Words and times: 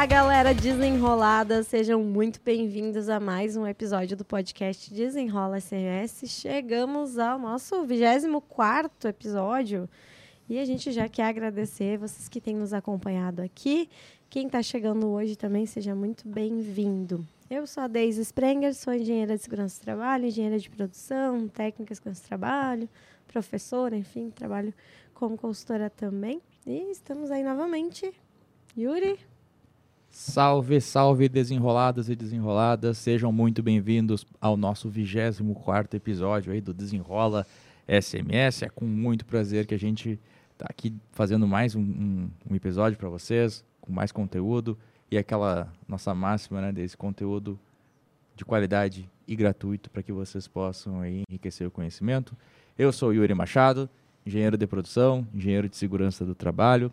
Olá, 0.00 0.06
galera 0.06 0.54
desenrolada, 0.54 1.62
sejam 1.62 2.02
muito 2.02 2.40
bem-vindos 2.42 3.10
a 3.10 3.20
mais 3.20 3.54
um 3.54 3.66
episódio 3.66 4.16
do 4.16 4.24
podcast 4.24 4.90
Desenrola 4.94 5.60
SMS. 5.60 6.22
Chegamos 6.26 7.18
ao 7.18 7.38
nosso 7.38 7.84
24 7.84 9.10
episódio 9.10 9.86
e 10.48 10.58
a 10.58 10.64
gente 10.64 10.90
já 10.90 11.06
quer 11.06 11.24
agradecer 11.24 11.98
vocês 11.98 12.30
que 12.30 12.40
têm 12.40 12.56
nos 12.56 12.72
acompanhado 12.72 13.42
aqui. 13.42 13.90
Quem 14.30 14.46
está 14.46 14.62
chegando 14.62 15.06
hoje 15.06 15.36
também, 15.36 15.66
seja 15.66 15.94
muito 15.94 16.26
bem-vindo. 16.26 17.22
Eu 17.50 17.66
sou 17.66 17.82
a 17.82 17.86
Deise 17.86 18.22
Sprenger, 18.22 18.74
sou 18.74 18.94
engenheira 18.94 19.36
de 19.36 19.42
segurança 19.42 19.78
do 19.78 19.84
trabalho, 19.84 20.24
engenheira 20.24 20.58
de 20.58 20.70
produção, 20.70 21.46
técnica 21.46 21.92
de 21.92 21.96
segurança 21.96 22.22
do 22.22 22.26
trabalho, 22.26 22.88
professora, 23.28 23.94
enfim, 23.94 24.30
trabalho 24.30 24.72
como 25.12 25.36
consultora 25.36 25.90
também. 25.90 26.40
E 26.66 26.90
estamos 26.90 27.30
aí 27.30 27.44
novamente. 27.44 28.10
Yuri? 28.74 29.18
Salve, 30.10 30.80
salve, 30.80 31.28
desenroladas 31.28 32.08
e 32.08 32.16
desenroladas. 32.16 32.98
Sejam 32.98 33.30
muito 33.30 33.62
bem-vindos 33.62 34.26
ao 34.40 34.56
nosso 34.56 34.88
24 34.88 35.96
episódio 35.96 36.52
aí 36.52 36.60
do 36.60 36.74
Desenrola 36.74 37.46
SMS. 37.86 38.64
É 38.64 38.68
com 38.68 38.84
muito 38.84 39.24
prazer 39.24 39.66
que 39.66 39.74
a 39.74 39.78
gente 39.78 40.18
está 40.52 40.66
aqui 40.68 40.92
fazendo 41.12 41.46
mais 41.46 41.76
um, 41.76 41.80
um, 41.80 42.30
um 42.50 42.56
episódio 42.56 42.98
para 42.98 43.08
vocês, 43.08 43.64
com 43.80 43.92
mais 43.92 44.10
conteúdo 44.10 44.76
e 45.08 45.16
aquela 45.16 45.72
nossa 45.86 46.12
máxima 46.12 46.60
né, 46.60 46.72
desse 46.72 46.96
conteúdo 46.96 47.56
de 48.34 48.44
qualidade 48.44 49.08
e 49.28 49.36
gratuito 49.36 49.88
para 49.90 50.02
que 50.02 50.12
vocês 50.12 50.48
possam 50.48 51.00
aí, 51.00 51.22
enriquecer 51.30 51.68
o 51.68 51.70
conhecimento. 51.70 52.36
Eu 52.76 52.92
sou 52.92 53.14
Yuri 53.14 53.32
Machado, 53.32 53.88
engenheiro 54.26 54.58
de 54.58 54.66
produção, 54.66 55.24
engenheiro 55.32 55.68
de 55.68 55.76
segurança 55.76 56.24
do 56.24 56.34
trabalho, 56.34 56.92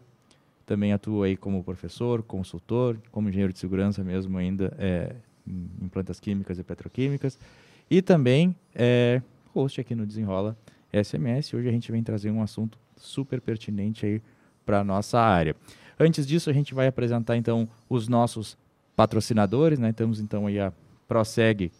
também 0.68 0.92
atuo 0.92 1.24
aí 1.24 1.38
como 1.38 1.64
professor, 1.64 2.22
consultor, 2.22 3.00
como 3.10 3.30
engenheiro 3.30 3.54
de 3.54 3.58
segurança 3.58 4.04
mesmo 4.04 4.38
ainda 4.38 4.76
é, 4.78 5.16
em 5.48 5.88
plantas 5.88 6.20
químicas 6.20 6.60
e 6.60 6.64
petroquímicas. 6.64 7.40
E 7.90 8.02
também 8.02 8.54
é, 8.76 9.22
host 9.56 9.80
aqui 9.80 9.96
no 9.96 10.06
Desenrola 10.06 10.58
SMS. 10.92 11.54
Hoje 11.54 11.70
a 11.70 11.72
gente 11.72 11.90
vem 11.90 12.04
trazer 12.04 12.30
um 12.32 12.42
assunto 12.42 12.78
super 12.98 13.40
pertinente 13.40 14.06
aí 14.06 14.22
para 14.66 14.82
a 14.82 14.84
nossa 14.84 15.18
área. 15.18 15.56
Antes 15.98 16.28
disso, 16.28 16.50
a 16.50 16.54
gente 16.54 16.74
vai 16.74 16.88
apresentar 16.88 17.38
então 17.38 17.68
os 17.90 18.10
nossos 18.10 18.58
patrocinadores. 18.94 19.80
Né? 19.80 19.94
Temos 19.94 20.20
então 20.20 20.48
aí 20.48 20.60
a 20.60 20.74
Proseg 21.08 21.72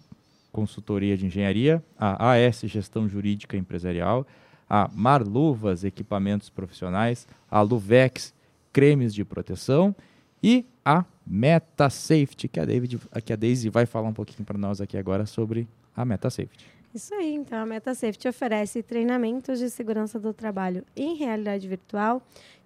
Consultoria 0.50 1.18
de 1.18 1.26
Engenharia, 1.26 1.84
a 2.00 2.32
AS 2.32 2.62
Gestão 2.64 3.10
Jurídica 3.10 3.58
Empresarial, 3.58 4.26
a 4.70 4.90
Marluvas 4.94 5.84
Equipamentos 5.84 6.50
Profissionais, 6.50 7.28
a 7.52 7.62
Luvex 7.62 8.34
cremes 8.78 9.12
de 9.12 9.26
proteção 9.26 9.96
e 10.44 10.64
a 10.86 11.04
Meta 11.26 11.90
Safety, 11.90 12.48
que 12.48 12.60
a, 12.60 12.64
David, 12.64 13.00
que 13.26 13.34
a 13.34 13.36
Daisy 13.36 13.70
vai 13.70 13.88
falar 13.88 14.08
um 14.08 14.14
pouquinho 14.14 14.46
para 14.46 14.56
nós 14.56 14.80
aqui 14.80 14.96
agora 14.96 15.26
sobre 15.26 15.68
a 15.96 16.06
Meta 16.06 16.30
Safety. 16.30 16.64
Isso 16.94 17.12
aí, 17.16 17.34
então 17.34 17.58
a 17.58 17.66
Meta 17.66 17.96
Safety 17.96 18.28
oferece 18.28 18.84
treinamentos 18.84 19.58
de 19.58 19.72
segurança 19.72 20.20
do 20.20 20.32
trabalho 20.32 20.86
em 20.96 21.16
realidade 21.16 21.68
virtual. 21.68 22.22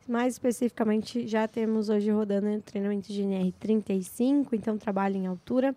Mais 0.06 0.34
especificamente, 0.34 1.26
já 1.26 1.48
temos 1.48 1.88
hoje 1.88 2.12
rodando 2.12 2.62
treinamento 2.62 3.08
de 3.08 3.22
NR35, 3.22 4.48
então 4.52 4.78
trabalho 4.78 5.16
em 5.16 5.28
altura. 5.28 5.74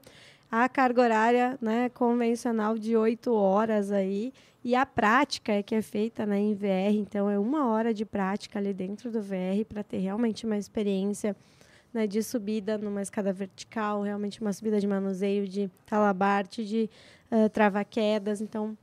A 0.51 0.69
carga 0.69 1.03
horária 1.03 1.59
né, 1.61 1.89
convencional 1.89 2.79
de 2.79 2.97
8 2.97 3.33
horas 3.33 3.91
aí 3.91 4.33
e 4.63 4.75
a 4.75 4.87
prática 4.87 5.53
é 5.53 5.63
que 5.63 5.75
é 5.75 5.83
feita 5.83 6.25
né, 6.25 6.39
em 6.39 6.55
VR, 6.55 6.95
então 6.95 7.29
é 7.29 7.39
uma 7.39 7.69
hora 7.69 7.93
de 7.93 8.05
prática 8.05 8.59
ali 8.59 8.73
dentro 8.73 9.11
do 9.11 9.21
VR 9.21 9.65
para 9.69 9.83
ter 9.83 9.99
realmente 9.99 10.47
uma 10.47 10.57
experiência 10.57 11.37
né, 11.93 12.07
de 12.07 12.23
subida 12.23 12.79
numa 12.79 13.03
escada 13.03 13.33
vertical, 13.33 14.03
realmente 14.03 14.41
uma 14.41 14.53
subida 14.53 14.81
de 14.81 14.87
manuseio, 14.87 15.47
de 15.47 15.71
talabarte, 15.87 16.65
de 16.65 16.91
uh, 17.31 17.49
trava-quedas. 17.51 18.41
Então, 18.41 18.77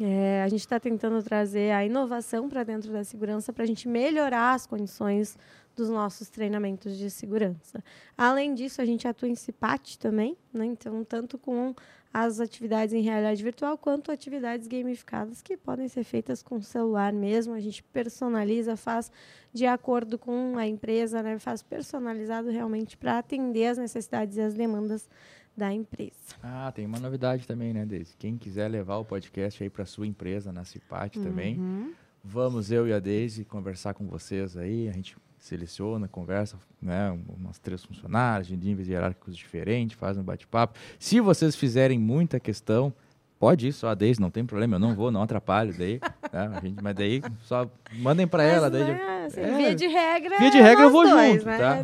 é, 0.00 0.42
a 0.42 0.48
gente 0.48 0.60
está 0.60 0.78
tentando 0.78 1.22
trazer 1.22 1.72
a 1.72 1.84
inovação 1.84 2.48
para 2.48 2.64
dentro 2.64 2.92
da 2.92 3.04
segurança 3.04 3.52
para 3.52 3.64
a 3.64 3.66
gente 3.66 3.88
melhorar 3.88 4.54
as 4.54 4.66
condições 4.66 5.38
dos 5.74 5.88
nossos 5.88 6.28
treinamentos 6.28 6.96
de 6.96 7.10
segurança. 7.10 7.82
Além 8.16 8.54
disso, 8.54 8.80
a 8.80 8.84
gente 8.84 9.06
atua 9.08 9.28
em 9.28 9.34
CIPAT 9.34 9.98
também, 9.98 10.36
né? 10.52 10.64
então, 10.64 11.04
tanto 11.04 11.36
com 11.38 11.74
as 12.14 12.38
atividades 12.38 12.94
em 12.94 13.00
realidade 13.00 13.42
virtual, 13.42 13.76
quanto 13.76 14.12
atividades 14.12 14.68
gamificadas 14.68 15.42
que 15.42 15.56
podem 15.56 15.88
ser 15.88 16.04
feitas 16.04 16.44
com 16.44 16.56
o 16.58 16.62
celular 16.62 17.12
mesmo. 17.12 17.54
A 17.54 17.60
gente 17.60 17.82
personaliza, 17.82 18.76
faz 18.76 19.10
de 19.52 19.66
acordo 19.66 20.16
com 20.16 20.56
a 20.56 20.64
empresa, 20.64 21.24
né? 21.24 21.40
faz 21.40 21.60
personalizado 21.60 22.50
realmente 22.50 22.96
para 22.96 23.18
atender 23.18 23.66
as 23.66 23.78
necessidades 23.78 24.36
e 24.36 24.40
as 24.40 24.54
demandas 24.54 25.10
da 25.56 25.72
empresa. 25.72 26.36
Ah, 26.40 26.70
tem 26.72 26.86
uma 26.86 27.00
novidade 27.00 27.46
também, 27.48 27.72
né, 27.72 27.84
Deise? 27.84 28.14
Quem 28.16 28.36
quiser 28.36 28.68
levar 28.68 28.98
o 28.98 29.04
podcast 29.04 29.62
aí 29.62 29.70
para 29.70 29.84
sua 29.84 30.06
empresa 30.06 30.52
na 30.52 30.64
Cipat 30.64 31.18
uhum. 31.18 31.24
também, 31.24 31.94
vamos 32.22 32.70
eu 32.70 32.86
e 32.86 32.92
a 32.92 33.00
Deise 33.00 33.44
conversar 33.44 33.94
com 33.94 34.06
vocês 34.06 34.56
aí. 34.56 34.88
A 34.88 34.92
gente 34.92 35.16
seleciona, 35.44 36.08
conversa, 36.08 36.56
né, 36.80 37.14
umas 37.28 37.58
três 37.58 37.84
funcionários 37.84 38.48
de 38.48 38.56
níveis 38.56 38.88
hierárquicos 38.88 39.36
diferentes, 39.36 39.94
faz 39.94 40.16
um 40.16 40.22
bate-papo. 40.22 40.78
Se 40.98 41.20
vocês 41.20 41.54
fizerem 41.54 41.98
muita 41.98 42.40
questão, 42.40 42.90
pode 43.38 43.68
ir 43.68 43.72
só 43.74 43.88
a 43.88 43.94
Deise, 43.94 44.18
não 44.22 44.30
tem 44.30 44.46
problema, 44.46 44.76
eu 44.76 44.78
não 44.78 44.94
vou, 44.94 45.10
não 45.10 45.20
atrapalho 45.20 45.76
daí, 45.76 46.00
né, 46.32 46.50
a 46.50 46.60
gente, 46.60 46.82
mas 46.82 46.94
daí 46.94 47.22
só 47.42 47.70
mandem 47.92 48.26
para 48.26 48.42
ela. 48.42 48.70
Daí, 48.70 48.90
é, 48.90 49.24
assim, 49.26 49.40
é, 49.40 49.54
via 49.54 49.74
de 49.74 49.86
regra, 49.86 50.38
via 50.38 50.50
de 50.50 50.60
regra 50.62 50.84
eu 50.84 50.90
vou 50.90 51.06
dois, 51.06 51.34
junto, 51.34 51.44
né? 51.44 51.58
tá? 51.58 51.76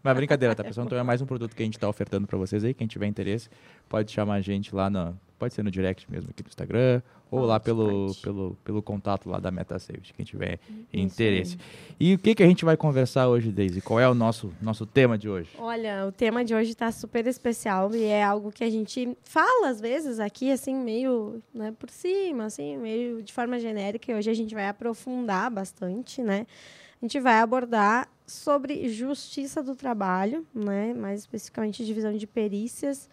mas 0.00 0.16
brincadeira, 0.16 0.54
tá 0.54 0.62
pessoal? 0.62 0.86
Então 0.86 0.96
é 0.96 1.02
mais 1.02 1.20
um 1.20 1.26
produto 1.26 1.56
que 1.56 1.62
a 1.62 1.66
gente 1.66 1.76
está 1.76 1.88
ofertando 1.88 2.28
para 2.28 2.38
vocês 2.38 2.62
aí, 2.62 2.72
quem 2.72 2.86
tiver 2.86 3.08
interesse 3.08 3.50
pode 3.88 4.12
chamar 4.12 4.34
a 4.34 4.40
gente 4.40 4.72
lá 4.72 4.88
no, 4.88 5.18
pode 5.38 5.54
ser 5.54 5.62
no 5.62 5.70
direct 5.70 6.10
mesmo 6.10 6.30
aqui 6.30 6.42
do 6.42 6.48
Instagram 6.48 7.02
ou 7.30 7.44
lá 7.44 7.58
pelo, 7.58 8.14
pelo, 8.22 8.56
pelo 8.62 8.82
contato 8.82 9.28
lá 9.28 9.40
da 9.40 9.50
MetaSafety, 9.50 10.14
quem 10.14 10.24
tiver 10.24 10.60
Isso 10.68 11.04
interesse. 11.04 11.58
Aí. 11.58 11.96
E 11.98 12.14
o 12.14 12.18
que, 12.18 12.34
que 12.34 12.42
a 12.42 12.46
gente 12.46 12.64
vai 12.64 12.76
conversar 12.76 13.28
hoje, 13.28 13.50
Daisy? 13.50 13.80
Qual 13.80 13.98
é 13.98 14.08
o 14.08 14.14
nosso, 14.14 14.52
nosso 14.62 14.86
tema 14.86 15.18
de 15.18 15.28
hoje? 15.28 15.50
Olha, 15.58 16.06
o 16.06 16.12
tema 16.12 16.44
de 16.44 16.54
hoje 16.54 16.70
está 16.70 16.92
super 16.92 17.26
especial 17.26 17.94
e 17.94 18.04
é 18.04 18.22
algo 18.22 18.52
que 18.52 18.62
a 18.62 18.70
gente 18.70 19.16
fala 19.24 19.68
às 19.68 19.80
vezes 19.80 20.20
aqui, 20.20 20.52
assim, 20.52 20.76
meio 20.76 21.42
né, 21.52 21.74
por 21.76 21.90
cima, 21.90 22.44
assim, 22.44 22.76
meio 22.76 23.22
de 23.22 23.32
forma 23.32 23.58
genérica, 23.58 24.12
e 24.12 24.14
hoje 24.14 24.30
a 24.30 24.34
gente 24.34 24.54
vai 24.54 24.68
aprofundar 24.68 25.50
bastante, 25.50 26.22
né? 26.22 26.46
A 27.02 27.04
gente 27.04 27.20
vai 27.20 27.40
abordar 27.40 28.08
sobre 28.26 28.88
justiça 28.88 29.62
do 29.62 29.74
trabalho, 29.74 30.46
né? 30.54 30.94
mais 30.94 31.20
especificamente 31.20 31.84
divisão 31.84 32.16
de 32.16 32.26
perícias, 32.26 33.08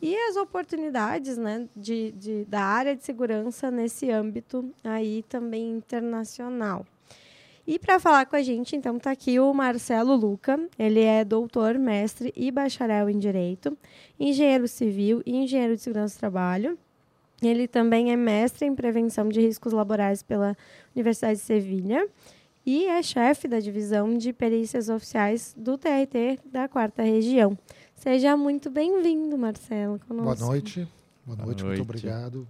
e 0.00 0.14
as 0.28 0.36
oportunidades 0.36 1.36
né, 1.36 1.68
de, 1.74 2.12
de, 2.12 2.44
da 2.44 2.60
área 2.60 2.94
de 2.94 3.04
segurança 3.04 3.70
nesse 3.70 4.10
âmbito 4.10 4.70
aí 4.84 5.24
também 5.28 5.70
internacional. 5.70 6.84
E 7.66 7.80
para 7.80 7.98
falar 7.98 8.26
com 8.26 8.36
a 8.36 8.42
gente, 8.42 8.76
então, 8.76 8.96
está 8.96 9.10
aqui 9.10 9.40
o 9.40 9.52
Marcelo 9.52 10.14
Luca. 10.14 10.60
Ele 10.78 11.02
é 11.02 11.24
doutor, 11.24 11.76
mestre 11.76 12.32
e 12.36 12.52
bacharel 12.52 13.10
em 13.10 13.18
Direito, 13.18 13.76
engenheiro 14.20 14.68
civil 14.68 15.20
e 15.26 15.34
engenheiro 15.34 15.74
de 15.74 15.82
segurança 15.82 16.14
do 16.14 16.20
trabalho. 16.20 16.78
Ele 17.42 17.66
também 17.66 18.12
é 18.12 18.16
mestre 18.16 18.66
em 18.66 18.74
prevenção 18.74 19.28
de 19.28 19.40
riscos 19.40 19.72
laborais 19.72 20.22
pela 20.22 20.56
Universidade 20.94 21.40
de 21.40 21.44
Sevilha 21.44 22.08
e 22.64 22.86
é 22.86 23.02
chefe 23.02 23.46
da 23.46 23.58
divisão 23.58 24.16
de 24.16 24.32
perícias 24.32 24.88
oficiais 24.88 25.52
do 25.56 25.76
TRT 25.76 26.40
da 26.44 26.68
quarta 26.68 27.02
região. 27.02 27.58
Seja 27.96 28.36
muito 28.36 28.70
bem-vindo, 28.70 29.36
Marcelo. 29.38 29.98
Conosco. 30.00 30.36
Boa 30.38 30.50
noite. 30.50 30.88
Boa 31.24 31.36
noite, 31.36 31.36
Boa 31.36 31.46
noite. 31.46 31.64
muito 31.64 31.82
obrigado. 31.82 32.48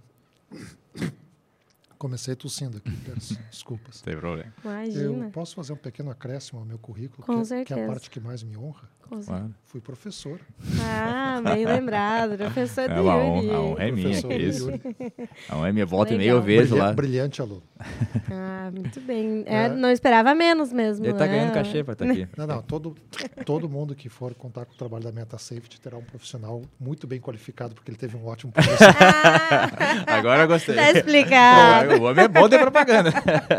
Comecei 1.97 2.35
tossindo 2.35 2.77
aqui, 2.77 2.91
peço 2.97 3.35
desculpas. 3.49 4.01
Tem 4.01 4.15
problema. 4.15 4.53
Imagina. 4.63 5.25
Eu 5.25 5.31
posso 5.31 5.55
fazer 5.55 5.73
um 5.73 5.77
pequeno 5.77 6.11
acréscimo 6.11 6.59
ao 6.59 6.65
meu 6.65 6.77
currículo, 6.77 7.25
Com 7.25 7.39
que, 7.39 7.45
certeza. 7.45 7.73
que 7.75 7.79
é 7.79 7.83
a 7.85 7.87
parte 7.87 8.09
que 8.09 8.19
mais 8.19 8.43
me 8.43 8.55
honra? 8.55 8.87
Claro. 9.07 9.53
Fui 9.65 9.81
professor. 9.81 10.39
Ah, 10.81 11.41
bem 11.43 11.65
lembrado. 11.65 12.37
Professor 12.37 12.81
é 12.81 12.87
do 12.87 13.01
Yuri. 13.01 13.49
A 13.51 13.59
honra 13.59 13.83
é 13.83 13.91
minha, 13.91 14.21
que 14.21 14.33
isso. 14.33 14.69
A 15.49 15.57
honra 15.57 15.69
é 15.69 15.71
minha. 15.73 15.85
Volta 15.85 16.13
e 16.13 16.17
meia 16.17 16.29
eu 16.31 16.41
vejo 16.41 16.69
Brilha, 16.69 16.83
lá. 16.83 16.93
Brilhante 16.93 17.41
aluno. 17.41 17.63
Ah, 18.31 18.69
muito 18.73 18.99
bem. 19.01 19.43
É, 19.45 19.65
é. 19.65 19.69
Não 19.69 19.91
esperava 19.91 20.33
menos 20.33 20.71
mesmo. 20.71 21.05
Ele 21.05 21.11
está 21.11 21.25
né? 21.25 21.31
ganhando 21.33 21.53
cachê 21.53 21.83
para 21.83 21.93
estar 21.93 22.05
tá 22.05 22.11
aqui. 22.11 22.27
Não, 22.37 22.47
não. 22.47 22.61
Todo, 22.61 22.95
todo 23.45 23.69
mundo 23.69 23.93
que 23.93 24.09
for 24.09 24.33
contar 24.35 24.65
com 24.65 24.73
o 24.73 24.77
trabalho 24.77 25.03
da 25.03 25.11
Meta 25.11 25.37
Safety 25.37 25.79
terá 25.79 25.97
um 25.97 26.03
profissional 26.03 26.61
muito 26.79 27.05
bem 27.05 27.19
qualificado, 27.19 27.75
porque 27.75 27.91
ele 27.91 27.97
teve 27.97 28.15
um 28.15 28.25
ótimo 28.25 28.51
professor. 28.51 28.87
Ah, 28.87 30.03
Agora 30.17 30.43
eu 30.43 30.47
gostei. 30.47 30.75
Está 30.75 30.91
explicado. 30.91 32.01
O 32.01 32.03
homem 32.03 32.25
é 32.25 32.27
bom 32.27 32.47
de 32.47 32.57
propaganda. 32.57 33.11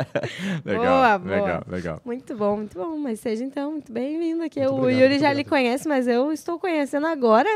legal, 0.64 0.84
boa, 0.84 1.18
boa. 1.18 1.36
legal, 1.36 1.62
legal. 1.68 2.02
Muito 2.04 2.36
bom, 2.36 2.56
muito 2.56 2.78
bom. 2.78 2.96
Mas 2.98 3.20
seja 3.20 3.44
então 3.44 3.72
muito 3.72 3.92
bem-vindo 3.92 4.42
aqui. 4.42 4.60
Muito 4.60 4.72
o 4.72 4.78
obrigado, 4.78 5.02
Yuri 5.02 5.18
já 5.18 5.32
lhe 5.38 5.44
conhece, 5.44 5.88
mas 5.88 6.06
eu 6.06 6.32
estou 6.32 6.58
conhecendo 6.58 7.06
agora. 7.06 7.48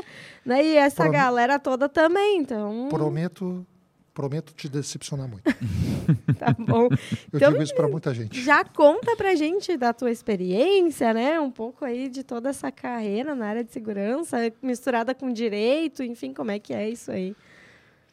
Né? 0.44 0.64
E 0.64 0.76
essa 0.76 1.04
Prom... 1.04 1.12
galera 1.12 1.58
toda 1.58 1.88
também, 1.88 2.38
então... 2.38 2.88
Prometo 2.90 3.66
prometo 4.14 4.52
te 4.52 4.68
decepcionar 4.68 5.26
muito. 5.28 5.44
Tá 6.38 6.52
bom. 6.58 6.88
Eu 6.88 6.98
Então, 7.32 7.52
digo 7.52 7.62
isso 7.62 7.74
para 7.74 7.88
muita 7.88 8.12
gente. 8.12 8.40
Já 8.42 8.64
conta 8.64 9.16
pra 9.16 9.34
gente 9.36 9.76
da 9.76 9.92
tua 9.92 10.10
experiência, 10.10 11.14
né? 11.14 11.38
Um 11.38 11.50
pouco 11.50 11.84
aí 11.84 12.08
de 12.08 12.24
toda 12.24 12.50
essa 12.50 12.72
carreira 12.72 13.34
na 13.34 13.46
área 13.46 13.62
de 13.64 13.70
segurança, 13.70 14.52
misturada 14.60 15.14
com 15.14 15.32
direito, 15.32 16.02
enfim, 16.02 16.34
como 16.34 16.50
é 16.50 16.58
que 16.58 16.74
é 16.74 16.90
isso 16.90 17.12
aí? 17.12 17.36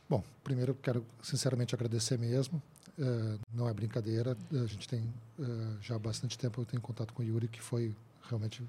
Bom, 0.08 0.24
primeiro 0.44 0.72
eu 0.74 0.78
quero 0.82 1.04
sinceramente 1.24 1.74
agradecer 1.74 2.18
mesmo. 2.20 2.62
Eh, 3.00 3.38
não 3.54 3.68
é 3.68 3.74
brincadeira. 3.74 4.38
A 4.54 4.66
gente 4.68 4.88
tem 4.88 5.02
eh, 5.40 5.44
já 5.82 5.96
há 5.96 6.00
bastante 6.00 6.38
tempo 6.38 6.62
eu 6.62 6.66
tenho 6.66 6.82
contato 6.82 7.14
com 7.14 7.24
o 7.24 7.26
Yuri, 7.26 7.48
que 7.48 7.62
foi 7.62 7.96
realmente 8.30 8.62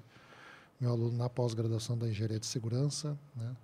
meu 0.81 0.91
aluno 0.91 1.15
na 1.15 1.29
pós-graduação 1.29 1.97
da 1.97 2.09
engenharia 2.09 2.39
de 2.39 2.47
segurança, 2.47 3.17
né? 3.35 3.55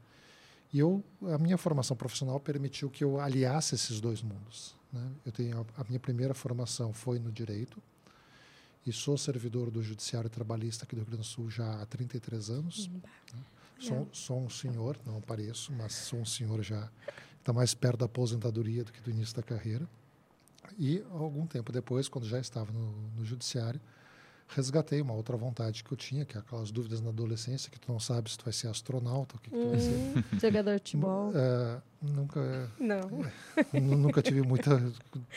E 0.72 0.80
eu, 0.80 1.04
a 1.34 1.38
minha 1.38 1.58
formação 1.58 1.96
profissional 1.96 2.40
permitiu 2.40 2.90
que 2.90 3.04
eu 3.04 3.20
aliasse 3.20 3.74
esses 3.74 4.02
dois 4.02 4.22
mundos. 4.22 4.76
Né? 4.92 5.12
Eu 5.26 5.32
tenho 5.32 5.66
a, 5.78 5.82
a 5.82 5.84
minha 5.86 6.00
primeira 6.00 6.34
formação 6.34 6.92
foi 6.94 7.20
no 7.20 7.32
direito 7.32 7.82
e 8.86 8.92
sou 8.92 9.18
servidor 9.18 9.72
do 9.72 9.82
Judiciário 9.82 10.30
Trabalhista 10.30 10.84
aqui 10.84 10.96
do 10.96 11.00
Rio 11.00 11.08
Grande 11.08 11.22
do 11.22 11.26
Sul 11.26 11.50
já 11.50 11.82
há 11.82 11.86
33 11.86 12.50
anos. 12.50 12.88
Né? 12.88 13.00
Sou, 13.80 14.10
sou 14.12 14.42
um 14.42 14.50
senhor, 14.50 14.98
não 15.06 15.22
pareço, 15.22 15.72
mas 15.72 15.94
sou 15.94 16.20
um 16.20 16.26
senhor 16.26 16.62
já 16.62 16.90
está 17.40 17.54
mais 17.54 17.74
perto 17.74 18.00
da 18.00 18.06
aposentadoria 18.06 18.84
do 18.84 18.92
que 18.92 19.00
do 19.02 19.10
início 19.10 19.36
da 19.36 19.44
carreira. 19.44 19.88
E 20.78 21.02
algum 21.12 21.48
tempo 21.48 21.72
depois, 21.72 22.10
quando 22.10 22.28
já 22.28 22.40
estava 22.40 22.74
no, 22.74 22.92
no 23.16 23.24
judiciário, 23.24 23.80
resgatei 24.50 25.02
uma 25.02 25.14
outra 25.14 25.36
vontade 25.36 25.84
que 25.84 25.92
eu 25.92 25.98
tinha, 25.98 26.26
que 26.26 26.38
é 26.38 26.40
aquelas 26.40 26.72
dúvidas 26.72 27.02
na 27.02 27.10
adolescência 27.10 27.70
que 27.70 27.80
tu 27.80 27.92
não 27.92 28.00
sabe 28.00 28.30
se 28.32 28.38
tu 28.38 28.46
vai 28.46 28.54
ser 28.54 28.68
astronauta, 28.68 29.36
o 29.36 29.40
que, 29.40 29.50
que 29.52 29.58
tu 29.62 29.68
vai 29.70 29.80
ser. 29.80 29.96
Hum, 30.16 30.24
jogador 30.40 30.72
de 30.76 30.80
futebol. 30.80 31.32
Eh, 31.36 31.82
nunca, 32.02 32.72
Não. 32.80 33.10
nu- 33.74 33.98
nunca 33.98 34.22
tive 34.22 34.42
muita 34.42 34.82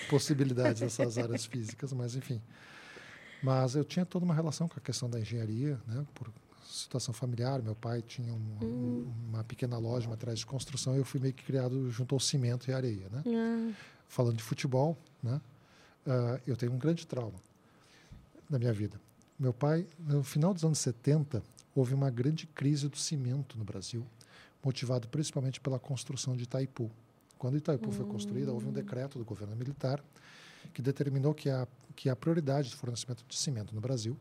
possibilidade 0.08 0.82
nessas 0.82 1.18
áreas 1.18 1.44
físicas, 1.44 1.92
mas 1.92 2.14
enfim. 2.14 2.40
Mas 3.42 3.74
eu 3.74 3.84
tinha 3.84 4.04
toda 4.04 4.24
uma 4.24 4.34
relação 4.34 4.68
com 4.68 4.78
a 4.78 4.80
questão 4.82 5.08
da 5.08 5.18
engenharia, 5.18 5.80
né? 5.86 6.04
Por 6.14 6.30
situação 6.64 7.12
familiar, 7.12 7.60
meu 7.62 7.74
pai 7.74 8.00
tinha 8.02 8.32
um- 8.32 9.12
uma 9.28 9.42
pequena 9.42 9.76
loja, 9.78 10.06
uma 10.06 10.14
atrás 10.14 10.38
de 10.38 10.46
construção, 10.46 10.94
e 10.94 10.98
eu 10.98 11.04
fui 11.04 11.18
meio 11.20 11.34
que 11.34 11.42
criado 11.42 11.90
junto 11.90 12.14
ao 12.14 12.20
cimento 12.20 12.70
e 12.70 12.72
areia, 12.72 13.08
né? 13.10 13.22
Ah, 13.26 13.72
falando 14.08 14.36
de 14.36 14.42
futebol, 14.42 14.96
né? 15.22 15.40
ah, 16.06 16.40
eu 16.46 16.56
tenho 16.56 16.72
um 16.72 16.78
grande 16.78 17.06
trauma 17.06 17.38
na 18.50 18.58
minha 18.58 18.72
vida. 18.72 19.00
Meu 19.38 19.54
pai, 19.54 19.86
no 19.98 20.22
final 20.22 20.52
dos 20.52 20.64
anos 20.64 20.78
70, 20.80 21.42
houve 21.74 21.94
uma 21.94 22.10
grande 22.10 22.46
crise 22.46 22.88
do 22.88 22.98
cimento 22.98 23.56
no 23.56 23.64
Brasil, 23.64 24.04
motivado 24.62 25.08
principalmente 25.08 25.60
pela 25.60 25.78
construção 25.78 26.36
de 26.36 26.42
Itaipu. 26.42 26.90
Quando 27.38 27.56
Itaipu 27.56 27.90
foi 27.90 28.04
construída, 28.04 28.52
houve 28.52 28.66
um 28.66 28.72
decreto 28.72 29.18
do 29.18 29.24
governo 29.24 29.56
militar 29.56 30.02
que 30.74 30.82
determinou 30.82 31.32
que 31.32 31.48
a, 31.48 31.66
que 31.96 32.10
a 32.10 32.16
prioridade 32.16 32.68
de 32.68 32.76
fornecimento 32.76 33.24
de 33.26 33.36
cimento 33.36 33.74
no 33.74 33.80
Brasil 33.80 34.14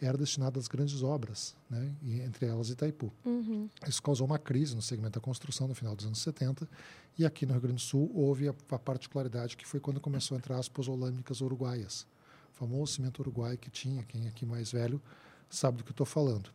era 0.00 0.18
destinada 0.18 0.58
às 0.58 0.68
grandes 0.68 1.02
obras, 1.02 1.54
né? 1.70 1.92
e 2.02 2.20
entre 2.20 2.46
elas 2.46 2.70
Itaipu. 2.70 3.12
uhum. 3.24 3.68
Isso 3.86 4.02
causou 4.02 4.26
uma 4.26 4.38
crise 4.38 4.74
no 4.74 4.82
segmento 4.82 5.18
da 5.18 5.20
construção 5.20 5.68
no 5.68 5.74
final 5.74 5.94
dos 5.94 6.06
anos 6.06 6.20
70 6.20 6.68
e 7.18 7.24
aqui 7.24 7.46
no 7.46 7.52
Rio 7.52 7.62
Grande 7.62 7.76
do 7.76 7.80
Sul 7.80 8.10
houve 8.14 8.48
a, 8.48 8.54
a 8.70 8.78
particularidade 8.78 9.56
que 9.56 9.66
foi 9.66 9.80
quando 9.80 10.00
começou 10.00 10.36
a 10.36 10.38
entrar 10.38 10.58
as 10.58 10.68
pozolâmicas 10.68 11.40
uruguaias. 11.40 12.06
O 12.62 12.64
famoso 12.64 12.92
cimento 12.92 13.18
uruguai 13.18 13.56
que 13.56 13.68
tinha, 13.68 14.04
quem 14.04 14.26
é 14.26 14.28
aqui 14.28 14.46
mais 14.46 14.70
velho 14.70 15.02
sabe 15.50 15.78
do 15.78 15.82
que 15.82 15.90
eu 15.90 15.94
estou 15.94 16.06
falando. 16.06 16.48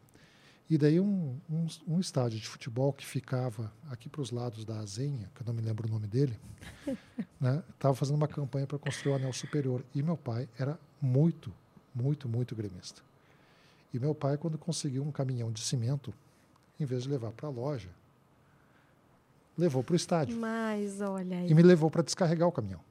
E 0.70 0.78
daí 0.78 1.02
um, 1.02 1.38
um, 1.50 1.68
um 1.86 2.00
estádio 2.00 2.40
de 2.40 2.48
futebol 2.48 2.94
que 2.94 3.06
ficava 3.06 3.74
aqui 3.90 4.08
para 4.08 4.22
os 4.22 4.32
lados 4.32 4.64
da 4.64 4.80
Azenha, 4.80 5.30
que 5.36 5.42
eu 5.42 5.46
não 5.46 5.54
me 5.54 5.62
lembro 5.62 5.86
o 5.86 5.92
nome 5.92 6.08
dele, 6.08 6.40
estava 7.74 7.94
fazendo 7.94 8.16
uma 8.16 8.28
campanha 8.28 8.66
para 8.66 8.80
construir 8.80 9.12
o 9.12 9.16
anel 9.18 9.34
superior. 9.34 9.84
E 9.94 10.02
meu 10.02 10.16
pai 10.16 10.48
era 10.58 10.80
muito, 11.02 11.54
muito, 11.94 12.30
muito 12.30 12.56
gremista. 12.56 13.02
E 13.94 14.00
meu 14.00 14.16
pai, 14.16 14.38
quando 14.38 14.58
conseguiu 14.58 15.04
um 15.04 15.12
caminhão 15.12 15.52
de 15.52 15.60
cimento, 15.60 16.14
em 16.80 16.86
vez 16.86 17.04
de 17.04 17.10
levar 17.10 17.32
para 17.34 17.48
a 17.48 17.52
loja, 17.52 17.90
levou 19.58 19.84
para 19.84 19.92
o 19.92 19.98
estádio 19.98 20.38
Mas 20.38 21.02
olha 21.02 21.40
aí. 21.40 21.52
e 21.52 21.54
me 21.54 21.64
levou 21.64 21.92
para 21.92 22.02
descarregar 22.02 22.48
o 22.48 22.52
caminhão. 22.52 22.87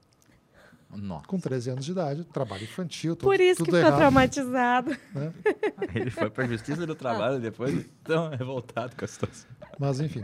Nossa. 0.94 1.27
Com 1.27 1.38
13 1.38 1.71
anos 1.71 1.85
de 1.85 1.91
idade, 1.93 2.25
trabalho 2.25 2.62
infantil, 2.65 3.15
tudo, 3.17 3.29
Por 3.29 3.41
isso 3.41 3.56
tudo 3.59 3.67
que 3.67 3.73
ficou 3.73 3.81
errado. 3.88 3.97
traumatizado. 3.99 4.91
né? 5.15 5.33
Ele 5.94 6.11
foi 6.11 6.31
para 6.31 6.44
a 6.44 6.49
Justiça 6.49 6.87
do 6.87 6.94
Trabalho 6.94 7.41
depois, 7.41 7.85
tão 8.05 8.31
revoltado 8.31 8.97
com 8.97 9.05
a 9.05 9.09
situação. 9.09 9.49
Mas, 9.79 10.00
enfim. 10.00 10.23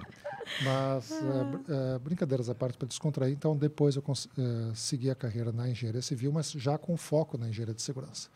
Mas, 0.62 1.11
eh, 1.12 1.44
br- 1.44 1.61
eh, 1.69 1.99
brincadeiras 1.99 2.49
à 2.49 2.55
parte 2.55 2.79
para 2.79 2.88
descontrair. 2.88 3.32
Então, 3.32 3.56
depois 3.56 3.97
eu 3.97 4.03
eh, 4.09 4.73
segui 4.75 5.11
a 5.11 5.14
carreira 5.14 5.53
na 5.53 5.69
engenharia 5.69 6.03
civil, 6.03 6.32
mas 6.32 6.50
já 6.53 6.79
com 6.79 6.97
foco 6.97 7.37
na 7.37 7.49
engenharia 7.49 7.75
de 7.75 7.82
segurança. 7.82 8.29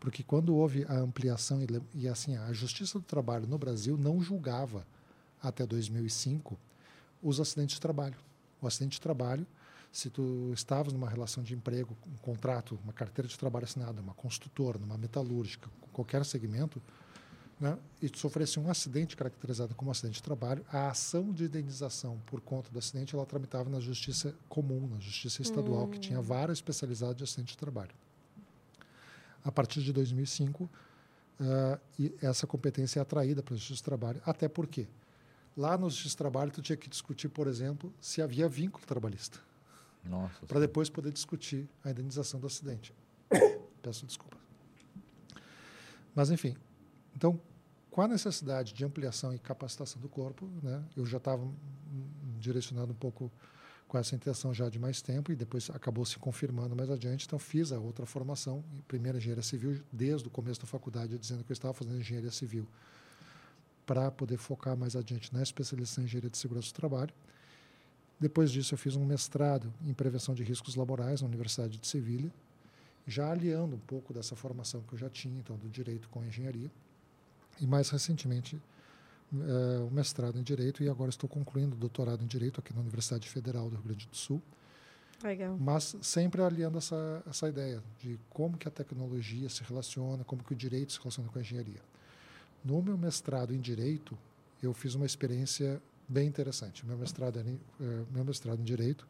Porque 0.00 0.22
quando 0.22 0.54
houve 0.54 0.84
a 0.88 0.94
ampliação 0.94 1.60
e, 1.62 1.66
e 1.94 2.08
assim, 2.08 2.36
a 2.36 2.52
Justiça 2.52 2.98
do 2.98 3.04
Trabalho 3.04 3.46
no 3.46 3.58
Brasil 3.58 3.96
não 3.96 4.20
julgava, 4.20 4.86
até 5.42 5.64
2005, 5.66 6.58
os 7.22 7.40
acidentes 7.40 7.76
de 7.76 7.80
trabalho. 7.80 8.14
O 8.60 8.66
acidente 8.66 8.92
de 8.92 9.00
trabalho, 9.00 9.46
se 9.90 10.10
tu 10.10 10.52
estavas 10.52 10.92
numa 10.92 11.08
relação 11.08 11.42
de 11.42 11.54
emprego, 11.54 11.96
um 12.06 12.16
contrato, 12.16 12.78
uma 12.84 12.92
carteira 12.92 13.28
de 13.28 13.38
trabalho 13.38 13.64
assinada, 13.64 14.00
uma 14.00 14.14
construtora, 14.14 14.78
numa 14.78 14.98
metalúrgica, 14.98 15.68
qualquer 15.92 16.24
segmento, 16.24 16.80
né, 17.58 17.76
e 18.00 18.08
tu 18.08 18.18
sofresse 18.18 18.60
um 18.60 18.70
acidente 18.70 19.16
caracterizado 19.16 19.74
como 19.74 19.90
acidente 19.90 20.16
de 20.16 20.22
trabalho, 20.22 20.64
a 20.70 20.90
ação 20.90 21.32
de 21.32 21.44
indenização 21.44 22.20
por 22.26 22.40
conta 22.40 22.70
do 22.70 22.78
acidente 22.78 23.14
ela 23.14 23.26
tramitava 23.26 23.68
na 23.68 23.80
justiça 23.80 24.34
comum, 24.48 24.86
na 24.86 25.00
justiça 25.00 25.42
estadual, 25.42 25.88
que 25.88 25.98
tinha 25.98 26.20
vara 26.20 26.52
especializada 26.52 27.14
de 27.14 27.24
acidente 27.24 27.52
de 27.52 27.58
trabalho. 27.58 27.94
A 29.44 29.50
partir 29.50 29.82
de 29.82 29.92
2005, 29.92 30.70
ah, 31.40 31.78
e 31.98 32.14
essa 32.22 32.46
competência 32.46 33.00
é 33.00 33.02
atraída 33.02 33.42
para 33.42 33.54
a 33.54 33.56
justiça 33.56 33.82
do 33.82 33.84
trabalho, 33.84 34.20
até 34.24 34.48
porque 34.48 34.86
lá 35.56 35.76
no 35.76 35.90
justiça 35.90 36.14
do 36.14 36.18
trabalho 36.18 36.52
tu 36.52 36.62
tinha 36.62 36.76
que 36.76 36.88
discutir, 36.88 37.28
por 37.28 37.48
exemplo, 37.48 37.92
se 38.00 38.22
havia 38.22 38.48
vínculo 38.48 38.86
trabalhista. 38.86 39.47
Para 40.46 40.60
depois 40.60 40.88
poder 40.88 41.12
discutir 41.12 41.68
a 41.84 41.90
indenização 41.90 42.38
do 42.40 42.46
acidente. 42.46 42.94
Peço 43.82 44.06
desculpa. 44.06 44.36
Mas, 46.14 46.30
enfim, 46.30 46.56
então, 47.14 47.40
com 47.90 48.02
a 48.02 48.08
necessidade 48.08 48.72
de 48.72 48.84
ampliação 48.84 49.34
e 49.34 49.38
capacitação 49.38 50.00
do 50.00 50.08
corpo, 50.08 50.48
né, 50.62 50.82
eu 50.96 51.04
já 51.06 51.18
estava 51.18 51.48
direcionado 52.38 52.92
um 52.92 52.96
pouco 52.96 53.30
com 53.88 53.96
essa 53.96 54.14
intenção 54.14 54.52
já 54.52 54.68
de 54.68 54.78
mais 54.78 55.00
tempo 55.00 55.32
e 55.32 55.36
depois 55.36 55.70
acabou 55.70 56.04
se 56.04 56.18
confirmando 56.18 56.76
mais 56.76 56.90
adiante. 56.90 57.26
Então, 57.26 57.38
fiz 57.38 57.72
a 57.72 57.78
outra 57.78 58.04
formação, 58.04 58.62
primeira 58.86 59.16
engenharia 59.18 59.42
civil, 59.42 59.82
desde 59.90 60.28
o 60.28 60.30
começo 60.30 60.60
da 60.60 60.66
faculdade, 60.66 61.18
dizendo 61.18 61.42
que 61.42 61.50
eu 61.50 61.54
estava 61.54 61.72
fazendo 61.72 61.98
engenharia 61.98 62.30
civil 62.30 62.68
para 63.86 64.10
poder 64.10 64.36
focar 64.36 64.76
mais 64.76 64.94
adiante 64.94 65.32
na 65.32 65.42
especialização 65.42 66.04
em 66.04 66.06
engenharia 66.06 66.28
de 66.28 66.36
segurança 66.36 66.68
do 66.68 66.74
trabalho. 66.74 67.14
Depois 68.20 68.50
disso, 68.50 68.74
eu 68.74 68.78
fiz 68.78 68.96
um 68.96 69.04
mestrado 69.04 69.72
em 69.86 69.94
prevenção 69.94 70.34
de 70.34 70.42
riscos 70.42 70.74
laborais 70.74 71.22
na 71.22 71.28
Universidade 71.28 71.78
de 71.78 71.86
Sevilha, 71.86 72.32
já 73.06 73.30
aliando 73.30 73.76
um 73.76 73.80
pouco 73.80 74.12
dessa 74.12 74.34
formação 74.34 74.82
que 74.82 74.94
eu 74.94 74.98
já 74.98 75.08
tinha, 75.08 75.38
então, 75.38 75.56
do 75.56 75.68
direito 75.68 76.08
com 76.08 76.20
a 76.20 76.26
engenharia. 76.26 76.70
E 77.60 77.66
mais 77.66 77.90
recentemente, 77.90 78.60
eh, 79.32 79.86
o 79.86 79.90
mestrado 79.90 80.38
em 80.38 80.42
direito, 80.42 80.82
e 80.82 80.88
agora 80.88 81.10
estou 81.10 81.28
concluindo 81.28 81.74
o 81.74 81.78
doutorado 81.78 82.22
em 82.22 82.26
direito 82.26 82.60
aqui 82.60 82.74
na 82.74 82.80
Universidade 82.80 83.28
Federal 83.28 83.70
do 83.70 83.76
Rio 83.76 83.84
Grande 83.84 84.06
do 84.06 84.16
Sul, 84.16 84.42
Legal. 85.22 85.56
mas 85.58 85.96
sempre 86.02 86.42
aliando 86.42 86.78
essa, 86.78 87.22
essa 87.26 87.48
ideia 87.48 87.82
de 87.98 88.18
como 88.30 88.58
que 88.58 88.66
a 88.66 88.70
tecnologia 88.70 89.48
se 89.48 89.62
relaciona, 89.62 90.24
como 90.24 90.42
que 90.42 90.52
o 90.52 90.56
direito 90.56 90.92
se 90.92 90.98
relaciona 90.98 91.28
com 91.28 91.38
a 91.38 91.42
engenharia. 91.42 91.80
No 92.64 92.82
meu 92.82 92.98
mestrado 92.98 93.54
em 93.54 93.60
direito, 93.60 94.18
eu 94.62 94.74
fiz 94.74 94.94
uma 94.94 95.06
experiência 95.06 95.80
bem 96.08 96.26
interessante. 96.26 96.86
Meu 96.86 96.96
mestrado, 96.96 97.38
era 97.38 97.48
em, 97.48 97.60
eh, 97.80 98.04
meu 98.10 98.24
mestrado 98.24 98.60
em 98.60 98.64
direito, 98.64 99.06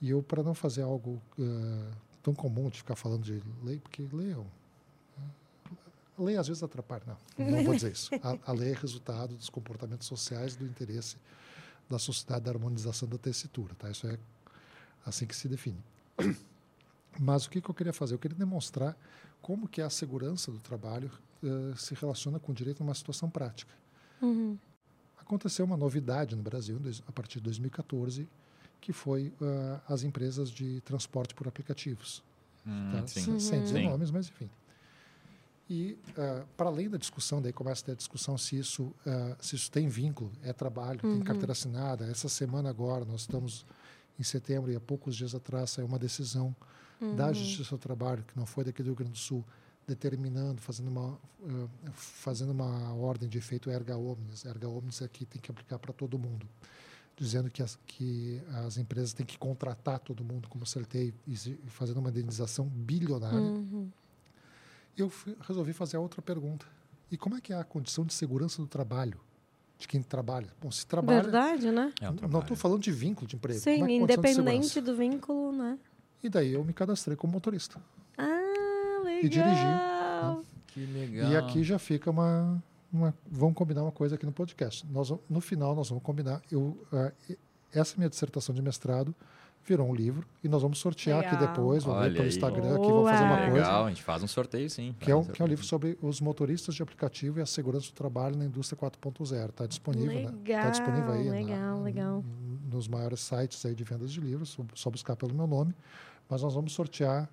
e 0.00 0.10
eu, 0.10 0.22
para 0.22 0.42
não 0.42 0.54
fazer 0.54 0.82
algo 0.82 1.22
eh, 1.38 1.92
tão 2.22 2.34
comum 2.34 2.68
de 2.68 2.78
ficar 2.78 2.96
falando 2.96 3.22
de 3.22 3.42
lei, 3.62 3.78
porque 3.78 4.08
lei 4.12 4.32
é 4.32 4.36
um, 4.38 4.46
a 6.18 6.22
lei 6.22 6.36
às 6.36 6.46
vezes 6.46 6.62
atrapalha, 6.62 7.02
não, 7.06 7.50
não 7.50 7.64
vou 7.64 7.74
dizer 7.74 7.92
isso. 7.92 8.10
A, 8.22 8.50
a 8.50 8.52
lei 8.52 8.70
é 8.70 8.74
resultado 8.74 9.34
dos 9.34 9.48
comportamentos 9.48 10.06
sociais 10.06 10.54
do 10.54 10.64
interesse 10.64 11.16
da 11.88 11.98
sociedade 11.98 12.44
da 12.44 12.50
harmonização 12.52 13.08
da 13.08 13.18
tessitura, 13.18 13.74
tá? 13.74 13.90
Isso 13.90 14.06
é 14.06 14.18
assim 15.04 15.26
que 15.26 15.34
se 15.34 15.48
define. 15.48 15.82
Mas 17.18 17.46
o 17.46 17.50
que, 17.50 17.60
que 17.60 17.68
eu 17.68 17.74
queria 17.74 17.92
fazer? 17.92 18.14
Eu 18.14 18.18
queria 18.18 18.36
demonstrar 18.36 18.96
como 19.42 19.68
que 19.68 19.82
a 19.82 19.90
segurança 19.90 20.50
do 20.50 20.58
trabalho 20.58 21.10
eh, 21.42 21.74
se 21.76 21.94
relaciona 21.94 22.40
com 22.40 22.52
o 22.52 22.54
direito 22.54 22.82
numa 22.82 22.94
situação 22.94 23.28
prática. 23.28 23.72
Uhum. 24.22 24.58
Aconteceu 25.24 25.64
uma 25.64 25.76
novidade 25.76 26.36
no 26.36 26.42
Brasil, 26.42 26.78
a 27.08 27.12
partir 27.12 27.38
de 27.38 27.44
2014, 27.44 28.28
que 28.80 28.92
foi 28.92 29.32
ah, 29.40 29.80
as 29.88 30.02
empresas 30.02 30.50
de 30.50 30.80
transporte 30.82 31.34
por 31.34 31.48
aplicativos. 31.48 32.22
Hum, 32.66 32.90
tá? 32.92 33.06
sim. 33.06 33.38
Sem- 33.38 33.62
dizer 33.62 33.78
Sim. 33.78 33.88
nomes, 33.88 34.10
mas 34.10 34.28
enfim. 34.28 34.50
E, 35.68 35.96
ah, 36.18 36.44
para 36.56 36.68
além 36.68 36.90
da 36.90 36.98
discussão, 36.98 37.40
daí 37.40 37.52
começa 37.52 37.82
a 37.82 37.84
ter 37.86 37.92
a 37.92 37.94
discussão 37.94 38.36
se 38.36 38.58
isso, 38.58 38.92
ah, 39.06 39.36
se 39.40 39.56
isso 39.56 39.70
tem 39.70 39.88
vínculo, 39.88 40.30
é 40.42 40.52
trabalho, 40.52 41.00
tem 41.00 41.20
carteira 41.22 41.52
assinada. 41.52 42.04
Essa 42.06 42.28
semana 42.28 42.68
agora 42.68 43.04
nós 43.06 43.22
estamos 43.22 43.64
em 44.18 44.22
setembro 44.22 44.70
e 44.70 44.76
há 44.76 44.80
poucos 44.80 45.16
dias 45.16 45.34
atrás 45.34 45.70
saiu 45.70 45.86
uma 45.86 45.98
decisão 45.98 46.54
Uhum. 47.00 47.16
da 47.16 47.32
Justiça 47.32 47.70
do 47.74 47.78
Trabalho, 47.78 48.22
que 48.22 48.38
não 48.38 48.46
foi 48.46 48.62
daqui 48.62 48.80
do 48.80 48.86
Rio 48.86 48.94
Grande 48.94 49.12
do 49.12 49.18
Sul, 49.18 49.44
determinando, 49.86 50.60
fazendo 50.60 50.88
uma, 50.88 51.12
uh, 51.12 51.70
fazendo 51.92 52.50
uma 52.50 52.94
ordem 52.94 53.28
de 53.28 53.38
efeito 53.38 53.70
erga 53.70 53.96
omnes. 53.96 54.44
Erga 54.44 54.68
omnes 54.68 55.02
aqui 55.02 55.24
tem 55.26 55.40
que 55.40 55.50
aplicar 55.50 55.78
para 55.78 55.92
todo 55.92 56.18
mundo, 56.18 56.46
dizendo 57.16 57.50
que 57.50 57.62
as, 57.62 57.78
que 57.86 58.40
as 58.64 58.76
empresas 58.76 59.12
têm 59.12 59.26
que 59.26 59.38
contratar 59.38 59.98
todo 59.98 60.24
mundo 60.24 60.48
como 60.48 60.66
CLT 60.66 61.14
e, 61.26 61.36
fazendo 61.66 61.98
uma 61.98 62.10
indenização 62.10 62.66
bilionária. 62.66 63.38
Uhum. 63.38 63.90
Eu 64.96 65.10
fui, 65.10 65.36
resolvi 65.40 65.72
fazer 65.72 65.96
a 65.96 66.00
outra 66.00 66.22
pergunta. 66.22 66.66
E 67.10 67.16
como 67.16 67.36
é 67.36 67.40
que 67.40 67.52
é 67.52 67.56
a 67.56 67.64
condição 67.64 68.04
de 68.04 68.14
segurança 68.14 68.62
do 68.62 68.66
trabalho 68.66 69.20
de 69.76 69.86
quem 69.86 70.02
trabalha? 70.02 70.48
Bom, 70.60 70.70
se 70.70 70.86
trabalha... 70.86 71.22
Verdade, 71.22 71.70
né? 71.70 71.92
É 72.00 72.08
um 72.08 72.14
não 72.28 72.40
estou 72.40 72.56
falando 72.56 72.80
de 72.80 72.90
vínculo 72.90 73.26
de 73.26 73.36
emprego. 73.36 73.60
Sim, 73.60 73.82
é 73.82 73.90
independente 73.90 74.80
do 74.80 74.96
vínculo, 74.96 75.52
né? 75.52 75.78
E 76.22 76.28
daí 76.28 76.54
eu 76.54 76.64
me 76.64 76.72
cadastrei 76.72 77.16
como 77.16 77.34
motorista. 77.34 77.80
Legal. 79.04 79.22
E 79.24 79.28
dirigir, 79.28 80.44
Que 80.66 80.86
legal. 80.86 81.30
E 81.32 81.36
aqui 81.36 81.62
já 81.62 81.78
fica 81.78 82.10
uma, 82.10 82.62
uma. 82.92 83.14
Vamos 83.30 83.54
combinar 83.54 83.82
uma 83.82 83.92
coisa 83.92 84.14
aqui 84.16 84.26
no 84.26 84.32
podcast. 84.32 84.86
Nós, 84.90 85.12
no 85.30 85.40
final, 85.40 85.74
nós 85.74 85.88
vamos 85.88 86.02
combinar. 86.02 86.40
Eu, 86.50 86.76
e- 87.28 87.38
essa 87.72 87.96
minha 87.96 88.08
dissertação 88.08 88.54
de 88.54 88.62
mestrado 88.62 89.14
virou 89.66 89.88
um 89.88 89.94
livro 89.94 90.26
e 90.44 90.48
nós 90.48 90.60
vamos 90.60 90.78
sortear 90.78 91.20
aqui 91.20 91.34
Legal. 91.34 91.48
depois. 91.48 91.84
Vamos 91.84 92.02
ver 92.02 92.10
pelo 92.12 92.22
aí. 92.22 92.28
Instagram 92.28 92.74
aqui, 92.76 92.86
vamos 92.86 93.10
fazer 93.10 93.24
uma 93.24 93.36
Boa. 93.36 93.50
coisa. 93.50 93.66
Legal, 93.66 93.84
a 93.84 93.88
gente 93.88 94.02
faz 94.02 94.22
um 94.22 94.26
sorteio 94.28 94.68
sim. 94.70 94.94
Que 95.00 95.10
é, 95.10 95.16
um, 95.16 95.24
que 95.24 95.40
é 95.40 95.44
um 95.44 95.48
livro 95.48 95.64
sobre 95.64 95.98
os 96.02 96.20
motoristas 96.20 96.74
de 96.74 96.82
aplicativo 96.82 97.38
e 97.38 97.42
a 97.42 97.46
segurança 97.46 97.86
do 97.86 97.94
trabalho 97.94 98.36
na 98.36 98.44
indústria 98.44 98.76
4.0. 98.78 99.48
Está 99.48 99.66
disponível, 99.66 100.12
né? 100.12 100.30
Legal, 100.36 100.62
Tá 100.64 100.70
disponível 100.70 101.12
aí 101.12 101.24
na- 101.24 101.30
legal, 101.32 101.82
legal. 101.82 102.24
nos 102.70 102.86
maiores 102.88 103.20
sites 103.20 103.64
aí 103.64 103.74
de 103.74 103.84
vendas 103.84 104.12
de 104.12 104.20
livros, 104.20 104.56
só 104.74 104.90
buscar 104.90 105.16
pelo 105.16 105.34
meu 105.34 105.46
nome. 105.46 105.74
Mas 106.28 106.42
nós 106.42 106.52
vamos 106.54 106.72
sortear, 106.74 107.28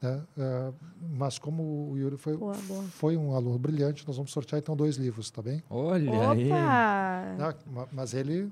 né? 0.00 0.22
Ah, 0.38 0.72
mas 1.16 1.38
como 1.38 1.90
o 1.92 1.98
Yuri 1.98 2.16
foi, 2.16 2.36
Boa, 2.36 2.54
boa. 2.66 2.82
foi 2.84 3.16
um 3.16 3.34
aluno 3.34 3.58
brilhante, 3.58 4.06
nós 4.06 4.16
vamos 4.16 4.32
sortear 4.32 4.60
então 4.60 4.76
dois 4.76 4.96
livros, 4.96 5.30
tá 5.30 5.40
bem? 5.42 5.62
Olha 5.70 6.30
aí. 6.32 6.52
Opa! 6.52 7.36
Ah, 7.38 7.54
ma- 7.66 7.88
mas 7.92 8.14
ele 8.14 8.50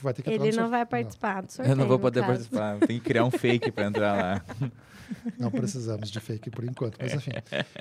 vai 0.00 0.12
ter 0.12 0.22
que 0.22 0.30
Ele 0.30 0.52
não 0.52 0.68
vai 0.70 0.84
participar 0.86 1.42
do 1.42 1.50
sorteio. 1.52 1.72
Eu 1.72 1.76
não 1.76 1.86
vou 1.88 1.98
poder 1.98 2.20
caso. 2.20 2.32
participar. 2.32 2.78
Tem 2.86 2.98
que 2.98 3.04
criar 3.04 3.24
um 3.24 3.30
fake 3.30 3.70
para 3.72 3.86
entrar 3.86 4.12
lá. 4.16 4.44
Não 5.38 5.50
precisamos 5.50 6.10
de 6.10 6.18
fake 6.20 6.50
por 6.50 6.64
enquanto, 6.64 6.96
mas 6.98 7.12
enfim. 7.12 7.32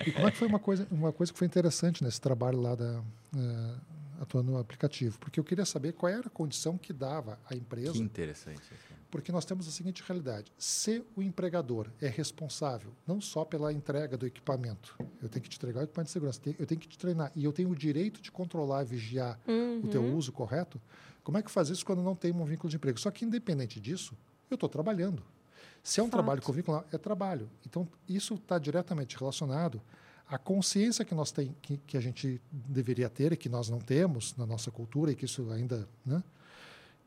E 0.06 0.12
como 0.12 0.28
é 0.28 0.32
que 0.32 0.38
foi 0.38 0.48
uma 0.50 0.60
coisa, 0.60 0.86
uma 0.92 1.14
coisa 1.14 1.32
que 1.32 1.40
foi 1.40 1.48
interessante 1.48 2.04
nesse 2.04 2.20
trabalho 2.20 2.60
lá 2.60 2.76
da 2.76 3.02
eh, 3.36 3.76
atuando 4.22 4.52
no 4.52 4.58
aplicativo? 4.60 5.18
Porque 5.20 5.40
eu 5.40 5.44
queria 5.44 5.66
saber 5.66 5.94
qual 5.94 6.12
era 6.12 6.28
a 6.28 6.30
condição 6.30 6.78
que 6.78 6.94
dava 6.94 7.40
à 7.50 7.56
empresa, 7.56 7.94
Que 7.94 8.00
interessante. 8.00 8.62
porque 9.10 9.32
nós 9.32 9.44
temos 9.44 9.68
a 9.68 9.72
seguinte 9.72 10.04
realidade: 10.06 10.52
se 10.58 11.04
o 11.16 11.22
empregador 11.22 11.90
é 12.00 12.08
responsável 12.08 12.92
não 13.06 13.20
só 13.20 13.44
pela 13.44 13.74
entrega 13.74 14.16
do 14.16 14.26
equipamento, 14.26 14.96
eu 15.22 15.28
tenho 15.28 15.42
que 15.44 15.50
te 15.50 15.58
entregar 15.58 15.82
o 15.82 15.84
equipamento 15.84 16.08
de 16.08 16.14
segurança, 16.14 16.40
eu 16.58 16.66
tenho 16.66 16.80
que 16.80 16.88
te 16.88 16.98
treinar 16.98 17.32
e 17.36 17.44
eu 17.44 17.52
tenho 17.52 17.70
o 17.70 17.76
direito 17.76 18.22
de 18.22 18.32
controlar 18.32 18.84
e 18.84 18.86
vigiar 18.86 19.40
o 19.84 19.88
teu 19.88 20.02
Uhum. 20.04 20.16
uso 20.16 20.32
correto, 20.32 20.80
como 21.24 21.38
é 21.38 21.42
que 21.42 21.52
faz 21.52 21.70
isso 21.70 21.86
quando 21.86 22.02
não 22.02 22.16
tem 22.16 22.32
um 22.32 22.46
vínculo 22.46 22.70
de 22.70 22.76
emprego? 22.78 23.00
Só 23.00 23.10
que, 23.12 23.26
independente 23.26 23.80
disso, 23.80 24.16
eu 24.50 24.56
estou 24.56 24.70
trabalhando. 24.70 25.24
Se 25.84 26.00
é 26.00 26.04
um 26.04 26.08
Fato. 26.08 26.14
trabalho 26.14 26.42
com 26.44 26.52
vínculo, 26.52 26.84
é 26.92 26.98
trabalho. 26.98 27.50
Então, 27.66 27.88
isso 28.08 28.36
está 28.36 28.60
diretamente 28.60 29.18
relacionado 29.18 29.82
à 30.32 30.38
consciência 30.38 31.04
que, 31.04 31.14
nós 31.14 31.30
tem, 31.30 31.54
que, 31.62 31.76
que 31.86 31.98
a 31.98 32.02
gente 32.02 32.42
deveria 32.52 33.10
ter 33.10 33.34
e 33.34 33.38
que 33.38 33.50
nós 33.50 33.70
não 33.70 33.80
temos 33.80 34.34
na 34.38 34.46
nossa 34.46 34.72
cultura 34.72 35.12
e 35.12 35.16
que 35.16 35.26
isso 35.26 35.52
ainda... 35.52 35.88
Né? 36.06 36.24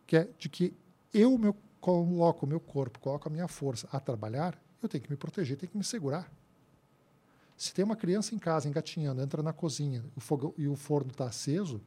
Que 0.06 0.18
é 0.18 0.28
de 0.38 0.50
que 0.50 0.74
eu 1.12 1.38
meu, 1.38 1.56
coloco 1.80 2.44
o 2.44 2.48
meu 2.48 2.60
corpo, 2.60 2.98
coloco 2.98 3.26
a 3.26 3.32
minha 3.32 3.48
força 3.48 3.88
a 3.90 3.98
trabalhar, 3.98 4.60
eu 4.82 4.88
tenho 4.90 5.02
que 5.02 5.10
me 5.10 5.16
proteger, 5.16 5.56
tenho 5.56 5.72
que 5.72 5.78
me 5.78 5.84
segurar. 5.84 6.30
Se 7.56 7.72
tem 7.72 7.82
uma 7.82 7.96
criança 7.96 8.34
em 8.34 8.38
casa 8.38 8.68
engatinhando, 8.68 9.22
entra 9.22 9.42
na 9.42 9.54
cozinha 9.54 10.04
o 10.14 10.20
fogão, 10.20 10.52
e 10.58 10.68
o 10.68 10.76
forno 10.76 11.10
está 11.10 11.24
aceso, 11.24 11.80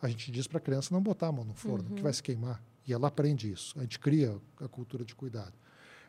a 0.00 0.06
gente 0.06 0.30
diz 0.30 0.46
para 0.46 0.58
a 0.58 0.60
criança 0.60 0.94
não 0.94 1.02
botar 1.02 1.26
a 1.26 1.32
mão 1.32 1.44
no 1.44 1.54
forno, 1.54 1.90
que 1.90 2.00
vai 2.00 2.12
se 2.12 2.22
queimar. 2.22 2.62
E 2.86 2.92
ela 2.92 3.08
aprende 3.08 3.50
isso. 3.50 3.76
A 3.78 3.82
gente 3.82 3.98
cria 3.98 4.38
a 4.60 4.68
cultura 4.68 5.04
de 5.04 5.14
cuidado. 5.14 5.52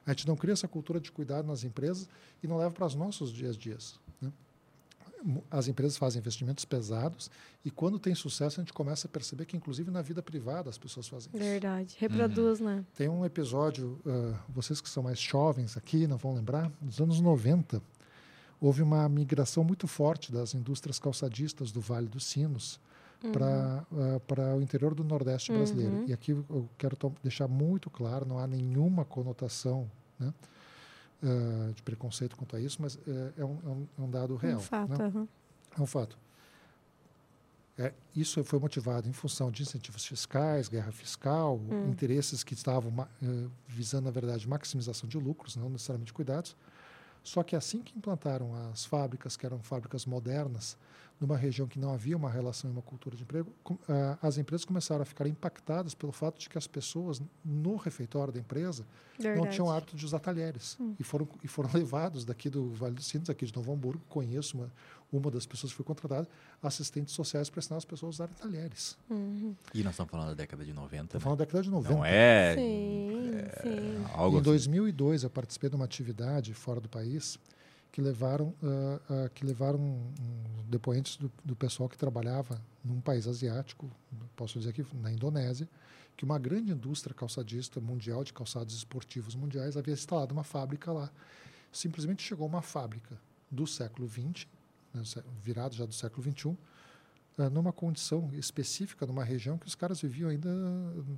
A 0.06 0.12
gente 0.12 0.28
não 0.28 0.36
cria 0.36 0.54
essa 0.54 0.68
cultura 0.68 1.00
de 1.00 1.12
cuidado 1.12 1.48
nas 1.48 1.64
empresas 1.64 2.08
e 2.44 2.48
não 2.48 2.58
leva 2.58 2.72
para 2.72 2.86
os 2.86 2.94
nossos 2.94 3.34
dias 3.34 3.56
a 3.56 3.60
dias. 3.60 4.00
né? 4.22 4.32
As 5.52 5.68
empresas 5.68 5.98
fazem 5.98 6.20
investimentos 6.20 6.66
pesados 6.66 7.30
e 7.64 7.70
quando 7.70 8.00
tem 8.00 8.16
sucesso 8.16 8.60
a 8.60 8.64
gente 8.64 8.74
começa 8.74 9.08
a 9.08 9.10
perceber 9.10 9.46
que 9.46 9.58
inclusive 9.58 9.92
na 9.92 10.02
vida 10.02 10.22
privada 10.22 10.70
as 10.70 10.78
pessoas 10.78 11.08
fazem 11.08 11.30
isso. 11.34 11.44
Verdade. 11.44 11.96
Reproduz, 12.00 12.60
né? 12.60 12.86
Tem 12.96 13.10
um 13.10 13.26
episódio, 13.26 14.00
ah, 14.06 14.40
vocês 14.50 14.80
que 14.80 14.90
são 14.90 15.04
mais 15.04 15.20
jovens 15.20 15.76
aqui 15.76 16.08
não 16.08 16.18
vão 16.18 16.34
lembrar, 16.34 16.72
nos 16.82 17.00
anos 17.02 17.20
90, 17.20 17.82
houve 18.60 18.82
uma 18.82 19.08
migração 19.10 19.64
muito 19.64 19.88
forte 19.88 20.32
das 20.32 20.54
indústrias 20.54 21.00
calçadistas 21.00 21.72
do 21.72 21.82
Vale 21.82 22.08
dos 22.08 22.26
Sinos 22.26 22.80
para 23.34 23.86
para 24.26 24.56
o 24.56 24.62
interior 24.62 24.96
do 24.96 25.04
Nordeste 25.04 25.52
brasileiro. 25.52 25.94
Uhum. 25.94 26.06
E 26.08 26.14
aqui 26.14 26.32
eu 26.32 26.70
quero 26.78 26.98
deixar 27.22 27.48
muito 27.48 27.90
claro, 27.90 28.26
não 28.26 28.40
há 28.40 28.48
nenhuma 28.48 29.04
conotação 29.04 29.90
né, 30.18 30.34
ah, 31.24 31.72
de 31.74 31.82
preconceito 31.84 32.36
quanto 32.36 32.56
a 32.56 32.60
isso, 32.60 32.82
mas 32.82 32.98
eh, 33.08 33.34
é, 33.38 33.46
um, 33.46 33.58
é 33.98 34.02
um- 34.02 34.08
é 34.08 34.12
dado 34.12 34.36
real. 34.36 34.58
Um 34.60 34.62
fato. 34.62 34.90
né? 34.98 35.06
aham. 35.06 35.28
É 35.78 35.82
um 35.82 35.86
fato. 35.86 36.18
É, 37.78 37.94
isso 38.14 38.44
foi 38.44 38.60
motivado 38.60 39.08
em 39.08 39.14
função 39.14 39.50
de 39.50 39.64
incentivos 39.64 40.06
fiscais, 40.06 40.68
guerra 40.68 40.92
fiscal, 40.92 41.62
interesses 41.90 42.44
que 42.44 42.54
estavam 42.54 43.08
eh, 43.24 43.48
visando, 43.68 44.06
na 44.06 44.12
verdade, 44.12 44.46
maximização 44.50 45.08
de 45.08 45.18
lucros, 45.18 45.56
não 45.56 45.70
necessariamente 45.70 46.12
cuidados. 46.12 46.58
Só 47.24 47.42
que 47.44 47.56
assim 47.56 47.82
que 47.82 47.98
implantaram 47.98 48.54
as 48.72 48.84
fábricas, 48.86 49.38
que 49.38 49.46
eram 49.46 49.60
fábricas 49.60 50.06
modernas, 50.06 50.78
numa 51.20 51.36
região 51.36 51.68
que 51.68 51.78
não 51.78 51.94
havia 51.94 52.16
uma 52.16 52.30
relação 52.30 52.70
e 52.70 52.74
uma 52.74 52.82
cultura 52.82 53.16
de 53.16 53.24
emprego, 53.24 53.52
ah, 53.90 54.18
as 54.22 54.38
empresas 54.38 54.64
começaram 54.64 55.02
a 55.02 55.06
ficar 55.06 55.28
impactadas 55.28 55.94
pelo 55.94 56.12
fato 56.12 56.40
de 56.40 56.48
que 56.48 56.58
as 56.58 56.66
pessoas 56.66 57.22
no 57.44 57.76
refeitório 57.76 58.32
da 58.32 58.40
empresa 58.40 58.86
não 59.18 59.26
Verdade. 59.34 59.56
tinham 59.56 59.70
hábito 59.70 59.98
de 59.98 60.06
usar 60.06 60.20
talheres. 60.20 60.78
E, 60.98 61.04
foram, 61.04 61.28
e 61.44 61.48
foram 61.48 61.70
levados 61.76 62.24
daqui 62.24 62.50
do 62.50 62.70
Vale 62.70 62.96
dos 62.96 63.06
Sinos, 63.06 63.30
aqui 63.30 63.46
de 63.46 63.54
Novo 63.54 63.74
Hamburgo. 63.74 64.02
Conheço 64.08 64.58
uma, 64.58 64.72
uma 65.12 65.30
das 65.30 65.46
pessoas 65.46 65.74
que 65.74 65.78
foi 65.78 65.86
contratada, 65.86 66.26
assistentes 66.64 67.14
sociais 67.14 67.50
para 67.50 67.60
ensinar 67.60 67.78
as 67.78 67.86
pessoas 67.86 68.22
a 68.22 68.24
usarem 68.24 68.36
talheres. 68.36 68.98
Uhum. 69.10 69.54
E 69.74 69.84
nós 69.84 69.94
estamos 69.94 70.10
falando 70.10 70.30
da 70.30 70.36
década 70.36 70.64
de 70.64 70.74
90. 70.74 71.04
Estou 71.04 71.20
né? 71.20 71.24
falando 71.24 71.40
da 71.40 71.46
década 71.46 71.64
de 71.64 71.70
90. 71.70 71.94
Não 71.94 72.06
é 72.06 72.56
Sim, 72.56 73.32
sim. 73.62 74.06
algo 74.14 74.38
Em 74.38 74.40
assim. 74.40 74.50
2002, 74.50 75.24
eu 75.24 75.30
participei 75.30 75.70
de 75.70 75.76
uma 75.76 75.86
atividade 75.86 76.54
fora 76.54 76.80
do 76.80 76.88
país 76.88 77.38
que 77.92 78.02
levaram, 78.02 78.54
ah, 78.64 79.00
ah, 79.10 79.30
que 79.34 79.46
levaram 79.46 79.80
um, 79.80 80.14
depoentes 80.68 81.18
do, 81.18 81.32
do 81.44 81.56
pessoal 81.56 81.90
que 81.90 81.98
trabalhava 81.98 82.62
num 82.84 83.02
país 83.02 83.28
asiático, 83.28 83.90
posso 84.36 84.60
dizer 84.60 84.70
aqui, 84.72 84.86
na 84.96 85.12
Indonésia, 85.12 85.68
que 86.16 86.24
uma 86.24 86.38
grande 86.38 86.72
indústria 86.72 87.14
calçadista 87.16 87.80
mundial 87.80 88.24
de 88.24 88.34
calçados 88.34 88.76
esportivos 88.76 89.36
mundiais 89.36 89.78
havia 89.78 89.94
instalado 89.94 90.34
uma 90.34 90.44
fábrica 90.44 90.92
lá. 90.92 91.10
Simplesmente 91.72 92.22
chegou 92.24 92.48
uma 92.48 92.62
fábrica 92.62 93.18
do 93.50 93.66
século 93.66 94.08
XX, 94.08 94.46
né, 94.94 95.02
virado 95.42 95.76
já 95.76 95.86
do 95.86 95.94
século 95.94 96.22
XXI, 96.24 96.58
ah, 97.38 97.50
numa 97.50 97.72
condição 97.72 98.30
específica, 98.34 99.06
numa 99.08 99.24
região 99.24 99.58
que 99.58 99.66
os 99.66 99.76
caras 99.76 100.02
viviam 100.02 100.30
ainda 100.30 100.50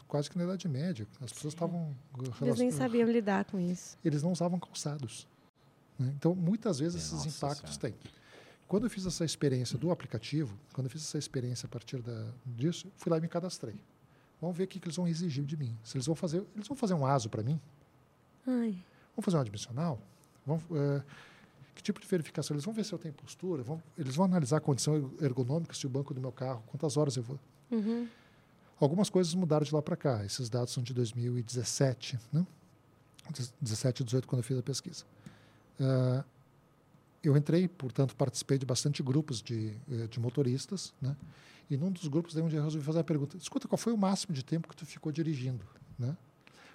quase 0.08 0.30
que 0.30 0.38
na 0.38 0.44
Idade 0.46 0.68
Média. 0.70 1.08
As 1.20 1.34
pessoas 1.34 1.54
estavam 1.54 1.96
Eles 2.42 2.60
nem 2.60 2.72
sabiam 2.72 3.10
lidar 3.10 3.46
com 3.46 3.60
isso. 3.60 3.98
eles 4.06 4.24
não 4.24 4.32
usavam 4.32 4.60
calçados. 4.60 5.28
Né? 6.01 6.13
Então, 6.17 6.34
muitas 6.36 6.79
vezes 6.79 7.01
esses 7.01 7.12
Nossa 7.13 7.27
impactos 7.29 7.75
Senhora. 7.75 7.98
têm. 8.01 8.12
Quando 8.67 8.86
eu 8.86 8.89
fiz 8.89 9.05
essa 9.05 9.25
experiência 9.25 9.77
do 9.77 9.91
aplicativo, 9.91 10.58
quando 10.74 10.86
eu 10.86 10.91
fiz 10.91 11.01
essa 11.03 11.17
experiência 11.17 11.65
a 11.65 11.70
partir 11.70 12.01
da, 12.01 12.27
disso, 12.46 12.91
fui 12.96 13.10
lá 13.12 13.17
e 13.17 13.22
me 13.22 13.27
cadastrei. 13.27 13.75
Vamos 14.39 14.58
ver 14.58 14.63
o 14.63 14.67
que, 14.67 14.79
que 14.79 14.88
eles 14.88 14.96
vão 14.96 15.08
exigir 15.08 15.43
de 15.46 15.55
mim. 15.58 15.77
Se 15.84 15.98
eles 15.98 16.05
vão 16.05 16.15
fazer, 16.15 16.43
eles 16.55 16.67
vão 16.67 16.75
fazer 16.75 16.93
um 16.93 17.05
ASO 17.05 17.29
para 17.29 17.43
mim? 17.43 17.60
Ai, 18.48 18.75
Vão 19.15 19.22
fazer 19.22 19.38
um 19.38 19.41
admissional? 19.41 20.00
Vão, 20.46 20.60
eh, 20.72 21.01
que 21.75 21.84
tipo 21.84 22.00
de 22.00 22.08
verificação? 22.08 22.55
Eles 22.55 22.63
vão 22.65 22.74
ver 22.74 22.86
se 22.86 22.93
eu 22.93 22.98
tenho 22.98 23.13
postura? 23.13 23.62
Vão, 23.62 23.84
eles 23.98 24.15
vão 24.15 24.25
analisar 24.25 24.58
a 24.58 24.62
condição 24.62 25.12
ergonômica, 25.22 25.74
se 25.74 25.86
o 25.86 25.89
banco 25.89 26.13
do 26.13 26.22
meu 26.22 26.31
carro, 26.31 26.63
quantas 26.67 26.96
horas 26.98 27.15
eu 27.17 27.24
vou. 27.24 27.39
uhum. 27.72 28.08
Algumas 28.79 29.12
coisas 29.12 29.36
mudaram 29.36 29.63
de 29.63 29.72
lá 29.75 29.79
para 29.79 29.96
cá. 29.96 30.25
Esses 30.25 30.50
dados 30.50 30.74
são 30.74 30.81
de 30.81 30.91
2017, 30.91 32.17
né? 32.34 32.48
17 33.62 34.01
e 34.01 34.05
18, 34.05 34.27
quando 34.27 34.39
eu 34.39 34.43
fiz 34.43 34.58
a 34.58 34.63
pesquisa. 34.63 35.05
Ah, 35.80 36.24
eu 37.24 37.38
entrei, 37.38 37.68
portanto, 37.68 38.16
participei 38.16 38.58
de 38.58 38.66
bastante 38.66 39.04
grupos 39.04 39.42
de, 39.42 39.78
eh, 39.92 40.08
de 40.08 40.20
motoristas, 40.20 40.94
né? 41.01 41.16
E 41.70 41.78
num 41.78 41.92
dos 41.92 42.08
grupos, 42.08 42.34
daí 42.34 42.44
um 42.44 42.48
dia 42.48 42.60
eu 42.60 42.63
resolvi 42.63 42.86
fazer 42.86 43.00
a 43.00 43.04
pergunta: 43.04 43.38
escuta, 43.38 43.68
qual 43.68 43.78
foi 43.78 43.94
o 43.94 43.98
máximo 43.98 44.34
de 44.34 44.44
tempo 44.44 44.68
que 44.68 44.75
tu 44.75 44.86
ficou 44.86 45.12
dirigindo, 45.12 45.63
né? 46.00 46.18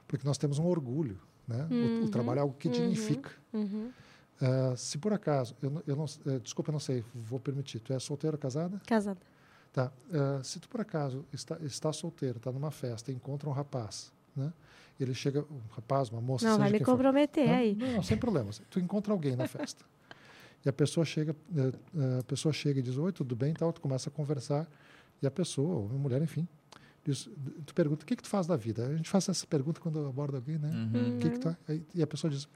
Porque 0.06 0.24
nós 0.26 0.38
temos 0.38 0.58
um 0.58 0.66
orgulho, 0.66 1.18
né? 1.48 1.66
O- 1.70 1.74
O, 1.86 2.00
Uhum, 2.02 2.06
trabalho 2.08 2.38
é 2.38 2.42
algo 2.42 2.54
que 2.56 2.68
uhum. 2.68 2.74
dignifica. 2.74 3.30
Uhum. 3.52 3.90
Ah, 4.40 4.74
se 4.76 4.98
por 4.98 5.12
acaso, 5.12 5.56
eu, 5.60 5.82
eu 5.86 5.96
não, 5.96 6.04
eh, 6.26 6.38
desculpa, 6.38 6.70
eu 6.70 6.72
não 6.74 6.80
sei, 6.80 7.04
vou 7.14 7.40
permitir. 7.40 7.80
Tu 7.80 7.92
é 7.92 7.98
solteira 7.98 8.36
ou 8.36 8.40
casada? 8.40 8.80
Casada. 8.86 9.20
Tá. 9.72 9.92
ah, 10.12 10.40
se 10.44 10.58
tu 10.60 10.68
por 10.68 10.80
acaso 10.80 11.24
está, 11.32 11.58
está 11.60 11.92
solteiro, 11.92 12.38
está 12.38 12.50
numa 12.52 12.70
festa, 12.70 13.10
encontra 13.12 13.48
um 13.48 13.52
rapaz, 13.52 14.12
né? 14.36 14.52
Ele 14.98 15.12
chega, 15.12 15.40
um 15.42 15.60
rapaz, 15.74 16.08
uma 16.08 16.20
moça, 16.20 16.48
Não, 16.48 16.58
vai 16.58 16.70
me 16.70 16.78
for. 16.78 16.86
comprometer 16.86 17.46
Não, 17.46 17.54
aí. 17.54 17.74
Não, 17.74 18.02
sem 18.02 18.16
problema. 18.16 18.50
Tu 18.70 18.80
encontra 18.80 19.12
alguém 19.12 19.36
na 19.36 19.46
festa. 19.46 19.84
e 20.64 20.68
a 20.68 20.72
pessoa 20.72 21.04
chega, 21.04 21.36
eh, 21.56 21.72
eh, 21.96 22.18
a 22.20 22.22
pessoa 22.24 22.52
chega 22.52 22.80
e 22.80 22.82
diz, 22.82 22.96
oi, 22.96 23.12
tudo 23.12 23.36
bem, 23.36 23.50
e 23.50 23.54
tal, 23.54 23.72
tu 23.72 23.80
começa 23.80 24.08
a 24.08 24.12
conversar, 24.12 24.66
e 25.22 25.26
a 25.26 25.30
pessoa, 25.30 25.74
ou 25.76 25.90
a 25.90 25.98
mulher, 25.98 26.22
enfim, 26.22 26.48
diz, 27.04 27.28
tu 27.66 27.74
pergunta, 27.74 28.04
o 28.04 28.06
que, 28.06 28.16
que 28.16 28.22
tu 28.22 28.28
faz 28.28 28.46
da 28.46 28.56
vida? 28.56 28.86
A 28.86 28.96
gente 28.96 29.08
faz 29.08 29.28
essa 29.28 29.46
pergunta 29.46 29.80
quando 29.80 30.06
aborda 30.06 30.38
alguém, 30.38 30.58
né? 30.58 30.70
Uhum. 30.70 31.16
O 31.16 31.18
que 31.20 31.30
que 31.30 31.38
tu, 31.40 31.56
aí- 31.68 31.82
e 31.94 32.02
a 32.02 32.06
pessoa 32.06 32.30
diz, 32.30 32.48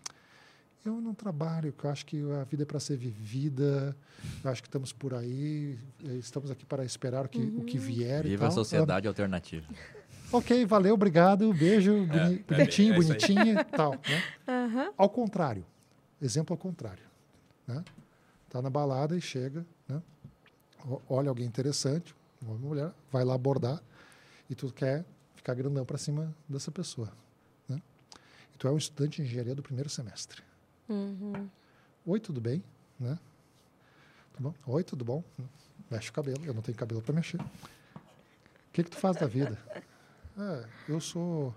eu 0.84 0.98
não 0.98 1.12
trabalho, 1.14 1.74
eu 1.84 1.90
acho 1.90 2.06
que 2.06 2.22
a 2.40 2.44
vida 2.44 2.62
é 2.62 2.66
para 2.66 2.80
ser 2.80 2.96
vivida, 2.96 3.94
eu 4.42 4.50
acho 4.50 4.62
que 4.62 4.68
estamos 4.68 4.92
por 4.94 5.12
aí, 5.12 5.78
eh, 6.04 6.14
estamos 6.14 6.50
aqui 6.50 6.64
para 6.64 6.84
esperar 6.86 7.26
o 7.26 7.28
que, 7.28 7.38
o 7.38 7.64
que 7.64 7.76
vier 7.78 8.24
e 8.24 8.30
Viva 8.30 8.46
a 8.46 8.50
sociedade 8.50 9.06
alternativa. 9.06 9.66
Ok, 10.32 10.64
valeu, 10.66 10.94
obrigado, 10.94 11.52
beijo, 11.52 12.06
boni- 12.06 12.36
é, 12.48 12.54
bonitinho, 12.54 12.92
é 12.92 12.96
bonitinha 12.96 13.52
e 13.60 13.64
tal. 13.64 13.92
Né? 13.92 14.22
Aham. 14.46 14.92
Ao 14.96 15.08
contrário, 15.08 15.66
exemplo 16.22 16.54
ao 16.54 16.58
contrário. 16.58 17.02
Né? 17.66 17.84
Tá 18.48 18.62
na 18.62 18.70
balada 18.70 19.16
e 19.16 19.20
chega, 19.20 19.64
né? 19.88 20.00
Olha 21.08 21.28
alguém 21.28 21.46
interessante, 21.46 22.14
uma 22.40 22.54
mulher, 22.54 22.90
vai 23.12 23.24
lá 23.24 23.34
abordar 23.34 23.82
e 24.48 24.54
tu 24.54 24.72
quer 24.72 25.04
ficar 25.34 25.54
grandão 25.54 25.84
para 25.84 25.98
cima 25.98 26.34
dessa 26.48 26.70
pessoa. 26.70 27.12
Né? 27.68 27.80
E 28.54 28.56
tu 28.56 28.66
é 28.66 28.70
um 28.70 28.78
estudante 28.78 29.16
de 29.20 29.28
engenharia 29.28 29.54
do 29.54 29.62
primeiro 29.62 29.90
semestre. 29.90 30.42
Uhum. 30.88 31.48
Oi, 32.06 32.18
tudo 32.20 32.40
bem? 32.40 32.62
Né? 32.98 33.18
Tudo 34.34 34.42
bom? 34.42 34.54
Oi, 34.72 34.82
tudo 34.84 35.04
bom? 35.04 35.22
Mexe 35.90 36.08
o 36.08 36.12
cabelo, 36.12 36.44
eu 36.44 36.54
não 36.54 36.62
tenho 36.62 36.76
cabelo 36.78 37.02
para 37.02 37.14
mexer. 37.14 37.40
O 37.40 38.72
que, 38.72 38.82
que 38.84 38.90
tu 38.90 38.96
faz 38.96 39.16
da 39.16 39.26
vida? 39.26 39.58
"Ah, 40.36 40.64
eu 40.88 41.00
sou 41.00 41.54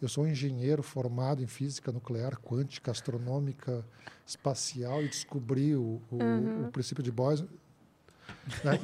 eu 0.00 0.08
sou 0.08 0.22
um 0.24 0.28
engenheiro 0.28 0.80
formado 0.82 1.42
em 1.42 1.46
física 1.48 1.90
nuclear, 1.90 2.38
quântica, 2.40 2.92
astronômica, 2.92 3.84
espacial 4.24 5.02
e 5.02 5.08
descobri 5.08 5.74
o, 5.74 6.00
o, 6.10 6.16
o 6.66 6.70
princípio 6.70 7.02
de 7.02 7.10
Bohr. 7.10 7.36
né? 8.62 8.78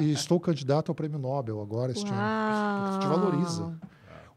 E, 0.00 0.04
e 0.04 0.12
estou 0.12 0.40
candidato 0.40 0.88
ao 0.90 0.94
prêmio 0.94 1.18
Nobel 1.18 1.60
agora 1.60 1.92
este 1.92 2.10
ano. 2.10 2.18
Uau. 2.22 2.98
Te 3.00 3.06
valoriza. 3.06 3.78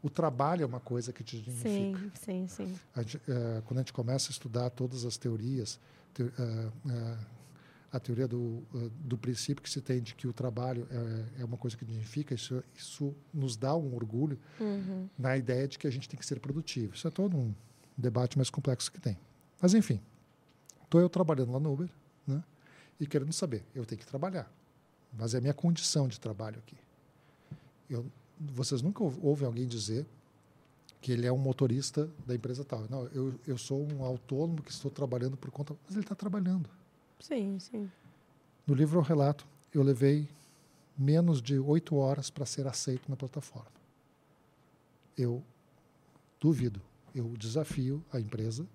O 0.02 0.10
trabalho 0.10 0.62
é 0.62 0.66
uma 0.66 0.80
coisa 0.80 1.12
que 1.12 1.24
te 1.24 1.40
dignifica. 1.40 1.98
Sim, 2.14 2.46
sim, 2.46 2.66
sim. 2.66 2.78
A 2.94 3.00
gente, 3.02 3.20
eh, 3.26 3.62
quando 3.64 3.78
a 3.78 3.80
gente 3.82 3.92
começa 3.92 4.28
a 4.28 4.32
estudar 4.32 4.70
todas 4.70 5.04
as 5.06 5.16
teorias, 5.16 5.80
te- 6.14 6.22
eh, 6.24 6.70
eh, 6.90 7.16
a 7.90 7.98
teoria 7.98 8.28
do, 8.28 8.62
eh, 8.74 8.90
do 9.00 9.16
princípio 9.16 9.62
que 9.62 9.70
se 9.70 9.80
tem 9.80 10.02
de 10.02 10.14
que 10.14 10.26
o 10.28 10.32
trabalho 10.32 10.86
é, 10.90 11.40
é 11.42 11.44
uma 11.44 11.56
coisa 11.56 11.76
que 11.76 11.84
dignifica, 11.84 12.34
isso, 12.34 12.62
isso 12.76 13.14
nos 13.32 13.56
dá 13.56 13.74
um 13.74 13.94
orgulho 13.94 14.38
Uhum. 14.60 15.08
na 15.18 15.36
ideia 15.38 15.66
de 15.66 15.78
que 15.78 15.86
a 15.86 15.90
gente 15.90 16.08
tem 16.08 16.18
que 16.20 16.26
ser 16.26 16.38
produtivo. 16.40 16.94
Isso 16.94 17.08
é 17.08 17.10
todo 17.10 17.36
um 17.36 17.54
debate 17.96 18.36
mais 18.36 18.50
complexo 18.50 18.92
que 18.92 19.00
tem. 19.00 19.18
Mas, 19.60 19.72
enfim, 19.74 20.00
estou 20.84 21.00
eu 21.00 21.08
trabalhando 21.08 21.50
lá 21.52 21.58
no 21.60 21.72
Uber 21.72 21.88
né, 22.26 22.44
e 23.00 23.06
querendo 23.06 23.32
saber, 23.32 23.64
eu 23.74 23.84
tenho 23.86 23.98
que 23.98 24.06
trabalhar, 24.06 24.52
mas 25.16 25.34
é 25.34 25.38
a 25.38 25.40
minha 25.40 25.54
condição 25.54 26.06
de 26.06 26.20
trabalho 26.20 26.58
aqui. 26.58 26.76
Eu, 27.88 28.04
vocês 28.38 28.82
nunca 28.82 29.02
ou- 29.02 29.14
ouvem 29.22 29.46
alguém 29.46 29.66
dizer 29.66 30.06
que 31.00 31.10
ele 31.12 31.26
é 31.26 31.32
um 31.32 31.38
motorista 31.38 32.08
da 32.26 32.34
empresa 32.34 32.64
tal. 32.64 32.86
Não, 32.90 33.06
eu, 33.06 33.34
eu 33.46 33.56
sou 33.56 33.86
um 33.92 34.04
autônomo 34.04 34.62
que 34.62 34.70
estou 34.70 34.90
trabalhando 34.90 35.36
por 35.36 35.50
conta. 35.50 35.74
Mas 35.86 35.92
ele 35.94 36.04
está 36.04 36.14
trabalhando. 36.14 36.68
Sim, 37.20 37.58
sim. 37.58 37.90
No 38.66 38.74
livro 38.74 38.98
eu 38.98 39.02
relato, 39.02 39.46
eu 39.72 39.82
levei 39.82 40.28
menos 40.96 41.40
de 41.40 41.58
oito 41.58 41.96
horas 41.96 42.30
para 42.30 42.44
ser 42.44 42.66
aceito 42.66 43.08
na 43.08 43.16
plataforma. 43.16 43.70
Eu 45.16 45.42
duvido, 46.40 46.80
eu 47.14 47.34
desafio 47.36 48.04
a 48.12 48.20
empresa, 48.20 48.66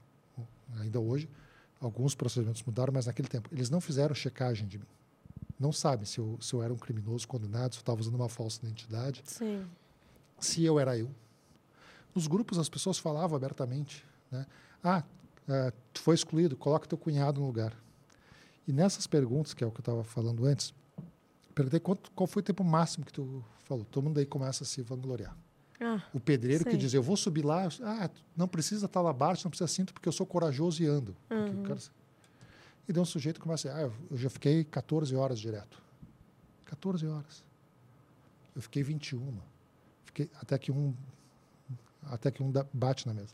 ainda 0.80 1.00
hoje, 1.00 1.30
alguns 1.80 2.16
procedimentos 2.16 2.64
mudaram, 2.64 2.94
mas 2.94 3.06
naquele 3.06 3.28
tempo, 3.28 3.50
eles 3.52 3.70
não 3.70 3.80
fizeram 3.82 4.16
checagem 4.16 4.68
de 4.68 4.78
mim. 4.78 4.86
Não 5.60 5.72
sabem 5.72 6.06
se 6.06 6.20
eu, 6.20 6.38
se 6.42 6.54
eu 6.54 6.64
era 6.64 6.74
um 6.74 6.78
criminoso 6.78 7.28
condenado, 7.28 7.74
se 7.74 7.80
eu 7.80 7.82
estava 7.82 8.00
usando 8.02 8.16
uma 8.16 8.30
falsa 8.30 8.60
identidade, 8.64 9.22
Sim. 9.26 9.66
se 10.40 10.64
eu 10.64 10.80
era 10.80 10.98
eu. 10.98 11.10
Nos 12.14 12.28
grupos 12.28 12.58
as 12.58 12.70
pessoas 12.70 12.98
falavam 12.98 13.36
abertamente, 13.36 14.06
né? 14.32 14.46
Ah, 14.84 15.04
eh, 15.48 15.72
tu 15.94 16.02
foi 16.02 16.16
excluído, 16.16 16.58
coloca 16.58 16.88
teu 16.88 16.98
cunhado 16.98 17.40
no 17.40 17.48
lugar. 17.48 17.74
E 18.68 18.72
nessas 18.74 19.06
perguntas, 19.08 19.54
que 19.54 19.64
é 19.64 19.68
o 19.68 19.72
que 19.72 19.78
eu 19.80 19.82
estava 19.82 20.04
falando 20.04 20.46
antes, 20.46 20.74
perguntei 21.54 21.80
quanto, 21.80 22.12
qual 22.12 22.28
foi 22.28 22.42
o 22.42 22.44
tempo 22.44 22.64
máximo 22.64 23.06
que 23.06 23.12
tu 23.14 23.44
falou. 23.66 23.86
Todo 23.86 24.04
mundo 24.06 24.20
aí 24.20 24.26
começa 24.26 24.64
a 24.64 24.68
se 24.68 24.82
vangloriar. 24.82 25.36
Ah, 25.82 26.02
O 26.14 26.20
pedreiro 26.20 26.64
que 26.64 26.78
diz, 26.78 26.94
eu 26.94 27.04
vou 27.04 27.18
subir 27.18 27.44
lá, 27.44 27.68
ah, 27.82 28.10
não 28.38 28.48
precisa 28.48 28.86
estar 28.86 29.02
lá 29.02 29.10
abaixo, 29.10 29.46
não 29.46 29.50
precisa 29.50 29.68
cinto, 29.68 29.94
porque 29.94 30.08
eu 30.08 30.14
sou 30.14 30.26
corajoso 30.26 30.82
e 30.82 30.88
ando. 30.88 31.16
Uhum. 31.30 31.64
cara- 31.64 31.80
E 32.88 32.94
daí 32.94 33.02
um 33.02 33.06
sujeito 33.06 33.40
começa 33.42 33.70
a 33.70 33.74
dizer, 33.74 33.86
ah, 33.86 33.92
eu 34.12 34.18
já 34.18 34.30
fiquei 34.30 34.64
14 34.64 35.14
horas 35.16 35.40
direto. 35.40 35.82
14 36.66 37.06
horas. 37.08 37.44
Eu 38.56 38.62
fiquei 38.62 38.82
21. 38.84 39.34
Fiquei 40.06 40.30
até 40.42 40.58
que 40.58 40.72
um 40.72 40.94
até 42.06 42.30
que 42.30 42.44
um 42.44 42.52
bate 42.74 43.08
na 43.08 43.14
mesa. 43.14 43.34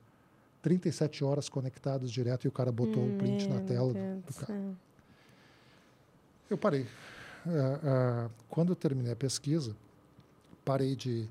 37 0.62 1.24
horas 1.24 1.50
conectados 1.50 2.12
direto 2.12 2.46
e 2.46 2.48
o 2.48 2.52
cara 2.52 2.72
botou 2.72 3.04
o 3.08 3.18
print 3.18 3.48
na 3.48 3.60
tela 3.62 3.94
do 3.94 4.22
do 4.22 4.34
cara. 4.34 4.54
Eu 6.50 6.58
parei. 6.58 6.88
Ah, 7.48 7.80
ah, 7.84 8.30
quando 8.50 8.72
eu 8.72 8.76
terminei 8.76 9.14
a 9.14 9.16
pesquisa, 9.16 9.76
parei 10.66 10.96
de, 10.96 11.28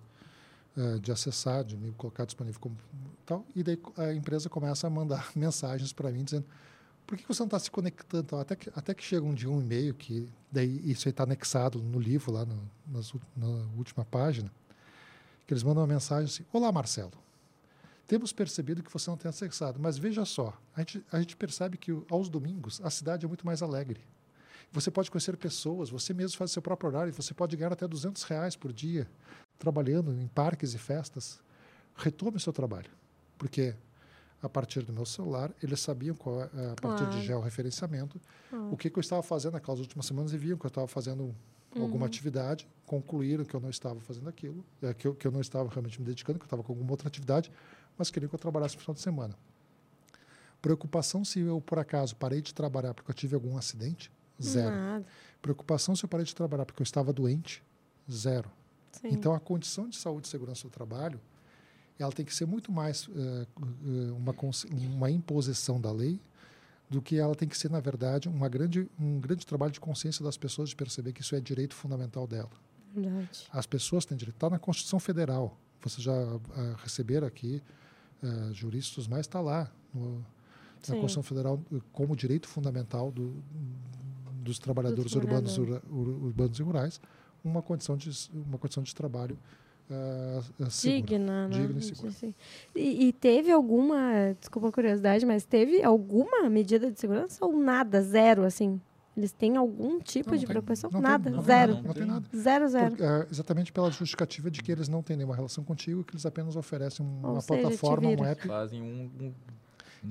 ah, 0.76 0.98
de 1.00 1.12
acessar, 1.12 1.64
de 1.64 1.76
me 1.76 1.92
colocar 1.92 2.24
disponível 2.24 2.60
como 2.60 2.76
tal, 3.26 3.44
e 3.54 3.62
daí 3.62 3.78
a 3.96 4.12
empresa 4.12 4.48
começa 4.48 4.86
a 4.86 4.90
mandar 4.90 5.30
mensagens 5.36 5.92
para 5.92 6.10
mim 6.10 6.24
dizendo 6.24 6.46
por 7.08 7.16
que 7.16 7.26
você 7.26 7.40
não 7.40 7.46
está 7.46 7.58
se 7.58 7.70
conectando? 7.70 8.36
Até 8.36 8.54
que, 8.54 8.70
até 8.76 8.92
que 8.92 9.02
chega 9.02 9.24
um 9.24 9.32
dia 9.32 9.48
um 9.48 9.62
e-mail 9.62 9.94
que 9.94 10.28
daí 10.52 10.78
isso 10.84 11.08
está 11.08 11.22
anexado 11.22 11.82
no 11.82 11.98
livro 11.98 12.30
lá 12.30 12.44
no, 12.44 12.70
nas 12.86 13.14
na 13.34 13.46
última 13.78 14.04
página, 14.04 14.52
que 15.46 15.54
eles 15.54 15.62
mandam 15.62 15.82
uma 15.82 15.86
mensagem 15.86 16.26
assim: 16.26 16.44
Olá, 16.52 16.70
Marcelo. 16.70 17.12
Temos 18.06 18.30
percebido 18.30 18.82
que 18.82 18.92
você 18.92 19.08
não 19.08 19.16
tem 19.16 19.28
acessado, 19.28 19.78
mas 19.80 19.96
veja 19.96 20.24
só, 20.24 20.52
a 20.76 20.80
gente, 20.80 21.04
a 21.10 21.18
gente 21.18 21.36
percebe 21.36 21.76
que 21.78 21.92
aos 22.10 22.28
domingos 22.28 22.80
a 22.82 22.90
cidade 22.90 23.24
é 23.24 23.28
muito 23.28 23.44
mais 23.44 23.62
alegre. 23.62 24.00
Você 24.72 24.90
pode 24.90 25.10
conhecer 25.10 25.36
pessoas, 25.36 25.88
você 25.90 26.12
mesmo 26.12 26.36
faz 26.36 26.50
seu 26.50 26.60
próprio 26.60 26.90
horário, 26.90 27.12
você 27.12 27.32
pode 27.32 27.56
ganhar 27.56 27.72
até 27.72 27.86
200 27.88 28.22
reais 28.24 28.54
por 28.54 28.72
dia 28.72 29.08
trabalhando 29.58 30.12
em 30.12 30.26
parques 30.28 30.74
e 30.74 30.78
festas. 30.78 31.40
Retome 31.96 32.36
o 32.36 32.40
seu 32.40 32.52
trabalho, 32.52 32.90
porque 33.38 33.74
a 34.42 34.48
partir 34.48 34.82
do 34.82 34.92
meu 34.92 35.04
celular 35.06 35.50
eles 35.62 35.80
sabiam 35.80 36.14
qual 36.14 36.42
é, 36.42 36.44
a 36.44 36.74
partir 36.80 37.04
Claro. 37.04 37.10
de 37.10 37.26
georreferenciamento 37.26 38.20
Ah. 38.52 38.68
o 38.70 38.76
que, 38.76 38.88
que 38.90 38.98
eu 38.98 39.00
estava 39.00 39.22
fazendo 39.22 39.54
naquelas 39.54 39.80
últimas 39.80 40.06
semanas 40.06 40.32
e 40.32 40.38
viam 40.38 40.56
que 40.58 40.64
eu 40.66 40.68
estava 40.68 40.86
fazendo 40.86 41.34
alguma 41.74 42.06
atividade, 42.06 42.66
concluíram 42.86 43.44
que 43.44 43.54
eu 43.54 43.60
não 43.60 43.70
estava 43.70 44.00
fazendo 44.00 44.28
aquilo, 44.28 44.64
é, 44.82 44.92
que, 44.94 45.06
eu, 45.06 45.14
que 45.14 45.26
eu 45.26 45.30
não 45.30 45.40
estava 45.40 45.68
realmente 45.68 46.00
me 46.00 46.06
dedicando, 46.06 46.38
que 46.38 46.44
eu 46.44 46.46
estava 46.46 46.62
com 46.62 46.72
alguma 46.72 46.90
outra 46.90 47.08
atividade, 47.08 47.50
mas 47.96 48.10
queriam 48.10 48.28
que 48.28 48.34
eu 48.34 48.38
trabalhasse 48.38 48.74
no 48.76 48.80
final 48.80 48.94
de 48.94 49.00
semana. 49.00 49.34
Preocupação 50.60 51.24
se 51.24 51.40
eu, 51.40 51.60
por 51.60 51.78
acaso, 51.78 52.16
parei 52.16 52.40
de 52.42 52.52
trabalhar 52.54 52.94
porque 52.94 53.10
eu 53.10 53.14
tive 53.14 53.34
algum 53.34 53.56
acidente? 53.56 54.10
Zero. 54.40 54.74
Nada. 54.74 55.06
Preocupação 55.40 55.94
se 55.94 56.04
eu 56.04 56.08
parei 56.08 56.24
de 56.24 56.34
trabalhar 56.34 56.64
porque 56.64 56.82
eu 56.82 56.84
estava 56.84 57.12
doente? 57.12 57.62
Zero. 58.10 58.50
Sim. 58.92 59.08
Então, 59.08 59.34
a 59.34 59.40
condição 59.40 59.88
de 59.88 59.96
saúde 59.96 60.26
e 60.26 60.30
segurança 60.30 60.64
do 60.64 60.70
trabalho, 60.70 61.20
ela 61.98 62.12
tem 62.12 62.24
que 62.24 62.34
ser 62.34 62.46
muito 62.46 62.72
mais 62.72 63.08
eh, 63.14 63.46
uma, 64.16 64.34
uma 64.96 65.10
imposição 65.10 65.80
da 65.80 65.92
lei 65.92 66.20
do 66.88 67.02
que 67.02 67.18
ela 67.18 67.34
tem 67.34 67.46
que 67.46 67.56
ser, 67.56 67.70
na 67.70 67.80
verdade, 67.80 68.28
uma 68.28 68.48
grande, 68.48 68.88
um 68.98 69.20
grande 69.20 69.46
trabalho 69.46 69.72
de 69.72 69.80
consciência 69.80 70.24
das 70.24 70.36
pessoas 70.36 70.70
de 70.70 70.76
perceber 70.76 71.12
que 71.12 71.20
isso 71.20 71.34
é 71.36 71.40
direito 71.40 71.74
fundamental 71.74 72.26
dela. 72.26 72.50
Verdade. 72.94 73.46
As 73.52 73.66
pessoas 73.66 74.06
têm 74.06 74.16
direito. 74.16 74.36
Está 74.36 74.48
na 74.48 74.58
Constituição 74.58 74.98
Federal. 74.98 75.56
Vocês 75.82 76.02
já 76.02 76.14
ah, 76.14 76.76
receberam 76.82 77.26
aqui 77.26 77.62
ah, 78.22 78.50
juristas, 78.52 79.06
mas 79.06 79.20
está 79.20 79.40
lá 79.40 79.70
no, 79.92 80.24
na. 80.80 80.94
Constituição 80.94 81.22
Federal 81.22 81.60
eh, 81.72 81.78
como 81.92 82.16
direito 82.16 82.48
fundamental 82.48 83.12
do, 83.12 83.42
dos 84.48 84.58
trabalhadores 84.58 85.12
Do 85.12 85.18
urbanos, 85.20 85.56
ur- 85.58 85.82
urbanos 85.90 86.58
e 86.58 86.62
rurais 86.62 87.00
uma 87.44 87.62
condição 87.62 87.96
de 87.96 88.10
uma 88.34 88.58
condição 88.58 88.82
de 88.82 88.94
trabalho 88.94 89.38
ah, 89.90 90.40
segura. 90.68 91.00
Digna, 91.02 91.48
né? 91.48 91.58
Digna 91.58 91.78
e 91.78 91.82
segura. 91.82 92.12
Sim. 92.12 92.34
E, 92.74 93.06
e 93.08 93.12
teve 93.12 93.50
alguma, 93.50 94.34
desculpa 94.38 94.68
a 94.68 94.72
curiosidade, 94.72 95.24
mas 95.24 95.44
teve 95.44 95.82
alguma 95.82 96.48
medida 96.50 96.90
de 96.90 96.98
segurança 97.00 97.44
ou 97.44 97.56
nada? 97.58 98.02
Zero, 98.02 98.44
assim? 98.44 98.80
Eles 99.16 99.32
têm 99.32 99.56
algum 99.56 99.98
tipo 99.98 100.30
Não, 100.30 100.36
não 100.36 100.40
de 100.40 100.46
tem- 100.46 100.90
tem- 100.90 101.00
nada, 101.00 101.30
tem 101.32 101.42
zero. 101.42 101.74
Não 101.82 101.94
tem 101.94 102.04
nada. 102.06 102.26
Zero, 102.36 102.68
zero. 102.68 102.96
Por- 102.96 103.04
ah, 103.04 103.26
exatamente 103.30 103.72
pela 103.72 103.90
justificativa 103.90 104.50
de 104.50 104.62
que 104.62 104.70
eles 104.70 104.88
não 104.88 105.02
têm 105.02 105.16
nenhuma 105.16 105.34
relação 105.34 105.64
contigo, 105.64 106.04
que 106.04 106.12
eles 106.14 106.24
apenas 106.26 106.54
oferecem 106.54 107.04
um- 107.04 107.24
Ou 107.26 107.32
uma 107.32 107.40
seja, 107.40 107.60
plataforma, 107.62 108.08
um 108.08 108.24
app. 108.24 108.46
Fazem 108.46 108.80
um. 108.82 109.10
um 109.20 109.32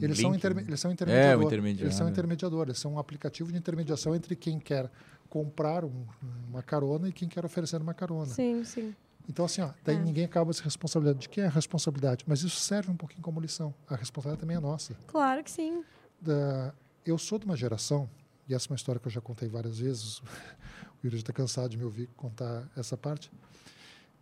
Eles 0.02 0.18
link, 0.18 0.22
são, 0.22 0.32
né? 0.32 0.38
interme 0.38 0.62
eles 0.64 0.80
são 0.80 0.92
É, 0.92 0.94
intermediador. 0.94 1.44
o 1.44 1.48
intermediário. 1.48 1.86
Eles 1.86 1.96
são 1.96 2.10
intermediadores, 2.10 2.70
eles 2.72 2.80
são 2.80 2.94
um 2.94 3.00
aplicativo 3.00 3.52
de 3.52 3.58
intermediação 3.58 4.16
entre 4.16 4.36
quem 4.36 4.60
quer 4.60 4.92
comprar 5.30 5.84
um- 5.86 6.06
uma 6.50 6.62
carona 6.64 7.08
e 7.10 7.14
quem 7.14 7.28
quer 7.28 7.46
oferecer 7.46 7.82
uma 7.82 7.94
carona. 7.94 8.26
Sim, 8.28 8.64
sim. 8.64 8.96
Então, 9.30 9.44
assim, 9.46 9.62
ó, 9.62 9.72
daí 9.84 9.98
É. 9.98 10.00
ninguém 10.00 10.24
acaba 10.26 10.54
se 10.54 10.62
responsabilizando. 10.64 11.20
De 11.20 11.28
quem 11.30 11.44
é 11.44 11.48
a 11.48 11.50
responsabilidade? 11.50 12.24
Mas 12.28 12.42
isso 12.44 12.60
serve 12.62 12.90
um 12.92 12.96
pouquinho 12.96 13.22
como 13.22 13.40
lição. 13.42 13.74
A 13.90 13.96
responsabilidade 13.96 14.40
também 14.42 14.56
é 14.56 14.60
nossa. 14.60 14.94
Claro 15.08 15.44
que 15.44 15.52
sim. 15.52 15.84
Da- 16.22 16.74
eu 17.06 17.18
sou 17.18 17.38
de 17.38 17.46
uma 17.46 17.56
geração, 17.58 18.10
e 18.48 18.54
essa 18.54 18.68
é 18.68 18.70
uma 18.72 18.76
história 18.78 19.00
que 19.02 19.08
eu 19.08 19.12
já 19.12 19.20
contei 19.22 19.50
várias 19.50 19.80
vezes, 19.80 20.20
o 21.04 21.06
Yuri 21.06 21.18
está 21.18 21.34
cansado 21.34 21.70
de 21.70 21.78
me 21.78 21.84
ouvir 21.84 22.08
contar 22.16 22.70
essa 22.76 22.96
parte. 22.96 23.30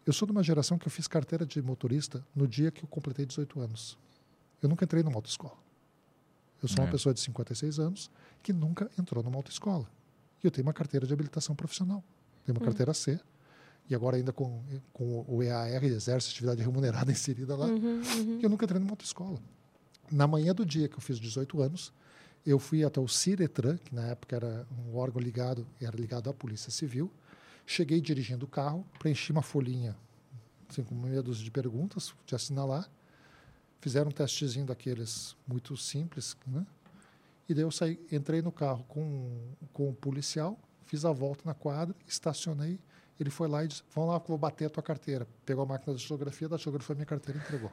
Eu 0.08 0.14
sou 0.14 0.26
de 0.28 0.32
uma 0.32 0.44
geração 0.44 0.78
que 0.78 0.88
eu 0.88 0.92
fiz 0.92 1.08
carteira 1.08 1.46
de 1.46 1.62
motorista 1.62 2.24
no 2.36 2.48
dia 2.48 2.72
que 2.72 2.84
eu 2.84 2.88
completei 2.88 3.26
18 3.26 3.60
anos. 3.60 3.98
Eu 4.62 4.70
nunca 4.70 4.84
entrei 4.86 5.04
numa 5.04 5.16
autoescola. 5.18 5.58
Eu 6.62 6.68
sou 6.68 6.80
É. 6.80 6.86
uma 6.86 6.92
pessoa 6.92 7.14
de 7.14 7.20
56 7.20 7.80
anos 7.80 8.10
que 8.42 8.52
nunca 8.54 8.90
entrou 8.98 9.24
numa 9.24 9.38
autoescola. 9.38 9.88
E 10.44 10.48
eu 10.48 10.52
tenho 10.52 10.66
uma 10.66 10.74
carteira 10.74 11.06
de 11.06 11.14
habilitação 11.14 11.56
profissional. 11.56 12.04
Tenho 12.46 12.58
uma 12.58 12.64
carteira 12.66 12.94
C. 12.94 13.20
E 13.90 13.94
agora 13.94 14.18
ainda 14.18 14.34
com, 14.34 14.64
com 14.94 15.24
o 15.28 15.44
EAR, 15.44 15.84
Exército 15.84 16.32
de 16.34 16.36
Atividade 16.38 16.62
Remunerada, 16.64 17.12
inserida 17.12 17.56
lá. 17.56 17.68
Uhum, 17.68 18.02
uhum. 18.02 18.40
Eu 18.42 18.50
nunca 18.50 18.66
entrei 18.66 18.80
numa 18.80 18.92
autoescola. 18.94 19.40
Na 20.12 20.28
manhã 20.28 20.54
do 20.54 20.66
dia 20.66 20.88
que 20.88 20.96
eu 20.96 21.02
fiz 21.02 21.20
18 21.20 21.62
anos, 21.62 21.92
eu 22.46 22.58
fui 22.60 22.84
até 22.84 23.00
o 23.00 23.08
Ciretran, 23.08 23.78
que 23.78 23.94
na 23.94 24.04
época 24.04 24.36
era 24.36 24.68
um 24.88 24.96
órgão 24.96 25.22
ligado, 25.22 25.68
era 25.82 25.96
ligado 25.98 26.30
à 26.30 26.34
Polícia 26.34 26.72
Civil. 26.72 27.12
Cheguei 27.66 28.00
dirigindo 28.00 28.46
o 28.46 28.48
carro, 28.48 28.86
preenchi 29.00 29.32
uma 29.32 29.42
folhinha, 29.42 29.96
assim, 30.70 30.84
com 30.84 30.94
meia 30.94 31.22
dúzia 31.24 31.44
de 31.44 31.50
perguntas, 31.52 32.14
de 32.26 32.36
assinalar. 32.36 32.88
Fizeram 33.86 34.10
um 34.10 34.12
testezinho 34.12 34.66
daqueles 34.66 35.36
muito 35.48 35.78
simples, 35.78 36.36
né? 36.48 36.66
E 37.48 37.54
daí 37.54 37.64
eu 37.64 37.70
saí, 37.70 38.04
entrei 38.12 38.42
no 38.42 38.52
carro 38.52 38.84
com, 38.88 39.54
com 39.72 39.90
o 39.90 39.94
policial, 39.94 40.58
fiz 40.88 41.06
a 41.06 41.12
volta 41.12 41.44
na 41.46 41.54
quadra, 41.54 41.96
estacionei. 42.08 42.80
Ele 43.20 43.30
foi 43.30 43.48
lá 43.48 43.64
e 43.64 43.68
disse: 43.68 43.84
Vamos 43.94 44.10
lá 44.10 44.20
que 44.20 44.24
eu 44.24 44.30
vou 44.30 44.40
bater 44.40 44.66
a 44.66 44.70
tua 44.72 44.82
carteira. 44.82 45.28
Pegou 45.46 45.64
a 45.64 45.68
máquina 45.68 45.94
da 45.94 46.00
xilografia, 46.00 46.50
da 46.50 46.58
xilografia 46.58 46.96
minha 46.96 47.06
carteira 47.06 47.40
e 47.40 47.44
entregou. 47.44 47.72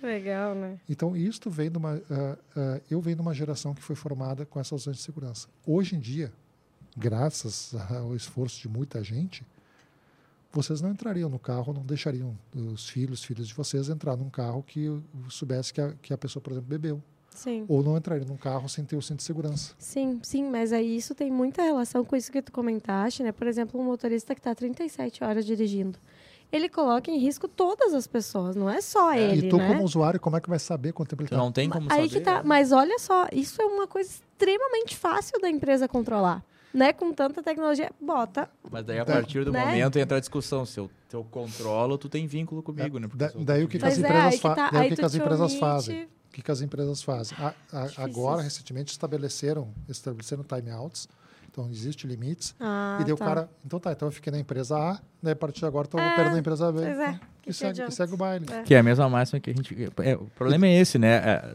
Legal, 0.00 0.54
né? 0.54 0.78
Então, 0.88 1.16
isto 1.16 1.50
vem 1.50 1.68
de 1.68 1.78
uma. 1.78 2.00
ah, 2.08 2.38
ah, 2.54 2.80
eu 2.88 3.00
venho 3.00 3.16
de 3.16 3.22
uma 3.22 3.34
geração 3.34 3.74
que 3.74 3.82
foi 3.82 3.96
formada 3.96 4.46
com 4.46 4.60
essas 4.60 4.84
de 4.84 4.98
segurança. 4.98 5.48
Hoje 5.66 5.96
em 5.96 5.98
dia, 5.98 6.32
graças 6.96 7.74
ao 7.90 8.14
esforço 8.14 8.60
de 8.60 8.68
muita 8.68 9.02
gente, 9.02 9.44
vocês 10.52 10.80
não 10.80 10.90
entrariam 10.90 11.28
no 11.28 11.38
carro, 11.38 11.72
não 11.72 11.82
deixariam 11.82 12.36
os 12.54 12.88
filhos, 12.88 13.22
filhos 13.22 13.48
de 13.48 13.54
vocês 13.54 13.88
entrar 13.88 14.16
num 14.16 14.30
carro 14.30 14.62
que 14.62 14.88
soubesse 15.28 15.72
que 15.72 15.80
a, 15.80 15.92
que 16.00 16.12
a 16.12 16.18
pessoa, 16.18 16.42
por 16.42 16.52
exemplo, 16.52 16.68
bebeu. 16.68 17.02
Sim. 17.30 17.64
Ou 17.68 17.84
não 17.84 17.96
entraria 17.96 18.26
num 18.26 18.36
carro 18.36 18.68
sem 18.68 18.84
ter 18.84 18.96
o 18.96 19.02
cinto 19.02 19.18
de 19.18 19.22
segurança. 19.22 19.72
Sim, 19.78 20.18
sim, 20.24 20.50
mas 20.50 20.72
aí 20.72 20.96
isso 20.96 21.14
tem 21.14 21.30
muita 21.30 21.62
relação 21.62 22.04
com 22.04 22.16
isso 22.16 22.32
que 22.32 22.42
tu 22.42 22.50
comentaste, 22.50 23.22
né? 23.22 23.30
Por 23.30 23.46
exemplo, 23.46 23.80
um 23.80 23.84
motorista 23.84 24.34
que 24.34 24.40
está 24.40 24.52
37 24.54 25.22
horas 25.22 25.46
dirigindo. 25.46 25.98
Ele 26.50 26.68
coloca 26.68 27.10
em 27.10 27.18
risco 27.18 27.46
todas 27.46 27.92
as 27.92 28.06
pessoas, 28.06 28.56
não 28.56 28.68
é 28.70 28.80
só 28.80 29.14
ele, 29.14 29.46
e 29.46 29.50
tu, 29.50 29.58
né? 29.58 29.68
como 29.68 29.84
usuário, 29.84 30.18
como 30.18 30.36
é 30.36 30.40
que 30.40 30.48
vai 30.48 30.58
saber 30.58 30.92
quanto 30.92 31.10
tempo 31.10 31.22
ele 31.22 31.26
está? 31.26 31.36
não 31.36 31.52
tem 31.52 31.68
como 31.68 31.86
Aí 31.92 32.08
saber. 32.08 32.08
que 32.08 32.20
tá, 32.22 32.42
mas 32.42 32.72
olha 32.72 32.98
só, 32.98 33.28
isso 33.30 33.60
é 33.60 33.66
uma 33.66 33.86
coisa 33.86 34.08
extremamente 34.08 34.96
fácil 34.96 35.38
da 35.40 35.50
empresa 35.50 35.86
controlar, 35.86 36.42
né? 36.72 36.92
Com 36.92 37.12
tanta 37.12 37.42
tecnologia, 37.42 37.90
bota. 38.00 38.48
Mas 38.70 38.84
daí 38.84 38.98
a 39.00 39.04
Da- 39.04 39.12
partir 39.14 39.44
do 39.44 39.52
né? 39.52 39.64
momento 39.64 39.98
entra 39.98 40.16
a 40.16 40.20
discussão. 40.20 40.64
Se 40.66 40.78
eu, 40.80 40.90
se 41.08 41.16
eu 41.16 41.24
controlo, 41.24 41.96
tu 41.98 42.08
tem 42.08 42.26
vínculo 42.26 42.62
comigo, 42.62 42.98
né? 42.98 43.08
Porque 43.08 43.24
Da- 43.24 43.32
daí 43.36 43.64
o 43.64 43.68
que 43.68 43.78
que 43.78 43.84
as 43.86 43.96
é, 43.96 44.00
empresas 44.00 44.34
que 44.34 44.40
fa- 44.40 44.54
tá, 44.54 44.70
daí 44.70 44.86
o 44.86 44.90
que 44.90 44.96
que 44.96 45.04
as 45.04 45.14
empresas 45.14 45.54
fazem? 45.56 46.04
O 46.04 46.08
que, 46.38 46.42
que 46.42 46.50
as 46.50 46.60
empresas 46.60 47.02
fazem? 47.02 47.36
A- 47.40 47.54
a- 47.72 47.88
agora, 48.04 48.42
recentemente, 48.42 48.92
estabeleceram, 48.92 49.68
estabeleceram 49.88 50.44
timeouts. 50.44 51.08
Então, 51.50 51.68
existe 51.70 52.06
limites. 52.06 52.54
Ah, 52.60 52.98
e 53.00 53.04
daí 53.04 53.12
o 53.12 53.16
tá. 53.16 53.24
cara... 53.24 53.50
Então 53.66 53.80
tá, 53.80 53.90
então 53.90 54.06
eu 54.06 54.12
fiquei 54.12 54.30
na 54.30 54.38
empresa 54.38 54.76
A, 54.78 55.00
daí 55.20 55.32
a 55.32 55.36
partir 55.36 55.60
de 55.60 55.66
agora 55.66 55.86
estou 55.86 55.98
É, 55.98 56.12
operando 56.12 56.34
na 56.34 56.38
empresa 56.38 56.70
B. 56.70 56.82
Pois 56.82 56.98
é. 56.98 57.02
então, 57.08 57.18
que 57.42 57.50
e, 57.50 57.52
que 57.52 57.52
segue, 57.54 57.82
e 57.82 57.90
segue 57.90 58.14
o 58.14 58.16
baile. 58.16 58.46
É. 58.52 58.62
Que 58.62 58.74
é 58.74 58.78
a 58.78 58.82
mesma 58.82 59.08
máxima 59.08 59.40
que 59.40 59.50
a 59.50 59.54
gente. 59.54 59.74
é, 60.04 60.14
o 60.14 60.26
problema 60.36 60.66
é 60.68 60.78
esse, 60.78 60.98
né? 60.98 61.14
É, 61.16 61.54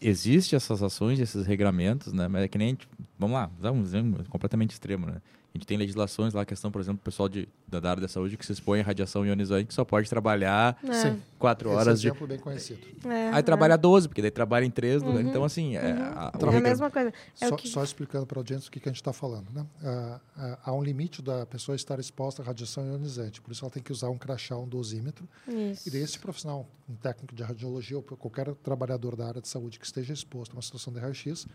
existe 0.00 0.54
essas 0.56 0.82
ações, 0.82 1.18
esses 1.20 1.44
regramentos, 1.44 2.12
né? 2.12 2.26
Mas 2.28 2.44
é 2.44 2.48
que 2.48 2.56
nem. 2.56 2.78
A 3.16 3.20
Vamos 3.20 3.34
lá, 3.34 3.50
dá 3.60 3.70
um 3.72 3.80
exemplo 3.82 4.24
completamente 4.28 4.70
extremo, 4.72 5.06
né? 5.06 5.20
A 5.54 5.56
gente 5.56 5.68
tem 5.68 5.76
legislações 5.78 6.34
lá, 6.34 6.42
a 6.42 6.44
questão, 6.44 6.68
por 6.68 6.80
exemplo, 6.80 6.98
do 7.00 7.04
pessoal 7.04 7.28
de, 7.28 7.48
da 7.68 7.78
área 7.88 8.00
da 8.02 8.08
saúde 8.08 8.36
que 8.36 8.44
se 8.44 8.50
expõe 8.50 8.80
à 8.80 8.82
radiação 8.82 9.24
ionizante, 9.24 9.66
que 9.66 9.74
só 9.74 9.84
pode 9.84 10.10
trabalhar 10.10 10.76
É, 10.82 11.16
quatro 11.38 11.68
Esse 11.68 11.78
horas 11.78 12.00
de. 12.00 12.08
exemplo 12.08 12.26
bem 12.26 12.40
conhecido. 12.40 12.80
é, 13.06 13.28
Aí 13.28 13.38
é. 13.38 13.42
trabalha 13.42 13.78
12, 13.78 14.08
porque 14.08 14.20
daí 14.20 14.32
trabalha 14.32 14.64
em 14.64 14.70
três 14.70 15.00
Uhum, 15.00 15.10
lugares. 15.10 15.28
Então, 15.30 15.44
assim, 15.44 15.76
é, 15.76 15.80
uhum. 15.80 16.02
a- 16.02 16.32
É 16.40 16.44
a 16.44 16.50
regra- 16.50 16.68
mesma 16.70 16.90
coisa. 16.90 17.12
É 17.40 17.48
só, 17.48 17.54
que... 17.56 17.68
só 17.68 17.84
explicando 17.84 18.26
para 18.26 18.36
a 18.36 18.40
audiência 18.40 18.66
o 18.68 18.72
que, 18.72 18.80
que 18.80 18.88
a 18.88 18.90
gente 18.90 19.00
está 19.00 19.12
falando. 19.12 19.48
Né? 19.52 19.64
Ah, 19.84 20.20
ah, 20.36 20.58
há 20.64 20.72
um 20.72 20.82
limite 20.82 21.22
da 21.22 21.46
pessoa 21.46 21.76
estar 21.76 22.00
exposta 22.00 22.42
à 22.42 22.44
radiação 22.44 22.84
ionizante, 22.84 23.40
por 23.40 23.52
isso 23.52 23.64
ela 23.64 23.70
tem 23.70 23.80
que 23.82 23.92
usar 23.92 24.08
um 24.10 24.18
crachá, 24.18 24.56
um 24.58 24.66
dosímetro. 24.66 25.28
Isso. 25.46 25.88
E 25.88 25.92
daí 25.92 26.00
esse 26.02 26.18
profissional, 26.18 26.68
um 26.88 26.96
técnico 26.96 27.32
de 27.32 27.44
radiologia 27.44 27.96
ou 27.96 28.02
qualquer 28.02 28.52
trabalhador 28.56 29.14
da 29.14 29.28
área 29.28 29.40
de 29.40 29.46
saúde 29.46 29.78
que 29.78 29.86
esteja 29.86 30.12
exposto 30.12 30.50
a 30.50 30.56
uma 30.56 30.62
situação 30.62 30.92
de 30.92 30.98
raio-x, 30.98 31.46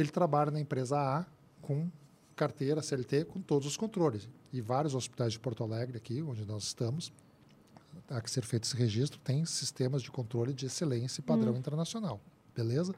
ele 0.00 0.10
trabalha 0.10 0.50
na 0.50 0.60
empresa 0.60 0.98
A 0.98 1.26
com 1.62 1.88
carteira 2.36 2.80
CLT 2.82 3.24
com 3.24 3.40
todos 3.40 3.66
os 3.66 3.76
controles. 3.76 4.28
E 4.52 4.60
vários 4.60 4.94
hospitais 4.94 5.32
de 5.32 5.38
Porto 5.40 5.62
Alegre 5.64 5.96
aqui, 5.96 6.22
onde 6.22 6.44
nós 6.44 6.64
estamos, 6.64 7.12
há 8.08 8.20
que 8.20 8.30
ser 8.30 8.42
feito 8.44 8.64
esse 8.64 8.76
registro, 8.76 9.18
tem 9.20 9.44
sistemas 9.44 10.02
de 10.02 10.10
controle 10.10 10.54
de 10.54 10.66
excelência 10.66 11.20
e 11.20 11.24
padrão 11.24 11.56
internacional. 11.56 12.20
Beleza? 12.54 12.94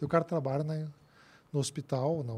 E 0.00 0.04
o 0.04 0.08
cara 0.08 0.24
trabalha 0.24 0.64
na- 0.64 0.88
no 1.52 1.58
hospital, 1.58 2.22
na, 2.22 2.32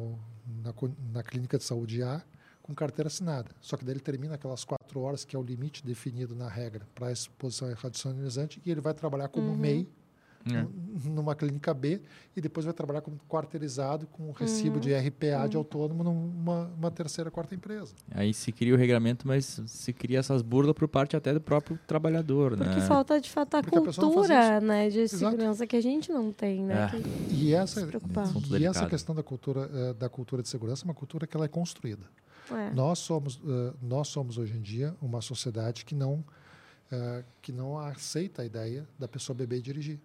na, 0.70 0.74
na 1.12 1.22
clínica 1.22 1.58
de 1.58 1.64
saúde 1.64 2.02
A, 2.02 2.22
com 2.62 2.74
carteira 2.74 3.08
assinada. 3.08 3.50
Só 3.60 3.76
que 3.76 3.84
daí 3.84 3.92
ele 3.94 4.00
termina 4.00 4.34
aquelas 4.36 4.64
quatro 4.64 5.00
horas, 5.00 5.24
que 5.24 5.36
é 5.36 5.38
o 5.38 5.42
limite 5.42 5.84
definido 5.84 6.34
na 6.34 6.48
regra 6.48 6.86
para 6.94 7.08
a 7.08 7.12
exposição 7.12 7.68
ionizante, 8.06 8.60
e 8.64 8.70
ele 8.70 8.80
vai 8.80 8.94
trabalhar 8.94 9.28
como 9.28 9.54
MEI 9.54 9.88
É. 10.44 10.66
numa 11.08 11.34
clínica 11.34 11.72
B 11.72 12.00
e 12.36 12.40
depois 12.40 12.64
vai 12.66 12.74
trabalhar 12.74 13.00
como 13.00 13.18
quarteirizado 13.28 14.06
com 14.08 14.28
um 14.28 14.32
recibo 14.32 14.80
de 14.80 14.92
RPA 14.94 15.46
de 15.48 15.56
autônomo 15.56 16.02
numa 16.02 16.64
uma 16.76 16.90
terceira, 16.90 17.30
quarta 17.30 17.54
empresa. 17.54 17.94
Aí 18.10 18.32
se 18.34 18.50
cria 18.52 18.74
o 18.74 18.76
regramento, 18.76 19.26
mas 19.26 19.60
se 19.66 19.92
cria 19.92 20.18
essas 20.18 20.42
burlas 20.42 20.74
por 20.74 20.88
parte 20.88 21.16
até 21.16 21.32
do 21.32 21.40
próprio 21.40 21.78
trabalhador, 21.86 22.56
Porque 22.56 22.76
né? 22.76 22.80
falta 22.86 23.20
de 23.20 23.30
fato 23.30 23.54
a 23.56 23.62
Porque 23.62 23.76
a 23.78 23.80
cultura, 23.82 24.60
né, 24.60 24.88
de 24.88 25.00
Exato. 25.00 25.30
segurança 25.32 25.66
que 25.66 25.76
a 25.76 25.80
gente 25.80 26.10
não 26.10 26.32
tem, 26.32 26.64
né? 26.64 26.84
É. 26.86 26.88
que- 27.28 27.34
E 27.34 27.54
essa. 27.54 27.80
Assunto 28.16 28.56
e 28.56 28.64
essa 28.64 28.86
questão 28.86 29.14
da 29.14 29.22
cultura, 29.22 29.70
eh, 29.72 29.94
da 29.94 30.08
cultura 30.08 30.42
de 30.42 30.48
segurança 30.48 30.84
é 30.84 30.86
uma 30.86 30.94
cultura 30.94 31.26
que 31.26 31.36
ela 31.36 31.44
é 31.44 31.48
construída. 31.48 32.04
é. 32.50 32.70
Nós 32.74 32.98
somos, 32.98 33.40
eh, 33.46 33.72
nós 33.80 34.08
somos 34.08 34.36
hoje 34.38 34.56
em 34.56 34.60
dia 34.60 34.94
uma 35.00 35.20
sociedade 35.20 35.84
que 35.84 35.94
não, 35.94 36.24
eh, 36.90 37.24
que 37.40 37.50
não 37.52 37.78
aceita 37.78 38.42
a 38.42 38.44
ideia 38.44 38.86
da 38.98 39.06
pessoa 39.08 39.34
beber 39.34 39.58
e 39.58 39.62
dirigir. 39.62 39.98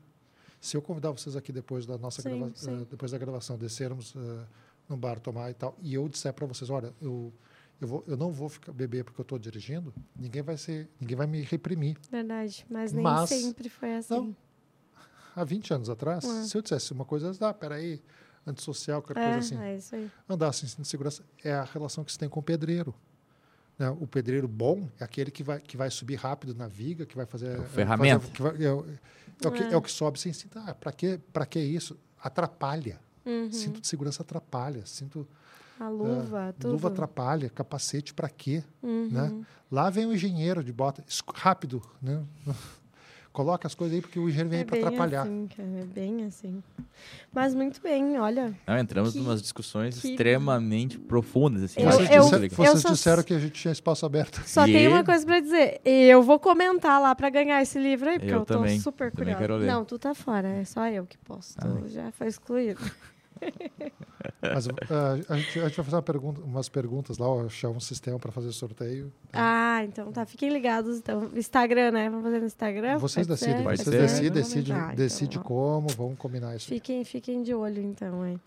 Se 0.59 0.75
eu 0.75 0.81
convidar 0.81 1.11
vocês 1.11 1.35
aqui 1.35 1.51
depois 1.51 1.85
da 1.85 1.97
nossa 1.97 2.21
Sim, 2.21 2.29
grava- 2.39 2.51
sim. 2.55 2.81
eh, 2.81 2.85
depois 2.89 3.11
da 3.11 3.17
gravação, 3.17 3.57
descermos 3.57 4.13
eh, 4.15 4.45
num 4.89 4.97
bar 4.97 5.19
tomar 5.19 5.49
e 5.51 5.53
tal, 5.53 5.77
e 5.81 5.93
eu 5.93 6.07
disser 6.09 6.33
para 6.33 6.45
vocês, 6.45 6.69
olha, 6.69 6.93
eu 7.01 7.33
eu, 7.79 7.87
vou, 7.87 8.03
eu 8.07 8.17
não 8.17 8.31
vou 8.31 8.49
ficar 8.49 8.71
beber 8.73 9.03
porque 9.03 9.21
eu 9.21 9.23
estou 9.23 9.37
dirigindo, 9.37 9.93
ninguém 10.15 10.41
vai 10.41 10.57
ser, 10.57 10.89
ninguém 10.99 11.15
vai 11.15 11.27
me 11.27 11.41
reprimir. 11.43 11.95
Verdade, 12.09 12.65
mas 12.67 12.91
nem 12.91 13.03
Mas- 13.03 13.29
sempre 13.29 13.69
foi 13.69 13.93
assim. 13.97 14.15
Não. 14.15 14.35
Há 15.35 15.43
20 15.43 15.71
anos 15.75 15.87
atrás, 15.87 16.23
É. 16.25 16.43
se 16.45 16.57
eu 16.57 16.61
dissesse 16.63 16.91
uma 16.91 17.05
coisa, 17.05 17.31
ah, 17.39 17.53
peraí, 17.53 18.01
antissocial, 18.47 18.99
qualquer 19.03 19.21
é, 19.21 19.23
coisa 19.33 19.39
assim, 19.39 19.57
é 19.63 19.75
isso 19.77 19.95
aí. 19.95 20.09
andar 20.27 20.51
sem 20.53 20.67
cinto 20.67 20.81
de 20.81 20.87
segurança 20.87 21.23
é 21.43 21.53
a 21.53 21.63
relação 21.65 22.03
que 22.03 22.11
se 22.11 22.17
tem 22.17 22.27
com 22.27 22.39
o 22.39 22.43
pedreiro. 22.43 22.95
Né? 23.77 23.89
O 23.99 24.07
pedreiro 24.07 24.47
bom 24.47 24.89
é 24.99 25.03
aquele 25.03 25.29
que 25.31 25.43
vai, 25.43 25.59
que 25.59 25.77
vai 25.77 25.89
subir 25.91 26.15
rápido 26.15 26.53
na 26.55 26.67
viga, 26.67 27.05
que 27.05 27.15
vai 27.15 27.25
fazer. 27.25 27.55
É 27.55 27.59
o 27.59 27.63
é, 27.63 27.65
ferramenta. 27.65 28.19
fazer- 28.19 28.33
que 28.33 28.41
vai- 28.41 28.63
é, 28.65 28.71
o- 28.73 28.85
é 29.43 29.47
o 29.47 29.51
que, 29.51 29.63
É. 29.63 29.73
é 29.73 29.77
o 29.77 29.81
que 29.81 29.91
sobe 29.91 30.19
sem 30.19 30.33
cinto. 30.33 30.57
Ah, 30.59 30.73
para 30.73 30.91
que, 30.91 31.17
pra 31.31 31.45
que 31.45 31.59
isso? 31.59 31.97
Atrapalha. 32.21 32.99
Uhum. 33.25 33.51
Cinto 33.51 33.81
de 33.81 33.87
segurança 33.87 34.21
atrapalha. 34.23 34.85
Cinto, 34.85 35.27
A 35.79 35.89
luva, 35.89 36.55
tudo. 36.57 36.71
Luva 36.71 36.87
atrapalha. 36.87 37.49
Capacete 37.49 38.13
para 38.13 38.29
quê? 38.29 38.63
Uhum. 38.81 39.09
Né? 39.11 39.45
Lá 39.71 39.89
vem 39.89 40.05
o 40.05 40.13
engenheiro 40.13 40.63
de 40.63 40.71
bota. 40.73 41.03
Rápido. 41.35 41.81
Né? 42.01 42.23
Coloca 43.37 43.67
as 43.67 43.75
coisas 43.75 43.93
aí 43.95 44.01
porque 44.01 44.17
o 44.17 44.27
engenheiro 44.27 44.49
vem 44.49 44.59
É 44.61 44.63
para 44.65 44.77
atrapalhar. 44.79 45.21
assim, 45.21 45.47
cara, 45.55 45.69
é 45.79 45.83
bem 45.85 46.25
assim. 46.25 46.63
Mas 47.31 47.53
muito 47.53 47.79
bem, 47.83 48.17
olha. 48.17 48.51
Não, 48.65 48.79
entramos 48.79 49.15
em 49.15 49.19
umas 49.21 49.43
discussões 49.43 50.01
que- 50.01 50.07
extremamente 50.09 50.97
profundas. 50.97 51.61
Assim, 51.65 51.81
Eu- 51.81 51.91
Vocês, 51.91 52.09
eu- 52.09 52.23
disser- 52.23 52.39
muito 52.39 52.41
legal. 52.59 52.65
vocês 52.73 52.81
só- 52.81 52.89
disseram 52.89 53.21
que 53.21 53.35
a 53.35 53.39
gente 53.39 53.51
tinha 53.51 53.71
espaço 53.71 54.07
aberto. 54.07 54.41
Só 54.43 54.65
E 54.67 54.71
tem 54.73 54.87
uma 54.87 55.03
coisa 55.03 55.23
pra 55.23 55.39
dizer. 55.39 55.79
Eu 55.85 56.23
vou 56.23 56.39
comentar 56.39 56.99
lá 56.99 57.13
pra 57.13 57.29
ganhar 57.29 57.61
esse 57.61 57.77
livro 57.77 58.09
aí, 58.09 58.17
porque 58.17 58.33
Eu 58.33 58.37
eu, 58.39 58.45
tô 58.45 58.55
também, 58.55 58.79
super 58.79 59.11
também 59.11 59.35
curiosa. 59.35 59.65
não, 59.67 59.85
tu 59.85 59.99
tá 59.99 60.15
fora, 60.15 60.47
é 60.47 60.65
só 60.65 60.87
eu 60.87 61.05
que 61.05 61.19
posso. 61.19 61.55
Tu 61.59 61.67
Ah. 61.85 61.87
já 61.87 62.11
foi 62.13 62.25
excluído. 62.29 62.81
Mas 64.41 64.67
uh, 64.67 64.71
a, 65.29 65.37
gente, 65.37 65.59
a, 65.59 65.67
gente, 65.67 65.75
vai 65.75 65.85
fazer 65.85 66.01
pergunta, 66.01 66.41
umas 66.41 66.69
perguntas 66.69 67.17
lá, 67.17 67.27
achar 67.43 67.69
um 67.69 67.79
sistema 67.79 68.19
para 68.19 68.31
fazer 68.31 68.51
sorteio. 68.51 69.11
Ah, 69.33 69.83
então 69.83 70.11
tá. 70.11 70.25
Fiquem 70.25 70.49
ligados. 70.49 70.97
Então, 70.97 71.29
Instagram, 71.35 71.91
né? 71.91 72.09
Vamos 72.09 72.25
fazer 72.25 72.39
no 72.39 72.45
Instagram? 72.45 72.97
Vocês 72.97 73.27
decidem. 73.27 73.63
Vocês 73.63 73.85
decidem, 73.85 74.31
decidem, 74.31 74.75
ah, 74.75 74.93
então, 74.95 75.43
como, 75.43 75.87
vamos 75.89 76.17
combinar 76.17 76.55
isso. 76.55 76.67
Fiquem, 76.67 77.03
fiquem 77.03 77.43
de 77.43 77.53
olho, 77.53 77.81
então. 77.81 78.25
Hein? 78.25 78.39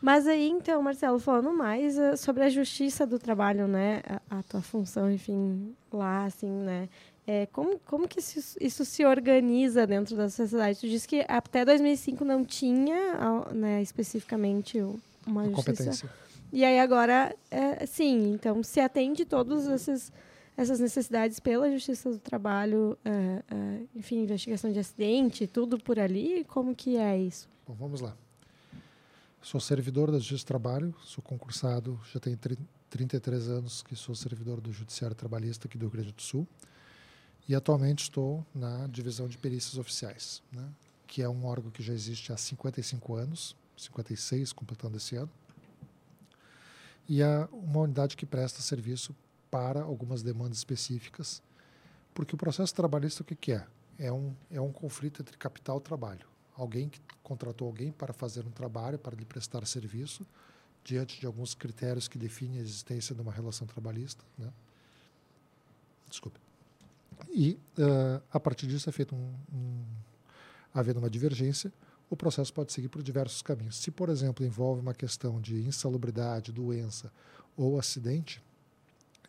Mas 0.00 0.26
aí, 0.26 0.48
então, 0.48 0.82
Marcelo, 0.82 1.18
falando 1.18 1.52
mais 1.52 1.98
uh, 1.98 2.16
sobre 2.16 2.44
a 2.44 2.48
justiça 2.48 3.06
do 3.06 3.18
trabalho, 3.18 3.66
né? 3.66 4.02
A, 4.30 4.38
a 4.38 4.42
tua 4.42 4.62
função, 4.62 5.10
enfim, 5.10 5.74
lá, 5.92 6.24
assim, 6.24 6.50
né? 6.50 6.88
É, 7.30 7.44
como, 7.52 7.78
como 7.80 8.08
que 8.08 8.20
isso, 8.20 8.56
isso, 8.58 8.86
se 8.86 9.04
organiza 9.04 9.86
dentro 9.86 10.16
da 10.16 10.30
sociedade? 10.30 10.80
Tu 10.80 10.88
disse 10.88 11.06
que 11.06 11.26
até 11.28 11.62
2005 11.62 12.24
não 12.24 12.42
tinha, 12.42 13.44
né, 13.52 13.82
especificamente, 13.82 14.80
uma 15.26 15.44
justiça. 15.44 15.72
Competência. 15.72 16.10
E 16.50 16.64
aí 16.64 16.80
agora, 16.80 17.36
é, 17.50 17.84
sim, 17.84 18.32
então 18.32 18.62
se 18.62 18.80
atende 18.80 19.26
todas 19.26 19.68
essas, 19.68 20.10
essas 20.56 20.80
necessidades 20.80 21.38
pela 21.38 21.70
Justiça 21.70 22.10
do 22.10 22.18
Trabalho, 22.18 22.96
é, 23.04 23.10
é, 23.10 23.80
enfim, 23.94 24.22
investigação 24.22 24.72
de 24.72 24.78
acidente, 24.78 25.46
tudo 25.46 25.78
por 25.78 25.98
ali? 25.98 26.46
Como 26.48 26.74
que 26.74 26.96
é 26.96 27.18
isso? 27.18 27.46
Bom, 27.66 27.74
vamos 27.74 28.00
lá. 28.00 28.16
Sou 29.42 29.60
servidor 29.60 30.10
da 30.10 30.18
Justiça 30.18 30.44
do 30.44 30.46
Trabalho, 30.46 30.94
sou 31.04 31.22
concursado, 31.22 32.00
já 32.10 32.18
tenho 32.18 32.38
33 32.88 33.50
anos 33.50 33.82
que 33.82 33.94
sou 33.94 34.14
servidor 34.14 34.62
do 34.62 34.72
Judiciário 34.72 35.14
Trabalhista 35.14 35.68
aqui 35.68 35.76
do 35.76 35.82
Rio 35.82 35.92
Grande 35.92 36.12
do 36.12 36.22
Sul. 36.22 36.48
E 37.48 37.54
atualmente 37.54 38.02
estou 38.02 38.44
na 38.54 38.86
divisão 38.88 39.26
de 39.26 39.38
perícias 39.38 39.78
oficiais, 39.78 40.42
né, 40.52 40.68
que 41.06 41.22
é 41.22 41.28
um 41.28 41.46
órgão 41.46 41.70
que 41.70 41.82
já 41.82 41.94
existe 41.94 42.30
há 42.30 42.36
55 42.36 43.14
anos, 43.14 43.56
56 43.76 44.52
completando 44.52 44.98
esse 44.98 45.16
ano. 45.16 45.30
E 47.08 47.22
é 47.22 47.48
uma 47.50 47.80
unidade 47.80 48.16
que 48.18 48.26
presta 48.26 48.60
serviço 48.60 49.16
para 49.50 49.80
algumas 49.80 50.22
demandas 50.22 50.58
específicas, 50.58 51.42
porque 52.12 52.34
o 52.34 52.38
processo 52.38 52.74
trabalhista 52.74 53.22
o 53.22 53.24
que, 53.24 53.34
que 53.34 53.52
é? 53.52 53.66
É 53.98 54.12
um, 54.12 54.34
é 54.50 54.60
um 54.60 54.70
conflito 54.70 55.22
entre 55.22 55.36
capital 55.38 55.78
e 55.78 55.80
trabalho. 55.80 56.26
Alguém 56.54 56.90
que 56.90 57.00
contratou 57.22 57.66
alguém 57.66 57.90
para 57.92 58.12
fazer 58.12 58.44
um 58.44 58.50
trabalho, 58.50 58.98
para 58.98 59.16
lhe 59.16 59.24
prestar 59.24 59.64
serviço, 59.66 60.26
diante 60.84 61.18
de 61.18 61.26
alguns 61.26 61.54
critérios 61.54 62.08
que 62.08 62.18
definem 62.18 62.58
a 62.58 62.62
existência 62.62 63.14
de 63.14 63.22
uma 63.22 63.32
relação 63.32 63.66
trabalhista. 63.66 64.22
Né? 64.36 64.52
Desculpe. 66.08 66.47
E, 67.30 67.58
uh, 67.78 68.22
a 68.32 68.40
partir 68.40 68.66
disso, 68.66 68.88
é 68.88 68.92
feito 68.92 69.14
um, 69.14 69.34
um, 69.52 69.84
havendo 70.72 70.98
uma 70.98 71.10
divergência, 71.10 71.72
o 72.10 72.16
processo 72.16 72.52
pode 72.52 72.72
seguir 72.72 72.88
por 72.88 73.02
diversos 73.02 73.42
caminhos. 73.42 73.76
Se, 73.76 73.90
por 73.90 74.08
exemplo, 74.08 74.44
envolve 74.44 74.80
uma 74.80 74.94
questão 74.94 75.40
de 75.40 75.60
insalubridade, 75.66 76.52
doença 76.52 77.12
ou 77.56 77.78
acidente, 77.78 78.42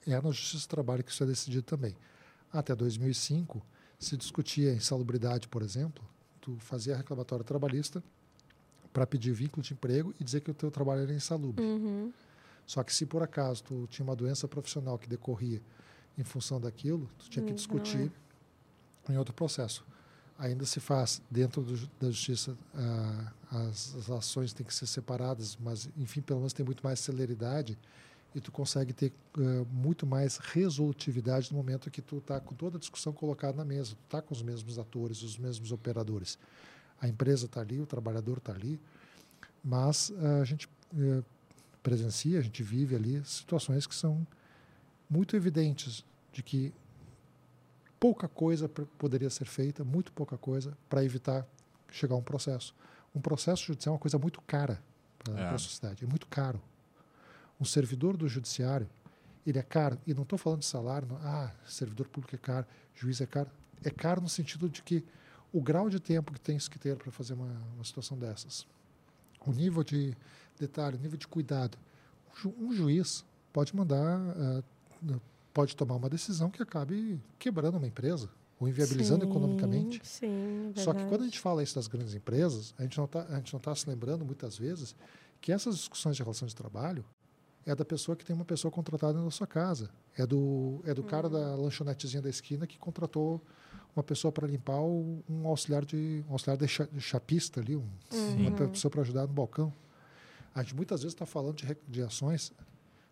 é 0.08 0.22
na 0.22 0.32
Justiça 0.32 0.66
do 0.66 0.70
Trabalho 0.70 1.04
que 1.04 1.12
isso 1.12 1.24
é 1.24 1.28
decidido 1.28 1.64
também. 1.64 1.96
Até 2.52 2.74
2005, 2.74 3.62
se 4.00 4.16
discutia 4.16 4.74
insalubridade, 4.74 5.48
por 5.48 5.62
exemplo, 5.62 6.04
tu 6.40 6.56
fazia 6.60 6.96
reclamatório 6.96 7.44
trabalhista 7.44 8.02
para 8.94 9.06
pedir 9.06 9.34
vínculo 9.34 9.62
de 9.62 9.74
emprego 9.74 10.14
e 10.20 10.24
dizer 10.24 10.42
que 10.42 10.50
o 10.50 10.54
teu 10.54 10.72
trabalho 10.72 11.02
era 11.04 11.14
insalubre. 11.14 11.64
Uhum. 11.64 12.12
Só 12.66 12.84
que 12.84 12.94
se 12.94 13.06
por 13.06 13.22
acaso 13.22 13.64
tu 13.64 13.88
tinha 13.88 14.04
uma 14.04 14.16
doença 14.16 14.48
profissional 14.48 14.98
que 14.98 15.08
decorria 15.08 15.62
em 16.20 16.24
função 16.24 16.60
daquilo, 16.60 17.10
tu 17.18 17.30
tinha 17.30 17.46
que 17.46 17.54
hum, 17.54 17.56
discutir 17.56 18.12
é. 19.08 19.14
em 19.14 19.18
outro 19.18 19.34
processo. 19.34 19.86
Ainda 20.38 20.66
se 20.66 20.80
faz 20.80 21.22
dentro 21.32 21.62
do, 21.62 21.88
da 22.00 22.12
justiça, 22.12 22.52
uh, 22.52 23.56
as, 23.56 23.96
as, 23.96 24.10
ações 24.10 24.54
têm 24.54 24.66
que 24.66 24.74
ser 24.74 24.86
separadas, 24.86 25.58
mas 25.60 25.90
enfim, 25.98 26.22
pelo 26.22 26.40
menos 26.40 26.54
tem 26.54 26.66
muito 26.66 26.84
mais 26.84 27.00
celeridade 27.00 27.78
e 28.36 28.40
tu 28.40 28.52
consegue 28.52 28.94
ter 28.94 29.12
uh, 29.38 29.66
muito 29.72 30.06
mais 30.06 30.38
resolutividade 30.38 31.52
no 31.52 31.58
momento 31.58 31.90
que 31.90 32.02
tu 32.02 32.18
está 32.18 32.40
com 32.40 32.54
toda 32.54 32.78
a 32.78 32.80
discussão 32.80 33.12
colocada 33.12 33.58
na 33.58 33.66
mesa, 33.66 33.96
tu 33.96 34.04
está 34.06 34.22
com 34.22 34.34
os 34.34 34.42
mesmos 34.42 34.78
atores, 34.78 35.24
os 35.24 35.38
mesmos 35.38 35.72
operadores. 35.72 36.38
A 37.02 37.08
empresa 37.08 37.46
está 37.46 37.62
ali, 37.62 37.80
o 37.80 37.86
trabalhador 37.86 38.38
está 38.38 38.54
ali, 38.54 38.80
mas 39.64 40.10
uh, 40.10 40.42
a 40.42 40.46
gente 40.46 40.68
uh, 40.94 41.24
presencia, 41.82 42.40
a 42.40 42.42
gente 42.42 42.62
vive 42.62 42.96
ali 42.96 43.22
situações 43.26 43.88
que 43.88 43.96
são 43.96 44.26
muito 45.10 45.36
evidentes 45.36 46.06
de 46.32 46.44
que 46.44 46.74
pouca 48.00 48.28
coisa 48.28 48.70
poderia 48.70 49.30
ser 49.30 49.46
feita, 49.46 49.84
muito 49.84 50.12
pouca 50.14 50.38
coisa, 50.38 50.78
para 50.90 51.04
evitar 51.04 51.46
chegar 51.92 52.16
a 52.16 52.18
um 52.18 52.24
processo. 52.24 52.74
Um 53.14 53.20
processo 53.20 53.64
judicial 53.64 53.94
é 53.94 53.96
uma 53.96 54.00
coisa 54.00 54.18
muito 54.18 54.42
cara 54.42 54.82
para 55.24 55.40
é. 55.40 55.50
a 55.50 55.58
sociedade, 55.58 56.04
é 56.04 56.08
muito 56.08 56.28
caro. 56.28 56.62
Um 57.60 57.66
servidor 57.66 58.16
do 58.16 58.28
judiciário, 58.28 58.90
ele 59.46 59.60
é 59.60 59.64
caro, 59.64 60.00
e 60.08 60.14
não 60.14 60.24
estou 60.24 60.38
falando 60.38 60.60
de 60.60 60.66
salário, 60.66 61.08
não, 61.08 61.18
ah, 61.18 61.52
servidor 61.66 62.08
público 62.08 62.36
é 62.36 62.40
caro, 62.40 62.66
juiz 62.96 63.20
é 63.20 63.26
caro. 63.26 63.50
É 63.84 63.90
caro 63.90 64.22
no 64.22 64.30
sentido 64.30 64.70
de 64.70 64.82
que 64.82 65.04
o 65.52 65.62
grau 65.62 65.90
de 65.90 66.00
tempo 66.00 66.32
que 66.32 66.40
tens 66.40 66.68
que 66.68 66.78
ter 66.78 66.96
para 66.96 67.12
fazer 67.12 67.34
uma, 67.34 67.52
uma 67.76 67.84
situação 67.84 68.18
dessas, 68.18 68.68
o 69.46 69.52
nível 69.52 69.84
de 69.84 70.16
detalhe, 70.60 70.98
o 70.98 71.00
nível 71.00 71.18
de 71.18 71.28
cuidado. 71.28 71.78
Um 72.46 72.74
juiz 72.74 73.26
pode 73.52 73.76
mandar 73.76 74.20
uh, 74.20 74.64
pode 75.60 75.76
tomar 75.76 75.96
uma 75.96 76.10
decisão 76.10 76.50
que 76.50 76.64
acabe 76.64 77.22
quebrando 77.38 77.76
uma 77.78 77.86
empresa 77.86 78.30
ou 78.58 78.70
inviabilizando 78.70 79.26
sim, 79.26 79.30
economicamente. 79.30 80.02
Sim, 80.06 80.72
Só 80.74 80.94
que 80.94 81.04
quando 81.06 81.24
a 81.24 81.26
gente 81.26 81.38
fala 81.38 81.62
isso 81.62 81.76
das 81.76 81.86
grandes 81.86 82.14
empresas, 82.14 82.74
a 82.78 82.84
gente 82.84 82.98
não 82.98 83.04
está 83.04 83.26
tá 83.62 83.76
se 83.76 83.90
lembrando 83.90 84.24
muitas 84.24 84.58
vezes 84.58 84.96
que 85.42 85.52
essas 85.52 85.76
discussões 85.76 86.16
de 86.16 86.24
relação 86.24 86.48
de 86.48 86.56
trabalho 86.56 87.04
é 87.66 87.76
da 87.76 87.84
pessoa 87.84 88.16
que 88.16 88.24
tem 88.24 88.34
uma 88.34 88.46
pessoa 88.46 88.72
contratada 88.72 89.22
na 89.22 89.30
sua 89.32 89.46
casa, 89.46 89.90
é 90.18 90.26
do 90.26 90.80
é 90.86 90.94
do 90.94 91.04
cara 91.04 91.28
uhum. 91.28 91.34
da 91.34 91.56
lanchonetezinha 91.56 92.22
da 92.22 92.30
esquina 92.30 92.66
que 92.66 92.80
contratou 92.80 93.42
uma 93.94 94.04
pessoa 94.04 94.32
para 94.32 94.48
limpar 94.48 94.80
o, 94.80 95.22
um 95.30 95.46
auxiliar 95.46 95.84
de 95.84 96.24
um 96.30 96.32
auxiliar 96.32 96.58
de, 96.58 97.02
chapista 97.02 97.60
ali, 97.60 97.76
um, 97.76 97.84
uhum. 98.14 98.48
uma 98.48 98.52
pessoa 98.70 98.90
para 98.90 99.02
ajudar 99.02 99.28
no 99.28 99.34
balcão. 99.34 99.74
A 100.56 100.64
gente 100.64 100.74
muitas 100.74 101.02
vezes 101.02 101.14
está 101.14 101.26
falando 101.26 101.58
de, 101.58 101.78
de 101.86 102.02
ações 102.02 102.54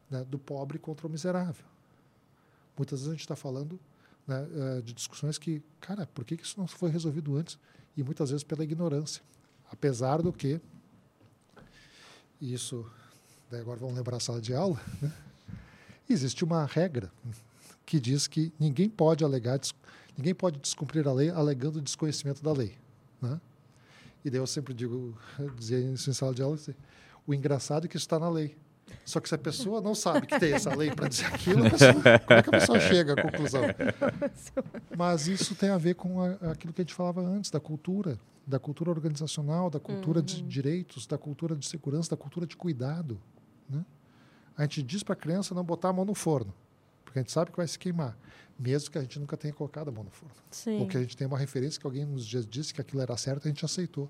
né, 0.10 0.24
do 0.24 0.40
pobre 0.40 0.80
contra 0.80 1.06
o 1.08 1.10
miserável. 1.10 1.66
Muitas 2.78 3.00
vezes 3.00 3.08
a 3.08 3.12
gente 3.14 3.22
está 3.22 3.36
falando 3.36 3.80
né, 4.28 4.48
eh, 4.54 4.82
de 4.82 4.94
discussões 4.94 5.38
que, 5.38 5.62
cara, 5.82 6.06
por 6.08 6.24
que 6.24 6.36
isso 6.36 6.60
não 6.60 6.68
foi 6.68 6.90
resolvido 6.92 7.36
antes? 7.36 7.58
E 7.96 8.04
muitas 8.04 8.30
vezes 8.30 8.44
pela 8.44 8.64
ignorância. 8.64 9.24
Apesar 9.72 10.22
do 10.22 10.32
que, 10.32 10.62
isso, 12.40 12.86
agora 13.52 13.80
vamos 13.80 13.96
lembrar 13.96 14.18
a 14.18 14.20
sala 14.20 14.40
de 14.40 14.54
aula, 14.54 14.80
né? 15.02 15.12
existe 16.10 16.44
uma 16.44 16.66
regra 16.66 17.12
que 17.86 18.00
diz 18.00 18.28
que 18.28 18.54
ninguém 18.60 18.90
pode 18.90 19.24
alegar, 19.24 19.60
ninguém 20.16 20.36
pode 20.36 20.60
descumprir 20.60 21.08
a 21.08 21.14
lei 21.14 21.30
alegando 21.30 21.82
desconhecimento 21.82 22.44
da 22.44 22.52
lei. 22.52 22.78
Né? 23.22 23.40
E 24.24 24.30
daí 24.30 24.40
eu 24.40 24.48
sempre 24.48 24.74
digo, 24.74 25.18
dizia 25.58 25.80
isso 25.80 26.10
em 26.10 26.14
sala 26.14 26.34
de 26.34 26.42
aula, 26.42 26.56
assim, 26.56 26.76
o 27.26 27.34
engraçado 27.34 27.86
é 27.86 27.88
que 27.88 27.98
isso 27.98 28.06
está 28.06 28.20
na 28.20 28.30
lei. 28.30 28.56
Só 29.06 29.20
que 29.20 29.30
se 29.30 29.36
a 29.36 29.38
pessoa 29.38 29.80
não 29.80 29.96
sabe 29.96 30.28
que 30.28 30.40
tem 30.40 30.54
essa 30.54 30.76
lei 30.76 30.92
para 30.92 31.08
dizer 31.08 31.26
aquilo, 31.28 31.70
pessoa, 31.70 31.94
como 31.94 32.40
é 32.40 32.44
que 32.44 32.50
a 32.50 32.60
pessoa 32.60 32.80
chega 32.80 33.14
à 33.14 33.22
conclusão? 33.22 33.64
Mas 34.98 35.28
isso 35.28 35.56
tem 35.56 35.70
a 35.70 35.78
ver 35.78 35.96
com 35.96 36.22
a, 36.22 36.52
aquilo 36.52 36.74
que 36.74 36.82
a 36.82 36.84
gente 36.84 36.94
falava 36.94 37.22
antes, 37.22 37.50
da 37.50 37.60
cultura, 37.60 38.20
da 38.46 38.60
cultura 38.60 38.92
organizacional, 38.92 39.70
da 39.70 39.80
cultura 39.80 40.20
uhum. 40.20 40.26
de 40.26 40.42
direitos, 40.42 41.08
da 41.08 41.18
cultura 41.18 41.56
de 41.56 41.66
segurança, 41.66 42.10
da 42.10 42.18
cultura 42.18 42.46
de 42.46 42.56
cuidado. 42.56 43.20
Né? 43.70 43.86
A 44.58 44.64
gente 44.64 44.84
diz 44.84 45.04
para 45.04 45.14
a 45.14 45.18
criança 45.18 45.56
não 45.56 45.64
botar 45.64 45.90
a 45.90 45.94
mão 45.94 46.06
no 46.06 46.16
forno, 46.16 46.54
porque 47.04 47.20
a 47.20 47.22
gente 47.22 47.32
sabe 47.32 47.52
que 47.52 47.58
vai 47.58 47.68
se 47.68 47.80
queimar, 47.80 48.18
mesmo 48.60 48.92
que 48.92 48.98
a 48.98 49.02
gente 49.02 49.20
nunca 49.20 49.38
tenha 49.38 49.54
colocado 49.54 49.90
a 49.90 49.92
mão 49.92 50.04
no 50.04 50.12
forno. 50.12 50.36
Sim. 50.50 50.80
Ou 50.82 50.88
que 50.88 50.98
a 50.98 51.02
gente 51.02 51.16
tenha 51.16 51.28
uma 51.28 51.38
referência 51.38 51.80
que 51.80 51.86
alguém 51.86 52.06
nos 52.06 52.26
dias 52.26 52.46
disse 52.46 52.74
que 52.74 52.82
aquilo 52.82 53.02
era 53.02 53.16
certo, 53.18 53.48
a 53.48 53.50
gente 53.50 53.64
aceitou. 53.64 54.10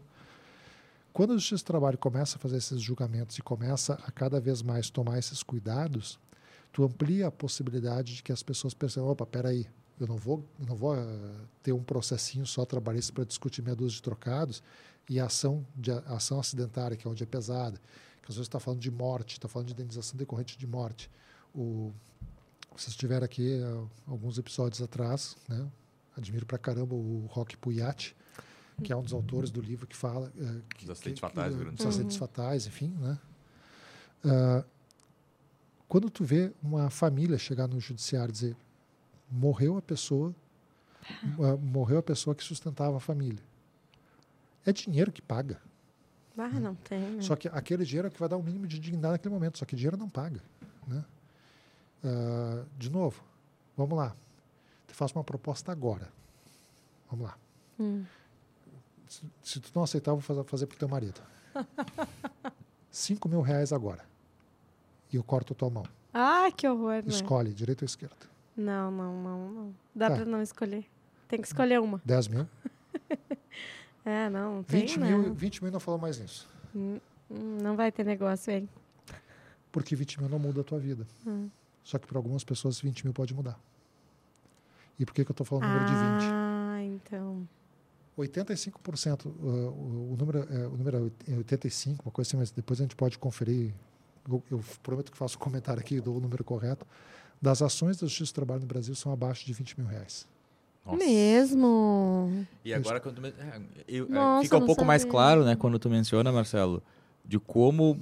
Quando 1.13 1.33
a 1.33 1.37
Justiça 1.37 1.63
do 1.63 1.67
Trabalho 1.67 1.97
começa 1.97 2.37
a 2.37 2.39
fazer 2.39 2.57
esses 2.57 2.79
julgamentos 2.81 3.37
e 3.37 3.41
começa 3.41 3.93
a 4.05 4.11
cada 4.11 4.39
vez 4.39 4.61
mais 4.61 4.89
tomar 4.89 5.17
esses 5.17 5.41
cuidados, 5.41 6.19
tu 6.71 6.83
amplia 6.83 7.27
a 7.27 7.31
possibilidade 7.31 8.15
de 8.15 8.23
que 8.23 8.31
as 8.31 8.43
pessoas 8.43 8.73
pensem, 8.73 9.01
opa, 9.01 9.25
peraí, 9.25 9.67
eu 9.99 10.05
não 10.05 10.17
vou, 10.17 10.45
não 10.59 10.75
vou 10.75 10.95
uh, 10.95 11.47
ter 11.63 11.71
um 11.71 11.83
processinho 11.83 12.45
só 12.45 12.65
trabalhista 12.65 13.11
para 13.11 13.23
discutir 13.23 13.63
meia 13.63 13.75
dúzia 13.75 13.95
de 13.95 14.01
trocados 14.03 14.61
e 15.09 15.19
a 15.19 15.25
ação, 15.25 15.65
de, 15.75 15.91
a 15.91 16.15
ação 16.15 16.39
acidentária, 16.39 16.95
que 16.95 17.07
é 17.07 17.09
onde 17.09 17.23
é 17.23 17.25
pesada, 17.25 17.79
que 18.21 18.29
às 18.29 18.35
vezes 18.35 18.47
está 18.47 18.59
falando 18.59 18.79
de 18.79 18.91
morte, 18.91 19.33
está 19.33 19.47
falando 19.47 19.67
de 19.67 19.73
indenização 19.73 20.17
decorrente 20.17 20.57
de 20.57 20.67
morte. 20.67 21.09
O, 21.55 21.91
vocês 22.75 22.95
tiveram 22.95 23.25
aqui 23.25 23.59
uh, 23.59 23.89
alguns 24.05 24.37
episódios 24.37 24.81
atrás, 24.81 25.35
né? 25.47 25.67
admiro 26.15 26.45
pra 26.45 26.57
caramba 26.57 26.93
o 26.95 27.25
Rock 27.31 27.57
Puyat, 27.57 28.15
que 28.83 28.93
é 28.93 28.95
um 28.95 29.01
dos 29.01 29.13
autores 29.13 29.49
do 29.49 29.61
livro 29.61 29.87
que 29.87 29.95
fala 29.95 30.31
uh, 30.35 30.61
que, 30.75 30.85
dos 30.85 30.91
acidentes 30.91 31.19
fatais, 31.19 31.55
que, 31.55 31.63
dos 31.63 31.85
acidentes 31.85 32.15
uhum. 32.15 32.19
fatais, 32.19 32.67
enfim, 32.67 32.89
né? 32.99 33.19
Uh, 34.23 34.65
quando 35.87 36.09
tu 36.09 36.23
vê 36.23 36.51
uma 36.61 36.89
família 36.89 37.37
chegar 37.37 37.67
no 37.67 37.79
judiciário 37.79 38.29
e 38.29 38.33
dizer 38.33 38.57
morreu 39.29 39.77
a 39.77 39.81
pessoa, 39.81 40.33
uh, 41.37 41.57
morreu 41.57 41.99
a 41.99 42.03
pessoa 42.03 42.35
que 42.35 42.43
sustentava 42.43 42.97
a 42.97 42.99
família, 42.99 43.43
é 44.65 44.71
dinheiro 44.71 45.11
que 45.11 45.21
paga. 45.21 45.59
Ah, 46.37 46.59
não 46.59 46.75
tem. 46.75 46.99
Né? 46.99 47.21
Só 47.21 47.35
que 47.35 47.47
aquele 47.47 47.83
dinheiro 47.83 48.07
é 48.07 48.11
que 48.11 48.19
vai 48.19 48.29
dar 48.29 48.37
o 48.37 48.41
um 48.41 48.43
mínimo 48.43 48.67
de 48.67 48.77
dignidade 48.77 49.13
naquele 49.13 49.33
momento. 49.33 49.57
Só 49.57 49.65
que 49.65 49.75
dinheiro 49.75 49.97
não 49.97 50.07
paga. 50.07 50.39
Né? 50.87 51.03
Uh, 52.03 52.65
de 52.77 52.91
novo, 52.91 53.23
vamos 53.75 53.97
lá. 53.97 54.15
Te 54.87 54.93
faço 54.93 55.17
uma 55.17 55.23
proposta 55.23 55.71
agora. 55.71 56.09
Vamos 57.09 57.25
lá. 57.25 57.37
Hum. 57.79 58.05
Se, 59.41 59.59
tu 59.59 59.71
não 59.73 59.83
aceitar, 59.83 60.11
eu 60.11 60.17
vou 60.17 60.43
fazer, 60.43 60.65
pro 60.65 60.77
teu 60.77 60.87
marido. 60.87 61.21
Cinco 62.91 63.29
mil 63.29 63.41
reais 63.41 63.71
agora. 63.71 64.03
E 65.11 65.15
eu 65.15 65.23
corto 65.23 65.53
a 65.53 65.55
tua 65.55 65.69
mão. 65.69 65.85
Ah, 66.13 66.49
que 66.55 66.67
horror. 66.67 66.95
Né? 66.95 67.03
Escolhe, 67.07 67.53
direita 67.53 67.83
ou 67.83 67.87
esquerda? 67.87 68.15
Não, 68.55 68.89
não, 68.91 69.21
não, 69.21 69.49
não. 69.49 69.75
Dá 69.95 70.09
tá. 70.09 70.15
para 70.15 70.25
não 70.25 70.41
escolher. 70.41 70.85
Tem 71.27 71.39
que 71.39 71.47
escolher 71.47 71.79
uma. 71.79 72.01
10 72.03 72.27
mil? 72.29 72.47
é, 74.03 74.29
não, 74.29 74.63
tem 74.63 74.81
20 74.81 74.99
mil, 74.99 75.21
não. 75.23 75.33
20 75.33 75.63
mil 75.63 75.71
não 75.71 75.79
falou 75.79 75.99
mais 75.99 76.19
nisso. 76.19 76.49
Hum, 76.75 76.99
hum, 77.29 77.57
não 77.61 77.75
vai 77.75 77.91
ter 77.91 78.03
negócio, 78.03 78.51
hein? 78.51 78.67
Porque 79.71 79.95
20 79.95 80.21
mil 80.21 80.29
não 80.29 80.39
muda 80.39 80.61
a 80.61 80.63
tua 80.63 80.79
vida. 80.79 81.05
Hum. 81.25 81.49
Só 81.83 81.97
que 81.97 82.07
para 82.07 82.17
algumas 82.17 82.43
pessoas 82.43 82.81
20 82.81 83.03
mil 83.03 83.13
pode 83.13 83.33
mudar. 83.33 83.59
E 84.99 85.05
por 85.05 85.13
que, 85.13 85.23
que 85.23 85.31
eu 85.31 85.33
estou 85.33 85.45
falando 85.45 85.65
o 85.65 85.67
número 85.67 85.85
ah, 85.85 85.87
de 85.87 85.93
20? 85.93 86.31
Ah, 86.31 86.83
então. 86.83 87.47
85%, 88.17 89.25
uh, 89.25 89.29
o, 89.29 90.13
o, 90.13 90.17
número, 90.17 90.39
uh, 90.39 90.73
o 90.73 90.77
número 90.77 91.11
é 91.27 91.33
85, 91.35 92.03
uma 92.05 92.11
coisa 92.11 92.29
assim, 92.29 92.37
mas 92.37 92.51
depois 92.51 92.79
a 92.79 92.83
gente 92.83 92.95
pode 92.95 93.17
conferir. 93.17 93.73
Eu, 94.29 94.43
eu 94.51 94.63
prometo 94.81 95.11
que 95.11 95.17
faço 95.17 95.37
um 95.37 95.39
comentário 95.39 95.79
aqui 95.79 96.01
do 96.01 96.19
número 96.19 96.43
correto. 96.43 96.85
Das 97.41 97.61
ações 97.61 97.97
da 97.97 98.07
Justiça 98.07 98.31
do 98.31 98.35
Trabalho 98.35 98.61
no 98.61 98.67
Brasil 98.67 98.95
são 98.95 99.11
abaixo 99.11 99.45
de 99.45 99.53
20 99.53 99.79
mil 99.79 99.87
reais. 99.87 100.27
Nossa. 100.85 100.97
Mesmo. 100.97 102.47
E 102.63 102.73
agora 102.73 102.99
quando 102.99 103.21
tu, 103.21 103.27
é, 103.27 103.61
eu, 103.87 104.05
é, 104.05 104.09
Nossa, 104.09 104.43
fica 104.43 104.57
um 104.57 104.61
pouco 104.61 104.75
sabia. 104.75 104.87
mais 104.87 105.03
claro, 105.03 105.43
né, 105.43 105.55
quando 105.55 105.77
tu 105.77 105.89
menciona, 105.89 106.31
Marcelo, 106.31 106.81
de 107.25 107.37
como 107.37 107.99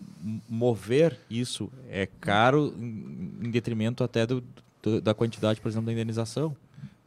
mover 0.48 1.20
isso 1.30 1.72
é 1.90 2.06
caro 2.06 2.74
em, 2.78 3.50
detrimento 3.50 4.04
até 4.04 4.26
do, 4.26 4.44
do, 4.84 5.02
da 5.02 5.14
quantidade, 5.14 5.60
por 5.60 5.68
exemplo, 5.68 5.88
da 5.88 5.94
indenização. 5.94 6.56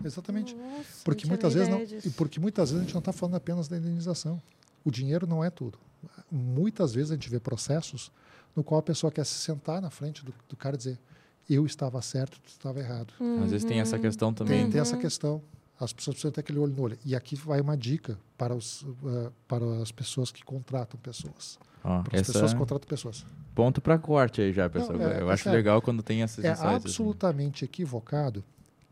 Exatamente. 0.05 0.55
Nossa, 0.55 1.05
porque 1.05 1.27
muitas 1.27 1.55
vezes 1.55 1.69
não, 1.69 1.83
e 1.83 2.11
porque 2.11 2.39
muitas 2.39 2.71
vezes 2.71 2.83
a 2.83 2.85
gente 2.85 2.95
não 2.95 3.01
está 3.01 3.13
falando 3.13 3.35
apenas 3.35 3.69
da 3.69 3.77
indenização. 3.77 4.41
O 4.85 4.91
dinheiro 4.91 5.27
não 5.27 5.43
é 5.43 5.51
tudo. 5.51 5.79
Muitas 6.31 6.95
vezes 6.95 7.11
a 7.11 7.15
gente 7.15 7.29
vê 7.29 7.41
processos 7.41 8.13
no 8.55 8.63
qual 8.63 8.79
a 8.79 8.83
pessoa 8.83 9.11
quer 9.11 9.25
se 9.25 9.35
sentar 9.35 9.81
na 9.81 9.91
frente 9.91 10.25
do, 10.25 10.33
do 10.49 10.57
cara 10.57 10.77
e 10.77 10.79
dizer 10.79 10.99
eu 11.49 11.65
estava 11.65 12.01
certo, 12.03 12.39
tu 12.41 12.49
estava 12.49 12.79
errado. 12.79 13.13
Uhum. 13.19 13.43
Às 13.43 13.51
vezes 13.51 13.65
tem 13.65 13.81
essa 13.81 13.99
questão 13.99 14.35
também. 14.35 14.63
Tem, 14.63 14.71
tem 14.73 14.81
essa 14.81 14.97
questão. 14.97 15.43
As 15.81 15.93
pessoas 15.93 16.15
precisam 16.15 16.33
ter 16.33 16.41
aquele 16.41 16.59
olho 16.59 16.75
no 16.75 16.83
olho. 16.83 16.99
E 17.05 17.17
aqui 17.17 17.37
vai 17.37 17.61
uma 17.61 17.77
dica 17.77 18.19
para, 18.37 18.55
os, 18.55 18.83
uh, 18.83 19.33
para 19.47 19.65
as 19.81 19.91
pessoas 19.91 20.31
que 20.31 20.45
contratam 20.45 21.01
pessoas. 21.01 21.59
Oh, 21.83 22.03
as 22.13 22.27
pessoas 22.27 22.53
contratam 22.53 22.87
pessoas. 22.87 23.25
Ponto 23.55 23.81
para 23.81 23.97
corte 23.97 24.43
aí 24.43 24.53
já, 24.53 24.69
pessoal. 24.69 24.99
Não, 24.99 25.07
é, 25.09 25.23
Eu 25.23 25.31
é 25.31 25.33
acho 25.33 25.49
legal 25.51 25.81
quando 25.81 26.03
tem 26.03 26.23
essas 26.23 26.45
É 26.45 26.51
assim. 26.51 26.67
absolutamente 26.67 27.65
assim. 27.65 27.71
equivocado 27.71 28.45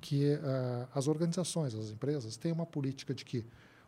que 0.06 0.34
uh, 0.34 0.86
as 0.94 1.08
organizações, 1.08 1.74
as 1.74 1.90
empresas, 1.90 2.36
têm 2.36 2.52
uma 2.52 2.64
política 2.64 3.12
de 3.12 3.24
que 3.24 3.44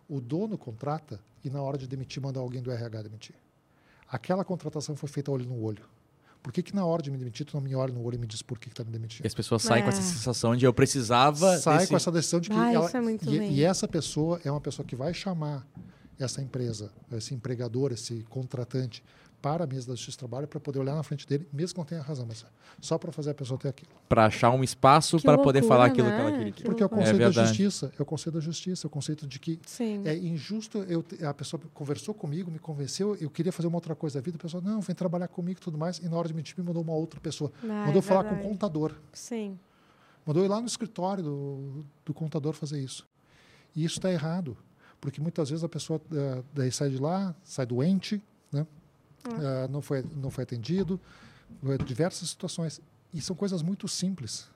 o 0.09 0.21
dono 0.21 0.59
contrata 0.59 1.21
e 1.45 1.49
na 1.49 1.63
hora 1.63 1.79
de 1.79 1.87
demitir 1.87 2.21
manda 2.21 2.41
alguém 2.41 2.61
do 2.61 2.73
RH 2.73 3.03
demitir. 3.03 3.37
Aquela 4.11 4.45
contratação 4.45 4.97
foi 4.97 5.09
feita 5.09 5.31
olho 5.31 5.47
no 5.47 5.63
olho. 5.63 5.85
Por 6.43 6.53
que, 6.53 6.61
que 6.61 6.75
na 6.75 6.85
hora 6.85 7.01
de 7.01 7.11
me 7.13 7.19
demitir, 7.19 7.47
tu 7.47 7.55
não 7.55 7.61
me 7.61 7.73
olha 7.73 7.93
no 7.93 8.03
olho 8.03 8.17
e 8.17 8.19
me 8.19 8.27
diz 8.27 8.43
por 8.43 8.59
que 8.59 8.69
está 8.69 8.83
me 8.83 8.91
demitindo? 8.91 9.25
E 9.25 9.29
as 9.29 9.35
pessoas 9.35 9.63
saem 9.63 9.81
é. 9.81 9.85
com 9.85 9.91
essa 9.91 10.01
é. 10.01 10.03
sensação 10.03 10.57
de 10.57 10.65
eu 10.65 10.75
precisava. 10.75 11.57
Sai 11.59 11.79
desse... 11.79 11.91
com 11.91 11.97
essa 11.97 12.11
decisão 12.11 12.41
de 12.41 12.51
que. 12.51 12.57
Ah, 12.57 12.73
ela, 12.73 12.91
é 12.91 13.31
e, 13.31 13.53
e, 13.59 13.63
essa 13.63 13.87
pessoa 13.87 14.41
é 14.45 14.51
uma 14.51 14.61
pessoa 14.61 14.85
que 14.85 14.97
vai 14.97 15.15
chamar 15.15 15.65
essa 16.19 16.43
empresa, 16.43 16.91
esse 17.13 17.33
empregador, 17.33 17.93
esse 17.93 18.25
contratante, 18.29 19.05
para 19.41 19.65
a 19.65 19.67
mesa 19.67 19.87
da 19.87 19.95
Justiça 19.95 20.17
do 20.17 20.21
Trabalho 20.21 20.49
para 20.49 20.59
poder 20.59 20.79
olhar 20.81 20.95
na 20.95 21.03
frente 21.03 21.27
dele, 21.27 21.49
mesmo 21.53 21.75
que 21.75 21.79
não 21.79 21.85
tenha 21.85 22.03
razão, 22.03 22.27
mas 22.27 22.45
só 22.81 22.99
para 22.99 23.13
fazer 23.13 23.31
a 23.31 23.35
pessoa 23.35 23.59
ter 23.59 23.69
aquilo. 23.69 23.91
Para 24.09 24.27
achar 24.27 24.51
um 24.51 24.65
espaço 24.65 25.21
para 25.21 25.39
poder 25.39 25.63
falar 25.63 25.87
aquilo 25.87 26.09
né? 26.09 26.17
que 26.17 26.21
ela 26.21 26.33
queria. 26.33 26.53
Que 26.53 26.63
Porque 26.65 26.83
é 26.83 26.87
o 26.87 26.89
conceito 26.89 27.23
é 27.23 27.31
da 27.31 27.31
justiça, 27.31 27.93
é 27.99 28.03
o 28.03 28.05
conceito 28.05 28.35
da 28.35 28.41
justiça, 28.41 28.87
é 28.87 28.89
o 28.89 28.91
conceito 28.91 29.27
de 29.27 29.39
que 29.39 29.59
Sim. 29.67 30.03
é 30.05 30.17
injusto, 30.17 30.79
eu, 30.89 31.05
a 31.27 31.35
pessoa 31.35 31.61
conversou 31.73 32.15
comigo, 32.15 32.51
me 32.51 32.59
convenceu, 32.59 33.17
eu 33.21 33.31
queria 33.31 33.53
fazer 33.53 33.69
uma 33.69 33.77
outra 33.77 33.95
coisa 33.95 34.21
da 34.21 34.25
vida, 34.25 34.37
a 34.37 34.41
pessoa, 34.41 34.63
não, 34.63 34.81
vem 34.81 34.95
trabalhar 34.95 35.29
comigo 35.29 35.59
e 35.59 35.63
tudo 35.63 35.79
mais, 35.79 35.99
e 35.99 36.09
na 36.09 36.17
hora 36.17 36.29
de 36.29 36.35
mentir 36.35 36.55
me 36.59 36.65
mandou 36.65 36.83
uma 36.83 36.95
outra 36.95 37.21
pessoa. 37.21 37.53
Ah, 37.63 37.87
mandou 37.87 38.01
é 38.01 38.03
falar 38.03 38.25
com 38.25 38.35
o 38.35 38.43
contador. 38.43 38.93
Sim. 39.13 39.59
Mandou 40.27 40.45
ir 40.45 40.49
lá 40.49 40.61
no 40.61 40.67
escritório 40.67 41.23
do, 41.23 41.85
do 42.05 42.13
contador 42.13 42.53
fazer 42.53 42.81
isso. 42.81 43.09
E 43.75 43.85
isso 43.85 43.99
está 43.99 44.11
errado, 44.13 44.57
porque 45.01 45.21
muitas 45.21 45.51
vezes 45.51 45.65
a 45.65 45.69
pessoa 45.69 46.01
uh, 46.11 46.45
daí 46.53 46.71
sai 46.71 46.91
de 46.91 46.99
lá, 46.99 47.35
sai 47.43 47.65
doente, 47.65 48.23
uh, 49.27 49.71
não, 49.71 49.83
foi, 49.83 50.05
não 50.17 50.31
foi 50.31 50.45
atendido, 50.45 51.01
uh, 51.63 51.85
diversas 51.85 52.31
situações. 52.31 52.81
E 53.13 53.21
são 53.21 53.35
coisas 53.35 53.63
muito 53.63 53.89
simples. 53.89 54.49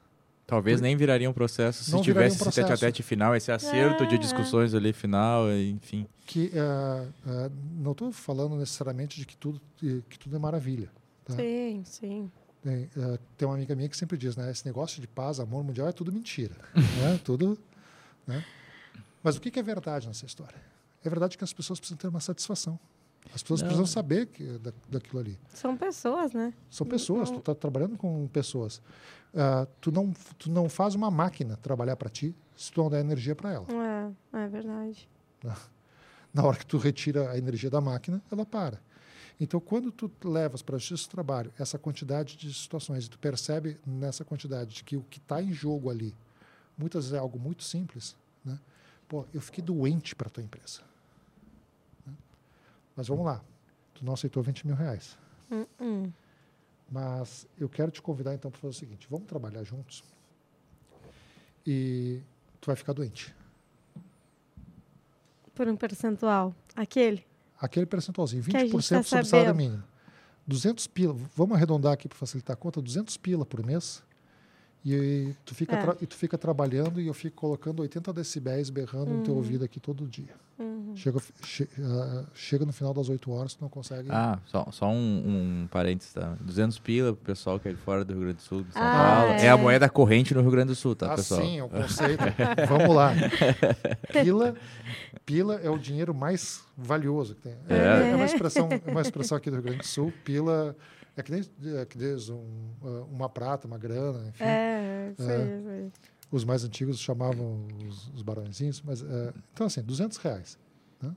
Talvez 0.47 0.81
nem 0.81 0.97
viraria 0.97 1.31
um 1.31 1.33
processo 1.33 1.85
se 1.85 1.93
não 1.93 2.03
tivesse 2.03 2.37
um 2.37 2.39
processo. 2.41 2.61
esse 2.61 2.69
tete 2.69 2.85
a 2.85 2.89
tete 2.89 3.03
final, 3.03 3.35
esse 3.35 3.51
acerto 3.51 4.03
é, 4.03 4.07
de 4.07 4.19
discussões 4.19 4.75
é. 4.75 4.77
ali 4.77 4.93
final, 4.93 5.51
enfim. 5.53 6.07
Que 6.27 6.51
uh, 6.55 7.51
não 7.77 7.93
estou 7.93 8.13
falando 8.13 8.57
necessariamente 8.57 9.19
de 9.19 9.25
que 9.25 9.37
tudo, 9.37 9.61
que 9.79 10.19
tudo 10.19 10.37
é 10.37 10.39
maravilha. 10.39 10.91
Tá? 11.25 11.35
Sim, 11.37 11.83
sim. 11.87 12.31
Tem, 12.63 12.89
tem 13.37 13.49
uma 13.49 13.55
amiga 13.55 13.75
minha 13.75 13.89
que 13.89 13.97
sempre 13.97 14.17
diz, 14.17 14.37
né? 14.37 14.51
Esse 14.51 14.67
negócio 14.67 15.01
de 15.01 15.09
paz, 15.09 15.41
amor 15.41 15.65
mundial 15.65 15.89
é 15.89 15.93
tudo 15.93 16.13
mentira. 16.13 16.55
né? 16.75 17.19
Tudo, 17.25 17.59
né? 18.27 18.45
Mas 19.23 19.37
o 19.37 19.41
que 19.41 19.59
é 19.59 19.63
verdade 19.63 20.07
nessa 20.07 20.27
história? 20.27 20.61
É 21.05 21.09
verdade 21.09 21.37
que 21.37 21.45
as 21.45 21.53
pessoas 21.53 21.79
precisam 21.79 21.99
ter 21.99 22.09
uma 22.09 22.21
satisfação. 22.21 22.79
As 23.35 23.43
pessoas 23.43 23.61
não. 23.61 23.69
precisam 23.69 23.87
saber 23.87 24.27
que, 24.27 24.45
da, 24.59 24.73
daquilo 24.89 25.21
ali. 25.21 25.39
São 25.49 25.77
pessoas, 25.77 26.33
né? 26.33 26.53
São 26.71 26.87
pessoas. 26.87 27.31
Não. 27.31 27.37
Tu 27.37 27.41
está 27.41 27.55
trabalhando 27.55 27.97
com 27.97 28.27
pessoas. 28.29 28.79
Uh, 29.33 29.67
tu, 29.81 29.91
não, 29.91 30.13
tu 30.39 30.51
não 30.51 30.69
faz 30.69 30.95
uma 30.95 31.11
máquina 31.11 31.57
trabalhar 31.57 31.97
para 31.97 32.11
ti 32.11 32.35
se 32.57 32.71
tu 32.71 32.83
não 32.83 32.91
der 32.91 33.01
energia 33.01 33.35
para 33.35 33.53
ela. 33.53 33.67
É, 34.33 34.39
é 34.45 34.49
verdade. 34.49 35.09
Na 36.33 36.45
hora 36.45 36.57
que 36.57 36.67
tu 36.67 36.79
retira 36.79 37.31
a 37.31 37.39
energia 37.39 37.71
da 37.71 37.81
máquina, 37.81 38.23
ela 38.31 38.45
para. 38.45 38.81
Então, 39.41 39.59
quando 39.59 39.91
tu 39.91 40.11
levas 40.25 40.63
para 40.63 40.77
a 40.77 40.79
justiça 40.79 41.09
do 41.09 41.11
trabalho 41.11 41.53
essa 41.59 41.79
quantidade 41.79 42.37
de 42.37 42.53
situações 42.53 43.07
e 43.07 43.11
tu 43.11 43.19
percebe 43.19 43.79
nessa 43.87 44.25
quantidade 44.25 44.75
de 44.75 44.85
que 44.85 44.97
o 44.97 45.03
que 45.03 45.19
está 45.19 45.43
em 45.43 45.53
jogo 45.53 45.91
ali, 45.91 46.15
muitas 46.77 47.05
vezes 47.05 47.15
é 47.15 47.19
algo 47.19 47.39
muito 47.39 47.65
simples, 47.65 48.15
né? 48.45 48.59
Pô, 49.09 49.27
eu 49.35 49.41
fiquei 49.41 49.63
doente 49.63 50.15
para 50.15 50.31
tua 50.31 50.43
empresa. 50.43 50.81
Mas 52.97 53.09
vamos 53.09 53.25
lá. 53.25 53.41
Tu 53.95 54.05
não 54.05 54.13
aceitou 54.13 54.43
20 54.43 54.67
mil 54.67 54.77
reais. 54.77 55.19
Uh 55.51 55.67
-uh. 55.81 56.13
Mas 56.91 57.47
eu 57.59 57.69
quero 57.69 57.91
te 57.91 58.03
convidar 58.03 58.35
então 58.35 58.51
para 58.51 58.61
fazer 58.61 58.71
o 58.71 58.79
seguinte: 58.79 59.07
vamos 59.11 59.27
trabalhar 59.27 59.63
juntos. 59.65 60.05
E 61.67 62.21
tu 62.61 62.67
vai 62.67 62.77
ficar 62.77 62.93
doente. 62.93 63.35
Por 65.55 65.69
um 65.69 65.77
percentual. 65.77 66.55
Aquele? 66.75 67.25
Aquele 67.61 67.87
percentualzinho, 67.87 68.43
20% 68.43 68.89
tá 68.89 69.03
sobre 69.03 69.25
salário 69.25 69.55
mínimo. 69.55 69.85
200 70.47 70.87
pila, 70.89 71.15
vamos 71.37 71.57
arredondar 71.57 71.93
aqui 71.93 72.09
para 72.09 72.19
facilitar 72.19 72.55
a 72.55 72.57
conta, 72.57 72.83
200 72.83 73.17
pila 73.17 73.47
por 73.47 73.65
mês. 73.65 74.03
E 74.85 75.35
tu 75.45 75.55
fica, 75.55 75.77
é. 75.77 75.97
e 76.01 76.07
tu 76.07 76.17
fica 76.17 76.37
trabalhando 76.37 77.01
e 77.01 77.07
eu 77.07 77.15
fico 77.15 77.37
colocando 77.37 77.81
80 77.81 78.13
decibéis 78.13 78.69
berrando 78.69 79.11
uhum. 79.11 79.19
no 79.19 79.23
teu 79.23 79.33
uhum. 79.33 79.39
ouvido 79.39 79.65
aqui 79.65 79.79
todo 79.79 80.07
dia. 80.09 80.35
Uhum. 80.59 80.93
Chega, 80.95 81.21
che, 81.45 81.69
uh, 81.79 82.27
chega 82.35 82.67
no 82.67 82.73
final 82.73 82.93
das 82.93 83.09
8 83.09 83.31
horas, 83.31 83.55
tu 83.55 83.63
não 83.63 83.69
consegue. 83.69 84.09
Ah, 84.11 84.39
só, 84.47 84.67
só 84.71 84.89
um, 84.89 85.63
um 85.63 85.69
parênteses, 85.69 86.13
tá? 86.13 86.37
200 86.41 86.79
pila 86.81 87.13
pro 87.13 87.25
pessoal 87.25 87.59
que 87.59 87.69
é 87.69 87.73
de 87.73 87.79
fora 87.79 88.05
do 88.05 88.13
Rio 88.13 88.23
Grande 88.23 88.37
do 88.37 88.43
Sul, 88.43 88.63
de 88.63 88.73
São 88.73 88.83
ah, 88.83 88.93
Paulo. 88.93 89.33
É. 89.33 89.47
é. 89.47 89.49
a 89.51 89.57
moeda 89.57 89.89
corrente 89.89 90.35
no 90.35 90.41
Rio 90.41 90.51
Grande 90.51 90.69
do 90.69 90.75
Sul, 90.75 90.95
tá, 90.95 91.13
ah, 91.13 91.17
pessoal? 91.17 91.41
Sim, 91.43 91.59
é 91.59 91.65
o 91.65 91.69
conceito. 91.69 92.23
Vamos 92.69 92.95
lá. 92.95 93.13
Pila, 94.13 94.55
pila 95.25 95.61
é 95.63 95.71
o 95.71 95.79
dinheiro 95.79 96.15
mais 96.15 96.63
valioso 96.77 97.35
que 97.35 97.43
tem. 97.43 97.57
É, 97.69 98.11
é 98.11 98.17
uma, 98.17 98.27
expressão, 98.27 98.69
é 98.85 98.91
uma 98.91 99.01
expressão 99.01 99.39
aqui 99.39 99.49
do 99.49 99.57
Rio 99.57 99.65
Grande 99.65 99.79
do 99.79 99.87
Sul. 99.87 100.13
Pila 100.25 100.77
é 101.17 101.23
que 101.23 101.31
nem, 101.31 101.43
é 101.79 101.85
que 101.85 101.99
nem 101.99 102.15
um, 102.31 103.07
uma 103.11 103.29
prata, 103.29 103.67
uma 103.67 103.77
grana, 103.77 104.29
enfim. 104.29 104.45
É, 104.45 105.15
sei, 105.17 105.27
é, 105.27 105.63
sei. 105.63 105.93
Os 106.31 106.45
mais 106.45 106.65
antigos 106.65 106.99
chamavam 106.99 107.67
os, 107.87 108.09
os 108.15 108.23
barõezinhos. 108.23 108.81
Mas, 108.81 109.03
é, 109.03 109.35
então, 109.53 109.67
assim, 109.67 109.83
200 109.83 110.17
reais. 110.17 110.59
Né? 111.01 111.15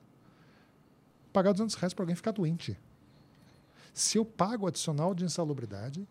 Pagar 1.32 1.54
200 1.54 1.76
reais 1.76 1.94
para 1.94 2.04
alguém 2.04 2.16
ficar 2.16 2.32
doente. 2.32 2.78
Se 3.94 4.18
eu 4.18 4.26
pago 4.26 4.68
adicional 4.68 5.16
de 5.16 5.24
insalubridade, 5.24 6.06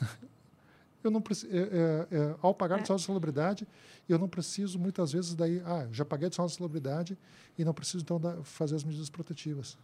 eu 1.04 1.10
não 1.10 1.20
preciso, 1.20 1.54
é, 1.54 1.58
é, 1.58 2.08
é, 2.10 2.36
ao 2.40 2.54
pagar 2.54 2.76
adicional 2.76 2.96
de 2.96 3.04
insalubridade, 3.04 3.68
eu 4.08 4.18
não 4.18 4.28
preciso 4.28 4.78
muitas 4.78 5.12
vezes 5.12 5.34
daí, 5.34 5.60
ah, 5.66 5.86
já 5.92 6.06
paguei 6.06 6.28
adicional 6.28 6.48
de 6.48 6.54
insalubridade 6.54 7.18
e 7.58 7.64
não 7.66 7.74
preciso 7.74 8.02
então 8.02 8.18
da, 8.18 8.42
fazer 8.42 8.74
as 8.74 8.84
medidas 8.84 9.10
protetivas 9.10 9.76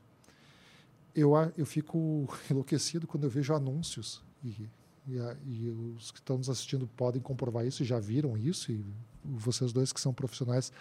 eu, 1.15 1.33
eu 1.57 1.67
fico 1.67 2.29
enlouquecido 2.51 3.07
quando 3.07 3.25
eu 3.25 3.31
vejo 3.31 3.55
anúncios 3.55 4.23
e, 4.45 4.69
e, 5.07 5.17
e, 5.47 5.71
os 5.97 6.11
que 6.11 6.19
estão 6.19 6.39
nos 6.39 6.49
assistindo 6.49 6.87
podem 6.97 7.21
comprovar 7.21 7.67
isso 7.67 7.83
e 7.83 7.87
já 7.87 7.99
viram 7.99 8.37
isso 8.37 8.73
e 8.73 8.85
vocês 9.25 9.73
dois 9.73 9.93
que 9.93 10.01
são 10.01 10.13
profissionais 10.13 10.73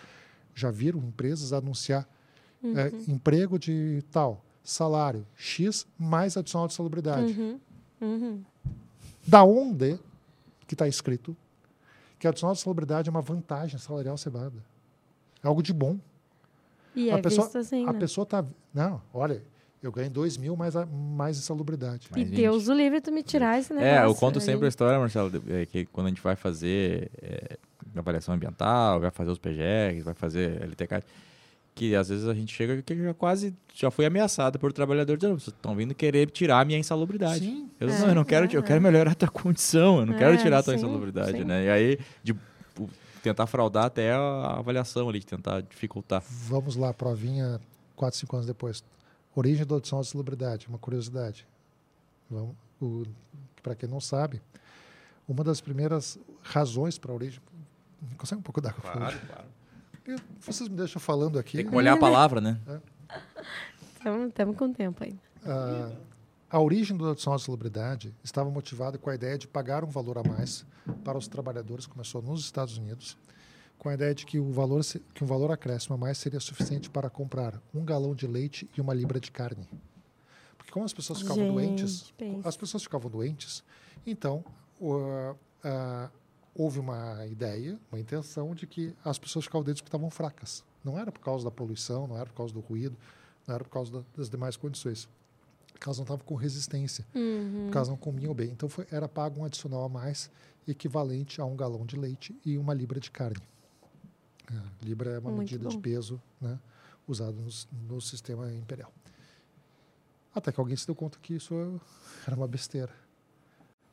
já 0.53 0.71
viram 0.71 0.99
empresas 0.99 1.53
anunciar 1.53 2.07
uhum. 2.61 2.77
é, 2.77 2.89
emprego 3.07 3.57
de 3.57 4.03
tal 4.11 4.43
salário 4.63 5.25
X 5.35 5.87
mais 5.97 6.37
adicional 6.37 6.67
de 6.67 6.73
salubridade. 6.73 7.33
Uhum. 7.33 7.59
Uhum. 8.01 8.43
Da 9.25 9.43
onde 9.43 9.99
que 10.67 10.73
está 10.73 10.87
escrito 10.87 11.35
que 12.21 12.27
adicional 12.27 12.53
de 12.53 12.61
salubridade 12.61 13.09
é 13.09 13.11
uma 13.11 13.21
vantagem 13.21 13.79
salarial 13.79 14.15
cebada? 14.15 14.63
É 15.43 15.47
algo 15.47 15.63
de 15.63 15.73
bom. 15.73 15.99
E 16.95 17.09
A 17.09 17.17
é 17.17 17.21
pessoa- 17.21 17.49
assim, 17.55 17.87
A 17.87 17.93
né? 17.93 17.99
pessoa 17.99 18.23
está. 18.23 18.45
Não, 18.71 19.01
olha, 19.11 19.43
eu 19.81 19.91
ganho 19.91 20.09
2 20.09 20.37
mil 20.37 20.55
mais, 20.55 20.75
a, 20.75 20.85
mais 20.85 21.37
insalubridade. 21.37 22.07
E 22.15 22.19
Mas, 22.19 22.29
Deus 22.29 22.67
o 22.67 22.73
livre 22.73 23.01
tu 23.01 23.11
me 23.11 23.23
tirar 23.23 23.59
esse 23.59 23.73
negócio. 23.73 23.89
É, 23.95 24.05
eu 24.05 24.13
conto 24.15 24.39
aí. 24.39 24.45
sempre 24.45 24.65
a 24.65 24.69
história, 24.69 24.99
Marcelo, 24.99 25.31
é, 25.49 25.65
que 25.65 25.85
quando 25.87 26.07
a 26.07 26.09
gente 26.09 26.21
vai 26.21 26.35
fazer 26.35 27.09
é, 27.21 27.57
avaliação 27.95 28.35
ambiental, 28.35 28.99
vai 28.99 29.11
fazer 29.11 29.31
os 29.31 29.39
PGRs, 29.39 30.03
vai 30.03 30.13
fazer 30.13 30.61
LTK, 30.61 31.03
que 31.73 31.95
às 31.95 32.09
vezes 32.09 32.27
a 32.27 32.33
gente 32.33 32.53
chega 32.53 32.81
que 32.81 32.95
já 32.95 33.13
quase 33.13 33.55
já 33.73 33.89
foi 33.89 34.05
ameaçado 34.05 34.59
por 34.59 34.71
trabalhadores 34.71 35.19
dizendo, 35.19 35.39
vocês 35.39 35.55
estão 35.55 35.75
vindo 35.75 35.95
querer 35.95 36.29
tirar 36.29 36.59
a 36.59 36.65
minha 36.65 36.77
insalubridade. 36.77 37.39
Sim. 37.39 37.69
Eu, 37.79 37.89
É, 37.89 37.99
não, 37.99 38.07
eu 38.09 38.15
não 38.15 38.23
quero, 38.23 38.45
é, 38.45 38.55
eu 38.55 38.59
é. 38.59 38.63
quero 38.63 38.81
melhorar 38.81 39.11
a 39.11 39.15
tua 39.15 39.29
condição, 39.29 39.99
eu 39.99 40.05
não 40.05 40.13
quero 40.17 40.35
É, 40.35 40.37
tirar 40.37 40.59
a 40.59 40.63
tua 40.63 40.73
sim, 40.73 40.79
insalubridade, 40.79 41.37
sim. 41.39 41.43
né? 41.43 41.65
E 41.65 41.69
aí, 41.69 41.99
de 42.23 42.35
tentar 43.23 43.47
fraudar 43.47 43.85
até 43.85 44.11
a 44.13 44.57
avaliação 44.57 45.07
ali, 45.09 45.19
de 45.19 45.25
tentar 45.27 45.61
dificultar. 45.61 46.23
Vamos 46.27 46.75
lá, 46.75 46.93
provinha 46.93 47.59
4, 47.95 48.19
5 48.19 48.35
anos 48.35 48.47
depois. 48.47 48.83
Origem 49.35 49.65
da 49.65 49.75
adicional 49.77 50.03
de 50.03 50.09
salubridade, 50.09 50.67
uma 50.67 50.77
curiosidade. 50.77 51.47
Para 53.61 53.75
quem 53.75 53.87
não 53.89 53.99
sabe, 54.01 54.41
uma 55.27 55.43
das 55.43 55.61
primeiras 55.61 56.17
razões 56.41 56.97
para 56.97 57.11
a 57.11 57.15
origem. 57.15 57.39
Consegue 58.17 58.39
um 58.39 58.43
pouco 58.43 58.61
por 58.61 58.71
favor? 58.73 59.13
claro. 59.27 59.45
Eu- 60.05 60.17
Vocês 60.39 60.67
me 60.67 60.75
deixam 60.75 60.99
falando 60.99 61.37
aqui. 61.37 61.57
Tem 61.57 61.65
que 61.65 61.71
molhar 61.71 61.95
a 61.95 61.99
palavra, 61.99 62.41
né? 62.41 62.59
Estamos 64.27 64.57
com 64.57 64.73
tempo 64.73 65.03
ainda. 65.03 65.19
Ah, 65.45 65.91
a 66.49 66.59
origem 66.59 66.97
do 66.97 67.07
adicional 67.09 67.37
de 67.37 67.45
salubridade 67.45 68.13
estava 68.23 68.49
motivada 68.49 68.97
com 68.97 69.09
a 69.09 69.15
ideia 69.15 69.37
de 69.37 69.47
pagar 69.47 69.83
um 69.83 69.89
valor 69.89 70.17
a 70.17 70.23
mais 70.23 70.65
para 71.03 71.17
os 71.17 71.27
trabalhadores, 71.27 71.85
começou 71.85 72.21
nos 72.21 72.41
Estados 72.43 72.77
Unidos, 72.77 73.15
com 73.81 73.89
a 73.89 73.95
ideia 73.95 74.13
de 74.13 74.27
que 74.27 74.37
o 74.37 74.51
valor, 74.51 74.81
que 75.11 75.23
um 75.23 75.27
valor 75.27 75.51
acréscimo 75.51 75.95
a 75.95 75.97
mais 75.97 76.19
seria 76.19 76.39
suficiente 76.39 76.87
para 76.87 77.09
comprar 77.09 77.59
um 77.73 77.83
galão 77.83 78.13
de 78.13 78.27
leite 78.27 78.69
e 78.77 78.79
uma 78.79 78.93
libra 78.93 79.19
de 79.19 79.31
carne. 79.31 79.67
Porque 80.55 80.71
como 80.71 80.85
as 80.85 80.93
pessoas 80.93 81.17
ficavam 81.19 81.45
Gente, 81.45 81.51
doentes, 81.51 82.13
pensa. 82.15 82.47
as 82.47 82.55
pessoas 82.55 82.83
ficavam 82.83 83.09
doentes, 83.09 83.63
então 84.05 84.45
o- 84.79 85.33
ah, 85.63 86.11
houve 86.53 86.77
uma 86.79 87.25
ideia, 87.25 87.79
uma 87.91 87.99
intenção 87.99 88.53
de 88.53 88.67
que 88.67 88.93
as 89.03 89.17
pessoas 89.17 89.45
ficavam 89.45 89.63
doentes 89.63 89.81
porque 89.81 89.87
estavam 89.89 90.11
fracas. 90.11 90.63
Não 90.85 90.99
era 90.99 91.11
por 91.11 91.21
causa 91.21 91.43
da 91.45 91.49
poluição, 91.49 92.05
não 92.05 92.15
era 92.17 92.27
por 92.27 92.35
causa 92.35 92.53
do 92.53 92.59
ruído, 92.59 92.95
não 93.47 93.55
era 93.55 93.63
por 93.63 93.71
causa 93.71 93.91
da- 93.91 94.03
das 94.15 94.29
demais 94.29 94.55
condições. 94.55 95.09
Porque 95.73 95.87
elas 95.87 95.97
não 95.97 96.03
estavam 96.03 96.23
com 96.23 96.35
resistência, 96.35 97.03
Uhum. 97.15 97.63
porque 97.63 97.77
elas 97.79 97.89
não 97.89 97.97
comiam 97.97 98.31
bem. 98.35 98.51
Então 98.51 98.69
foi, 98.69 98.85
era 98.91 99.09
pago 99.09 99.41
um 99.41 99.43
adicional 99.45 99.83
a 99.83 99.89
mais, 99.89 100.29
equivalente 100.67 101.41
a 101.41 101.45
um 101.45 101.55
galão 101.55 101.83
de 101.83 101.95
leite 101.95 102.39
e 102.45 102.59
uma 102.59 102.75
libra 102.75 102.99
de 102.99 103.09
carne. 103.09 103.41
É, 104.51 104.85
libra 104.85 105.11
é 105.11 105.19
uma 105.19 105.31
Muito 105.31 105.49
medida 105.51 105.69
de 105.69 105.75
bom. 105.75 105.81
peso 105.81 106.21
né, 106.39 106.59
usada 107.07 107.31
no, 107.33 107.49
no 107.87 108.01
sistema 108.01 108.51
imperial. 108.53 108.91
Até 110.33 110.51
que 110.51 110.59
alguém 110.59 110.75
se 110.75 110.85
deu 110.85 110.95
conta 110.95 111.17
que 111.21 111.35
isso 111.35 111.53
era 112.25 112.35
uma 112.35 112.47
besteira. 112.47 112.91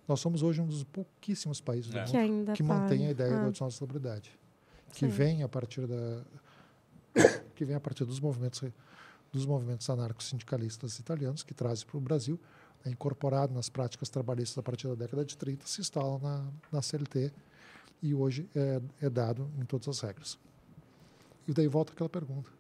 Nós 0.06 0.20
somos 0.20 0.42
hoje 0.42 0.61
um 0.61 0.66
dos 0.66 0.84
pouquíssimos 0.84 1.61
países 1.61 1.90
do 1.90 1.98
É. 1.98 2.00
mundo 2.02 2.11
Que 2.11 2.16
ainda 2.16 2.52
que 2.54 2.62
mantém 2.62 2.98
a 2.98 3.09
paga. 3.09 3.11
ideia 3.11 3.36
Ah, 3.36 3.40
da 3.42 3.46
adicional 3.48 3.68
de 3.70 3.74
celebridade, 3.76 4.38
que 4.92 5.00
sim. 5.00 5.09
vem 5.09 5.42
a 5.42 5.48
partir 5.48 5.86
da 5.86 6.24
que 7.54 7.64
vem 7.64 7.74
a 7.76 7.80
partir 7.80 8.04
dos 8.04 8.20
movimentos 8.20 8.62
dos 9.30 9.44
movimentos 9.44 9.88
anarco-sindicalistas 9.90 10.98
italianos 10.98 11.42
que 11.42 11.52
trazem 11.52 11.86
para 11.86 11.98
o 11.98 12.00
Brasil, 12.00 12.40
é 12.82 12.88
incorporado 12.88 13.52
nas 13.52 13.68
práticas 13.68 14.09
trabalhistas 14.09 14.56
a 14.56 14.62
partir 14.62 14.88
da 14.88 14.94
década 14.94 15.22
de 15.22 15.36
30, 15.36 15.66
se 15.66 15.82
instala 15.82 16.18
na, 16.18 16.50
na 16.72 16.80
CLT 16.80 17.30
e 18.03 18.14
hoje 18.14 18.49
é, 18.55 18.80
é 19.03 19.11
dado 19.11 19.51
em 19.59 19.64
todas 19.64 19.88
as 19.88 20.01
regras. 20.01 20.38
E 21.46 21.53
daí 21.53 21.66
volta 21.66 21.92
aquela 21.92 22.09
pergunta. 22.09 22.51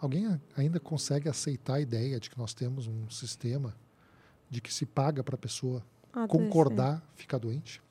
Alguém 0.00 0.40
ainda 0.56 0.80
consegue 0.80 1.28
aceitar 1.28 1.74
a 1.74 1.80
ideia 1.80 2.18
de 2.18 2.28
que 2.28 2.36
nós 2.36 2.52
temos 2.52 2.86
um 2.86 3.08
sistema 3.08 3.74
de 4.50 4.60
que 4.60 4.72
se 4.72 4.84
paga 4.84 5.22
para 5.22 5.34
a 5.34 5.38
pessoa 5.38 5.82
adoecer. 6.12 6.28
concordar, 6.28 7.02
ficar 7.14 7.38
doente. 7.38 7.82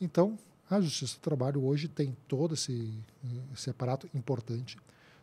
Então, 0.00 0.38
a 0.68 0.80
Justiça 0.80 1.16
do 1.16 1.20
Trabalho 1.20 1.64
hoje 1.64 1.88
tem 1.88 2.16
todo 2.26 2.54
esse, 2.54 2.92
esse 3.54 3.70
aparato 3.70 4.08
importante. 4.14 4.76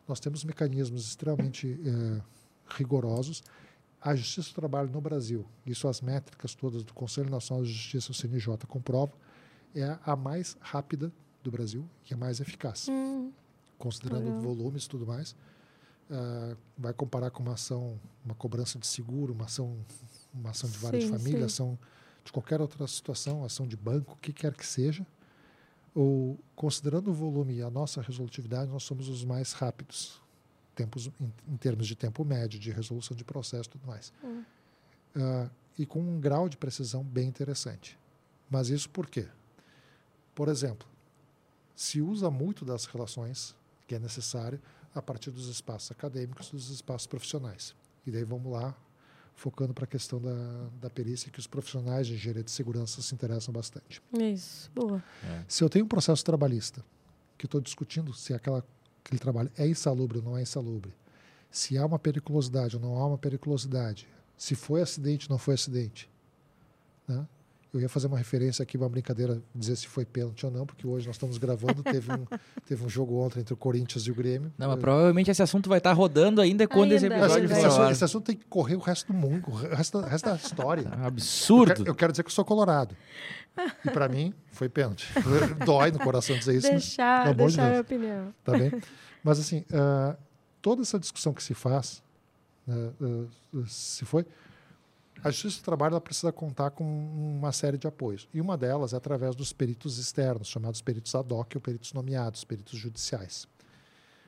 Nós 0.07 0.19
temos 0.19 0.43
mecanismos 0.43 1.05
extremamente 1.05 1.79
eh, 1.85 2.21
rigorosos. 2.69 3.43
A 4.01 4.15
Justiça 4.15 4.49
do 4.49 4.55
Trabalho 4.55 4.89
no 4.89 5.01
Brasil, 5.01 5.45
isso 5.65 5.87
as 5.87 6.01
métricas 6.01 6.55
todas 6.55 6.83
do 6.83 6.93
Conselho 6.93 7.29
Nacional 7.29 7.63
de 7.63 7.71
Justiça, 7.71 8.11
o 8.11 8.13
CNJ, 8.13 8.57
comprovam, 8.67 9.15
é 9.75 9.97
a 10.05 10.15
mais 10.15 10.57
rápida 10.61 11.11
do 11.43 11.51
Brasil 11.51 11.87
e 12.09 12.13
a 12.13 12.17
mais 12.17 12.39
eficaz 12.39 12.87
Hum, 12.89 13.31
considerando 13.77 14.25
Legal. 14.25 14.41
volumes 14.41 14.85
e 14.85 14.89
tudo 14.89 15.05
mais, 15.05 15.35
ah, 16.09 16.55
vai 16.77 16.93
comparar 16.93 17.29
com 17.31 17.43
uma 17.43 17.53
ação, 17.53 17.99
uma 18.23 18.35
cobrança 18.35 18.79
de 18.79 18.87
seguro, 18.87 19.33
uma 19.33 19.45
ação, 19.45 19.77
uma 20.33 20.51
ação 20.51 20.69
de 20.69 20.77
vara 20.77 20.97
de 20.97 21.05
Sim, 21.05 21.11
família, 21.11 21.39
sim. 21.39 21.45
ação 21.45 21.79
de 22.23 22.31
qualquer 22.31 22.61
outra 22.61 22.87
situação, 22.87 23.43
ação 23.43 23.67
de 23.67 23.75
banco, 23.75 24.13
o 24.13 24.17
que 24.17 24.31
quer 24.31 24.53
que 24.53 24.65
seja, 24.65 25.05
ou 25.93 26.39
considerando 26.55 27.09
o 27.09 27.13
volume 27.13 27.55
e 27.55 27.61
a 27.61 27.69
nossa 27.69 28.01
resolutividade, 28.01 28.71
nós 28.71 28.83
somos 28.83 29.09
os 29.09 29.25
mais 29.25 29.51
rápidos, 29.51 30.21
tempos 30.73 31.07
em, 31.19 31.33
em 31.49 31.57
termos 31.57 31.85
de 31.87 31.95
tempo 31.95 32.23
médio 32.23 32.59
de 32.59 32.71
resolução 32.71 33.15
de 33.15 33.23
processo 33.23 33.67
e 33.69 33.71
tudo 33.73 33.85
mais. 33.85 34.13
Hum. 34.23 34.43
Ah, 35.15 35.49
e 35.77 35.85
com 35.85 35.99
um 35.99 36.19
grau 36.19 36.47
de 36.47 36.55
precisão 36.57 37.03
bem 37.03 37.27
interessante. 37.27 37.97
Mas 38.49 38.69
isso 38.69 38.89
por 38.89 39.09
quê? 39.09 39.27
Por 40.35 40.47
exemplo, 40.47 40.87
se 41.75 42.01
usa 42.01 42.29
muito 42.29 42.65
das 42.65 42.85
relações 42.85 43.55
que 43.87 43.95
é 43.95 43.99
necessário 43.99 44.59
a 44.95 45.01
partir 45.01 45.31
dos 45.31 45.47
espaços 45.47 45.91
acadêmicos, 45.91 46.51
dos 46.51 46.69
espaços 46.69 47.07
profissionais. 47.07 47.75
E 48.05 48.11
daí 48.11 48.23
vamos 48.23 48.51
lá, 48.51 48.75
focando 49.35 49.73
para 49.73 49.85
a 49.85 49.87
questão 49.87 50.21
da, 50.21 50.69
da 50.81 50.89
perícia, 50.89 51.31
que 51.31 51.39
os 51.39 51.47
profissionais 51.47 52.07
de 52.07 52.13
engenharia 52.13 52.43
de 52.43 52.51
segurança 52.51 53.01
se 53.01 53.13
interessam 53.13 53.53
bastante. 53.53 54.01
Isso, 54.19 54.71
boa. 54.73 55.03
Se 55.47 55.63
eu 55.63 55.69
tenho 55.69 55.85
um 55.85 55.87
processo 55.87 56.23
trabalhista, 56.23 56.83
que 57.37 57.45
estou 57.45 57.59
discutindo 57.59 58.13
se 58.13 58.33
aquela, 58.33 58.63
aquele 59.03 59.19
trabalho 59.19 59.51
é 59.57 59.67
insalubre 59.67 60.19
ou 60.19 60.23
não 60.23 60.37
é 60.37 60.41
insalubre, 60.41 60.93
se 61.49 61.77
há 61.77 61.85
uma 61.85 61.99
periculosidade 61.99 62.75
ou 62.75 62.81
não 62.81 62.97
há 62.97 63.07
uma 63.07 63.17
periculosidade, 63.17 64.07
se 64.37 64.55
foi 64.55 64.81
acidente 64.81 65.27
ou 65.27 65.33
não 65.33 65.37
foi 65.37 65.53
acidente, 65.53 66.09
né? 67.07 67.27
Eu 67.73 67.81
ia 67.81 67.89
fazer 67.89 68.05
uma 68.05 68.19
referência 68.19 68.61
aqui, 68.61 68.77
uma 68.77 68.87
brincadeira, 68.87 69.41
dizer 69.55 69.75
se 69.75 69.87
foi 69.87 70.05
pênalti 70.05 70.45
ou 70.45 70.51
não, 70.51 70.63
porque 70.63 70.85
hoje 70.85 71.07
nós 71.07 71.15
estamos 71.15 71.39
gravando, 71.39 71.81
teve 71.81 72.11
um, 72.11 72.23
teve 72.67 72.85
um 72.85 72.87
jogo 72.89 73.15
ontem 73.19 73.39
entre 73.39 73.51
o 73.51 73.57
Corinthians 73.57 74.05
e 74.05 74.11
o 74.11 74.15
Grêmio. 74.15 74.53
Não, 74.59 74.67
mas 74.67 74.75
Eu- 74.75 74.81
provavelmente 74.81 75.31
esse 75.31 75.41
assunto 75.41 75.67
vai 75.69 75.79
estar 75.79 75.91
rodando 75.93 76.39
ainda 76.39 76.67
quando 76.67 76.91
esse 76.91 77.05
Ainda, 77.05 77.17
episódio 77.17 77.45
esse, 77.45 77.55
for 77.55 77.65
ao 77.65 77.71
assunto, 77.71 77.91
esse 77.91 78.03
assunto 78.03 78.25
tem 78.25 78.35
que 78.37 78.45
correr 78.45 78.75
o 78.75 78.79
resto 78.79 79.11
do 79.11 79.17
mundo, 79.17 79.43
o 79.47 79.55
resto, 79.55 79.99
da- 79.99 80.05
o 80.05 80.09
resto 80.09 80.25
da 80.29 80.35
história. 80.35 80.81
É 80.91 80.95
um 80.97 80.99
Eu 81.01 81.05
absurdo. 81.07 81.73
quero, 81.73 81.87
eu 81.89 81.95
quero 81.95 82.11
dizer 82.13 82.21
que 82.23 82.29
eu 82.29 82.33
sou 82.33 82.45
colorado. 82.45 82.95
E 83.83 83.89
para 83.89 84.07
mim, 84.07 84.33
foi 84.51 84.69
pênalti. 84.69 85.07
Dói 85.65 85.91
no 85.91 85.97
coração 85.99 86.37
dizer 86.37 86.53
isso, 86.55 86.67
mas 86.71 86.81
deixar 86.83 87.27
de 87.29 87.33
deixar 87.33 87.65
a 87.65 87.69
minha 87.69 87.81
opinião. 87.81 88.33
tá 88.43 88.51
bem? 88.51 88.71
Mas 89.23 89.39
assim, 89.39 89.65
ah, 89.73 90.15
toda 90.61 90.83
essa 90.83 90.99
discussão 90.99 91.33
que 91.33 91.41
se 91.41 91.55
faz, 91.55 92.03
né, 92.67 92.91
ah, 93.01 93.63
se 93.65 94.05
foi, 94.05 94.25
a 95.23 95.31
Justiça 95.31 95.61
do 95.61 95.65
Trabalho 95.65 95.99
precisa 96.01 96.31
contar 96.31 96.71
com 96.71 96.83
uma 96.83 97.51
série 97.51 97.77
de 97.77 97.87
apoios. 97.87 98.27
E 98.33 98.41
uma 98.41 98.57
delas 98.57 98.93
é 98.93 98.97
através 98.97 99.35
dos 99.35 99.53
peritos 99.53 99.97
externos, 99.97 100.47
chamados 100.47 100.81
peritos 100.81 101.15
ad 101.15 101.33
hoc 101.33 101.55
ou 101.55 101.61
peritos 101.61 101.93
nomeados, 101.93 102.43
peritos 102.43 102.77
judiciais. 102.77 103.47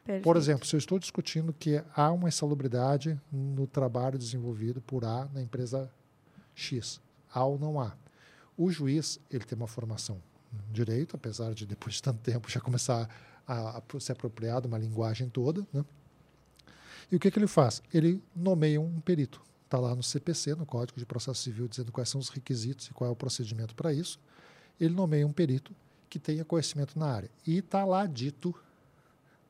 Por 0.06 0.12
Perfeito. 0.12 0.38
exemplo, 0.38 0.66
se 0.66 0.76
eu 0.76 0.78
estou 0.78 1.00
discutindo 1.00 1.52
que 1.52 1.84
há 1.96 2.12
uma 2.12 2.30
insalubridade 2.30 3.20
no 3.32 3.68
trabalho 3.68 4.18
desenvolvido 4.18 4.80
por 4.80 5.04
A 5.04 5.28
na 5.34 5.42
empresa 5.42 5.92
X, 6.54 7.02
há 7.34 7.44
ou 7.44 7.60
não 7.60 7.80
há. 7.80 7.94
O 8.56 8.72
juiz, 8.72 9.20
ele 9.30 9.44
tem 9.44 9.58
uma 9.58 9.68
formação 9.68 10.22
em 10.54 10.72
direito, 10.72 11.16
apesar 11.16 11.54
de 11.54 11.66
depois 11.66 11.96
de 11.96 12.04
tanto 12.04 12.20
tempo 12.20 12.50
já 12.50 12.62
começar 12.62 13.10
a, 13.46 13.80
a 13.80 14.00
se 14.00 14.12
apropriar 14.12 14.62
de 14.62 14.68
uma 14.68 14.78
linguagem 14.78 15.28
toda, 15.28 15.66
né? 15.74 15.84
E 17.12 17.16
o 17.16 17.20
que, 17.20 17.30
que 17.30 17.38
ele 17.38 17.48
faz? 17.48 17.84
Ele 17.94 18.22
nomeia 18.36 18.80
um 18.82 19.00
perito. 19.00 19.42
Está 19.66 19.80
lá 19.80 19.96
no 19.96 20.04
CPC, 20.04 20.56
no 20.56 20.66
Código 20.66 20.98
de 21.00 21.06
Processo 21.06 21.42
Civil, 21.42 21.68
dizendo 21.68 21.92
quais 21.92 22.08
são 22.10 22.20
os 22.22 22.30
requisitos 22.30 22.88
e 22.88 22.94
qual 22.94 23.10
é 23.10 23.12
o 23.12 23.16
procedimento 23.16 23.76
para 23.76 23.92
isso. 23.92 24.20
Ele 24.80 24.94
nomeia 24.94 25.26
um 25.26 25.34
perito 25.34 25.76
que 26.10 26.20
tenha 26.20 26.46
conhecimento 26.46 26.98
na 26.98 27.08
área. 27.08 27.30
E 27.46 27.58
está 27.58 27.84
lá 27.84 28.06
dito 28.06 28.54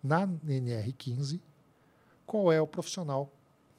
na 0.02 0.26
NR15 0.28 1.40
qual 2.26 2.52
é 2.52 2.60
o 2.62 2.68
profissional 2.68 3.32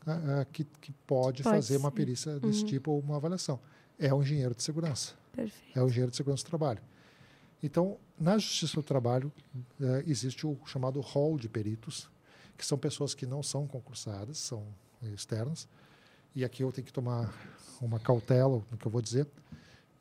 ah, 0.07 0.41
ah, 0.41 0.45
que, 0.45 0.65
que 0.81 0.93
pode, 1.07 1.43
Pode 1.43 1.57
fazer 1.57 1.79
uma 1.79 1.89
ser. 1.91 1.95
perícia 1.97 2.39
desse 2.39 2.61
Uhum. 2.61 2.67
tipo 2.67 2.91
ou 2.93 3.01
uma 3.01 3.17
avaliação. 3.17 3.59
É 3.99 4.13
o 4.15 4.23
engenheiro 4.23 4.55
de 4.55 4.63
segurança. 4.63 5.15
Perfeito. 5.33 5.77
É 5.79 5.83
o 5.83 5.87
engenheiro 5.89 6.11
de 6.11 6.17
segurança 6.17 6.45
do 6.45 6.49
trabalho. 6.49 6.81
Então, 7.63 7.97
na 8.19 8.37
Justiça 8.39 8.75
do 8.77 8.83
Trabalho, 8.83 9.33
eh, 9.81 10.05
existe 10.07 10.47
o 10.47 10.57
chamado 10.67 11.01
hall 11.01 11.37
de 11.39 11.49
peritos, 11.49 12.09
que 12.57 12.65
são 12.65 12.77
pessoas 12.79 13.15
que 13.15 13.27
não 13.27 13.43
são 13.43 13.67
concursadas, 13.67 14.39
são 14.39 14.65
externas. 15.15 15.67
E 16.37 16.45
aqui 16.45 16.63
eu 16.63 16.71
tenho 16.71 16.87
que 16.87 16.93
tomar 16.93 17.33
uma 17.81 17.99
cautela 17.99 18.63
no 18.71 18.77
que 18.77 18.87
eu 18.87 18.91
vou 18.93 19.01
dizer. 19.01 19.27